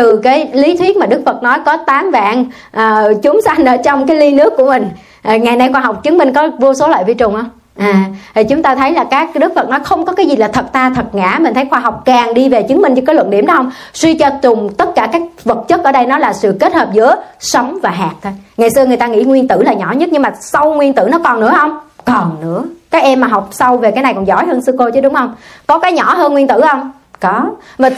từ 0.00 0.20
cái 0.22 0.50
lý 0.52 0.76
thuyết 0.76 0.96
mà 0.96 1.06
đức 1.06 1.22
phật 1.26 1.42
nói 1.42 1.58
có 1.64 1.76
8 1.76 2.10
vạn 2.10 2.44
à, 2.72 3.04
chúng 3.22 3.40
sanh 3.44 3.64
ở 3.64 3.76
trong 3.76 4.06
cái 4.06 4.16
ly 4.16 4.32
nước 4.32 4.52
của 4.56 4.64
mình. 4.64 4.90
À, 5.22 5.36
ngày 5.36 5.56
nay 5.56 5.68
khoa 5.72 5.80
học 5.80 6.02
chứng 6.02 6.18
minh 6.18 6.32
có 6.32 6.48
vô 6.58 6.74
số 6.74 6.88
loại 6.88 7.04
vi 7.04 7.14
trùng 7.14 7.34
không? 7.34 7.50
À 7.78 8.04
thì 8.34 8.44
chúng 8.44 8.62
ta 8.62 8.74
thấy 8.74 8.92
là 8.92 9.04
các 9.04 9.28
đức 9.34 9.52
phật 9.54 9.68
nó 9.68 9.78
không 9.78 10.04
có 10.04 10.12
cái 10.12 10.26
gì 10.26 10.36
là 10.36 10.48
thật 10.48 10.72
ta 10.72 10.92
thật 10.96 11.14
ngã. 11.14 11.38
Mình 11.40 11.54
thấy 11.54 11.66
khoa 11.70 11.78
học 11.78 12.02
càng 12.04 12.34
đi 12.34 12.48
về 12.48 12.62
chứng 12.62 12.82
minh 12.82 12.94
cho 12.94 13.02
cái 13.06 13.14
luận 13.14 13.30
điểm 13.30 13.46
đó 13.46 13.54
không? 13.56 13.70
Suy 13.92 14.14
cho 14.14 14.30
cùng 14.42 14.74
tất 14.74 14.88
cả 14.94 15.08
các 15.12 15.22
vật 15.44 15.64
chất 15.68 15.84
ở 15.84 15.92
đây 15.92 16.06
nó 16.06 16.18
là 16.18 16.32
sự 16.32 16.56
kết 16.60 16.74
hợp 16.74 16.88
giữa 16.92 17.16
sống 17.38 17.78
và 17.82 17.90
hạt 17.90 18.14
thôi. 18.22 18.32
Ngày 18.56 18.68
xưa 18.74 18.86
người 18.86 18.96
ta 18.96 19.06
nghĩ 19.06 19.22
nguyên 19.22 19.48
tử 19.48 19.62
là 19.62 19.72
nhỏ 19.72 19.92
nhất 19.96 20.08
nhưng 20.12 20.22
mà 20.22 20.32
sau 20.40 20.74
nguyên 20.74 20.92
tử 20.92 21.08
nó 21.10 21.18
còn 21.24 21.40
nữa 21.40 21.52
không? 21.56 21.78
Còn 22.04 22.36
nữa. 22.42 22.64
Các 22.90 23.02
em 23.02 23.20
mà 23.20 23.26
học 23.26 23.48
sâu 23.52 23.76
về 23.76 23.90
cái 23.90 24.02
này 24.02 24.14
còn 24.14 24.26
giỏi 24.26 24.46
hơn 24.46 24.62
sư 24.62 24.74
cô 24.78 24.90
chứ 24.90 25.00
đúng 25.00 25.14
không? 25.14 25.34
Có 25.66 25.78
cái 25.78 25.92
nhỏ 25.92 26.14
hơn 26.14 26.32
nguyên 26.32 26.48
tử 26.48 26.60
không? 26.60 26.92
Có. 27.20 27.44
Mà 27.78 27.88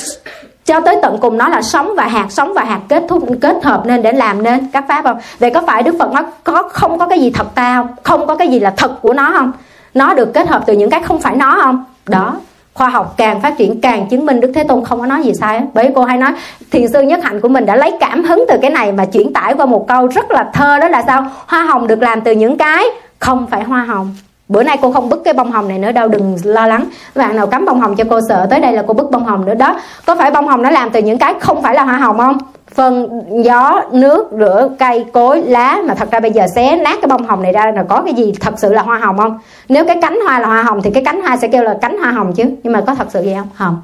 cho 0.64 0.80
tới 0.80 0.98
tận 1.02 1.18
cùng 1.20 1.38
nó 1.38 1.48
là 1.48 1.62
sống 1.62 1.92
và 1.96 2.04
hạt, 2.04 2.26
sống 2.30 2.52
và 2.54 2.64
hạt 2.64 2.80
kết 2.88 3.02
thúc, 3.08 3.24
kết 3.40 3.64
hợp 3.64 3.82
nên 3.86 4.02
để 4.02 4.12
làm 4.12 4.42
nên 4.42 4.66
các 4.72 4.84
pháp 4.88 5.02
không? 5.02 5.18
Vậy 5.38 5.50
có 5.50 5.62
phải 5.66 5.82
đức 5.82 5.96
phật 5.98 6.12
nó 6.12 6.22
có, 6.44 6.62
không 6.72 6.98
có 6.98 7.06
cái 7.08 7.20
gì 7.20 7.30
thật 7.30 7.54
ta 7.54 7.76
không? 7.76 7.88
Không 8.02 8.26
có 8.26 8.34
cái 8.34 8.48
gì 8.48 8.60
là 8.60 8.72
thật 8.76 9.02
của 9.02 9.14
nó 9.14 9.32
không? 9.38 9.52
Nó 9.94 10.14
được 10.14 10.34
kết 10.34 10.48
hợp 10.48 10.62
từ 10.66 10.72
những 10.72 10.90
cái 10.90 11.02
không 11.02 11.20
phải 11.20 11.36
nó 11.36 11.58
không? 11.62 11.84
Đó. 12.06 12.36
Khoa 12.74 12.88
học 12.88 13.14
càng 13.16 13.40
phát 13.40 13.54
triển 13.58 13.80
càng 13.80 14.06
chứng 14.08 14.26
minh 14.26 14.40
đức 14.40 14.52
thế 14.54 14.64
tôn 14.64 14.84
không 14.84 15.00
có 15.00 15.06
nói 15.06 15.22
gì 15.22 15.32
sai 15.40 15.62
bởi 15.74 15.92
cô 15.94 16.04
hay 16.04 16.18
nói, 16.18 16.32
thiền 16.70 16.88
sư 16.88 17.02
nhất 17.02 17.20
hạnh 17.24 17.40
của 17.40 17.48
mình 17.48 17.66
đã 17.66 17.76
lấy 17.76 17.92
cảm 18.00 18.24
hứng 18.24 18.44
từ 18.48 18.58
cái 18.62 18.70
này 18.70 18.92
mà 18.92 19.04
chuyển 19.04 19.32
tải 19.32 19.54
qua 19.54 19.66
một 19.66 19.88
câu 19.88 20.06
rất 20.06 20.30
là 20.30 20.50
thơ 20.52 20.78
đó 20.78 20.88
là 20.88 21.02
sao? 21.06 21.26
Hoa 21.46 21.62
hồng 21.62 21.86
được 21.86 22.02
làm 22.02 22.20
từ 22.20 22.32
những 22.32 22.58
cái 22.58 22.84
không 23.18 23.46
phải 23.46 23.62
hoa 23.62 23.84
hồng 23.84 24.14
bữa 24.52 24.62
nay 24.62 24.78
cô 24.82 24.92
không 24.92 25.08
bứt 25.08 25.22
cái 25.24 25.34
bông 25.34 25.50
hồng 25.50 25.68
này 25.68 25.78
nữa, 25.78 25.92
đâu 25.92 26.08
đừng 26.08 26.36
lo 26.44 26.66
lắng. 26.66 26.84
Bạn 27.14 27.36
nào 27.36 27.46
cắm 27.46 27.64
bông 27.64 27.80
hồng 27.80 27.96
cho 27.96 28.04
cô 28.10 28.20
sợ, 28.28 28.46
tới 28.50 28.60
đây 28.60 28.72
là 28.72 28.84
cô 28.86 28.94
bứt 28.94 29.10
bông 29.10 29.24
hồng 29.24 29.44
nữa. 29.44 29.54
Đó, 29.54 29.80
có 30.06 30.14
phải 30.14 30.30
bông 30.30 30.48
hồng 30.48 30.62
nó 30.62 30.70
làm 30.70 30.90
từ 30.90 31.00
những 31.00 31.18
cái 31.18 31.34
không 31.40 31.62
phải 31.62 31.74
là 31.74 31.82
hoa 31.82 31.96
hồng 31.96 32.18
không? 32.18 32.38
Phân 32.74 33.22
gió, 33.44 33.80
nước, 33.92 34.30
rửa, 34.38 34.68
cây, 34.78 35.04
cối, 35.12 35.42
lá, 35.42 35.78
mà 35.84 35.94
thật 35.94 36.10
ra 36.10 36.20
bây 36.20 36.30
giờ 36.30 36.46
xé 36.54 36.76
nát 36.76 36.98
cái 37.02 37.08
bông 37.08 37.26
hồng 37.26 37.42
này 37.42 37.52
ra 37.52 37.72
là 37.74 37.82
có 37.82 38.02
cái 38.02 38.14
gì 38.14 38.32
thật 38.40 38.54
sự 38.56 38.72
là 38.72 38.82
hoa 38.82 38.98
hồng 38.98 39.18
không? 39.18 39.38
Nếu 39.68 39.84
cái 39.84 39.98
cánh 40.02 40.18
hoa 40.26 40.38
là 40.38 40.48
hoa 40.48 40.62
hồng 40.62 40.82
thì 40.82 40.90
cái 40.90 41.04
cánh 41.04 41.22
hoa 41.22 41.36
sẽ 41.36 41.48
kêu 41.48 41.62
là 41.62 41.78
cánh 41.82 41.98
hoa 41.98 42.10
hồng 42.10 42.32
chứ. 42.32 42.44
Nhưng 42.62 42.72
mà 42.72 42.80
có 42.80 42.94
thật 42.94 43.06
sự 43.10 43.22
gì 43.22 43.34
không? 43.34 43.48
Không. 43.54 43.82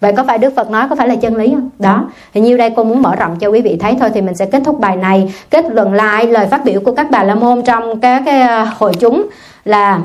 Vậy 0.00 0.12
có 0.16 0.24
phải 0.24 0.38
đức 0.38 0.52
phật 0.56 0.70
nói 0.70 0.86
có 0.90 0.96
phải 0.96 1.08
là 1.08 1.14
chân 1.14 1.36
lý 1.36 1.50
không? 1.54 1.70
Đó. 1.78 2.04
Thì 2.34 2.40
nhiêu 2.40 2.58
đây 2.58 2.70
cô 2.76 2.84
muốn 2.84 3.02
mở 3.02 3.16
rộng 3.16 3.36
cho 3.40 3.48
quý 3.48 3.60
vị 3.60 3.76
thấy 3.80 3.96
thôi 4.00 4.10
thì 4.14 4.20
mình 4.20 4.34
sẽ 4.34 4.46
kết 4.46 4.62
thúc 4.64 4.80
bài 4.80 4.96
này. 4.96 5.34
Kết 5.50 5.64
luận 5.70 5.92
lại 5.92 6.26
lời 6.26 6.46
phát 6.46 6.64
biểu 6.64 6.80
của 6.84 6.92
các 6.92 7.10
bà 7.10 7.22
la 7.22 7.34
môn 7.34 7.62
trong 7.62 8.00
các 8.00 8.22
cái 8.26 8.40
ờ, 8.42 8.66
hội 8.78 8.92
chúng 9.00 9.26
là 9.64 10.00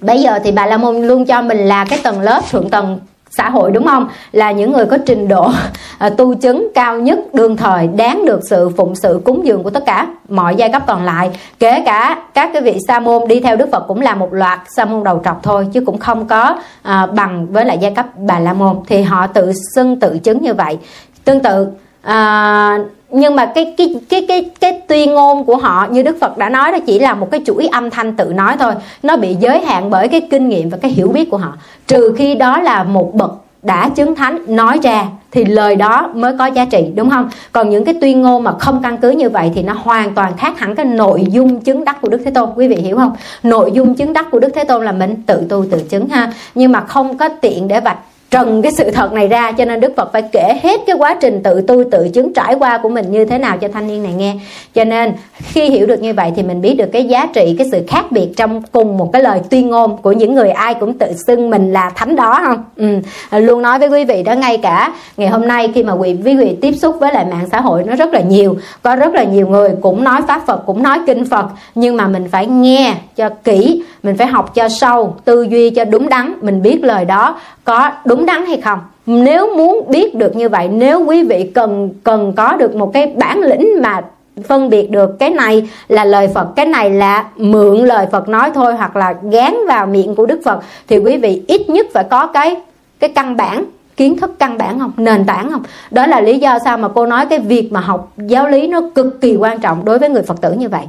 bây 0.00 0.20
giờ 0.20 0.38
thì 0.44 0.52
bà 0.52 0.66
la 0.66 0.76
môn 0.76 1.02
luôn 1.02 1.24
cho 1.24 1.42
mình 1.42 1.58
là 1.58 1.84
cái 1.84 2.00
tầng 2.02 2.20
lớp 2.20 2.40
thượng 2.50 2.70
tầng 2.70 2.98
xã 3.30 3.50
hội 3.50 3.70
đúng 3.70 3.86
không? 3.86 4.08
Là 4.32 4.50
những 4.52 4.72
người 4.72 4.86
có 4.86 4.98
trình 5.06 5.28
độ 5.28 5.50
à, 5.98 6.10
tu 6.10 6.34
chứng 6.34 6.68
cao 6.74 6.98
nhất 6.98 7.18
đương 7.32 7.56
thời 7.56 7.86
đáng 7.86 8.26
được 8.26 8.40
sự 8.50 8.68
phụng 8.76 8.94
sự 8.94 9.20
cúng 9.24 9.46
dường 9.46 9.62
của 9.62 9.70
tất 9.70 9.82
cả 9.86 10.06
mọi 10.28 10.56
giai 10.56 10.72
cấp 10.72 10.82
còn 10.86 11.04
lại. 11.04 11.30
Kể 11.58 11.82
cả 11.86 12.22
các 12.34 12.50
cái 12.52 12.62
vị 12.62 12.78
sa 12.88 13.00
môn 13.00 13.28
đi 13.28 13.40
theo 13.40 13.56
đức 13.56 13.68
phật 13.72 13.84
cũng 13.88 14.00
là 14.00 14.14
một 14.14 14.32
loạt 14.32 14.60
sa 14.76 14.84
môn 14.84 15.04
đầu 15.04 15.20
trọc 15.24 15.42
thôi 15.42 15.66
chứ 15.72 15.80
cũng 15.86 15.98
không 15.98 16.26
có 16.26 16.58
à, 16.82 17.06
bằng 17.06 17.46
với 17.50 17.64
lại 17.64 17.78
giai 17.80 17.94
cấp 17.94 18.06
bà 18.16 18.38
la 18.38 18.52
môn. 18.52 18.76
Thì 18.86 19.02
họ 19.02 19.26
tự 19.26 19.52
xưng 19.74 20.00
tự 20.00 20.18
chứng 20.18 20.42
như 20.42 20.54
vậy. 20.54 20.78
Tương 21.24 21.40
tự 21.40 21.66
à, 22.02 22.78
nhưng 23.10 23.36
mà 23.36 23.46
cái 23.46 23.74
cái 23.76 23.94
cái 24.08 24.24
cái 24.28 24.50
cái 24.60 24.80
tuyên 24.88 25.14
ngôn 25.14 25.44
của 25.44 25.56
họ 25.56 25.86
như 25.90 26.02
Đức 26.02 26.16
Phật 26.20 26.38
đã 26.38 26.48
nói 26.48 26.72
đó 26.72 26.78
chỉ 26.86 26.98
là 26.98 27.14
một 27.14 27.30
cái 27.30 27.42
chuỗi 27.46 27.66
âm 27.66 27.90
thanh 27.90 28.16
tự 28.16 28.24
nói 28.24 28.56
thôi. 28.58 28.72
Nó 29.02 29.16
bị 29.16 29.34
giới 29.40 29.60
hạn 29.60 29.90
bởi 29.90 30.08
cái 30.08 30.20
kinh 30.20 30.48
nghiệm 30.48 30.68
và 30.68 30.78
cái 30.82 30.90
hiểu 30.90 31.08
biết 31.08 31.30
của 31.30 31.36
họ. 31.36 31.52
Trừ 31.86 32.14
khi 32.18 32.34
đó 32.34 32.60
là 32.60 32.84
một 32.84 33.14
bậc 33.14 33.32
đã 33.62 33.88
chứng 33.88 34.14
thánh, 34.14 34.56
nói 34.56 34.78
ra 34.82 35.06
thì 35.32 35.44
lời 35.44 35.76
đó 35.76 36.10
mới 36.14 36.32
có 36.38 36.46
giá 36.46 36.64
trị, 36.64 36.84
đúng 36.94 37.10
không? 37.10 37.28
Còn 37.52 37.70
những 37.70 37.84
cái 37.84 37.94
tuyên 38.00 38.22
ngôn 38.22 38.44
mà 38.44 38.52
không 38.58 38.82
căn 38.82 38.98
cứ 38.98 39.10
như 39.10 39.30
vậy 39.30 39.50
thì 39.54 39.62
nó 39.62 39.74
hoàn 39.78 40.14
toàn 40.14 40.36
khác 40.36 40.58
hẳn 40.58 40.74
cái 40.74 40.84
nội 40.84 41.26
dung 41.30 41.60
chứng 41.60 41.84
đắc 41.84 41.96
của 42.00 42.08
đức 42.08 42.20
thế 42.24 42.30
tôn. 42.30 42.50
Quý 42.56 42.68
vị 42.68 42.76
hiểu 42.76 42.96
không? 42.96 43.12
Nội 43.42 43.70
dung 43.74 43.94
chứng 43.94 44.12
đắc 44.12 44.26
của 44.30 44.38
đức 44.38 44.48
thế 44.54 44.64
tôn 44.64 44.84
là 44.84 44.92
mình 44.92 45.22
tự 45.26 45.46
tu 45.48 45.64
tự 45.70 45.78
chứng 45.88 46.08
ha. 46.08 46.32
Nhưng 46.54 46.72
mà 46.72 46.80
không 46.80 47.16
có 47.18 47.28
tiện 47.28 47.68
để 47.68 47.80
vạch 47.80 47.98
trần 48.30 48.62
cái 48.62 48.72
sự 48.72 48.90
thật 48.90 49.12
này 49.12 49.28
ra 49.28 49.52
cho 49.52 49.64
nên 49.64 49.80
đức 49.80 49.92
phật 49.96 50.12
phải 50.12 50.22
kể 50.22 50.60
hết 50.62 50.80
cái 50.86 50.96
quá 50.96 51.16
trình 51.20 51.42
tự 51.42 51.60
tu, 51.60 51.84
tự 51.90 52.08
chứng 52.08 52.32
trải 52.32 52.54
qua 52.54 52.78
của 52.82 52.88
mình 52.88 53.10
như 53.10 53.24
thế 53.24 53.38
nào 53.38 53.58
cho 53.58 53.68
thanh 53.68 53.86
niên 53.86 54.02
này 54.02 54.12
nghe 54.12 54.34
cho 54.74 54.84
nên, 54.84 55.12
khi 55.32 55.70
hiểu 55.70 55.86
được 55.86 56.02
như 56.02 56.14
vậy 56.14 56.32
thì 56.36 56.42
mình 56.42 56.60
biết 56.60 56.74
được 56.74 56.88
cái 56.92 57.04
giá 57.04 57.26
trị, 57.26 57.54
cái 57.58 57.66
sự 57.72 57.84
khác 57.88 58.12
biệt 58.12 58.28
trong 58.36 58.62
cùng 58.72 58.98
một 58.98 59.12
cái 59.12 59.22
lời 59.22 59.40
tuyên 59.50 59.70
ngôn 59.70 59.96
của 59.96 60.12
những 60.12 60.34
người 60.34 60.50
ai 60.50 60.74
cũng 60.74 60.98
tự 60.98 61.06
xưng 61.26 61.50
mình 61.50 61.72
là 61.72 61.90
thánh 61.90 62.16
đó 62.16 62.40
không 62.46 62.64
ừ. 62.76 62.98
À, 63.30 63.38
luôn 63.38 63.62
nói 63.62 63.78
với 63.78 63.88
quý 63.88 64.04
vị 64.04 64.22
đó, 64.22 64.32
ngay 64.32 64.58
cả 64.58 64.92
ngày 65.16 65.28
hôm 65.28 65.48
nay 65.48 65.70
khi 65.74 65.82
mà 65.82 65.92
quý 65.92 66.16
quý 66.24 66.36
vị 66.36 66.56
tiếp 66.60 66.72
xúc 66.72 66.96
với 67.00 67.12
lại 67.12 67.24
mạng 67.24 67.48
xã 67.52 67.60
hội 67.60 67.82
nó 67.86 67.96
rất 67.96 68.14
là 68.14 68.20
nhiều, 68.20 68.56
có 68.82 68.96
rất 68.96 69.14
là 69.14 69.24
nhiều 69.24 69.48
người 69.48 69.70
cũng 69.80 70.04
nói 70.04 70.20
pháp 70.28 70.42
phật, 70.46 70.62
cũng 70.66 70.82
nói 70.82 70.98
kinh 71.06 71.24
phật, 71.24 71.46
nhưng 71.74 71.96
mà 71.96 72.06
mình 72.06 72.28
phải 72.30 72.46
nghe 72.46 72.94
cho 73.16 73.28
kỹ, 73.44 73.82
mình 74.02 74.16
phải 74.16 74.26
học 74.26 74.54
cho 74.54 74.68
sâu, 74.68 75.16
tư 75.24 75.42
duy 75.42 75.70
cho 75.70 75.84
đúng 75.84 76.08
đắn, 76.08 76.34
mình 76.42 76.62
biết 76.62 76.84
lời 76.84 77.04
đó 77.04 77.36
có 77.64 77.90
đúng 78.04 78.19
đúng 78.20 78.26
đắn 78.26 78.46
hay 78.46 78.60
không? 78.60 78.78
Nếu 79.06 79.56
muốn 79.56 79.84
biết 79.88 80.14
được 80.14 80.36
như 80.36 80.48
vậy, 80.48 80.68
nếu 80.68 81.04
quý 81.04 81.24
vị 81.24 81.50
cần 81.54 81.90
cần 82.04 82.32
có 82.36 82.56
được 82.56 82.74
một 82.74 82.92
cái 82.92 83.06
bản 83.06 83.40
lĩnh 83.40 83.82
mà 83.82 84.00
phân 84.48 84.70
biệt 84.70 84.90
được 84.90 85.18
cái 85.18 85.30
này 85.30 85.68
là 85.88 86.04
lời 86.04 86.28
Phật, 86.34 86.46
cái 86.56 86.66
này 86.66 86.90
là 86.90 87.24
mượn 87.36 87.78
lời 87.78 88.06
Phật 88.12 88.28
nói 88.28 88.50
thôi 88.54 88.74
hoặc 88.74 88.96
là 88.96 89.14
gán 89.22 89.54
vào 89.68 89.86
miệng 89.86 90.14
của 90.14 90.26
Đức 90.26 90.40
Phật, 90.44 90.60
thì 90.88 90.98
quý 90.98 91.16
vị 91.16 91.42
ít 91.48 91.68
nhất 91.68 91.86
phải 91.92 92.04
có 92.10 92.26
cái 92.26 92.56
cái 92.98 93.10
căn 93.10 93.36
bản, 93.36 93.64
kiến 93.96 94.18
thức 94.18 94.38
căn 94.38 94.58
bản 94.58 94.78
không, 94.78 94.92
nền 94.96 95.24
tảng 95.24 95.50
không? 95.50 95.62
Đó 95.90 96.06
là 96.06 96.20
lý 96.20 96.38
do 96.38 96.58
sao 96.64 96.78
mà 96.78 96.88
cô 96.88 97.06
nói 97.06 97.26
cái 97.26 97.38
việc 97.38 97.72
mà 97.72 97.80
học 97.80 98.12
giáo 98.16 98.48
lý 98.48 98.66
nó 98.66 98.80
cực 98.94 99.20
kỳ 99.20 99.36
quan 99.36 99.58
trọng 99.58 99.84
đối 99.84 99.98
với 99.98 100.08
người 100.08 100.22
Phật 100.22 100.40
tử 100.40 100.52
như 100.52 100.68
vậy. 100.68 100.84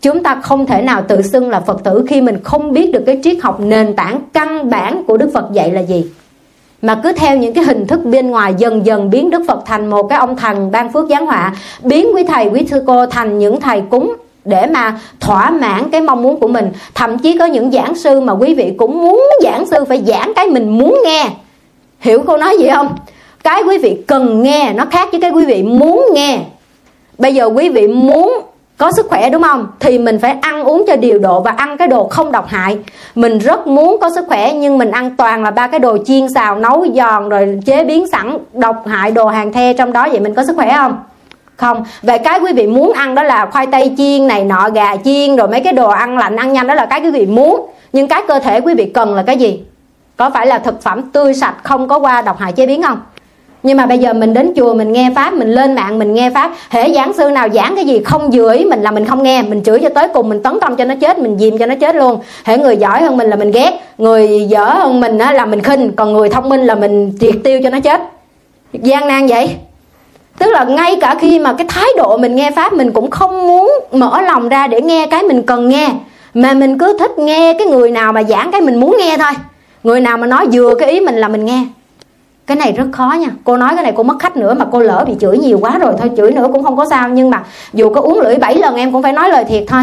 Chúng 0.00 0.22
ta 0.22 0.34
không 0.42 0.66
thể 0.66 0.82
nào 0.82 1.02
tự 1.08 1.22
xưng 1.22 1.50
là 1.50 1.60
Phật 1.60 1.84
tử 1.84 2.04
khi 2.08 2.20
mình 2.20 2.38
không 2.42 2.72
biết 2.72 2.92
được 2.92 3.02
cái 3.06 3.20
triết 3.22 3.36
học 3.42 3.60
nền 3.60 3.96
tảng 3.96 4.20
căn 4.32 4.70
bản 4.70 5.04
của 5.06 5.16
Đức 5.16 5.30
Phật 5.34 5.52
dạy 5.52 5.70
là 5.70 5.80
gì 5.80 6.06
mà 6.82 7.00
cứ 7.02 7.12
theo 7.12 7.36
những 7.36 7.54
cái 7.54 7.64
hình 7.64 7.86
thức 7.86 8.04
bên 8.04 8.30
ngoài 8.30 8.54
dần 8.58 8.86
dần 8.86 9.10
biến 9.10 9.30
Đức 9.30 9.42
Phật 9.48 9.62
thành 9.66 9.90
một 9.90 10.02
cái 10.02 10.18
ông 10.18 10.36
thần 10.36 10.70
ban 10.70 10.92
phước 10.92 11.08
giáng 11.08 11.26
họa, 11.26 11.54
biến 11.82 12.06
quý 12.14 12.24
thầy, 12.24 12.46
quý 12.46 12.66
sư 12.70 12.82
cô 12.86 13.06
thành 13.06 13.38
những 13.38 13.60
thầy 13.60 13.82
cúng 13.90 14.14
để 14.44 14.66
mà 14.66 15.00
thỏa 15.20 15.50
mãn 15.50 15.90
cái 15.90 16.00
mong 16.00 16.22
muốn 16.22 16.40
của 16.40 16.48
mình. 16.48 16.70
Thậm 16.94 17.18
chí 17.18 17.38
có 17.38 17.44
những 17.44 17.70
giảng 17.70 17.94
sư 17.94 18.20
mà 18.20 18.32
quý 18.32 18.54
vị 18.54 18.72
cũng 18.78 19.02
muốn 19.02 19.24
giảng 19.42 19.66
sư 19.66 19.84
phải 19.88 20.02
giảng 20.06 20.32
cái 20.36 20.46
mình 20.46 20.78
muốn 20.78 21.00
nghe. 21.04 21.30
Hiểu 22.00 22.22
cô 22.26 22.36
nói 22.36 22.56
gì 22.58 22.68
không? 22.68 22.88
Cái 23.44 23.62
quý 23.62 23.78
vị 23.78 23.96
cần 24.06 24.42
nghe 24.42 24.72
nó 24.72 24.84
khác 24.90 25.08
với 25.12 25.20
cái 25.20 25.30
quý 25.30 25.44
vị 25.44 25.62
muốn 25.62 26.06
nghe. 26.12 26.40
Bây 27.18 27.34
giờ 27.34 27.46
quý 27.46 27.68
vị 27.68 27.88
muốn 27.88 28.40
có 28.80 28.92
sức 28.92 29.06
khỏe 29.08 29.30
đúng 29.30 29.42
không? 29.42 29.66
Thì 29.80 29.98
mình 29.98 30.18
phải 30.18 30.36
ăn 30.42 30.64
uống 30.64 30.84
cho 30.86 30.96
điều 30.96 31.18
độ 31.18 31.40
và 31.40 31.50
ăn 31.50 31.76
cái 31.76 31.88
đồ 31.88 32.08
không 32.08 32.32
độc 32.32 32.48
hại. 32.48 32.78
Mình 33.14 33.38
rất 33.38 33.66
muốn 33.66 33.98
có 34.00 34.10
sức 34.10 34.24
khỏe, 34.28 34.52
nhưng 34.52 34.78
mình 34.78 34.90
ăn 34.90 35.16
toàn 35.16 35.42
là 35.42 35.50
ba 35.50 35.66
cái 35.66 35.80
đồ 35.80 35.98
chiên 36.04 36.26
xào, 36.34 36.56
nấu 36.56 36.86
giòn, 36.94 37.28
rồi 37.28 37.58
chế 37.66 37.84
biến 37.84 38.06
sẵn, 38.12 38.38
độc 38.52 38.86
hại 38.86 39.10
đồ 39.10 39.26
hàng 39.26 39.52
the 39.52 39.72
trong 39.72 39.92
đó. 39.92 40.08
Vậy 40.10 40.20
mình 40.20 40.34
có 40.34 40.44
sức 40.46 40.56
khỏe 40.56 40.72
không? 40.74 40.98
Không. 41.56 41.84
Về 42.02 42.18
cái 42.18 42.40
quý 42.40 42.52
vị 42.52 42.66
muốn 42.66 42.92
ăn 42.92 43.14
đó 43.14 43.22
là 43.22 43.46
khoai 43.46 43.66
tây 43.66 43.94
chiên 43.96 44.26
này, 44.26 44.44
nọ, 44.44 44.68
gà 44.74 44.96
chiên, 44.96 45.36
rồi 45.36 45.48
mấy 45.48 45.60
cái 45.60 45.72
đồ 45.72 45.88
ăn 45.88 46.18
lạnh, 46.18 46.36
ăn 46.36 46.52
nhanh 46.52 46.66
đó 46.66 46.74
là 46.74 46.86
cái 46.86 47.00
quý 47.00 47.10
vị 47.10 47.26
muốn. 47.26 47.66
Nhưng 47.92 48.08
cái 48.08 48.22
cơ 48.28 48.38
thể 48.38 48.60
quý 48.60 48.74
vị 48.74 48.90
cần 48.94 49.14
là 49.14 49.22
cái 49.22 49.36
gì? 49.36 49.62
Có 50.16 50.30
phải 50.30 50.46
là 50.46 50.58
thực 50.58 50.82
phẩm 50.82 51.02
tươi 51.02 51.34
sạch, 51.34 51.54
không 51.62 51.88
có 51.88 51.98
qua 51.98 52.22
độc 52.22 52.38
hại 52.38 52.52
chế 52.52 52.66
biến 52.66 52.82
không? 52.82 53.00
Nhưng 53.62 53.76
mà 53.76 53.86
bây 53.86 53.98
giờ 53.98 54.12
mình 54.12 54.34
đến 54.34 54.52
chùa, 54.56 54.74
mình 54.74 54.92
nghe 54.92 55.10
pháp, 55.14 55.34
mình 55.34 55.48
lên 55.48 55.74
mạng, 55.74 55.98
mình 55.98 56.14
nghe 56.14 56.30
pháp. 56.30 56.52
Hễ 56.70 56.92
giảng 56.94 57.12
sư 57.12 57.30
nào 57.30 57.48
giảng 57.48 57.76
cái 57.76 57.84
gì 57.84 58.02
không 58.04 58.30
vừa 58.30 58.54
ý 58.54 58.64
mình 58.64 58.82
là 58.82 58.90
mình 58.90 59.04
không 59.04 59.22
nghe. 59.22 59.42
Mình 59.42 59.62
chửi 59.64 59.78
cho 59.78 59.88
tới 59.88 60.08
cùng, 60.14 60.28
mình 60.28 60.42
tấn 60.42 60.60
công 60.60 60.76
cho 60.76 60.84
nó 60.84 60.94
chết, 61.00 61.18
mình 61.18 61.38
dìm 61.38 61.58
cho 61.58 61.66
nó 61.66 61.74
chết 61.74 61.94
luôn. 61.96 62.18
Hễ 62.44 62.58
người 62.58 62.76
giỏi 62.76 63.02
hơn 63.02 63.16
mình 63.16 63.30
là 63.30 63.36
mình 63.36 63.50
ghét. 63.50 63.80
Người 63.98 64.46
dở 64.48 64.64
hơn 64.64 65.00
mình 65.00 65.18
á 65.18 65.32
là 65.32 65.46
mình 65.46 65.62
khinh. 65.62 65.92
Còn 65.92 66.12
người 66.12 66.28
thông 66.28 66.48
minh 66.48 66.60
là 66.60 66.74
mình 66.74 67.12
triệt 67.20 67.34
tiêu 67.44 67.60
cho 67.62 67.70
nó 67.70 67.80
chết. 67.80 68.00
Gian 68.72 69.08
nan 69.08 69.26
vậy? 69.26 69.50
Tức 70.38 70.50
là 70.50 70.64
ngay 70.64 70.96
cả 71.00 71.14
khi 71.20 71.38
mà 71.38 71.52
cái 71.52 71.66
thái 71.70 71.86
độ 71.96 72.16
mình 72.16 72.36
nghe 72.36 72.50
pháp, 72.50 72.72
mình 72.72 72.92
cũng 72.92 73.10
không 73.10 73.46
muốn 73.48 73.72
mở 73.92 74.20
lòng 74.20 74.48
ra 74.48 74.66
để 74.66 74.80
nghe 74.80 75.06
cái 75.10 75.22
mình 75.22 75.42
cần 75.42 75.68
nghe. 75.68 75.88
Mà 76.34 76.54
mình 76.54 76.78
cứ 76.78 76.98
thích 76.98 77.18
nghe 77.18 77.54
cái 77.58 77.66
người 77.66 77.90
nào 77.90 78.12
mà 78.12 78.22
giảng 78.22 78.52
cái 78.52 78.60
mình 78.60 78.80
muốn 78.80 78.96
nghe 78.98 79.16
thôi. 79.18 79.32
Người 79.82 80.00
nào 80.00 80.16
mà 80.16 80.26
nói 80.26 80.46
vừa 80.52 80.74
cái 80.74 80.90
ý 80.90 81.00
mình 81.00 81.16
là 81.16 81.28
mình 81.28 81.44
nghe 81.44 81.64
cái 82.50 82.56
này 82.56 82.72
rất 82.72 82.86
khó 82.92 83.16
nha. 83.20 83.28
Cô 83.44 83.56
nói 83.56 83.70
cái 83.74 83.82
này 83.82 83.92
cô 83.96 84.02
mất 84.02 84.18
khách 84.18 84.36
nữa 84.36 84.54
mà 84.54 84.66
cô 84.70 84.80
lỡ 84.80 85.04
bị 85.06 85.14
chửi 85.20 85.38
nhiều 85.38 85.58
quá 85.58 85.78
rồi 85.78 85.94
thôi. 85.98 86.10
Chửi 86.16 86.32
nữa 86.32 86.48
cũng 86.52 86.62
không 86.62 86.76
có 86.76 86.86
sao, 86.90 87.08
nhưng 87.08 87.30
mà 87.30 87.44
dù 87.72 87.94
có 87.94 88.00
uống 88.00 88.20
lưỡi 88.20 88.36
7 88.36 88.58
lần 88.58 88.76
em 88.76 88.92
cũng 88.92 89.02
phải 89.02 89.12
nói 89.12 89.28
lời 89.28 89.44
thiệt 89.44 89.64
thôi. 89.68 89.80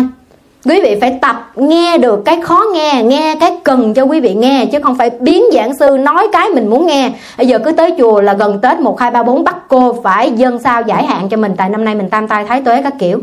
Quý 0.65 0.81
vị 0.83 0.97
phải 1.01 1.19
tập 1.21 1.51
nghe 1.55 1.97
được 1.97 2.25
cái 2.25 2.41
khó 2.41 2.63
nghe 2.73 3.03
nghe 3.03 3.35
cái 3.39 3.57
cần 3.63 3.93
cho 3.93 4.03
quý 4.03 4.19
vị 4.19 4.33
nghe, 4.33 4.65
chứ 4.65 4.79
không 4.83 4.97
phải 4.97 5.09
biến 5.19 5.43
giảng 5.53 5.77
sư 5.77 5.97
nói 5.97 6.27
cái 6.31 6.49
mình 6.49 6.69
muốn 6.69 6.85
nghe. 6.85 7.11
Bây 7.37 7.47
giờ 7.47 7.59
cứ 7.59 7.71
tới 7.71 7.95
chùa 7.97 8.21
là 8.21 8.33
gần 8.33 8.59
tết 8.61 8.79
một, 8.79 8.99
hai, 8.99 9.11
ba, 9.11 9.23
bốn, 9.23 9.43
bắt 9.43 9.55
cô 9.67 10.01
phải 10.03 10.31
dân 10.31 10.59
sao 10.59 10.81
giải 10.81 11.05
hạn 11.05 11.29
cho 11.29 11.37
mình. 11.37 11.53
Tại 11.57 11.69
năm 11.69 11.85
nay 11.85 11.95
mình 11.95 12.09
tam 12.09 12.27
tai 12.27 12.45
thái 12.45 12.61
tuế 12.61 12.81
các 12.81 12.93
kiểu. 12.99 13.19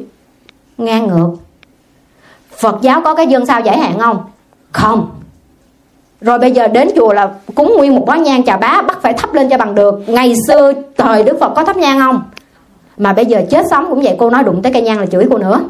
Ngang 0.78 1.07
ngược. 1.07 1.30
Phật 2.57 2.76
giáo 2.82 3.01
có 3.01 3.14
cái 3.14 3.26
dân 3.26 3.47
sao 3.47 3.61
giải 3.61 3.78
hạn 3.78 3.99
không? 3.99 4.18
Không 4.72 5.11
rồi 6.25 6.39
bây 6.39 6.53
giờ 6.53 6.66
đến 6.66 6.89
chùa 6.97 7.12
là 7.12 7.29
cúng 7.55 7.75
nguyên 7.77 7.95
một 7.97 8.07
bó 8.07 8.14
nhang, 8.14 8.45
chà 8.45 8.57
bá, 8.57 8.83
bắt 8.87 8.99
phải 9.03 9.12
thắp 9.12 9.35
lên 9.35 9.49
cho 9.49 9.59
bằng 9.59 9.75
được. 9.75 9.95
Ngày 10.07 10.35
xưa 10.49 10.72
thời 10.97 11.22
đức 11.22 11.37
phật 11.41 11.53
có 11.57 11.64
thắp 11.64 11.77
nhang 11.77 12.01
không? 12.01 12.22
Mà 12.97 13.12
bây 13.12 13.27
giờ 13.27 13.43
chết 13.51 13.66
sống 13.70 13.87
cũng 13.89 14.03
vậy, 14.03 14.16
cô 14.18 14.31
nói 14.31 14.43
đụng 14.43 14.62
tới 14.62 14.72
cây 14.72 14.83
nhang 14.83 15.01
là 15.01 15.07
chửi 15.07 15.27
cô 15.31 15.39
nữa. 15.39 15.61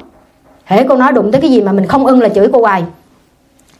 Hễ 0.64 0.84
cô 0.88 0.96
nói 0.96 1.12
đụng 1.12 1.32
tới 1.32 1.40
cái 1.40 1.50
gì 1.50 1.60
mà 1.60 1.72
mình 1.72 1.86
không 1.86 2.06
ưng 2.06 2.20
là 2.20 2.28
chửi 2.28 2.48
cô 2.52 2.60
hoài. 2.60 2.82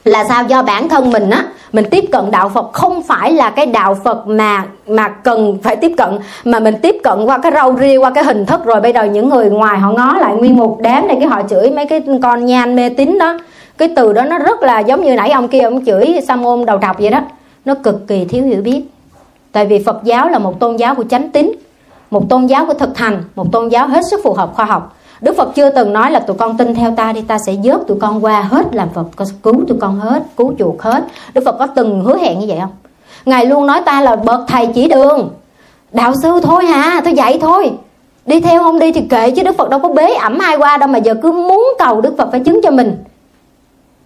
Là 0.04 0.24
sao? 0.28 0.44
Do 0.44 0.62
bản 0.62 0.88
thân 0.88 1.12
mình 1.12 1.30
á, 1.30 1.44
mình 1.72 1.84
tiếp 1.90 2.04
cận 2.12 2.30
đạo 2.30 2.48
Phật 2.48 2.72
không 2.72 3.02
phải 3.02 3.32
là 3.32 3.50
cái 3.50 3.66
đạo 3.66 3.96
Phật 4.04 4.26
mà 4.26 4.64
mà 4.86 5.08
cần 5.08 5.58
phải 5.62 5.76
tiếp 5.76 5.92
cận, 5.96 6.18
mà 6.44 6.58
mình 6.58 6.74
tiếp 6.82 6.96
cận 7.04 7.24
qua 7.26 7.38
cái 7.38 7.52
râu 7.52 7.76
ria, 7.78 7.96
qua 7.96 8.10
cái 8.10 8.24
hình 8.24 8.46
thức. 8.46 8.64
Rồi 8.64 8.80
bây 8.80 8.92
giờ 8.92 9.04
những 9.04 9.28
người 9.28 9.50
ngoài 9.50 9.78
họ 9.78 9.90
ngó 9.90 10.16
lại 10.18 10.34
nguyên 10.34 10.56
một 10.56 10.78
đám 10.80 11.08
này, 11.08 11.16
cái 11.20 11.28
họ 11.28 11.42
chửi 11.50 11.70
mấy 11.70 11.86
cái 11.86 12.02
con 12.22 12.46
nhan 12.46 12.76
mê 12.76 12.88
tín 12.88 13.18
đó 13.18 13.38
cái 13.78 13.88
từ 13.96 14.12
đó 14.12 14.24
nó 14.24 14.38
rất 14.38 14.62
là 14.62 14.80
giống 14.80 15.04
như 15.04 15.14
nãy 15.14 15.30
ông 15.30 15.48
kia 15.48 15.60
ông 15.60 15.84
chửi 15.84 16.20
sa 16.28 16.36
môn 16.36 16.66
đầu 16.66 16.78
trọc 16.82 16.98
vậy 16.98 17.10
đó. 17.10 17.20
Nó 17.64 17.74
cực 17.74 18.06
kỳ 18.06 18.24
thiếu 18.24 18.44
hiểu 18.44 18.62
biết. 18.62 18.82
Tại 19.52 19.66
vì 19.66 19.82
Phật 19.84 20.04
giáo 20.04 20.28
là 20.28 20.38
một 20.38 20.60
tôn 20.60 20.76
giáo 20.76 20.94
của 20.94 21.04
chánh 21.10 21.30
tín, 21.30 21.52
một 22.10 22.28
tôn 22.28 22.46
giáo 22.46 22.66
của 22.66 22.74
thực 22.74 22.98
hành, 22.98 23.22
một 23.36 23.52
tôn 23.52 23.68
giáo 23.68 23.88
hết 23.88 24.00
sức 24.10 24.20
phù 24.24 24.32
hợp 24.32 24.50
khoa 24.54 24.64
học. 24.64 24.96
Đức 25.20 25.36
Phật 25.36 25.54
chưa 25.54 25.70
từng 25.70 25.92
nói 25.92 26.10
là 26.10 26.20
tụi 26.20 26.36
con 26.36 26.56
tin 26.56 26.74
theo 26.74 26.90
ta 26.96 27.12
đi, 27.12 27.20
ta 27.20 27.38
sẽ 27.46 27.52
dớt 27.64 27.86
tụi 27.86 28.00
con 28.00 28.24
qua 28.24 28.40
hết, 28.42 28.66
làm 28.72 28.88
Phật 28.94 29.06
cứu 29.42 29.64
tụi 29.68 29.78
con 29.80 30.00
hết, 30.00 30.22
cứu 30.36 30.54
chuộc 30.58 30.82
hết. 30.82 31.04
Đức 31.34 31.42
Phật 31.44 31.56
có 31.58 31.66
từng 31.66 32.04
hứa 32.04 32.16
hẹn 32.16 32.38
như 32.38 32.46
vậy 32.48 32.58
không? 32.60 32.70
Ngài 33.24 33.46
luôn 33.46 33.66
nói 33.66 33.82
ta 33.84 34.00
là 34.00 34.16
bậc 34.16 34.40
thầy 34.48 34.66
chỉ 34.66 34.88
đường. 34.88 35.30
Đạo 35.92 36.12
sư 36.22 36.40
thôi 36.42 36.64
hả 36.66 37.00
tôi 37.04 37.14
dạy 37.14 37.38
thôi. 37.40 37.72
Đi 38.26 38.40
theo 38.40 38.62
không 38.62 38.78
đi 38.78 38.92
thì 38.92 39.00
kệ 39.00 39.30
chứ, 39.30 39.42
Đức 39.42 39.56
Phật 39.56 39.70
đâu 39.70 39.80
có 39.80 39.88
bế 39.88 40.14
ẩm 40.14 40.38
ai 40.38 40.56
qua 40.56 40.76
đâu 40.76 40.88
mà 40.88 40.98
giờ 40.98 41.14
cứ 41.22 41.32
muốn 41.32 41.68
cầu 41.78 42.00
Đức 42.00 42.14
Phật 42.18 42.28
phải 42.30 42.40
chứng 42.40 42.60
cho 42.62 42.70
mình 42.70 42.96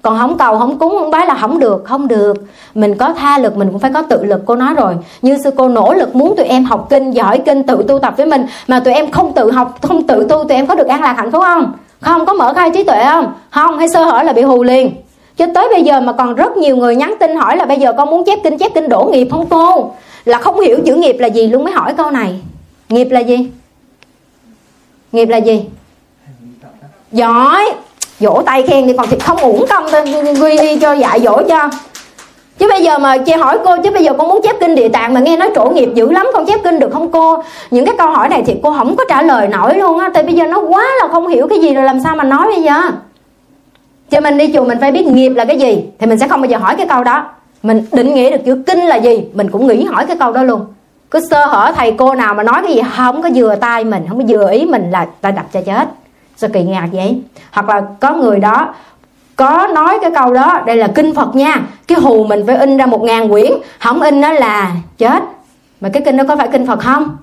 còn 0.03 0.19
không 0.19 0.39
cầu, 0.39 0.59
không 0.59 0.79
cúng, 0.79 0.97
không 0.99 1.11
bái 1.11 1.27
là 1.27 1.35
không 1.35 1.59
được 1.59 1.85
không 1.85 2.09
được. 2.09 2.35
Mình 2.75 2.95
có 2.95 3.13
tha 3.13 3.39
lực, 3.39 3.57
mình 3.57 3.69
cũng 3.71 3.79
phải 3.79 3.91
có 3.95 4.03
tự 4.03 4.25
lực, 4.25 4.41
cô 4.47 4.55
nói 4.55 4.75
rồi. 4.75 4.95
Như 5.23 5.39
sư 5.45 5.51
cô 5.57 5.69
nỗ 5.69 5.95
lực 5.95 6.17
muốn 6.17 6.37
tụi 6.37 6.47
em 6.47 6.65
học 6.65 6.87
kinh, 6.91 7.11
giỏi 7.11 7.43
kinh, 7.47 7.63
tự 7.63 7.85
tu 7.89 7.99
tập 7.99 8.15
với 8.17 8.27
mình, 8.27 8.47
mà 8.69 8.81
tụi 8.81 8.95
em 8.95 9.11
không 9.11 9.33
tự 9.33 9.51
học, 9.51 9.79
không 9.83 10.07
tự 10.07 10.27
tu, 10.29 10.45
tụi 10.45 10.57
em 10.57 10.67
có 10.67 10.75
được 10.75 10.87
an 10.87 11.03
lạc 11.03 11.15
hạnh 11.17 11.33
phúc 11.33 11.43
không? 11.43 11.73
Không, 12.01 12.27
có 12.27 12.35
mở 12.35 12.53
khai 12.55 12.71
trí 12.75 12.85
tuệ 12.85 13.05
không? 13.05 13.33
Không, 13.51 13.79
hay 13.79 13.89
sơ 13.89 14.05
hở 14.05 14.23
là 14.23 14.33
bị 14.33 14.43
hù 14.43 14.63
liền. 14.63 14.93
Cho 15.37 15.47
tới 15.55 15.69
bây 15.73 15.83
giờ 15.83 16.01
mà 16.01 16.13
còn 16.13 16.35
rất 16.35 16.57
nhiều 16.57 16.77
người 16.77 16.97
nhắn 16.97 17.15
tin 17.21 17.37
hỏi 17.37 17.57
là 17.57 17.65
bây 17.65 17.81
giờ 17.81 17.93
con 17.93 18.11
muốn 18.11 18.25
chép 18.25 18.39
kinh 18.45 18.59
chép 18.59 18.75
kinh 18.75 18.89
đổ 18.89 19.05
nghiệp 19.05 19.29
không 19.31 19.47
cô? 19.51 19.93
Là 20.25 20.39
không 20.39 20.61
hiểu 20.61 20.79
chữ 20.87 20.95
nghiệp 20.95 21.17
là 21.19 21.27
gì, 21.27 21.47
luôn 21.47 21.65
mới 21.65 21.73
hỏi 21.73 21.95
câu 21.97 22.11
này. 22.11 22.41
Nghiệp 22.89 23.09
là 23.11 23.21
gì? 23.21 23.51
Nghiệp 25.13 25.29
là 25.29 25.37
gì? 25.37 25.65
Giỏi 27.13 27.73
vỗ 28.21 28.43
tay 28.47 28.63
khen 28.63 28.87
đi 28.87 28.95
còn 28.99 29.07
thì 29.11 29.19
không 29.19 29.37
uổng 29.37 29.65
công 29.69 29.87
quy 30.43 30.59
y 30.59 30.79
cho 30.79 30.93
dạy 30.93 31.21
dỗ 31.21 31.43
cho. 31.49 31.69
Chứ 32.59 32.69
bây 32.69 32.83
giờ 32.83 32.99
mà 32.99 33.19
chị 33.19 33.33
hỏi 33.33 33.59
cô, 33.65 33.77
chứ 33.85 33.91
bây 33.91 34.05
giờ 34.05 34.13
con 34.19 34.29
muốn 34.29 34.41
chép 34.43 34.57
kinh 34.61 34.75
địa 34.75 34.89
tạng 34.89 35.15
mà 35.15 35.21
nghe 35.21 35.37
nói 35.37 35.51
trổ 35.55 35.65
nghiệp 35.65 35.89
dữ 35.95 36.11
lắm 36.11 36.27
con 36.33 36.47
chép 36.47 36.61
kinh 36.65 36.79
được 36.79 36.91
không 36.93 37.11
cô? 37.11 37.43
Những 37.71 37.87
cái 37.87 37.95
câu 37.99 38.11
hỏi 38.11 38.29
này 38.29 38.43
thì 38.47 38.55
cô 38.63 38.75
không 38.79 38.97
có 38.97 39.05
trả 39.09 39.23
lời 39.23 39.49
nổi 39.49 39.75
luôn 39.75 39.99
á, 39.99 40.11
tại 40.15 40.23
bây 40.23 40.35
giờ 40.35 40.47
nó 40.47 40.61
quá 40.61 40.87
là 41.03 41.09
không 41.09 41.27
hiểu 41.27 41.47
cái 41.49 41.61
gì 41.61 41.75
rồi 41.75 41.85
làm 41.85 42.01
sao 42.05 42.17
mà 42.17 42.25
nói 42.25 42.47
bây 42.47 42.63
giờ? 42.63 42.75
Cho 44.11 44.21
mình 44.21 44.39
đi 44.39 44.53
chùa 44.55 44.65
mình 44.65 44.79
phải 44.81 44.93
biết 44.93 45.07
nghiệp 45.07 45.29
là 45.29 45.45
cái 45.45 45.59
gì, 45.59 45.85
thì 45.99 46.07
mình 46.07 46.19
sẽ 46.19 46.29
không 46.29 46.41
bao 46.41 46.49
giờ 46.49 46.59
hỏi 46.59 46.75
cái 46.77 46.87
câu 46.87 47.05
đó. 47.05 47.25
Mình 47.63 47.85
định 47.93 48.15
nghĩa 48.15 48.31
được 48.31 48.45
chữ 48.47 48.63
kinh 48.67 48.79
là 48.79 48.97
gì, 48.97 49.25
mình 49.35 49.51
cũng 49.51 49.67
nghĩ 49.67 49.85
hỏi 49.85 50.07
cái 50.07 50.17
câu 50.17 50.33
đó 50.33 50.43
luôn. 50.43 50.67
Cứ 51.11 51.21
sơ 51.31 51.47
hở 51.47 51.73
thầy 51.77 51.95
cô 51.99 52.15
nào 52.15 52.35
mà 52.35 52.43
nói 52.43 52.61
cái 52.63 52.75
gì, 52.75 52.83
không 52.97 53.23
có 53.23 53.29
vừa 53.35 53.55
tay 53.57 53.85
mình, 53.85 54.05
không 54.09 54.19
có 54.19 54.25
vừa 54.29 54.51
ý 54.51 54.65
mình 54.65 54.91
là 54.91 55.07
ta 55.21 55.31
đập 55.31 55.45
cho 55.53 55.61
chết 55.61 55.89
sao 56.39 56.51
kỳ 56.53 56.63
ngạc 56.63 56.89
vậy? 56.93 57.21
Hoặc 57.53 57.69
là 57.69 57.83
có 58.01 58.15
người 58.15 58.39
đó 58.39 58.75
có 59.37 59.69
nói 59.75 59.99
cái 60.03 60.11
câu 60.15 60.35
đó 60.35 60.61
đây 60.67 60.77
là 60.77 60.89
kinh 60.95 61.15
phật 61.15 61.37
nha 61.37 61.61
cái 61.87 62.01
hù 62.01 62.25
mình 62.25 62.45
phải 62.47 62.57
in 62.57 62.77
ra 62.77 62.87
một 62.87 63.03
ngàn 63.03 63.29
quyển 63.29 63.53
không 63.79 64.01
in 64.01 64.21
nó 64.21 64.33
là 64.33 64.73
chết. 64.99 65.23
Mà 65.81 65.89
cái 65.89 66.03
kinh 66.05 66.17
đó 66.17 66.25
có 66.29 66.37
phải 66.37 66.49
kinh 66.53 66.67
phật 66.67 66.81
không? 66.81 67.17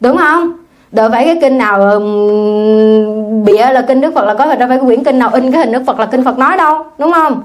Đúng 0.00 0.16
không? 0.16 0.52
Đỡ 0.92 1.10
phải 1.10 1.24
cái 1.24 1.38
kinh 1.40 1.58
nào 1.58 1.90
um, 1.90 3.44
bịa 3.44 3.72
là 3.72 3.84
kinh 3.88 4.00
đức 4.00 4.14
phật 4.14 4.24
là 4.24 4.34
có 4.34 4.44
đâu 4.44 4.68
phải 4.68 4.78
cái 4.78 4.86
quyển 4.86 5.04
kinh 5.04 5.18
nào 5.18 5.30
in 5.32 5.52
cái 5.52 5.60
hình 5.60 5.72
đức 5.72 5.82
phật 5.86 5.98
là 5.98 6.06
kinh 6.06 6.24
phật 6.24 6.38
nói 6.38 6.56
đâu 6.56 6.84
đúng 6.98 7.12
không? 7.12 7.42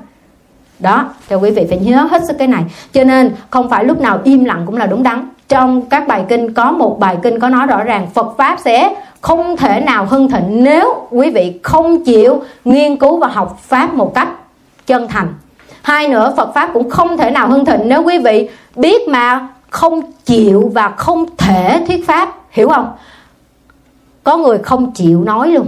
Đó 0.79 1.05
cho 1.29 1.35
quý 1.35 1.51
vị 1.51 1.65
phải 1.69 1.77
nhớ 1.77 2.07
hết 2.11 2.21
sức 2.27 2.35
cái 2.39 2.47
này. 2.47 2.63
Cho 2.93 3.03
nên 3.03 3.31
không 3.49 3.69
phải 3.69 3.85
lúc 3.85 4.01
nào 4.01 4.19
im 4.23 4.45
lặng 4.45 4.63
cũng 4.65 4.77
là 4.77 4.85
đúng 4.85 5.03
đắn 5.03 5.29
trong 5.49 5.81
các 5.81 6.07
bài 6.07 6.25
kinh, 6.29 6.53
có 6.53 6.71
một 6.71 6.99
bài 6.99 7.17
kinh 7.23 7.39
có 7.39 7.49
nói 7.49 7.67
rõ 7.67 7.83
ràng, 7.83 8.07
Phật 8.13 8.33
pháp 8.37 8.59
sẽ 8.59 8.95
không 9.21 9.57
thể 9.57 9.81
nào 9.81 10.05
hưng 10.05 10.29
thịnh 10.29 10.63
nếu 10.63 11.07
quý 11.11 11.29
vị 11.29 11.59
không 11.63 12.03
chịu 12.03 12.41
nghiên 12.65 12.97
cứu 12.97 13.17
và 13.17 13.27
học 13.27 13.59
pháp 13.61 13.93
một 13.93 14.13
cách 14.15 14.27
chân 14.87 15.07
thành. 15.07 15.33
Hai 15.81 16.07
nữa, 16.07 16.33
Phật 16.37 16.53
pháp 16.53 16.69
cũng 16.73 16.89
không 16.89 17.17
thể 17.17 17.31
nào 17.31 17.47
hưng 17.47 17.65
thịnh 17.65 17.81
nếu 17.83 18.03
quý 18.03 18.17
vị 18.17 18.49
biết 18.75 19.07
mà 19.07 19.47
không 19.69 20.01
chịu 20.25 20.71
và 20.73 20.89
không 20.89 21.25
thể 21.37 21.83
thuyết 21.87 22.07
pháp, 22.07 22.33
hiểu 22.51 22.69
không? 22.69 22.91
Có 24.23 24.37
người 24.37 24.57
không 24.57 24.91
chịu 24.91 25.23
nói 25.23 25.49
luôn. 25.51 25.67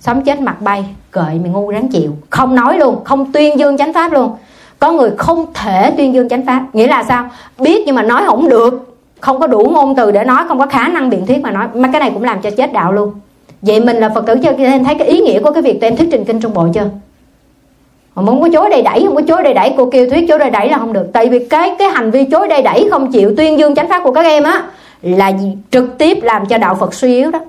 Sống 0.00 0.24
chết 0.24 0.40
mặt 0.40 0.56
bay 0.60 0.84
cợi 1.10 1.38
mày 1.38 1.50
ngu 1.50 1.70
ráng 1.70 1.88
chịu. 1.88 2.16
Không 2.30 2.54
nói 2.54 2.78
luôn, 2.78 3.04
không 3.04 3.32
tuyên 3.32 3.58
dương 3.58 3.78
chánh 3.78 3.92
pháp 3.92 4.12
luôn 4.12 4.36
có 4.82 4.92
người 4.92 5.10
không 5.18 5.46
thể 5.54 5.90
tuyên 5.96 6.14
dương 6.14 6.28
chánh 6.28 6.46
pháp. 6.46 6.62
Nghĩa 6.72 6.86
là 6.86 7.02
sao? 7.02 7.30
Biết 7.58 7.82
nhưng 7.86 7.94
mà 7.94 8.02
nói 8.02 8.22
không 8.26 8.48
được. 8.48 8.96
Không 9.20 9.40
có 9.40 9.46
đủ 9.46 9.70
ngôn 9.72 9.94
từ 9.96 10.10
để 10.10 10.24
nói, 10.24 10.44
không 10.48 10.58
có 10.58 10.66
khả 10.66 10.88
năng 10.88 11.10
biện 11.10 11.26
thuyết 11.26 11.42
mà 11.42 11.50
nói. 11.50 11.66
Mà 11.74 11.88
cái 11.92 12.00
này 12.00 12.10
cũng 12.14 12.24
làm 12.24 12.40
cho 12.42 12.50
chết 12.50 12.72
đạo 12.72 12.92
luôn. 12.92 13.12
Vậy 13.62 13.80
mình 13.80 13.96
là 13.96 14.08
phật 14.14 14.26
tử 14.26 14.34
cho 14.42 14.50
em 14.58 14.84
thấy 14.84 14.94
cái 14.94 15.08
ý 15.08 15.20
nghĩa 15.20 15.40
của 15.40 15.50
cái 15.50 15.62
việc 15.62 15.80
em 15.80 15.96
thuyết 15.96 16.08
trình 16.12 16.24
kinh 16.24 16.40
trong 16.40 16.54
bộ 16.54 16.68
chưa? 16.74 16.88
Mà 18.14 18.22
không 18.26 18.42
có 18.42 18.48
chối 18.52 18.70
đầy 18.70 18.82
đẩy, 18.82 19.04
không 19.06 19.14
có 19.14 19.22
chối 19.28 19.42
đầy 19.42 19.54
đẩy 19.54 19.74
cô 19.76 19.88
kêu 19.92 20.10
thuyết 20.10 20.24
chối 20.28 20.38
đầy 20.38 20.50
đẩy 20.50 20.68
là 20.68 20.78
không 20.78 20.92
được. 20.92 21.06
Tại 21.12 21.28
vì 21.28 21.46
cái 21.46 21.74
cái 21.78 21.88
hành 21.88 22.10
vi 22.10 22.24
chối 22.24 22.48
đầy 22.48 22.62
đẩy 22.62 22.88
không 22.90 23.12
chịu 23.12 23.34
tuyên 23.36 23.58
dương 23.58 23.74
chánh 23.74 23.88
pháp 23.88 24.00
của 24.04 24.12
các 24.12 24.24
em 24.24 24.42
á, 24.42 24.62
là 25.02 25.32
trực 25.70 25.98
tiếp 25.98 26.18
làm 26.22 26.46
cho 26.46 26.58
đạo 26.58 26.74
phật 26.74 26.94
suy 26.94 27.14
yếu 27.14 27.30
đó. 27.30 27.40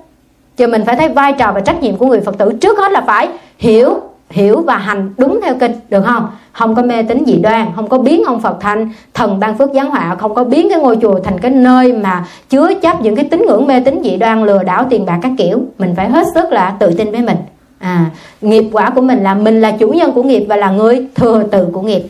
Cho 0.56 0.66
mình 0.66 0.84
phải 0.86 0.96
thấy 0.96 1.08
vai 1.08 1.32
trò 1.32 1.52
và 1.54 1.60
trách 1.60 1.82
nhiệm 1.82 1.96
của 1.96 2.06
người 2.06 2.20
phật 2.20 2.38
tử 2.38 2.52
trước 2.60 2.78
hết 2.78 2.92
là 2.92 3.00
phải 3.06 3.28
hiểu 3.58 4.00
hiểu 4.30 4.62
và 4.62 4.76
hành 4.76 5.14
đúng 5.18 5.40
theo 5.42 5.54
kinh, 5.60 5.72
được 5.88 6.02
không? 6.06 6.28
Không 6.52 6.74
có 6.74 6.82
mê 6.82 7.02
tín 7.02 7.24
dị 7.26 7.36
đoan, 7.36 7.66
không 7.76 7.88
có 7.88 7.98
biến 7.98 8.22
ông 8.26 8.40
phật 8.40 8.56
thành 8.60 8.90
thần 9.14 9.40
ban 9.40 9.58
phước 9.58 9.70
giáng 9.74 9.90
họa, 9.90 10.16
không 10.20 10.34
có 10.34 10.44
biến 10.44 10.68
cái 10.70 10.80
ngôi 10.80 10.98
chùa 11.02 11.20
thành 11.24 11.38
cái 11.40 11.50
nơi 11.50 11.92
mà 11.92 12.24
chứa 12.50 12.74
chấp 12.82 13.02
những 13.02 13.16
cái 13.16 13.28
tín 13.30 13.44
ngưỡng 13.46 13.66
mê 13.66 13.80
tín 13.80 14.00
dị 14.04 14.16
đoan, 14.16 14.44
lừa 14.44 14.62
đảo 14.62 14.86
tiền 14.90 15.06
bạc 15.06 15.18
các 15.22 15.32
kiểu. 15.38 15.62
Mình 15.78 15.94
phải 15.96 16.10
hết 16.10 16.26
sức 16.34 16.52
là 16.52 16.76
tự 16.78 16.94
tin 16.94 17.10
với 17.10 17.22
mình. 17.22 17.36
À 17.78 18.10
nghiệp 18.40 18.64
quả 18.72 18.90
của 18.90 19.00
mình 19.00 19.22
là 19.22 19.34
mình 19.34 19.60
là 19.60 19.70
chủ 19.70 19.88
nhân 19.88 20.12
của 20.12 20.22
nghiệp 20.22 20.46
và 20.48 20.56
là 20.56 20.70
người 20.70 21.06
thừa 21.14 21.42
tự 21.50 21.68
của 21.72 21.82
nghiệp. 21.82 22.02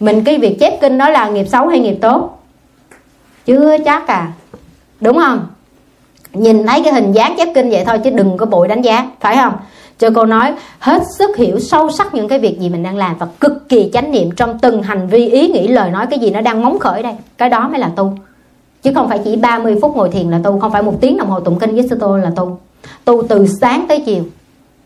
Mình 0.00 0.24
cái 0.24 0.38
việc 0.38 0.60
chép 0.60 0.80
kinh 0.80 0.98
đó 0.98 1.10
là 1.10 1.28
nghiệp 1.28 1.46
xấu 1.48 1.66
hay 1.66 1.80
nghiệp 1.80 1.98
tốt? 2.00 2.42
Chưa 3.46 3.76
chắc 3.84 4.06
à. 4.06 4.32
Đúng 5.00 5.18
không? 5.18 5.46
Nhìn 6.32 6.66
thấy 6.66 6.82
cái 6.84 6.92
hình 6.92 7.12
dáng 7.12 7.34
chép 7.36 7.48
kinh 7.54 7.70
vậy 7.70 7.84
thôi 7.84 7.98
chứ 8.04 8.10
đừng 8.10 8.36
có 8.36 8.46
bội 8.46 8.68
đánh 8.68 8.82
giá, 8.82 9.06
phải 9.20 9.36
không? 9.36 9.52
Cho 9.98 10.10
cô 10.14 10.24
nói, 10.24 10.54
hết 10.78 11.02
sức 11.18 11.36
hiểu 11.36 11.60
sâu 11.60 11.90
sắc 11.90 12.14
những 12.14 12.28
cái 12.28 12.38
việc 12.38 12.60
gì 12.60 12.68
mình 12.68 12.82
đang 12.82 12.96
làm 12.96 13.18
và 13.18 13.26
cực 13.40 13.68
kỳ 13.68 13.90
chánh 13.92 14.12
niệm 14.12 14.30
trong 14.30 14.58
từng 14.58 14.82
hành 14.82 15.08
vi, 15.08 15.28
ý 15.28 15.48
nghĩ, 15.48 15.68
lời 15.68 15.90
nói 15.90 16.06
cái 16.10 16.18
gì 16.18 16.30
nó 16.30 16.40
đang 16.40 16.62
móng 16.62 16.78
khởi 16.78 17.02
đây. 17.02 17.12
Cái 17.38 17.48
đó 17.48 17.68
mới 17.68 17.78
là 17.78 17.90
tu. 17.96 18.12
Chứ 18.82 18.92
không 18.94 19.08
phải 19.08 19.20
chỉ 19.24 19.36
30 19.36 19.78
phút 19.82 19.96
ngồi 19.96 20.08
thiền 20.08 20.30
là 20.30 20.40
tu, 20.44 20.58
không 20.60 20.72
phải 20.72 20.82
một 20.82 20.94
tiếng 21.00 21.16
đồng 21.16 21.30
hồ 21.30 21.40
tụng 21.40 21.58
kinh 21.58 21.74
với 21.74 21.88
sư 21.90 21.96
tô 22.00 22.16
là 22.16 22.30
tu. 22.36 22.58
Tu 23.04 23.22
từ 23.22 23.46
sáng 23.60 23.84
tới 23.88 24.02
chiều. 24.06 24.22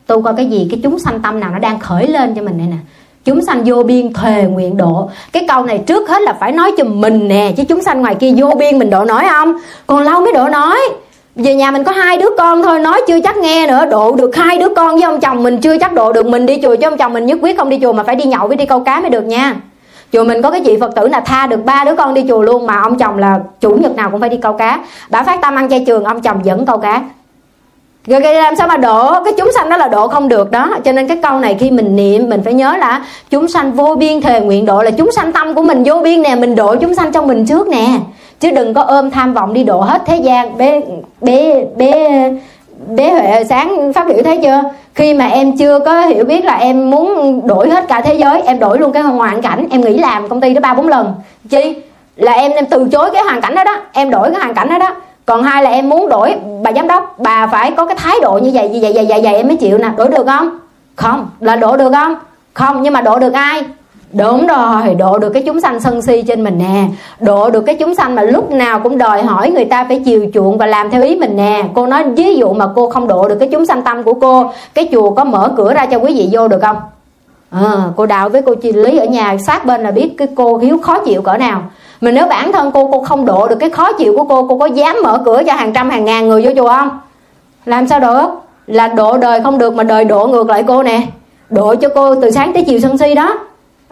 Tu 0.07 0.23
coi 0.23 0.35
cái 0.37 0.47
gì, 0.47 0.69
cái 0.71 0.81
chúng 0.83 0.99
sanh 0.99 1.23
tâm 1.23 1.41
nào 1.41 1.51
nó 1.51 1.59
đang 1.59 1.81
khởi 1.81 2.09
lên 2.09 2.35
cho 2.35 2.43
mình 2.43 2.59
đây 2.59 2.67
nè. 2.67 2.77
Chúng 3.25 3.45
sanh 3.45 3.63
vô 3.65 3.83
biên 3.83 4.13
thề 4.13 4.43
nguyện 4.43 4.77
độ. 4.77 5.11
Cái 5.33 5.45
câu 5.49 5.65
này 5.65 5.79
trước 5.79 6.09
hết 6.09 6.23
là 6.23 6.37
phải 6.41 6.53
nói 6.53 6.73
cho 6.79 6.85
mình 6.85 7.29
nè, 7.29 7.53
chứ 7.57 7.65
chúng 7.69 7.83
sanh 7.83 8.01
ngoài 8.01 8.15
kia 8.15 8.35
vô 8.37 8.51
biên 8.59 8.79
mình 8.79 8.91
độ 8.91 9.05
nói 9.05 9.27
không? 9.31 9.57
Còn 9.87 10.03
lâu 10.03 10.21
mới 10.21 10.33
độ 10.33 10.49
nói 10.49 10.79
về 11.37 11.55
nhà 11.55 11.71
mình 11.71 11.85
có 11.85 11.93
hai 11.93 12.17
đứa 12.17 12.29
con 12.39 12.63
thôi, 12.63 12.81
nói 12.81 13.03
chưa 13.09 13.21
chắc 13.21 13.37
nghe 13.37 13.67
nữa, 13.67 13.85
độ 13.91 14.15
được 14.15 14.37
hai 14.37 14.59
đứa 14.59 14.69
con 14.69 14.95
với 14.95 15.03
ông 15.03 15.21
chồng 15.21 15.43
mình, 15.43 15.61
chưa 15.61 15.79
chắc 15.79 15.93
độ 15.93 16.13
được 16.13 16.27
mình 16.27 16.47
đi 16.47 16.59
chùa, 16.63 16.77
chứ 16.77 16.87
ông 16.87 16.97
chồng 16.97 17.13
mình 17.13 17.27
nhất 17.27 17.39
quyết 17.43 17.59
không 17.59 17.69
đi 17.69 17.79
chùa 17.83 17.93
mà 17.93 18.03
phải 18.03 18.17
đi 18.17 18.25
nhậu 18.25 18.49
với 18.49 18.57
đi 18.57 18.67
câu 18.67 18.81
cá 18.81 19.01
mới 19.01 19.11
được 19.11 19.25
nha. 19.25 19.55
Chùa 20.13 20.25
mình 20.25 20.43
có 20.43 20.51
cái 20.51 20.61
chị 20.65 20.77
phật 20.81 20.95
tử 20.95 21.09
là 21.09 21.21
tha 21.21 21.47
được 21.47 21.65
ba 21.65 21.85
đứa 21.85 21.95
con 21.95 22.15
đi 22.15 22.25
chùa 22.29 22.43
luôn, 22.43 22.67
mà 22.67 22.81
ông 22.83 22.99
chồng 22.99 23.19
là 23.19 23.41
chủ 23.61 23.71
nhật 23.71 23.97
nào 23.97 24.11
cũng 24.11 24.21
phải 24.21 24.29
đi 24.29 24.37
câu 24.37 24.53
cá. 24.53 24.79
Bà 25.11 25.23
phát 25.23 25.41
tâm 25.43 25.57
ăn 25.57 25.71
chay 25.71 25.85
trường, 25.87 26.05
ông 26.05 26.21
chồng 26.21 26.43
vẫn 26.45 26.67
câu 26.67 26.79
cá. 26.79 27.03
Rồi 28.07 28.21
làm 28.21 28.57
sao 28.57 28.69
mà 28.69 28.77
độ, 28.77 29.25
cái 29.25 29.33
chúng 29.39 29.53
sanh 29.53 29.71
đó 29.71 29.77
là 29.77 29.89
độ 29.89 30.09
không 30.09 30.29
được 30.29 30.51
đó. 30.51 30.71
Cho 30.85 30.93
nên 30.93 31.09
cái 31.09 31.19
câu 31.23 31.39
này 31.39 31.57
khi 31.61 31.71
mình 31.71 31.97
niệm, 31.97 32.31
mình 32.31 32.41
phải 32.45 32.55
nhớ 32.55 32.77
là 32.77 33.05
chúng 33.31 33.49
sanh 33.49 33.73
vô 33.73 33.95
biên 33.95 34.21
thề 34.21 34.41
nguyện 34.41 34.67
độ 34.67 34.83
là 34.83 34.91
chúng 34.91 35.13
sanh 35.13 35.33
tâm 35.33 35.55
của 35.55 35.63
mình 35.63 35.83
vô 35.87 35.99
biên 36.05 36.23
nè, 36.23 36.35
mình 36.35 36.55
độ 36.55 36.77
chúng 36.77 36.95
sanh 36.95 37.13
trong 37.13 37.27
mình 37.27 37.47
trước 37.47 37.69
nè 37.69 37.87
chứ 38.43 38.51
đừng 38.51 38.75
có 38.75 38.83
ôm 38.83 39.11
tham 39.11 39.35
vọng 39.35 39.53
đi 39.53 39.65
độ 39.65 39.81
hết 39.81 40.03
thế 40.07 40.17
gian. 40.17 40.59
Bé 40.59 40.81
bé 41.21 41.65
bé 41.77 42.31
bé 42.89 43.11
huệ 43.11 43.45
sáng 43.45 43.93
phát 43.93 44.07
biểu 44.09 44.23
thấy 44.25 44.41
chưa? 44.43 44.63
Khi 44.95 45.15
mà 45.15 45.27
em 45.27 45.57
chưa 45.57 45.79
có 45.79 46.01
hiểu 46.01 46.25
biết 46.25 46.45
là 46.45 46.55
em 46.55 46.91
muốn 46.91 47.41
đổi 47.47 47.71
hết 47.71 47.89
cả 47.89 48.01
thế 48.01 48.15
giới 48.15 48.43
em 48.43 48.59
đổi 48.59 48.79
luôn 48.79 48.93
cái 48.93 49.03
hoàn 49.03 49.43
cảnh 49.43 49.67
em 49.71 49.81
nghỉ 49.81 49.99
làm 49.99 50.29
công 50.29 50.41
ty 50.41 50.55
đó 50.55 50.61
ba 50.61 50.75
bốn 50.75 50.89
lần. 50.89 51.15
Chi? 51.49 51.77
Là 52.17 52.33
em 52.33 52.53
em 52.53 52.67
từ 52.67 52.89
chối 52.93 53.11
cái 53.11 53.23
hoàn 53.23 53.41
cảnh 53.41 53.55
đó 53.55 53.65
đó. 53.65 53.77
Em 53.93 54.11
đổi 54.11 54.31
cái 54.31 54.41
hoàn 54.41 54.55
cảnh 54.55 54.69
đó 54.69 54.79
đó. 54.79 54.95
Còn 55.27 55.43
hai 55.43 55.63
là 55.63 55.71
em 55.71 55.89
muốn 55.89 56.09
đổi 56.09 56.35
bà 56.63 56.73
giám 56.73 56.89
đốc 56.89 57.15
bà 57.19 57.47
phải 57.47 57.71
có 57.71 57.85
cái 57.85 57.97
thái 58.01 58.17
độ 58.23 58.39
như 58.43 58.51
vậy 58.55 58.69
như 58.69 58.79
vậy 58.83 58.93
vậy 58.95 59.07
vậy, 59.09 59.21
vậy 59.23 59.35
em 59.35 59.49
mới 59.49 59.57
chịu 59.57 59.79
nè. 59.79 59.89
Đổi 59.97 60.09
được 60.09 60.27
không? 60.27 60.59
Không. 60.97 61.31
Là 61.41 61.57
đổ 61.57 61.77
được 61.77 61.93
không? 61.95 62.15
Không. 62.55 62.83
Nhưng 62.83 62.93
mà 62.93 63.01
đổ 63.01 63.19
được 63.19 63.33
ai? 63.33 63.63
Đúng 64.13 64.47
rồi 64.47 64.95
độ 64.95 65.19
được 65.19 65.31
cái 65.31 65.43
chúng 65.47 65.61
sanh 65.61 65.81
sân 65.81 66.03
si 66.03 66.23
trên 66.23 66.45
mình 66.45 66.59
nè. 66.59 66.85
Độ 67.21 67.51
được 67.51 67.61
cái 67.61 67.75
chúng 67.75 67.95
sanh 67.95 68.15
mà 68.15 68.23
lúc 68.23 68.51
nào 68.51 68.81
cũng 68.81 68.99
đòi 68.99 69.23
hỏi 69.23 69.51
người 69.51 69.65
ta 69.65 69.85
phải 69.89 70.03
chiều 70.05 70.27
chuộng 70.35 70.59
và 70.59 70.67
làm 70.67 70.91
theo 70.91 71.03
ý 71.03 71.17
mình 71.17 71.37
nè. 71.37 71.65
Cô 71.75 71.87
nói 71.87 72.05
ví 72.05 72.35
dụ 72.35 72.53
mà 72.53 72.67
cô 72.75 72.91
không 72.91 73.09
độ 73.09 73.29
được 73.29 73.37
cái 73.41 73.49
chúng 73.53 73.67
sanh 73.67 73.83
tâm 73.83 74.03
của 74.03 74.15
cô 74.15 74.51
cái 74.75 74.89
chùa 74.93 75.11
có 75.11 75.25
mở 75.25 75.53
cửa 75.57 75.75
ra 75.75 75.87
cho 75.87 75.99
quý 75.99 76.15
vị 76.17 76.29
vô 76.33 76.49
được 76.49 76.63
không? 76.63 76.77
À, 77.51 77.77
cô 77.97 78.07
đạo 78.07 78.29
với 78.29 78.43
cô 78.43 78.55
chi 78.55 78.73
lý 78.73 78.99
ở 78.99 79.05
nhà 79.05 79.37
sát 79.47 79.67
bên 79.67 79.83
là 79.83 79.91
biết 79.91 80.15
cái 80.19 80.29
cô 80.37 80.57
hiếu 80.57 80.79
khó 80.83 80.99
chịu 80.99 81.23
cỡ 81.23 81.37
nào. 81.37 81.63
Mà 82.01 82.11
nếu 82.11 82.27
bản 82.27 82.53
thân 82.53 82.71
cô 82.75 82.89
cô 82.93 83.03
không 83.03 83.27
độ 83.27 83.49
được 83.49 83.57
cái 83.61 83.71
khó 83.71 83.93
chịu 83.93 84.17
của 84.17 84.25
cô 84.25 84.47
cô 84.49 84.59
có 84.59 84.67
dám 84.67 84.97
mở 85.03 85.23
cửa 85.25 85.43
cho 85.47 85.53
hàng 85.53 85.73
trăm 85.73 85.91
hàng 85.91 86.05
ngàn 86.05 86.29
người 86.29 86.43
vô 86.45 86.51
chùa 86.57 86.69
không? 86.69 87.01
Làm 87.67 87.89
sao 87.89 88.01
được? 88.01 88.29
Là 88.67 88.89
độ 88.89 89.19
đời 89.19 89.41
không 89.41 89.59
được 89.59 89.75
mà 89.75 89.85
đời 89.85 90.05
độ 90.05 90.27
ngược 90.27 90.51
lại 90.51 90.65
cô 90.69 90.83
nè. 90.83 91.03
Độ 91.51 91.75
cho 91.75 91.89
cô 91.95 92.15
từ 92.15 92.31
sáng 92.31 92.53
tới 92.53 92.65
chiều 92.65 92.81
sân 92.81 92.99
si 92.99 93.15
đó 93.15 93.35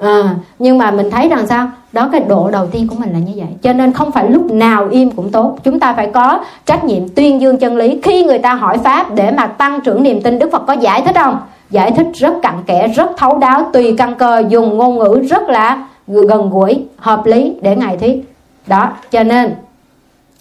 à, 0.00 0.34
nhưng 0.58 0.78
mà 0.78 0.90
mình 0.90 1.10
thấy 1.10 1.28
rằng 1.28 1.46
sao? 1.46 1.70
Đó 1.92 2.08
cái 2.12 2.20
độ 2.20 2.50
đầu 2.50 2.66
tiên 2.66 2.88
của 2.88 2.94
mình 2.98 3.12
là 3.12 3.18
như 3.18 3.32
vậy. 3.36 3.48
Cho 3.62 3.72
nên 3.72 3.92
không 3.92 4.12
phải 4.12 4.30
lúc 4.30 4.50
nào 4.50 4.88
im 4.90 5.10
cũng 5.10 5.30
tốt. 5.30 5.56
Chúng 5.62 5.80
ta 5.80 5.92
phải 5.92 6.06
có 6.06 6.44
trách 6.66 6.84
nhiệm 6.84 7.08
tuyên 7.08 7.40
dương 7.40 7.56
chân 7.56 7.76
lý. 7.76 8.00
Khi 8.02 8.24
người 8.24 8.38
ta 8.38 8.54
hỏi 8.54 8.78
pháp 8.78 9.14
để 9.14 9.30
mà 9.30 9.46
tăng 9.46 9.80
trưởng 9.80 10.02
niềm 10.02 10.22
tin 10.22 10.38
đức 10.38 10.52
phật 10.52 10.62
có 10.66 10.72
giải 10.72 11.02
thích 11.02 11.14
không? 11.14 11.38
Giải 11.70 11.90
thích 11.90 12.06
rất 12.14 12.34
cặn 12.42 12.54
kẽ 12.66 12.88
rất 12.88 13.10
thấu 13.16 13.38
đáo 13.38 13.70
tùy 13.72 13.94
căn 13.98 14.14
cơ 14.14 14.42
dùng 14.48 14.78
ngôn 14.78 14.98
ngữ 14.98 15.22
rất 15.30 15.48
là 15.48 15.86
gần 16.06 16.50
gũi 16.50 16.84
hợp 16.96 17.26
lý 17.26 17.54
để 17.62 17.76
ngài 17.76 17.96
thuyết. 17.96 18.32
Đó 18.66 18.88
cho 19.10 19.22
nên 19.22 19.54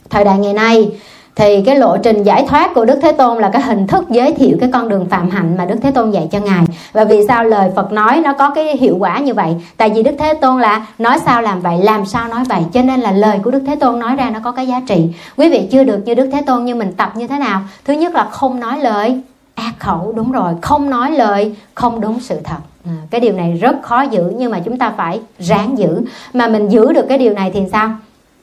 thời 0.10 0.24
đại 0.24 0.38
ngày 0.38 0.54
nay 0.54 0.92
thì 1.40 1.62
cái 1.66 1.76
lộ 1.76 1.98
trình 1.98 2.24
giải 2.24 2.46
thoát 2.50 2.74
của 2.74 2.86
Đức 2.86 3.00
Thế 3.02 3.12
Tôn 3.12 3.38
là 3.38 3.50
cái 3.54 3.62
hình 3.62 3.88
thức 3.88 4.10
giới 4.10 4.34
thiệu 4.34 4.58
cái 4.60 4.70
con 4.74 4.90
đường 4.90 5.06
phạm 5.10 5.30
hạnh 5.30 5.56
mà 5.58 5.66
Đức 5.66 5.76
Thế 5.82 5.92
Tôn 5.92 6.12
dạy 6.12 6.28
cho 6.32 6.40
ngài. 6.40 6.64
Và 6.94 7.04
vì 7.04 7.28
sao 7.28 7.44
lời 7.44 7.70
Phật 7.76 7.92
nói 7.92 8.22
nó 8.24 8.34
có 8.34 8.50
cái 8.50 8.78
hiệu 8.78 8.98
quả 9.00 9.20
như 9.20 9.34
vậy? 9.34 9.56
Tại 9.78 9.90
vì 9.90 10.04
Đức 10.04 10.12
Thế 10.20 10.34
Tôn 10.34 10.62
là 10.62 10.86
nói 10.98 11.20
sao 11.26 11.42
làm 11.42 11.62
vậy 11.62 11.78
làm 11.84 12.06
sao 12.06 12.28
nói 12.28 12.44
vậy. 12.50 12.62
Cho 12.74 12.82
nên 12.82 13.00
là 13.00 13.12
lời 13.12 13.40
của 13.44 13.52
Đức 13.52 13.64
Thế 13.68 13.76
Tôn 13.76 14.00
nói 14.00 14.16
ra 14.16 14.30
nó 14.30 14.40
có 14.44 14.52
cái 14.52 14.68
giá 14.68 14.82
trị. 14.88 15.08
Quý 15.38 15.50
vị 15.50 15.68
chưa 15.72 15.84
được 15.84 16.00
như 16.06 16.16
Đức 16.16 16.30
Thế 16.32 16.42
Tôn 16.42 16.66
nhưng 16.66 16.80
mình 16.80 16.94
tập 16.98 17.12
như 17.16 17.28
thế 17.28 17.40
nào? 17.40 17.62
Thứ 17.86 17.94
nhất 17.94 18.16
là 18.16 18.28
không 18.32 18.60
nói 18.60 18.80
lời 18.80 19.22
ác 19.56 19.74
khẩu 19.80 20.14
đúng 20.16 20.32
rồi. 20.32 20.54
Không 20.62 20.90
nói 20.90 21.12
lời 21.12 21.56
không 21.76 22.02
đúng 22.02 22.20
sự 22.20 22.40
thật. 22.44 22.60
À, 22.86 22.92
cái 23.10 23.22
điều 23.22 23.34
này 23.34 23.54
rất 23.54 23.76
khó 23.82 24.02
giữ 24.02 24.34
nhưng 24.38 24.52
mà 24.52 24.60
chúng 24.66 24.78
ta 24.78 24.94
phải 24.98 25.20
ráng 25.40 25.78
giữ. 25.78 26.02
Mà 26.34 26.48
mình 26.48 26.70
giữ 26.70 26.94
được 26.94 27.06
cái 27.10 27.18
điều 27.18 27.34
này 27.34 27.52
thì 27.54 27.64
sao? 27.72 27.90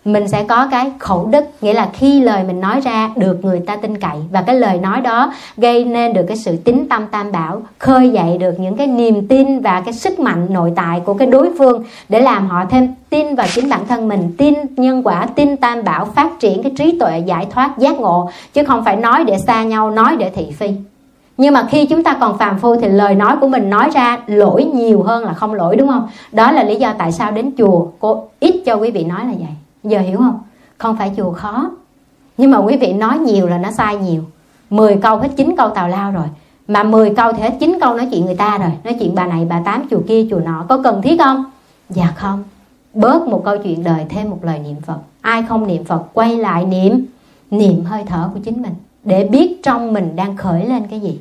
Mình 0.06 0.28
sẽ 0.28 0.44
có 0.48 0.68
cái 0.70 0.90
khẩu 0.98 1.26
đức, 1.26 1.44
nghĩa 1.60 1.72
là 1.72 1.88
khi 1.92 2.20
lời 2.20 2.44
mình 2.46 2.60
nói 2.60 2.80
ra 2.80 3.10
được 3.16 3.44
người 3.44 3.60
ta 3.66 3.76
tin 3.76 3.98
cậy 3.98 4.16
và 4.32 4.42
cái 4.42 4.54
lời 4.54 4.78
nói 4.78 5.00
đó 5.00 5.32
gây 5.56 5.84
nên 5.84 6.12
được 6.12 6.24
cái 6.28 6.36
sự 6.36 6.56
tín 6.56 6.86
tâm 6.90 7.06
tam 7.06 7.32
bảo, 7.32 7.62
khơi 7.78 8.10
dậy 8.10 8.38
được 8.38 8.60
những 8.60 8.76
cái 8.76 8.86
niềm 8.86 9.28
tin 9.28 9.60
và 9.60 9.80
cái 9.80 9.94
sức 9.94 10.18
mạnh 10.18 10.46
nội 10.50 10.72
tại 10.76 11.00
của 11.04 11.14
cái 11.14 11.26
đối 11.26 11.50
phương 11.58 11.84
để 12.08 12.20
làm 12.20 12.48
họ 12.48 12.64
thêm 12.70 12.94
tin 13.10 13.34
vào 13.34 13.46
chính 13.54 13.70
bản 13.70 13.86
thân 13.88 14.08
mình, 14.08 14.34
tin 14.38 14.54
nhân 14.76 15.02
quả, 15.02 15.26
tin 15.34 15.56
tam 15.56 15.84
bảo, 15.84 16.04
phát 16.04 16.40
triển 16.40 16.62
cái 16.62 16.72
trí 16.78 16.98
tuệ 16.98 17.18
giải 17.26 17.46
thoát 17.50 17.78
giác 17.78 18.00
ngộ, 18.00 18.30
chứ 18.52 18.64
không 18.64 18.84
phải 18.84 18.96
nói 18.96 19.24
để 19.24 19.38
xa 19.38 19.64
nhau, 19.64 19.90
nói 19.90 20.16
để 20.18 20.30
thị 20.30 20.50
phi. 20.58 20.70
Nhưng 21.36 21.54
mà 21.54 21.66
khi 21.70 21.86
chúng 21.86 22.02
ta 22.02 22.16
còn 22.20 22.38
phàm 22.38 22.58
phu 22.58 22.76
thì 22.76 22.88
lời 22.88 23.14
nói 23.14 23.36
của 23.40 23.48
mình 23.48 23.70
nói 23.70 23.90
ra 23.94 24.18
lỗi 24.26 24.64
nhiều 24.64 25.02
hơn 25.02 25.24
là 25.24 25.32
không 25.32 25.54
lỗi, 25.54 25.76
đúng 25.76 25.88
không? 25.88 26.08
Đó 26.32 26.52
là 26.52 26.62
lý 26.62 26.76
do 26.76 26.92
tại 26.98 27.12
sao 27.12 27.30
đến 27.30 27.50
chùa 27.58 27.86
cô 27.98 28.24
ít 28.40 28.62
cho 28.66 28.74
quý 28.74 28.90
vị 28.90 29.04
nói 29.04 29.20
là 29.24 29.32
vậy 29.38 29.65
giờ 29.90 29.98
hiểu 29.98 30.18
không? 30.18 30.40
Không 30.78 30.96
phải 30.96 31.12
chùa 31.16 31.32
khó. 31.32 31.70
Nhưng 32.36 32.50
mà 32.50 32.58
quý 32.58 32.76
vị 32.76 32.92
nói 32.92 33.18
nhiều 33.18 33.46
là 33.46 33.58
nó 33.58 33.70
sai 33.70 33.96
nhiều. 33.96 34.22
10 34.70 34.96
câu 35.02 35.16
hết 35.16 35.28
9 35.36 35.54
câu 35.56 35.70
tào 35.70 35.88
lao 35.88 36.12
rồi. 36.12 36.26
Mà 36.68 36.82
10 36.82 37.14
câu 37.14 37.32
thì 37.32 37.42
hết 37.42 37.56
9 37.60 37.78
câu 37.80 37.94
nói 37.94 38.08
chuyện 38.10 38.24
người 38.24 38.34
ta 38.34 38.58
rồi. 38.58 38.70
Nói 38.84 38.96
chuyện 39.00 39.14
bà 39.14 39.26
này, 39.26 39.46
bà 39.50 39.62
tám, 39.64 39.86
chùa 39.90 40.00
kia, 40.08 40.26
chùa 40.30 40.40
nọ. 40.40 40.64
Có 40.68 40.80
cần 40.84 41.02
thiết 41.02 41.16
không? 41.18 41.44
Dạ 41.90 42.12
không. 42.16 42.44
Bớt 42.94 43.28
một 43.28 43.42
câu 43.44 43.56
chuyện 43.58 43.84
đời, 43.84 44.04
thêm 44.08 44.30
một 44.30 44.38
lời 44.42 44.58
niệm 44.58 44.76
phật. 44.86 44.98
Ai 45.20 45.42
không 45.42 45.66
niệm 45.66 45.84
phật, 45.84 46.02
quay 46.12 46.36
lại 46.36 46.64
niệm. 46.64 47.06
Niệm 47.50 47.84
hơi 47.84 48.04
thở 48.06 48.30
của 48.34 48.40
chính 48.44 48.62
mình. 48.62 48.74
Để 49.04 49.24
biết 49.24 49.60
trong 49.62 49.92
mình 49.92 50.16
đang 50.16 50.36
khởi 50.36 50.66
lên 50.66 50.86
cái 50.90 51.00
gì. 51.00 51.20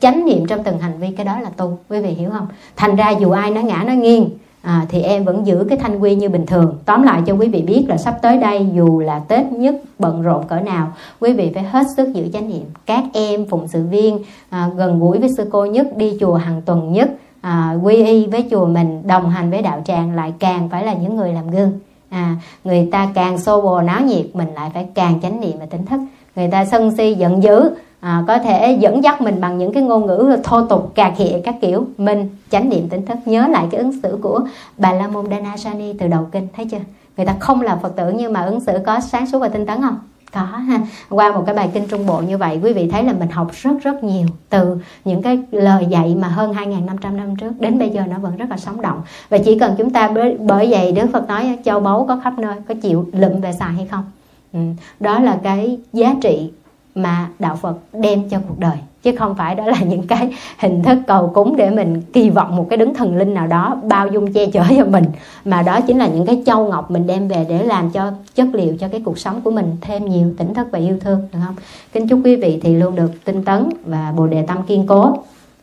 Chánh 0.00 0.26
niệm 0.26 0.46
trong 0.46 0.64
từng 0.64 0.78
hành 0.78 0.98
vi, 0.98 1.10
cái 1.10 1.26
đó 1.26 1.40
là 1.40 1.50
tu. 1.56 1.78
Quý 1.88 2.00
vị 2.00 2.08
hiểu 2.08 2.30
không? 2.30 2.46
Thành 2.76 2.96
ra 2.96 3.10
dù 3.10 3.30
ai 3.30 3.50
nó 3.50 3.60
ngã 3.60 3.84
nó 3.86 3.92
nghiêng 3.92 4.30
à, 4.64 4.86
thì 4.88 5.02
em 5.02 5.24
vẫn 5.24 5.46
giữ 5.46 5.66
cái 5.68 5.78
thanh 5.78 5.98
quy 5.98 6.14
như 6.14 6.28
bình 6.28 6.46
thường. 6.46 6.78
Tóm 6.84 7.02
lại 7.02 7.22
cho 7.26 7.32
quý 7.34 7.48
vị 7.48 7.62
biết 7.62 7.84
là 7.88 7.96
sắp 7.96 8.18
tới 8.22 8.38
đây 8.38 8.66
dù 8.74 9.00
là 9.00 9.18
tết 9.18 9.52
nhất 9.52 9.74
bận 9.98 10.22
rộn 10.22 10.44
cỡ 10.46 10.60
nào 10.60 10.92
quý 11.20 11.32
vị 11.32 11.50
phải 11.54 11.62
hết 11.62 11.86
sức 11.96 12.14
giữ 12.14 12.28
chánh 12.32 12.48
niệm 12.48 12.64
các 12.86 13.04
em 13.12 13.46
phụng 13.46 13.68
sự 13.68 13.82
viên 13.82 14.18
à, 14.50 14.70
gần 14.76 15.00
gũi 15.00 15.18
với 15.18 15.28
sư 15.36 15.48
cô 15.52 15.64
nhất 15.64 15.96
đi 15.96 16.16
chùa 16.20 16.34
hàng 16.34 16.62
tuần 16.62 16.92
nhất 16.92 17.10
à, 17.40 17.76
quy 17.82 18.04
y 18.04 18.26
với 18.26 18.46
chùa 18.50 18.66
mình 18.66 19.02
đồng 19.06 19.30
hành 19.30 19.50
với 19.50 19.62
đạo 19.62 19.82
tràng 19.84 20.14
lại 20.14 20.32
càng 20.38 20.68
phải 20.68 20.84
là 20.84 20.94
những 20.94 21.16
người 21.16 21.32
làm 21.32 21.50
gương. 21.50 21.72
À, 22.08 22.36
người 22.64 22.88
ta 22.92 23.08
càng 23.14 23.38
xô 23.38 23.60
bồ 23.60 23.82
náo 23.82 24.00
nhiệt 24.00 24.26
mình 24.36 24.48
lại 24.54 24.70
phải 24.74 24.86
càng 24.94 25.20
chánh 25.22 25.40
niệm 25.40 25.58
và 25.60 25.66
tỉnh 25.66 25.86
thức. 25.86 26.00
Người 26.36 26.48
ta 26.50 26.64
sân 26.64 26.96
si 26.96 27.14
giận 27.14 27.42
dữ 27.42 27.70
à, 28.04 28.24
có 28.26 28.38
thể 28.38 28.76
dẫn 28.80 29.04
dắt 29.04 29.20
mình 29.20 29.40
bằng 29.40 29.58
những 29.58 29.72
cái 29.72 29.82
ngôn 29.82 30.06
ngữ 30.06 30.36
thô 30.44 30.66
tục 30.66 30.92
cà 30.94 31.12
khịa 31.16 31.40
các 31.44 31.54
kiểu. 31.60 31.86
Mình 31.98 32.28
chánh 32.50 32.68
niệm 32.68 32.88
tỉnh 32.88 33.06
thức. 33.06 33.18
Nhớ 33.24 33.46
lại 33.46 33.66
cái 33.70 33.80
ứng 33.80 34.00
xử 34.02 34.18
của 34.22 34.40
bà 34.78 34.92
la 34.92 35.08
môn 35.08 35.26
danasani 35.30 35.92
từ 35.92 36.08
đầu 36.08 36.28
kinh 36.32 36.48
thấy 36.56 36.66
chưa? 36.70 36.78
Người 37.16 37.26
ta 37.26 37.34
không 37.40 37.60
là 37.60 37.76
phật 37.76 37.96
tử 37.96 38.12
nhưng 38.16 38.32
mà 38.32 38.42
ứng 38.42 38.60
xử 38.60 38.72
có 38.86 39.00
sáng 39.00 39.26
suốt 39.26 39.38
và 39.38 39.48
tinh 39.48 39.66
tấn 39.66 39.82
không? 39.82 39.98
Có 40.32 40.40
ha. 40.40 40.80
Qua 41.10 41.32
một 41.32 41.42
cái 41.46 41.54
bài 41.54 41.70
kinh 41.74 41.86
trung 41.88 42.06
bộ 42.06 42.18
như 42.18 42.38
vậy 42.38 42.60
quý 42.62 42.72
vị 42.72 42.88
thấy 42.92 43.04
là 43.04 43.12
mình 43.12 43.28
học 43.28 43.50
rất 43.52 43.72
rất 43.82 44.04
nhiều 44.04 44.26
từ 44.48 44.78
những 45.04 45.22
cái 45.22 45.38
lời 45.50 45.86
dạy 45.88 46.16
mà 46.20 46.28
hơn 46.28 46.52
2.500 46.52 47.16
năm 47.16 47.36
trước. 47.36 47.52
Đến 47.60 47.78
bây 47.78 47.90
giờ 47.90 48.02
nó 48.10 48.18
vẫn 48.18 48.36
rất 48.36 48.50
là 48.50 48.56
sống 48.56 48.80
động. 48.80 49.02
Và 49.28 49.38
chỉ 49.38 49.58
cần 49.58 49.74
chúng 49.78 49.90
ta 49.90 50.10
bởi, 50.40 50.66
vậy 50.70 50.92
Đức 50.92 51.06
Phật 51.12 51.28
nói 51.28 51.58
châu 51.64 51.80
báu 51.80 52.04
có 52.08 52.20
khắp 52.24 52.38
nơi 52.38 52.54
có 52.68 52.74
chịu 52.82 53.06
lụm 53.12 53.40
về 53.40 53.52
xài 53.52 53.72
hay 53.72 53.86
không? 53.90 54.04
Ừ. 54.52 54.60
đó 55.00 55.20
là 55.20 55.38
cái 55.42 55.78
giá 55.92 56.14
trị 56.22 56.50
mà 56.94 57.28
đạo 57.38 57.56
Phật 57.56 57.76
đem 57.92 58.28
cho 58.28 58.38
cuộc 58.48 58.58
đời. 58.58 58.76
Chứ 59.02 59.12
không 59.18 59.34
phải 59.34 59.54
đó 59.54 59.66
là 59.66 59.78
những 59.78 60.06
cái 60.06 60.30
hình 60.58 60.82
thức 60.82 60.98
cầu 61.06 61.30
cúng 61.34 61.56
để 61.56 61.70
mình 61.70 62.02
kỳ 62.12 62.30
vọng 62.30 62.56
một 62.56 62.66
cái 62.70 62.76
đứng 62.76 62.94
thần 62.94 63.16
linh 63.16 63.34
nào 63.34 63.46
đó 63.46 63.76
bao 63.82 64.08
dung 64.08 64.32
che 64.32 64.46
chở 64.46 64.62
cho 64.76 64.84
mình 64.84 65.04
mà 65.44 65.62
đó 65.62 65.80
chính 65.80 65.98
là 65.98 66.06
những 66.06 66.26
cái 66.26 66.42
châu 66.46 66.68
ngọc 66.68 66.90
mình 66.90 67.06
đem 67.06 67.28
về 67.28 67.46
để 67.48 67.64
làm 67.64 67.90
cho 67.90 68.12
chất 68.34 68.46
liệu 68.52 68.76
cho 68.76 68.88
cái 68.88 69.02
cuộc 69.04 69.18
sống 69.18 69.40
của 69.40 69.50
mình 69.50 69.76
thêm 69.80 70.04
nhiều 70.04 70.34
tỉnh 70.38 70.54
thức 70.54 70.66
và 70.70 70.78
yêu 70.78 70.96
thương 71.00 71.20
được 71.32 71.38
không? 71.46 71.54
Kính 71.92 72.08
chúc 72.08 72.20
quý 72.24 72.36
vị 72.36 72.60
thì 72.62 72.76
luôn 72.76 72.96
được 72.96 73.24
tinh 73.24 73.44
tấn 73.44 73.68
và 73.84 74.12
bồ 74.16 74.26
đề 74.26 74.44
tâm 74.46 74.62
kiên 74.62 74.86
cố 74.86 75.14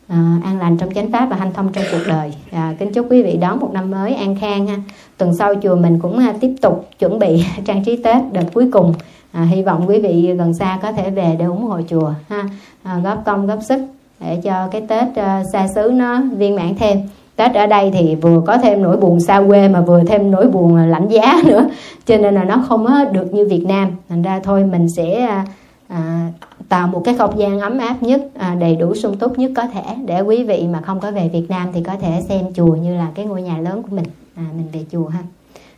à, 0.08 0.38
an 0.44 0.60
lành 0.60 0.78
trong 0.78 0.94
chánh 0.94 1.12
pháp 1.12 1.26
và 1.26 1.36
hanh 1.36 1.54
thông 1.54 1.72
trong 1.74 1.84
cuộc 1.92 2.04
đời. 2.08 2.34
À, 2.52 2.76
kính 2.80 2.94
chúc 2.94 3.08
quý 3.10 3.24
vị 3.24 3.38
đón 3.38 3.60
một 3.60 3.70
năm 3.74 3.92
mới 3.92 4.16
an 4.16 4.36
khang 4.36 4.68
ha. 4.68 4.76
Tuần 5.18 5.34
sau 5.36 5.54
chùa 5.64 5.76
mình 5.76 6.00
cũng 6.00 6.20
à, 6.20 6.34
tiếp 6.42 6.56
tục 6.62 6.90
chuẩn 7.00 7.20
bị 7.20 7.44
trang 7.66 7.84
trí 7.84 8.04
tết 8.04 8.24
đợt 8.32 8.46
cuối 8.54 8.70
cùng 8.72 8.94
à, 9.32 9.44
hy 9.44 9.62
vọng 9.62 9.86
quý 9.88 10.00
vị 10.00 10.34
gần 10.38 10.54
xa 10.54 10.80
có 10.82 10.92
thể 10.92 11.10
về 11.10 11.36
để 11.40 11.46
ủng 11.46 11.64
hộ 11.64 11.80
chùa 11.90 12.14
ha. 12.30 12.44
À, 12.84 13.00
góp 13.04 13.26
công 13.26 13.48
góp 13.48 13.60
sức 13.70 13.82
để 14.20 14.40
cho 14.44 14.68
cái 14.72 14.82
tết 14.88 15.08
uh, 15.08 15.46
xa 15.54 15.68
xứ 15.76 15.92
nó 15.94 16.22
viên 16.38 16.56
mãn 16.56 16.76
thêm. 16.76 16.98
Tết 17.36 17.54
ở 17.54 17.68
đây 17.68 17.92
thì 17.94 18.16
vừa 18.16 18.42
có 18.48 18.58
thêm 18.58 18.84
nỗi 18.84 18.98
buồn 18.98 19.20
xa 19.20 19.44
quê 19.48 19.68
mà 19.68 19.82
vừa 19.82 20.04
thêm 20.04 20.32
nỗi 20.32 20.48
buồn 20.48 20.76
ờ, 20.76 20.86
lạnh 20.86 21.08
giá 21.08 21.36
nữa. 21.46 21.70
Cho 22.06 22.18
nên 22.18 22.36
là 22.36 22.44
nó 22.44 22.64
không 22.68 22.88
được 23.12 23.34
như 23.34 23.48
việt 23.50 23.66
nam. 23.68 23.90
Thành 24.10 24.22
ra 24.22 24.40
thôi 24.44 24.64
mình 24.72 24.88
sẽ 24.98 25.28
uh, 25.44 25.50
à, 25.88 26.32
tạo 26.70 26.88
một 26.88 27.02
cái 27.06 27.16
không 27.18 27.40
gian 27.40 27.60
ấm 27.60 27.78
áp 27.78 28.04
nhất 28.04 28.22
à, 28.36 28.56
đầy 28.60 28.76
đủ 28.76 28.96
sung 28.96 29.18
túc 29.18 29.40
nhất 29.40 29.52
có 29.56 29.68
thể 29.68 29.84
để 30.06 30.22
quý 30.22 30.44
vị 30.44 30.68
mà 30.68 30.82
không 30.82 31.00
có 31.00 31.12
về 31.12 31.30
việt 31.34 31.46
nam 31.50 31.68
thì 31.74 31.84
có 31.84 31.96
thể 32.02 32.22
xem 32.30 32.54
chùa 32.54 32.76
như 32.76 32.96
là 32.96 33.08
cái 33.16 33.26
ngôi 33.26 33.42
nhà 33.42 33.58
lớn 33.58 33.84
của 33.84 33.96
mình. 33.96 34.06
À, 34.36 34.44
mình 34.58 34.68
về 34.74 34.86
chùa 34.92 35.08
ha. 35.08 35.20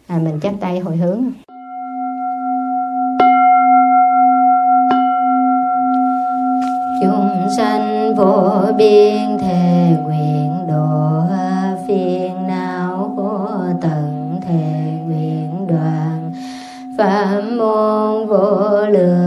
À, 0.07 0.19
mình 0.23 0.39
chắp 0.41 0.53
tay 0.59 0.79
hồi 0.79 0.97
hướng. 0.97 1.31
chúng 7.03 7.49
sanh 7.57 8.15
vô 8.15 8.51
biên 8.77 9.37
thề 9.37 9.95
nguyện 10.03 10.67
độ 10.67 11.21
phiền 11.87 12.47
não 12.47 13.13
khổ 13.15 13.47
tận 13.81 14.39
thề 14.47 14.91
nguyện 15.05 15.67
đoàn. 15.67 16.31
Phạm 16.97 17.57
môn 17.57 18.27
vô 18.27 18.87
lượng 18.89 19.22